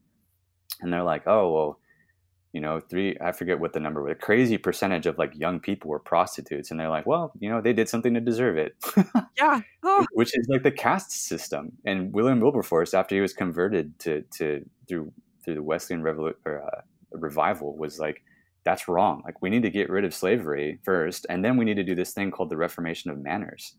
and 0.80 0.92
they're 0.92 1.02
like 1.02 1.22
oh 1.26 1.52
well 1.52 1.78
you 2.52 2.60
know 2.60 2.80
three 2.80 3.16
i 3.20 3.30
forget 3.32 3.60
what 3.60 3.72
the 3.72 3.80
number 3.80 4.02
was 4.02 4.12
a 4.12 4.14
crazy 4.14 4.56
percentage 4.56 5.06
of 5.06 5.18
like 5.18 5.32
young 5.34 5.60
people 5.60 5.90
were 5.90 5.98
prostitutes 5.98 6.70
and 6.70 6.80
they're 6.80 6.88
like 6.88 7.06
well 7.06 7.32
you 7.40 7.48
know 7.48 7.60
they 7.60 7.72
did 7.72 7.88
something 7.88 8.14
to 8.14 8.20
deserve 8.20 8.56
it 8.56 8.74
Yeah. 9.38 9.60
Oh, 9.84 10.04
which 10.12 10.36
is 10.36 10.48
like 10.48 10.62
the 10.62 10.70
caste 10.72 11.12
system. 11.12 11.72
And 11.84 12.12
William 12.12 12.40
Wilberforce, 12.40 12.92
after 12.94 13.14
he 13.14 13.20
was 13.20 13.32
converted 13.32 13.98
to 14.00 14.22
to 14.38 14.64
through 14.88 15.12
through 15.44 15.54
the 15.54 15.62
Wesleyan 15.62 16.02
Revolu- 16.02 16.34
or, 16.44 16.62
uh, 16.64 16.80
revival, 17.12 17.76
was 17.76 17.98
like, 17.98 18.22
that's 18.64 18.88
wrong. 18.88 19.22
Like 19.24 19.40
we 19.40 19.50
need 19.50 19.62
to 19.62 19.70
get 19.70 19.88
rid 19.90 20.04
of 20.04 20.14
slavery 20.14 20.78
first, 20.84 21.26
and 21.30 21.44
then 21.44 21.56
we 21.56 21.64
need 21.64 21.76
to 21.76 21.84
do 21.84 21.94
this 21.94 22.12
thing 22.12 22.30
called 22.30 22.50
the 22.50 22.56
Reformation 22.56 23.10
of 23.10 23.18
manners. 23.18 23.74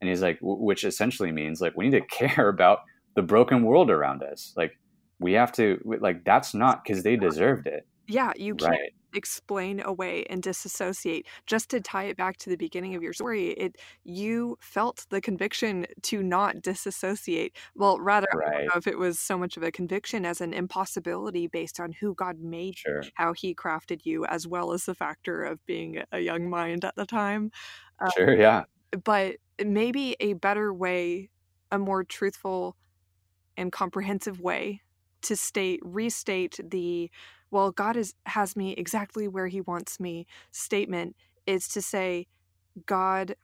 And 0.00 0.10
he's 0.10 0.22
like, 0.22 0.38
which 0.42 0.84
essentially 0.84 1.32
means 1.32 1.60
like 1.60 1.76
we 1.76 1.88
need 1.88 2.00
to 2.00 2.06
care 2.26 2.48
about 2.48 2.80
the 3.14 3.22
broken 3.22 3.62
world 3.62 3.90
around 3.90 4.22
us. 4.22 4.52
Like 4.56 4.78
we 5.18 5.32
have 5.34 5.52
to, 5.52 5.80
like 5.84 6.24
that's 6.24 6.54
not 6.54 6.84
because 6.84 7.02
they 7.02 7.16
deserved 7.16 7.66
it. 7.66 7.86
Yeah, 8.08 8.32
you 8.36 8.54
can't 8.54 8.70
right. 8.70 8.92
explain 9.14 9.80
away 9.84 10.24
and 10.30 10.42
disassociate. 10.42 11.26
Just 11.46 11.70
to 11.70 11.80
tie 11.80 12.04
it 12.04 12.16
back 12.16 12.36
to 12.38 12.50
the 12.50 12.56
beginning 12.56 12.94
of 12.94 13.02
your 13.02 13.12
story, 13.12 13.48
it 13.48 13.76
you 14.04 14.56
felt 14.60 15.06
the 15.10 15.20
conviction 15.20 15.86
to 16.02 16.22
not 16.22 16.62
disassociate. 16.62 17.56
Well, 17.74 17.98
rather, 17.98 18.28
right. 18.34 18.48
I 18.48 18.58
don't 18.58 18.66
know 18.66 18.72
if 18.76 18.86
it 18.86 18.98
was 18.98 19.18
so 19.18 19.36
much 19.36 19.56
of 19.56 19.62
a 19.62 19.72
conviction 19.72 20.24
as 20.24 20.40
an 20.40 20.52
impossibility 20.52 21.48
based 21.48 21.80
on 21.80 21.92
who 21.92 22.14
God 22.14 22.38
made, 22.38 22.78
sure. 22.78 23.02
how 23.14 23.32
He 23.32 23.54
crafted 23.54 24.04
you, 24.04 24.24
as 24.26 24.46
well 24.46 24.72
as 24.72 24.84
the 24.84 24.94
factor 24.94 25.42
of 25.42 25.64
being 25.66 26.02
a 26.12 26.20
young 26.20 26.48
mind 26.48 26.84
at 26.84 26.94
the 26.94 27.06
time. 27.06 27.50
Um, 28.00 28.10
sure, 28.16 28.36
yeah. 28.36 28.64
But 29.02 29.36
maybe 29.64 30.16
a 30.20 30.34
better 30.34 30.72
way, 30.72 31.30
a 31.72 31.78
more 31.78 32.04
truthful 32.04 32.76
and 33.56 33.72
comprehensive 33.72 34.38
way 34.40 34.82
to 35.22 35.36
state 35.36 35.80
restate 35.82 36.60
the 36.62 37.10
well, 37.50 37.70
God 37.70 37.96
is 37.96 38.14
has 38.26 38.56
me 38.56 38.72
exactly 38.72 39.28
where 39.28 39.46
he 39.46 39.60
wants 39.60 40.00
me 40.00 40.26
statement 40.50 41.16
is 41.46 41.68
to 41.68 41.80
say, 41.82 42.26
God, 42.86 43.36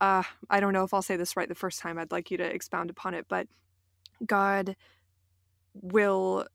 uh, 0.00 0.22
I 0.48 0.60
don't 0.60 0.72
know 0.72 0.84
if 0.84 0.94
I'll 0.94 1.02
say 1.02 1.16
this 1.16 1.36
right 1.36 1.48
the 1.48 1.54
first 1.54 1.80
time. 1.80 1.98
I'd 1.98 2.12
like 2.12 2.30
you 2.30 2.36
to 2.38 2.44
expound 2.44 2.90
upon 2.90 3.14
it, 3.14 3.26
but 3.28 3.48
God 4.24 4.76
will 5.74 6.46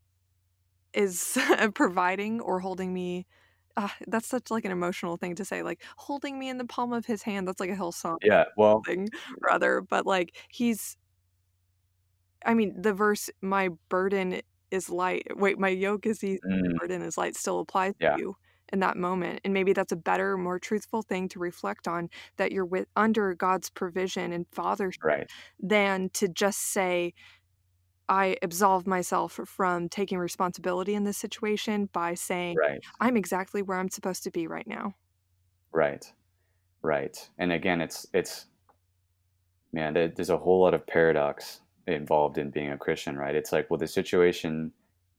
is 0.94 1.38
providing 1.74 2.40
or 2.40 2.60
holding 2.60 2.94
me 2.94 3.26
uh, 3.78 3.90
that's 4.08 4.28
such 4.28 4.50
like 4.50 4.64
an 4.64 4.72
emotional 4.72 5.18
thing 5.18 5.36
to 5.36 5.44
say 5.44 5.62
like 5.62 5.84
holding 5.98 6.40
me 6.40 6.48
in 6.48 6.58
the 6.58 6.66
palm 6.66 6.94
of 6.94 7.06
his 7.06 7.22
hand 7.24 7.48
that's 7.48 7.60
like 7.60 7.70
a 7.70 7.76
Hillsong 7.76 8.18
yeah 8.24 8.46
well 8.58 8.82
thing 8.86 9.10
rather 9.42 9.82
but 9.82 10.06
like 10.06 10.38
he's 10.50 10.96
i 12.46 12.54
mean 12.54 12.74
the 12.82 12.94
verse 12.94 13.30
my 13.42 13.70
burden 13.90 14.42
is 14.76 14.90
light. 14.90 15.26
Wait, 15.36 15.58
my 15.58 15.70
yoke 15.70 16.06
is 16.06 16.24
easy, 16.24 16.40
mm. 16.48 16.76
burden 16.76 17.02
is 17.02 17.18
light 17.18 17.36
still 17.36 17.60
applies 17.62 17.94
yeah. 18.00 18.16
to 18.16 18.22
you 18.22 18.36
in 18.74 18.80
that 18.80 18.98
moment. 18.98 19.42
And 19.44 19.54
maybe 19.54 19.74
that's 19.74 19.92
a 19.92 19.96
better, 19.96 20.38
more 20.38 20.60
truthful 20.60 21.02
thing 21.02 21.30
to 21.30 21.40
reflect 21.40 21.88
on 21.88 22.10
that 22.38 22.52
you're 22.52 22.66
with 22.66 22.88
under 22.96 23.34
God's 23.34 23.70
provision 23.70 24.34
and 24.34 24.50
fathership 24.52 25.04
right. 25.04 25.32
than 25.60 26.10
to 26.14 26.28
just 26.28 26.60
say, 26.60 27.14
I 28.08 28.38
absolve 28.44 28.86
myself 28.86 29.40
from 29.46 29.90
taking 29.90 30.20
responsibility 30.20 30.94
in 30.94 31.06
this 31.06 31.18
situation 31.18 31.90
by 31.92 32.14
saying, 32.14 32.56
right. 32.58 32.80
I'm 33.00 33.18
exactly 33.18 33.64
where 33.64 33.80
I'm 33.80 33.90
supposed 33.90 34.24
to 34.24 34.32
be 34.32 34.46
right 34.46 34.68
now. 34.68 34.94
Right. 35.72 36.06
Right. 36.84 37.18
And 37.40 37.52
again, 37.52 37.82
it's, 37.82 38.06
it's, 38.14 38.46
man, 39.74 39.94
there's 39.94 40.30
a 40.30 40.38
whole 40.38 40.62
lot 40.62 40.74
of 40.74 40.86
paradox 40.86 41.62
involved 41.88 42.38
in 42.38 42.50
being 42.50 42.72
a 42.72 42.78
Christian, 42.78 43.18
right? 43.18 43.36
It's 43.36 43.52
like, 43.52 43.70
well, 43.70 43.78
the 43.78 43.88
situation 43.88 44.72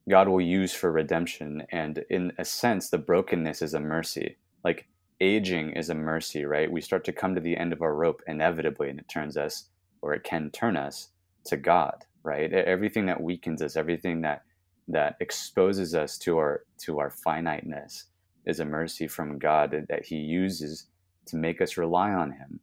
God 0.09 0.29
will 0.29 0.41
use 0.41 0.73
for 0.73 0.93
redemption. 0.93 1.65
And 1.71 2.05
in 2.11 2.33
a 2.39 2.45
sense, 2.45 2.91
the 2.91 2.99
brokenness 2.99 3.63
is 3.63 3.75
a 3.75 3.81
mercy. 3.81 4.37
Like 4.65 4.87
aging 5.21 5.73
is 5.73 5.91
a 5.91 5.95
mercy, 5.95 6.45
right? 6.45 6.71
We 6.71 6.81
start 6.81 7.05
to 7.05 7.13
come 7.13 7.35
to 7.35 7.41
the 7.41 7.57
end 7.57 7.73
of 7.73 7.83
our 7.83 7.95
rope 7.95 8.23
inevitably, 8.27 8.91
and 8.91 9.01
it 9.01 9.09
turns 9.09 9.37
us, 9.37 9.69
or 10.03 10.15
it 10.15 10.25
can 10.25 10.51
turn 10.51 10.77
us 10.77 11.09
to 11.47 11.57
God, 11.57 12.05
right? 12.23 12.53
Everything 12.53 13.07
that 13.07 13.21
weakens 13.21 13.63
us, 13.63 13.77
everything 13.77 14.21
that 14.23 14.43
that 14.89 15.17
exposes 15.21 15.97
us 15.97 16.17
to 16.17 16.39
our 16.39 16.65
to 16.79 17.01
our 17.01 17.11
finiteness 17.11 18.05
is 18.45 18.61
a 18.61 18.65
mercy 18.65 19.09
from 19.09 19.39
God 19.39 19.87
that 19.89 20.05
He 20.05 20.17
uses 20.17 20.87
to 21.27 21.37
make 21.37 21.61
us 21.61 21.77
rely 21.77 22.13
on 22.13 22.31
Him 22.33 22.61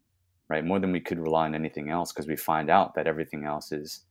right? 0.54 0.64
More 0.64 0.80
than 0.80 0.92
we 0.92 1.00
could 1.00 1.20
rely 1.20 1.46
on 1.46 1.56
anything 1.56 1.90
else 1.90 2.12
because 2.12 2.28
we 2.28 2.36
find 2.36 2.70
out 2.70 2.94
that 2.94 3.08
everything 3.08 3.44
else 3.44 3.72
is 3.72 4.02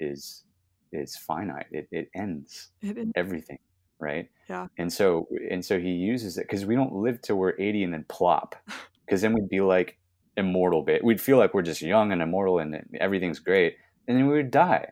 is 0.00 0.44
is 0.92 1.14
finite. 1.14 1.66
It 1.70 1.88
it 1.92 2.08
ends 2.14 2.70
it 2.80 2.96
everything, 3.14 3.58
right? 3.98 4.30
Yeah. 4.48 4.68
And 4.78 4.90
so 4.90 5.28
and 5.50 5.62
so 5.62 5.78
he 5.78 5.90
uses 5.90 6.38
it 6.38 6.46
because 6.48 6.64
we 6.64 6.74
don't 6.74 6.94
live 6.94 7.20
till 7.20 7.36
we're 7.36 7.60
eighty 7.60 7.84
and 7.84 7.92
then 7.92 8.06
plop, 8.08 8.56
because 9.04 9.20
then 9.20 9.34
we'd 9.34 9.50
be 9.50 9.60
like 9.60 9.98
immortal. 10.38 10.82
Bit 10.82 11.04
we'd 11.04 11.20
feel 11.20 11.36
like 11.36 11.52
we're 11.52 11.60
just 11.60 11.82
young 11.82 12.12
and 12.12 12.22
immortal 12.22 12.60
and 12.60 12.82
everything's 12.98 13.38
great, 13.38 13.76
and 14.08 14.16
then 14.16 14.26
we 14.26 14.36
would 14.36 14.50
die. 14.50 14.86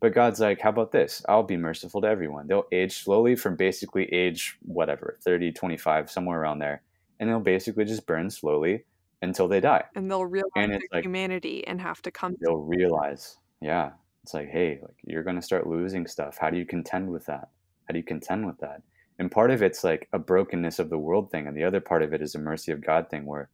But 0.00 0.14
God's 0.14 0.40
like, 0.40 0.60
how 0.60 0.70
about 0.70 0.92
this? 0.92 1.22
I'll 1.28 1.42
be 1.42 1.56
merciful 1.58 2.00
to 2.00 2.08
everyone. 2.08 2.46
They'll 2.46 2.68
age 2.72 3.04
slowly 3.04 3.36
from 3.36 3.56
basically 3.56 4.04
age 4.12 4.58
whatever, 4.60 5.18
30, 5.24 5.52
25, 5.52 6.10
somewhere 6.10 6.38
around 6.38 6.58
there. 6.58 6.82
And 7.18 7.30
they'll 7.30 7.40
basically 7.40 7.86
just 7.86 8.04
burn 8.04 8.28
slowly 8.28 8.84
until 9.24 9.48
they 9.48 9.60
die. 9.60 9.84
And 9.94 10.10
they'll 10.10 10.26
realize 10.26 10.50
and 10.56 10.72
their 10.72 10.80
like, 10.92 11.04
humanity 11.04 11.66
and 11.66 11.80
have 11.80 12.00
to 12.02 12.10
come. 12.10 12.36
They'll 12.40 12.56
realize, 12.56 13.36
yeah, 13.60 13.90
it's 14.22 14.34
like, 14.34 14.48
hey, 14.48 14.78
like 14.82 14.96
you're 15.04 15.22
going 15.22 15.36
to 15.36 15.42
start 15.42 15.66
losing 15.66 16.06
stuff. 16.06 16.38
How 16.40 16.50
do 16.50 16.56
you 16.56 16.64
contend 16.64 17.10
with 17.10 17.26
that? 17.26 17.48
How 17.86 17.92
do 17.92 17.98
you 17.98 18.04
contend 18.04 18.46
with 18.46 18.58
that? 18.58 18.82
And 19.18 19.30
part 19.30 19.50
of 19.50 19.62
it's 19.62 19.84
like 19.84 20.08
a 20.12 20.18
brokenness 20.18 20.78
of 20.78 20.90
the 20.90 20.98
world 20.98 21.30
thing, 21.30 21.46
and 21.46 21.56
the 21.56 21.64
other 21.64 21.80
part 21.80 22.02
of 22.02 22.12
it 22.12 22.22
is 22.22 22.34
a 22.34 22.38
mercy 22.38 22.72
of 22.72 22.84
God 22.84 23.10
thing, 23.10 23.26
where 23.26 23.48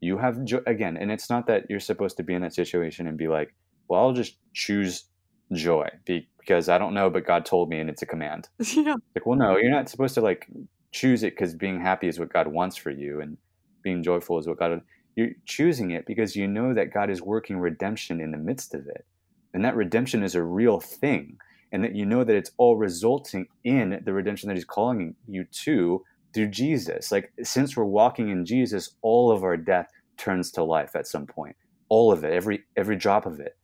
you 0.00 0.18
have 0.18 0.42
jo- 0.44 0.62
again, 0.66 0.96
and 0.96 1.12
it's 1.12 1.28
not 1.28 1.46
that 1.48 1.66
you're 1.68 1.80
supposed 1.80 2.16
to 2.16 2.22
be 2.22 2.34
in 2.34 2.42
that 2.42 2.54
situation 2.54 3.06
and 3.06 3.18
be 3.18 3.28
like, 3.28 3.54
well, 3.88 4.00
I'll 4.00 4.12
just 4.12 4.36
choose 4.54 5.04
joy 5.52 5.88
because 6.06 6.68
I 6.68 6.78
don't 6.78 6.94
know, 6.94 7.10
but 7.10 7.26
God 7.26 7.44
told 7.44 7.68
me, 7.68 7.78
and 7.78 7.90
it's 7.90 8.02
a 8.02 8.06
command. 8.06 8.48
Yeah. 8.74 8.96
Like, 9.14 9.26
well, 9.26 9.38
no, 9.38 9.58
you're 9.58 9.70
not 9.70 9.90
supposed 9.90 10.14
to 10.14 10.22
like 10.22 10.48
choose 10.92 11.22
it 11.22 11.34
because 11.34 11.54
being 11.54 11.80
happy 11.80 12.08
is 12.08 12.18
what 12.18 12.32
God 12.32 12.46
wants 12.46 12.76
for 12.76 12.90
you, 12.90 13.20
and 13.20 13.36
being 13.82 14.02
joyful 14.02 14.38
is 14.38 14.46
what 14.46 14.58
God 14.58 14.80
you're 15.16 15.30
choosing 15.44 15.90
it 15.90 16.06
because 16.06 16.36
you 16.36 16.48
know 16.48 16.74
that 16.74 16.92
God 16.92 17.10
is 17.10 17.20
working 17.20 17.58
redemption 17.58 18.20
in 18.20 18.30
the 18.30 18.38
midst 18.38 18.74
of 18.74 18.86
it. 18.86 19.04
And 19.52 19.64
that 19.64 19.76
redemption 19.76 20.22
is 20.22 20.34
a 20.34 20.42
real 20.42 20.80
thing. 20.80 21.36
And 21.70 21.84
that 21.84 21.94
you 21.94 22.04
know 22.04 22.24
that 22.24 22.36
it's 22.36 22.50
all 22.58 22.76
resulting 22.76 23.46
in 23.64 24.02
the 24.04 24.12
redemption 24.12 24.48
that 24.48 24.56
He's 24.56 24.64
calling 24.64 25.14
you 25.26 25.44
to 25.64 26.02
through 26.34 26.48
Jesus. 26.48 27.10
Like, 27.10 27.32
since 27.42 27.76
we're 27.76 27.84
walking 27.84 28.28
in 28.28 28.44
Jesus, 28.44 28.94
all 29.00 29.30
of 29.30 29.42
our 29.42 29.56
death 29.56 29.88
turns 30.18 30.50
to 30.52 30.64
life 30.64 30.94
at 30.94 31.06
some 31.06 31.26
point. 31.26 31.56
All 31.88 32.12
of 32.12 32.24
it, 32.24 32.32
every 32.32 32.64
every 32.76 32.96
drop 32.96 33.24
of 33.24 33.40
it. 33.40 33.56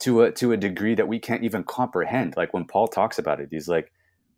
To 0.00 0.22
a 0.22 0.32
to 0.32 0.52
a 0.52 0.56
degree 0.56 0.94
that 0.94 1.08
we 1.08 1.18
can't 1.18 1.44
even 1.44 1.62
comprehend. 1.64 2.34
Like 2.38 2.54
when 2.54 2.64
Paul 2.64 2.88
talks 2.88 3.18
about 3.18 3.40
it, 3.40 3.48
he's 3.50 3.68
like, 3.68 3.92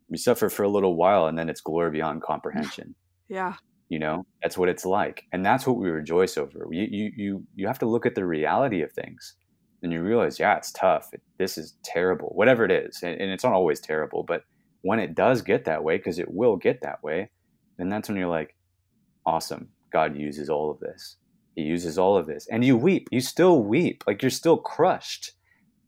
we 0.09 0.17
suffer 0.19 0.49
for 0.49 0.65
a 0.65 0.69
little 0.69 0.97
while 0.97 1.27
and 1.27 1.39
then 1.39 1.49
it's 1.49 1.61
glory 1.61 1.93
beyond 1.93 2.23
comprehension. 2.23 2.97
Yeah 3.29 3.55
you 3.93 3.99
know 3.99 4.25
that's 4.43 4.57
what 4.57 4.71
it's 4.71 4.87
like 4.87 5.25
and 5.33 5.45
that's 5.45 5.67
what 5.67 5.77
we 5.77 5.91
rejoice 5.91 6.39
over. 6.39 6.67
You 6.71 6.89
you 6.91 7.13
you, 7.15 7.47
you 7.55 7.67
have 7.67 7.79
to 7.81 7.87
look 7.87 8.07
at 8.07 8.15
the 8.15 8.25
reality 8.25 8.81
of 8.81 8.91
things 8.91 9.35
and 9.83 9.93
you 9.93 10.01
realize 10.01 10.39
yeah 10.39 10.57
it's 10.57 10.73
tough 10.73 11.11
it, 11.13 11.21
this 11.39 11.59
is 11.59 11.77
terrible 11.85 12.29
whatever 12.35 12.65
it 12.65 12.71
is 12.71 13.03
and, 13.03 13.21
and, 13.21 13.31
it's 13.31 13.45
not 13.45 13.53
always 13.53 13.81
terrible 13.81 14.23
but 14.23 14.45
when 14.81 14.99
it 14.99 15.15
does 15.15 15.43
get 15.43 15.67
that 15.67 15.85
way 15.85 15.99
because 15.99 16.19
it 16.19 16.33
will 16.33 16.57
get 16.57 16.81
that 16.81 17.03
way 17.03 17.31
then 17.77 17.91
that's 17.91 18.09
when 18.09 18.17
you're 18.17 18.39
like 18.41 18.57
awesome 19.27 19.69
god 19.93 20.17
uses 20.17 20.49
all 20.49 20.71
of 20.71 20.81
this. 20.81 21.17
He 21.55 21.61
uses 21.61 21.99
all 21.99 22.17
of 22.17 22.27
this. 22.27 22.49
And 22.51 22.65
you 22.65 22.79
weep 22.79 23.09
you 23.13 23.21
still 23.21 23.63
weep 23.63 24.05
like 24.07 24.23
you're 24.23 24.31
still 24.31 24.57
crushed 24.57 25.33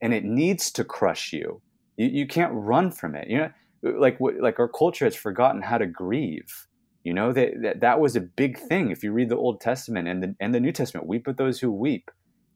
and 0.02 0.12
it 0.12 0.24
needs 0.24 0.70
to 0.72 0.85
crush 0.85 1.32
you. 1.32 1.62
You, 1.97 2.09
you 2.09 2.26
can't 2.26 2.52
run 2.52 2.90
from 2.90 3.14
it 3.14 3.28
you 3.28 3.39
know 3.39 3.51
like 3.82 4.18
like 4.20 4.59
our 4.59 4.68
culture 4.68 5.06
has 5.06 5.16
forgotten 5.16 5.62
how 5.62 5.78
to 5.78 5.86
grieve 5.86 6.66
you 7.05 7.12
know 7.12 7.32
that, 7.32 7.62
that 7.62 7.81
that 7.81 8.01
was 8.01 8.16
a 8.16 8.20
big 8.20 8.59
thing. 8.59 8.90
If 8.90 9.05
you 9.05 9.12
read 9.12 9.28
the 9.28 9.36
Old 9.36 9.60
Testament 9.60 10.09
and 10.09 10.22
the 10.22 10.35
and 10.40 10.55
the 10.55 10.60
New 10.60 10.72
Testament, 10.72 11.06
weep 11.06 11.26
with 11.26 11.36
those 11.36 11.60
who 11.60 11.70
weep. 11.70 12.10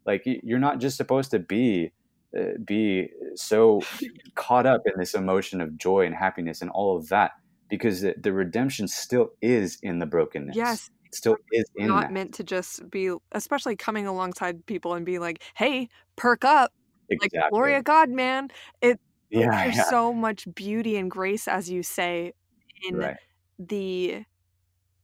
Like 0.06 0.22
you're 0.24 0.58
not 0.58 0.80
just 0.80 0.96
supposed 0.96 1.30
to 1.32 1.38
be 1.38 1.92
uh, 2.36 2.58
be 2.64 3.10
so 3.34 3.82
caught 4.34 4.66
up 4.66 4.82
in 4.86 4.98
this 4.98 5.14
emotion 5.14 5.60
of 5.60 5.76
joy 5.76 6.06
and 6.06 6.14
happiness 6.14 6.62
and 6.62 6.70
all 6.70 6.96
of 6.96 7.08
that 7.10 7.32
because 7.68 8.00
the, 8.00 8.14
the 8.16 8.32
redemption 8.32 8.88
still 8.88 9.30
is 9.42 9.78
in 9.82 9.98
the 9.98 10.06
brokenness. 10.06 10.56
Yes, 10.56 10.90
it 11.04 11.14
still 11.14 11.36
is 11.52 11.66
in 11.76 11.88
not 11.88 12.04
that. 12.04 12.12
meant 12.12 12.34
to 12.34 12.44
just 12.44 12.88
be, 12.90 13.14
especially 13.32 13.76
coming 13.76 14.06
alongside 14.06 14.64
people 14.64 14.94
and 14.94 15.04
be 15.04 15.18
like, 15.18 15.42
"Hey, 15.54 15.88
perk 16.16 16.44
up!" 16.44 16.72
Exactly. 17.10 17.38
Like 17.38 17.50
glory 17.50 17.74
of 17.74 17.84
God, 17.84 18.08
man. 18.08 18.48
It 18.80 18.98
yeah, 19.30 19.64
there's 19.64 19.76
yeah. 19.76 19.84
so 19.84 20.12
much 20.12 20.46
beauty 20.54 20.96
and 20.96 21.10
grace, 21.10 21.48
as 21.48 21.70
you 21.70 21.82
say, 21.82 22.32
in 22.88 22.96
right. 22.96 23.16
the 23.58 24.24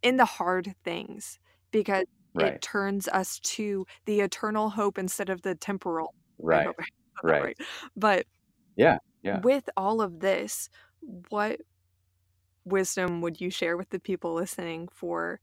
in 0.04 0.18
the 0.18 0.24
hard 0.24 0.74
things 0.84 1.40
because 1.72 2.04
right. 2.34 2.54
it 2.54 2.62
turns 2.62 3.08
us 3.08 3.40
to 3.40 3.86
the 4.04 4.20
eternal 4.20 4.70
hope 4.70 4.98
instead 4.98 5.30
of 5.30 5.42
the 5.42 5.56
temporal. 5.56 6.14
Right. 6.38 6.68
Right. 7.22 7.42
right. 7.42 7.56
But 7.96 8.26
yeah, 8.74 8.98
yeah. 9.22 9.38
With 9.40 9.70
all 9.76 10.02
of 10.02 10.18
this, 10.18 10.68
what 11.28 11.60
wisdom 12.64 13.20
would 13.20 13.40
you 13.40 13.50
share 13.50 13.76
with 13.76 13.88
the 13.90 14.00
people 14.00 14.34
listening 14.34 14.88
for 14.92 15.40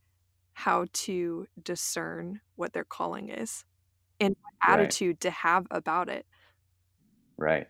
how 0.51 0.88
to 0.91 1.47
discern 1.63 2.41
what 2.57 2.73
their 2.73 2.83
calling 2.83 3.29
is 3.29 3.63
and 4.19 4.35
what 4.41 4.73
attitude 4.73 5.15
right. 5.15 5.19
to 5.21 5.31
have 5.31 5.65
about 5.71 6.09
it? 6.09 6.25
Right. 7.38 7.67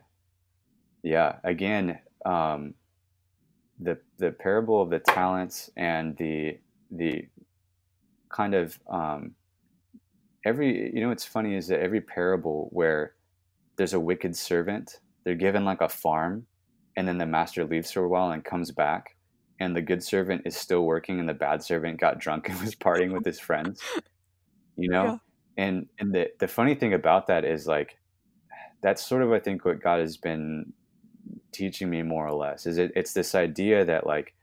Yeah. 1.03 1.35
Again, 1.43 1.99
um, 2.25 2.73
the 3.79 3.99
the 4.17 4.31
parable 4.31 4.81
of 4.81 4.89
the 4.89 4.99
talents 4.99 5.69
and 5.77 6.17
the 6.17 6.57
the 6.91 7.25
kind 8.29 8.53
of 8.53 8.79
um, 8.89 9.35
every 10.45 10.93
you 10.93 11.01
know 11.01 11.09
what's 11.09 11.25
funny 11.25 11.55
is 11.55 11.67
that 11.67 11.79
every 11.79 12.01
parable 12.01 12.69
where 12.71 13.15
there's 13.77 13.93
a 13.93 13.99
wicked 13.99 14.35
servant, 14.35 14.99
they're 15.23 15.35
given 15.35 15.65
like 15.65 15.81
a 15.81 15.89
farm, 15.89 16.45
and 16.95 17.07
then 17.07 17.17
the 17.17 17.25
master 17.25 17.65
leaves 17.65 17.91
for 17.91 18.03
a 18.03 18.09
while 18.09 18.31
and 18.31 18.43
comes 18.43 18.71
back, 18.71 19.15
and 19.59 19.75
the 19.75 19.81
good 19.81 20.03
servant 20.03 20.43
is 20.45 20.55
still 20.55 20.83
working, 20.83 21.19
and 21.19 21.29
the 21.29 21.33
bad 21.33 21.63
servant 21.63 21.99
got 21.99 22.19
drunk 22.19 22.49
and 22.49 22.59
was 22.61 22.75
partying 22.75 23.11
with 23.11 23.25
his 23.25 23.39
friends. 23.39 23.81
You 24.75 24.89
know, 24.89 25.19
yeah. 25.57 25.65
and 25.65 25.87
and 25.99 26.13
the 26.13 26.29
the 26.39 26.47
funny 26.47 26.75
thing 26.75 26.93
about 26.93 27.27
that 27.27 27.45
is 27.45 27.67
like 27.67 27.97
that's 28.81 29.05
sort 29.05 29.21
of 29.21 29.31
I 29.31 29.39
think 29.39 29.65
what 29.65 29.81
God 29.81 29.99
has 29.99 30.17
been 30.17 30.73
teaching 31.51 31.89
me 31.89 32.01
more 32.01 32.27
or 32.27 32.33
less 32.33 32.65
is 32.65 32.77
it, 32.77 32.91
it's 32.95 33.13
this 33.13 33.35
idea 33.35 33.85
that 33.85 34.07
like 34.07 34.33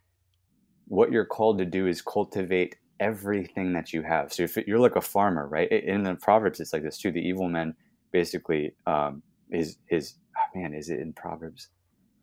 what 0.88 1.12
you're 1.12 1.24
called 1.24 1.58
to 1.58 1.64
do 1.64 1.86
is 1.86 2.02
cultivate 2.02 2.76
everything 3.00 3.72
that 3.74 3.92
you 3.92 4.02
have. 4.02 4.32
So 4.32 4.42
if 4.42 4.56
you're 4.66 4.80
like 4.80 4.96
a 4.96 5.00
farmer, 5.00 5.46
right? 5.46 5.70
In 5.70 6.02
the 6.02 6.14
Proverbs, 6.14 6.60
it's 6.60 6.72
like 6.72 6.82
this 6.82 6.98
too. 6.98 7.12
The 7.12 7.20
evil 7.20 7.48
man 7.48 7.74
basically 8.12 8.74
um, 8.86 9.22
is 9.50 9.76
is 9.90 10.14
oh 10.36 10.58
man, 10.58 10.74
is 10.74 10.90
it 10.90 11.00
in 11.00 11.12
Proverbs? 11.12 11.68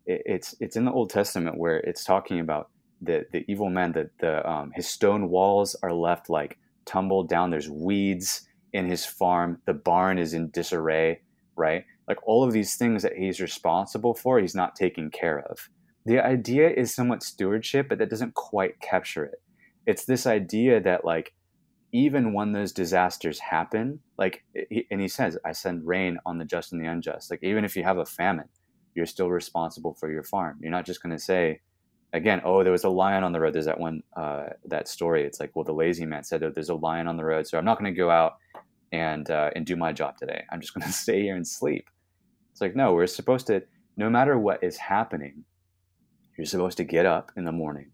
It, 0.06 0.22
it's 0.26 0.56
it's 0.60 0.76
in 0.76 0.86
the 0.86 0.92
Old 0.92 1.10
Testament 1.10 1.58
where 1.58 1.78
it's 1.78 2.04
talking 2.04 2.40
about 2.40 2.70
the 3.02 3.26
the 3.32 3.46
evil 3.48 3.70
man 3.70 3.94
that 3.94 4.10
the 4.20 4.48
um, 4.50 4.72
his 4.76 4.88
stone 4.88 5.30
walls 5.30 5.76
are 5.84 5.94
left 5.94 6.30
like 6.30 6.58
tumbled 6.86 7.30
down. 7.30 7.50
There's 7.50 7.70
weeds 7.70 8.48
in 8.74 8.90
his 8.90 9.06
farm. 9.06 9.62
The 9.66 9.74
barn 9.74 10.18
is 10.18 10.34
in 10.34 10.50
disarray, 10.50 11.22
right? 11.56 11.86
Like 12.08 12.18
all 12.28 12.44
of 12.44 12.52
these 12.52 12.76
things 12.76 13.04
that 13.04 13.14
he's 13.14 13.40
responsible 13.40 14.14
for, 14.14 14.40
he's 14.40 14.56
not 14.56 14.76
taking 14.76 15.10
care 15.10 15.40
of. 15.40 15.70
The 16.06 16.20
idea 16.20 16.70
is 16.70 16.94
somewhat 16.94 17.24
stewardship, 17.24 17.90
but 17.90 17.98
that 17.98 18.10
doesn't 18.10 18.36
quite 18.36 18.80
capture 18.80 19.26
it. 19.26 19.42
It's 19.88 20.06
this 20.06 20.28
idea 20.28 20.82
that 20.82 21.04
like 21.04 21.34
even 21.92 22.34
when 22.34 22.52
those 22.52 22.74
disasters 22.74 23.40
happen 23.40 24.00
like 24.18 24.44
and 24.92 25.00
he 25.00 25.08
says 25.08 25.38
i 25.46 25.54
send 25.54 25.88
rain 25.88 26.18
on 26.26 26.38
the 26.38 26.46
just 26.46 26.74
and 26.74 26.84
the 26.84 26.88
unjust. 26.88 27.32
Like 27.32 27.44
even 27.44 27.64
if 27.64 27.76
you 27.76 27.84
have 27.84 27.98
a 27.98 28.06
famine 28.06 28.50
you're 28.96 29.06
still 29.06 29.30
responsible 29.30 29.94
for 29.94 30.12
your 30.12 30.24
farm. 30.24 30.58
You're 30.62 30.72
not 30.72 30.86
just 30.86 31.02
going 31.02 31.16
to 31.16 31.22
say 31.22 31.62
again 32.14 32.42
oh 32.44 32.64
there 32.64 32.72
was 32.72 32.84
a 32.84 32.90
lion 32.90 33.24
on 33.24 33.32
the 33.32 33.40
road. 33.40 33.54
There's 33.54 33.66
that 33.66 33.80
one 33.80 34.04
uh, 34.16 34.48
that 34.66 34.88
story. 34.88 35.24
It's 35.24 35.40
like 35.40 35.56
well 35.56 35.66
the 35.66 35.74
lazy 35.74 36.06
man 36.06 36.24
said 36.24 36.44
oh, 36.44 36.52
there's 36.54 36.70
a 36.70 36.76
lion 36.76 37.08
on 37.08 37.18
the 37.18 37.26
road 37.26 37.48
so 37.48 37.58
i'm 37.58 37.66
not 37.66 37.80
going 37.80 37.94
to 37.94 37.98
go 37.98 38.10
out 38.10 38.34
and 38.92 39.30
uh, 39.32 39.52
and 39.56 39.66
do 39.66 39.76
my 39.76 39.92
job 39.94 40.18
today. 40.18 40.44
I'm 40.52 40.62
just 40.62 40.74
going 40.74 40.86
to 40.88 40.94
stay 40.94 41.22
here 41.22 41.36
and 41.36 41.48
sleep. 41.48 41.90
It's 42.52 42.62
like 42.62 42.76
no 42.76 42.94
we're 42.94 43.08
supposed 43.08 43.48
to 43.48 43.64
no 43.98 44.10
matter 44.10 44.38
what 44.38 44.64
is 44.64 44.78
happening 44.78 45.46
you're 46.38 46.46
supposed 46.46 46.78
to 46.78 46.84
get 46.84 47.06
up 47.06 47.32
in 47.36 47.46
the 47.46 47.52
morning 47.52 47.92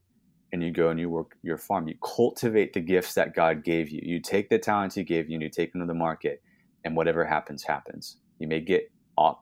and 0.51 0.63
you 0.63 0.71
go 0.71 0.89
and 0.89 0.99
you 0.99 1.09
work 1.09 1.35
your 1.43 1.57
farm. 1.57 1.87
You 1.87 1.95
cultivate 2.03 2.73
the 2.73 2.81
gifts 2.81 3.13
that 3.13 3.35
God 3.35 3.63
gave 3.63 3.89
you. 3.89 4.01
You 4.03 4.19
take 4.19 4.49
the 4.49 4.59
talents 4.59 4.95
He 4.95 5.03
gave 5.03 5.29
you 5.29 5.35
and 5.35 5.43
you 5.43 5.49
take 5.49 5.71
them 5.71 5.81
to 5.81 5.87
the 5.87 5.93
market, 5.93 6.41
and 6.83 6.95
whatever 6.95 7.25
happens, 7.25 7.63
happens. 7.63 8.17
You 8.39 8.47
may 8.47 8.59
get 8.59 8.91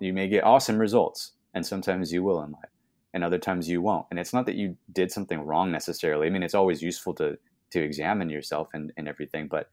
you 0.02 0.14
may 0.14 0.28
get 0.28 0.44
awesome 0.44 0.78
results, 0.78 1.34
and 1.54 1.66
sometimes 1.66 2.12
you 2.12 2.24
will 2.24 2.44
in 2.44 2.52
life, 2.52 2.70
and 3.14 3.24
other 3.24 3.38
times 3.38 3.70
you 3.70 3.82
won't. 3.82 4.08
And 4.12 4.20
it's 4.20 4.34
not 4.34 4.46
that 4.46 4.56
you 4.56 4.76
did 4.92 5.12
something 5.12 5.40
wrong 5.40 5.72
necessarily. 5.72 6.28
I 6.28 6.30
mean, 6.30 6.44
it's 6.44 6.56
always 6.56 6.82
useful 6.82 7.14
to 7.16 7.38
to 7.72 7.82
examine 7.82 8.30
yourself 8.30 8.70
and, 8.74 8.92
and 8.98 9.08
everything, 9.08 9.48
but 9.48 9.70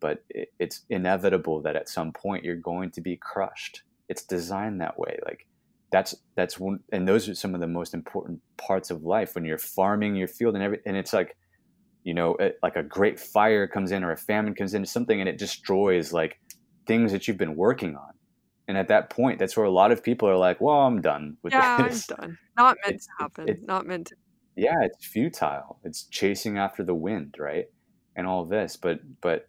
but 0.00 0.24
it, 0.30 0.48
it's 0.58 0.84
inevitable 0.88 1.60
that 1.62 1.76
at 1.76 1.88
some 1.88 2.12
point 2.12 2.44
you're 2.44 2.56
going 2.56 2.90
to 2.92 3.00
be 3.00 3.16
crushed. 3.16 3.82
It's 4.08 4.24
designed 4.24 4.80
that 4.80 4.98
way. 4.98 5.18
Like 5.24 5.46
that's 5.90 6.14
that's 6.36 6.58
one 6.58 6.80
and 6.92 7.06
those 7.06 7.28
are 7.28 7.34
some 7.34 7.54
of 7.54 7.60
the 7.60 7.66
most 7.66 7.94
important 7.94 8.40
parts 8.56 8.90
of 8.90 9.02
life 9.02 9.34
when 9.34 9.44
you're 9.44 9.58
farming 9.58 10.14
your 10.14 10.28
field 10.28 10.54
and 10.54 10.62
every 10.62 10.78
and 10.86 10.96
it's 10.96 11.12
like 11.12 11.36
you 12.04 12.14
know 12.14 12.34
it, 12.36 12.58
like 12.62 12.76
a 12.76 12.82
great 12.82 13.18
fire 13.18 13.66
comes 13.66 13.90
in 13.90 14.04
or 14.04 14.12
a 14.12 14.16
famine 14.16 14.54
comes 14.54 14.74
into 14.74 14.88
something 14.88 15.20
and 15.20 15.28
it 15.28 15.38
destroys 15.38 16.12
like 16.12 16.38
things 16.86 17.12
that 17.12 17.28
you've 17.28 17.36
been 17.36 17.56
working 17.56 17.94
on. 17.94 18.12
And 18.68 18.78
at 18.78 18.88
that 18.88 19.10
point 19.10 19.38
that's 19.40 19.56
where 19.56 19.66
a 19.66 19.70
lot 19.70 19.90
of 19.90 20.02
people 20.02 20.28
are 20.28 20.36
like 20.36 20.60
well 20.60 20.82
i'm 20.82 21.00
done 21.00 21.36
with 21.42 21.52
yeah, 21.52 21.88
this. 21.88 22.08
i'm 22.10 22.16
done. 22.16 22.38
Not 22.56 22.76
meant 22.84 22.94
it's, 22.94 23.06
to 23.06 23.12
happen. 23.18 23.48
it, 23.48 23.66
not 23.66 23.84
meant 23.84 24.06
to 24.08 24.16
yeah 24.56 24.76
it's 24.82 25.04
futile. 25.04 25.80
It's 25.82 26.04
chasing 26.04 26.56
after 26.56 26.84
the 26.84 26.94
wind 26.94 27.34
right 27.38 27.66
and 28.14 28.28
all 28.28 28.44
this 28.44 28.76
but 28.76 29.00
but 29.20 29.48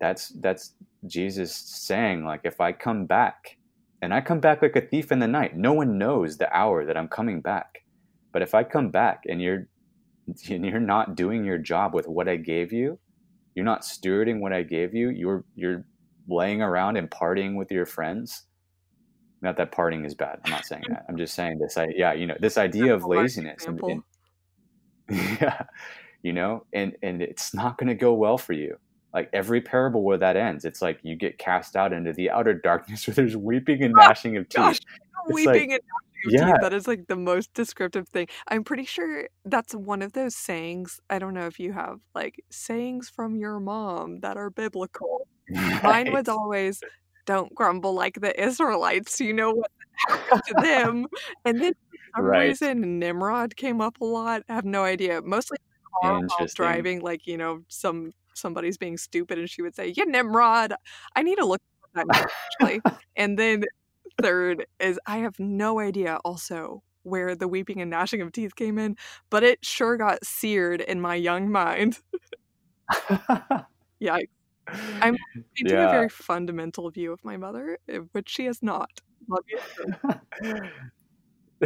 that's 0.00 0.28
that's 0.40 0.74
jesus 1.06 1.54
saying 1.54 2.24
like 2.24 2.40
if 2.44 2.60
i 2.60 2.72
come 2.72 3.04
back 3.04 3.58
and 4.04 4.12
I 4.12 4.20
come 4.20 4.38
back 4.38 4.60
like 4.60 4.76
a 4.76 4.82
thief 4.82 5.10
in 5.10 5.18
the 5.18 5.26
night. 5.26 5.56
No 5.56 5.72
one 5.72 5.96
knows 5.96 6.36
the 6.36 6.54
hour 6.54 6.84
that 6.84 6.96
I'm 6.96 7.08
coming 7.08 7.40
back. 7.40 7.84
But 8.32 8.42
if 8.42 8.54
I 8.54 8.62
come 8.62 8.90
back 8.90 9.22
and 9.26 9.40
you're 9.40 9.66
and 10.50 10.64
you're 10.64 10.78
not 10.80 11.16
doing 11.16 11.44
your 11.44 11.58
job 11.58 11.94
with 11.94 12.06
what 12.06 12.28
I 12.28 12.36
gave 12.36 12.72
you, 12.72 12.98
you're 13.54 13.64
not 13.64 13.82
stewarding 13.82 14.40
what 14.40 14.52
I 14.52 14.62
gave 14.62 14.94
you, 14.94 15.08
you're 15.08 15.44
you're 15.54 15.86
laying 16.28 16.60
around 16.60 16.96
and 16.96 17.10
partying 17.10 17.56
with 17.56 17.70
your 17.70 17.86
friends. 17.86 18.44
Not 19.40 19.56
that 19.56 19.72
partying 19.72 20.06
is 20.06 20.14
bad. 20.14 20.40
I'm 20.44 20.50
not 20.50 20.64
saying 20.64 20.84
that. 20.88 21.04
I'm 21.08 21.16
just 21.16 21.34
saying 21.34 21.58
this 21.58 21.76
I 21.76 21.88
yeah, 21.96 22.12
you 22.12 22.26
know, 22.26 22.36
this 22.38 22.58
idea 22.58 22.94
of 22.94 23.04
laziness 23.04 23.64
and, 23.66 23.80
and 23.80 24.02
yeah, 25.40 25.62
you 26.22 26.34
know, 26.34 26.66
and 26.74 26.94
and 27.02 27.22
it's 27.22 27.54
not 27.54 27.78
going 27.78 27.88
to 27.88 27.94
go 27.94 28.12
well 28.12 28.36
for 28.36 28.52
you 28.52 28.78
like 29.14 29.30
every 29.32 29.60
parable 29.60 30.02
where 30.02 30.18
that 30.18 30.36
ends, 30.36 30.64
it's 30.64 30.82
like 30.82 30.98
you 31.02 31.14
get 31.14 31.38
cast 31.38 31.76
out 31.76 31.92
into 31.92 32.12
the 32.12 32.30
outer 32.30 32.52
darkness 32.52 33.06
where 33.06 33.14
there's 33.14 33.36
weeping 33.36 33.82
and 33.82 33.94
oh 33.96 34.02
gnashing 34.02 34.36
of 34.36 34.48
teeth. 34.48 34.56
Gosh, 34.60 34.80
weeping 35.28 35.46
like, 35.46 35.62
and 35.62 35.70
gnashing 35.70 36.26
of 36.26 36.32
yeah. 36.32 36.52
teeth. 36.52 36.60
That 36.62 36.72
is 36.74 36.88
like 36.88 37.06
the 37.06 37.16
most 37.16 37.54
descriptive 37.54 38.08
thing. 38.08 38.26
I'm 38.48 38.64
pretty 38.64 38.84
sure 38.84 39.28
that's 39.44 39.74
one 39.74 40.02
of 40.02 40.12
those 40.12 40.34
sayings. 40.34 41.00
I 41.08 41.18
don't 41.18 41.34
know 41.34 41.46
if 41.46 41.60
you 41.60 41.72
have 41.72 42.00
like 42.14 42.42
sayings 42.50 43.08
from 43.08 43.36
your 43.36 43.60
mom 43.60 44.20
that 44.20 44.36
are 44.36 44.50
biblical. 44.50 45.28
Right. 45.50 45.82
Mine 45.82 46.12
was 46.12 46.28
always 46.28 46.82
don't 47.26 47.54
grumble 47.54 47.94
like 47.94 48.20
the 48.20 48.38
Israelites. 48.42 49.20
You 49.20 49.32
know 49.32 49.52
what 49.52 49.70
happened 50.08 50.42
to 50.48 50.54
them. 50.62 51.06
And 51.44 51.60
then 51.60 51.72
for 51.72 51.98
some 52.16 52.24
right. 52.24 52.48
reason 52.48 52.98
Nimrod 52.98 53.56
came 53.56 53.80
up 53.80 54.00
a 54.00 54.04
lot. 54.04 54.42
I 54.48 54.54
have 54.54 54.64
no 54.64 54.82
idea. 54.82 55.22
Mostly 55.22 55.58
car 56.02 56.20
while 56.20 56.46
driving, 56.54 57.00
like, 57.00 57.26
you 57.26 57.38
know, 57.38 57.62
some 57.68 58.12
somebody's 58.34 58.76
being 58.76 58.96
stupid 58.96 59.38
and 59.38 59.48
she 59.48 59.62
would 59.62 59.74
say, 59.74 59.92
Yeah, 59.96 60.04
Nimrod, 60.04 60.74
I 61.16 61.22
need 61.22 61.36
to 61.36 61.46
look 61.46 61.62
at 61.96 62.06
that 62.06 62.30
actually. 62.60 62.80
and 63.16 63.38
then 63.38 63.64
third 64.20 64.66
is 64.80 64.98
I 65.06 65.18
have 65.18 65.38
no 65.38 65.80
idea 65.80 66.18
also 66.24 66.82
where 67.02 67.34
the 67.34 67.48
weeping 67.48 67.80
and 67.80 67.90
gnashing 67.90 68.20
of 68.22 68.32
teeth 68.32 68.56
came 68.56 68.78
in, 68.78 68.96
but 69.30 69.44
it 69.44 69.64
sure 69.64 69.96
got 69.96 70.24
seared 70.24 70.80
in 70.80 71.00
my 71.00 71.14
young 71.14 71.50
mind. 71.50 71.98
yeah. 74.00 74.18
I'm, 75.02 75.14
I 75.36 75.40
yeah. 75.58 75.88
a 75.88 75.90
very 75.90 76.08
fundamental 76.08 76.90
view 76.90 77.12
of 77.12 77.22
my 77.22 77.36
mother, 77.36 77.78
eh, 77.88 77.98
which 78.12 78.30
she 78.30 78.46
is 78.46 78.62
not. 78.62 78.88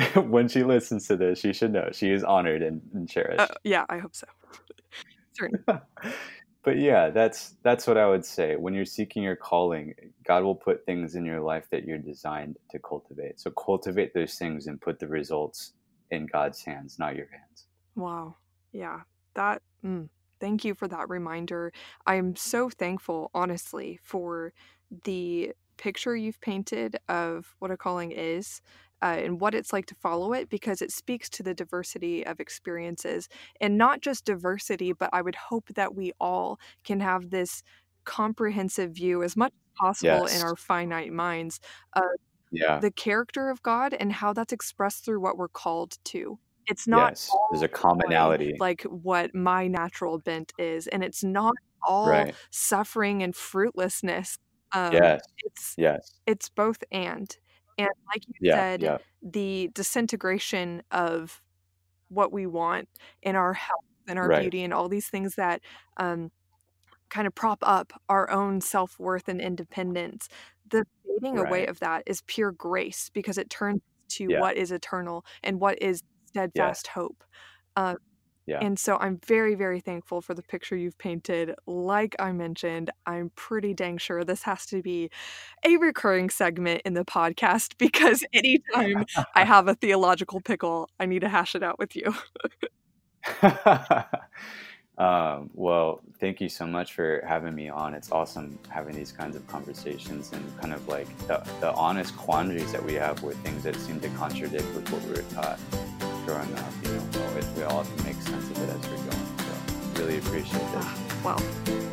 when 0.17 0.49
she 0.49 0.65
listens 0.65 1.07
to 1.07 1.17
this, 1.17 1.39
she 1.39 1.53
should 1.53 1.73
know 1.73 1.89
she 1.93 2.11
is 2.11 2.25
honored 2.25 2.63
and, 2.63 2.81
and 2.95 3.09
cherished. 3.09 3.41
Uh, 3.41 3.49
yeah, 3.65 3.85
I 3.89 3.99
hope 3.99 4.17
so. 4.17 4.27
But 6.69 6.79
yeah, 6.79 7.09
that's 7.09 7.55
that's 7.63 7.87
what 7.87 7.97
I 7.97 8.07
would 8.07 8.27
say. 8.27 8.55
When 8.55 8.75
you're 8.75 8.85
seeking 8.85 9.23
your 9.23 9.37
calling, 9.37 9.95
God 10.27 10.45
will 10.45 10.55
put 10.55 10.85
things 10.85 11.15
in 11.15 11.25
your 11.25 11.41
life 11.41 11.67
that 11.71 11.87
you're 11.87 11.97
designed 11.97 12.59
to 12.73 12.79
cultivate. 12.79 13.41
So 13.41 13.51
cultivate 13.51 14.13
those 14.13 14.35
things 14.35 14.67
and 14.67 14.79
put 14.79 14.99
the 14.99 15.09
results 15.09 15.73
in 16.11 16.27
God's 16.27 16.63
hands, 16.63 16.99
not 16.99 17.17
your 17.17 17.29
hands. 17.33 17.69
Wow. 17.97 18.37
Yeah. 18.71 19.01
That 19.35 19.63
mm, 19.83 20.11
thank 20.41 20.63
you 20.63 20.75
for 20.75 20.87
that 20.89 21.09
reminder. 21.09 21.73
I'm 22.05 22.37
so 22.37 22.69
thankful, 22.69 23.31
honestly, 23.33 23.99
for 24.03 24.53
the 25.05 25.55
picture 25.79 26.15
you've 26.15 26.43
painted 26.43 26.99
of 27.09 27.55
what 27.61 27.71
a 27.71 27.79
calling 27.79 28.13
is 28.13 28.61
uh, 29.03 29.17
and 29.19 29.41
what 29.41 29.55
it's 29.55 29.73
like 29.73 29.87
to 29.87 29.95
follow 29.95 30.33
it 30.33 30.49
because 30.49 30.83
it 30.83 30.91
speaks 30.91 31.29
to 31.29 31.43
the 31.43 31.55
diversity 31.55 32.27
of 32.27 32.41
experiences 32.41 33.29
and 33.61 33.79
not 33.79 34.01
just 34.01 34.25
diversity, 34.25 34.93
but 34.93 35.11
I 35.13 35.23
would 35.23 35.37
hope 35.37 35.69
that 35.75 35.95
we 35.95 36.13
all 36.21 36.59
can 36.85 37.01
have 37.01 37.31
this 37.31 37.63
comprehensive 38.05 38.93
view 38.93 39.23
as 39.23 39.37
much 39.37 39.53
as 39.53 39.79
possible 39.79 40.27
yes. 40.29 40.41
in 40.41 40.47
our 40.47 40.57
finite 40.57 41.13
minds 41.13 41.61
of 41.95 42.05
yeah. 42.51 42.79
the 42.81 42.91
character 42.91 43.51
of 43.51 43.63
God 43.63 43.95
and 43.95 44.13
how 44.13 44.33
that's 44.33 44.53
expressed 44.53 45.05
through 45.05 45.21
what 45.21 45.37
we're 45.37 45.49
called 45.49 45.99
to. 46.05 46.39
It's 46.67 46.87
not 46.87 47.13
yes, 47.13 47.31
there's 47.51 47.63
a 47.63 47.69
commonality 47.69 48.55
like 48.59 48.83
what 48.83 49.35
my 49.35 49.69
natural 49.69 50.19
bent 50.19 50.53
is, 50.59 50.87
and 50.87 51.03
it's 51.03 51.25
not 51.25 51.55
all 51.87 52.11
right. 52.11 52.35
suffering 52.51 53.23
and 53.23 53.35
fruitlessness. 53.35 54.37
Um, 54.73 54.93
yes, 54.93 55.23
it's 55.39 55.75
yes, 55.79 56.21
it's 56.27 56.51
both 56.51 56.85
and 56.93 57.35
and 57.79 57.89
like 58.07 58.27
you 58.27 58.35
yeah, 58.41 58.55
said, 58.55 58.83
yeah. 58.83 58.99
the 59.23 59.71
disintegration 59.75 60.83
of 60.91 61.41
what 62.09 62.33
we 62.33 62.47
want 62.47 62.89
in 63.23 63.37
our 63.37 63.53
health 63.53 63.85
and 64.09 64.19
our 64.19 64.29
right. 64.29 64.43
beauty 64.43 64.65
and 64.65 64.75
all 64.75 64.89
these 64.89 65.09
things 65.09 65.35
that 65.37 65.61
um, 65.99 66.31
kind 67.09 67.27
of 67.27 67.35
prop 67.35 67.59
up 67.63 67.93
our 68.09 68.31
own 68.31 68.61
self 68.61 68.99
worth 68.99 69.29
and 69.29 69.41
independence. 69.41 70.29
The 70.71 70.85
fading 71.07 71.37
right. 71.37 71.49
away 71.49 71.67
of 71.67 71.81
that 71.81 72.03
is 72.07 72.23
pure 72.27 72.53
grace 72.53 73.11
because 73.13 73.39
it 73.39 73.51
turns 73.51 73.81
to 74.09 74.27
yeah. 74.29 74.41
what 74.41 74.57
is 74.57 74.73
eternal 74.73 75.25
and 75.43 75.61
what 75.61 75.81
is 75.83 76.03
steadfast 76.27 76.89
hope. 76.89 77.23
Uh, 77.77 77.95
Yeah. 78.49 78.61
And 78.63 78.79
so 78.79 78.97
I'm 78.97 79.21
very, 79.27 79.55
very 79.55 79.79
thankful 79.79 80.23
for 80.23 80.33
the 80.33 80.43
picture 80.43 80.75
you've 80.75 80.97
painted. 80.97 81.55
Like 81.67 82.17
I 82.19 82.33
mentioned, 82.33 82.91
I'm 83.05 83.31
pretty 83.37 83.75
dang 83.75 83.99
sure 83.99 84.25
this 84.25 84.43
has 84.45 84.65
to 84.67 84.81
be 84.81 85.11
a 85.67 85.77
recurring 85.77 86.31
segment 86.31 86.81
in 86.87 86.95
the 86.95 87.05
podcast 87.05 87.75
because 87.79 88.25
anytime 88.33 89.05
I 89.35 89.45
have 89.45 89.69
a 89.69 89.75
theological 89.75 90.41
pickle, 90.41 90.89
I 90.99 91.05
need 91.05 91.21
to 91.21 91.29
hash 91.29 91.55
it 91.55 91.63
out 91.63 91.79
with 91.79 91.95
you. 91.95 92.15
um, 94.97 95.51
well, 95.53 96.01
thank 96.19 96.41
you 96.41 96.49
so 96.49 96.67
much 96.67 96.95
for 96.95 97.23
having 97.29 97.55
me 97.55 97.69
on. 97.69 97.93
It's 97.93 98.11
awesome 98.11 98.59
having 98.71 98.95
these 98.95 99.13
kinds 99.13 99.37
of 99.37 99.47
conversations 99.47 100.33
and 100.33 100.59
kind 100.59 100.73
of 100.73 100.89
like 100.89 101.07
the, 101.27 101.47
the 101.61 101.75
honest 101.75 102.17
quandaries 102.17 102.73
that 102.73 102.83
we 102.83 102.95
have 102.95 103.23
with 103.23 103.37
things 103.45 103.63
that 103.65 103.77
seem 103.77 104.01
to 104.01 104.09
contradict 104.11 104.65
with 104.75 104.91
what 104.91 105.03
we 105.03 105.11
were 105.11 105.23
taught 105.35 105.59
growing 106.29 106.59
up. 106.59 106.73
You 106.83 106.93
know, 106.93 107.03
oh, 107.15 107.39
it, 107.39 107.47
we 107.57 107.63
all 107.63 107.83
have 107.83 107.97
to 107.97 108.05
make 108.05 108.21
sense 108.21 108.51
of 108.51 108.63
it 108.63 108.69
as 108.69 108.91
we're 108.91 108.97
going. 108.97 109.95
So, 109.95 110.03
really 110.03 110.19
appreciate 110.19 110.61
it. 110.61 110.69
Ah, 110.75 110.99
well, 111.25 111.39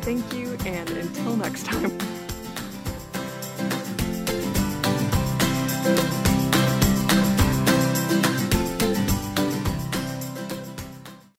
thank 0.02 0.30
you, 0.34 0.58
and 0.66 0.90
until 0.90 1.36
next 1.36 1.64
time. 1.64 1.96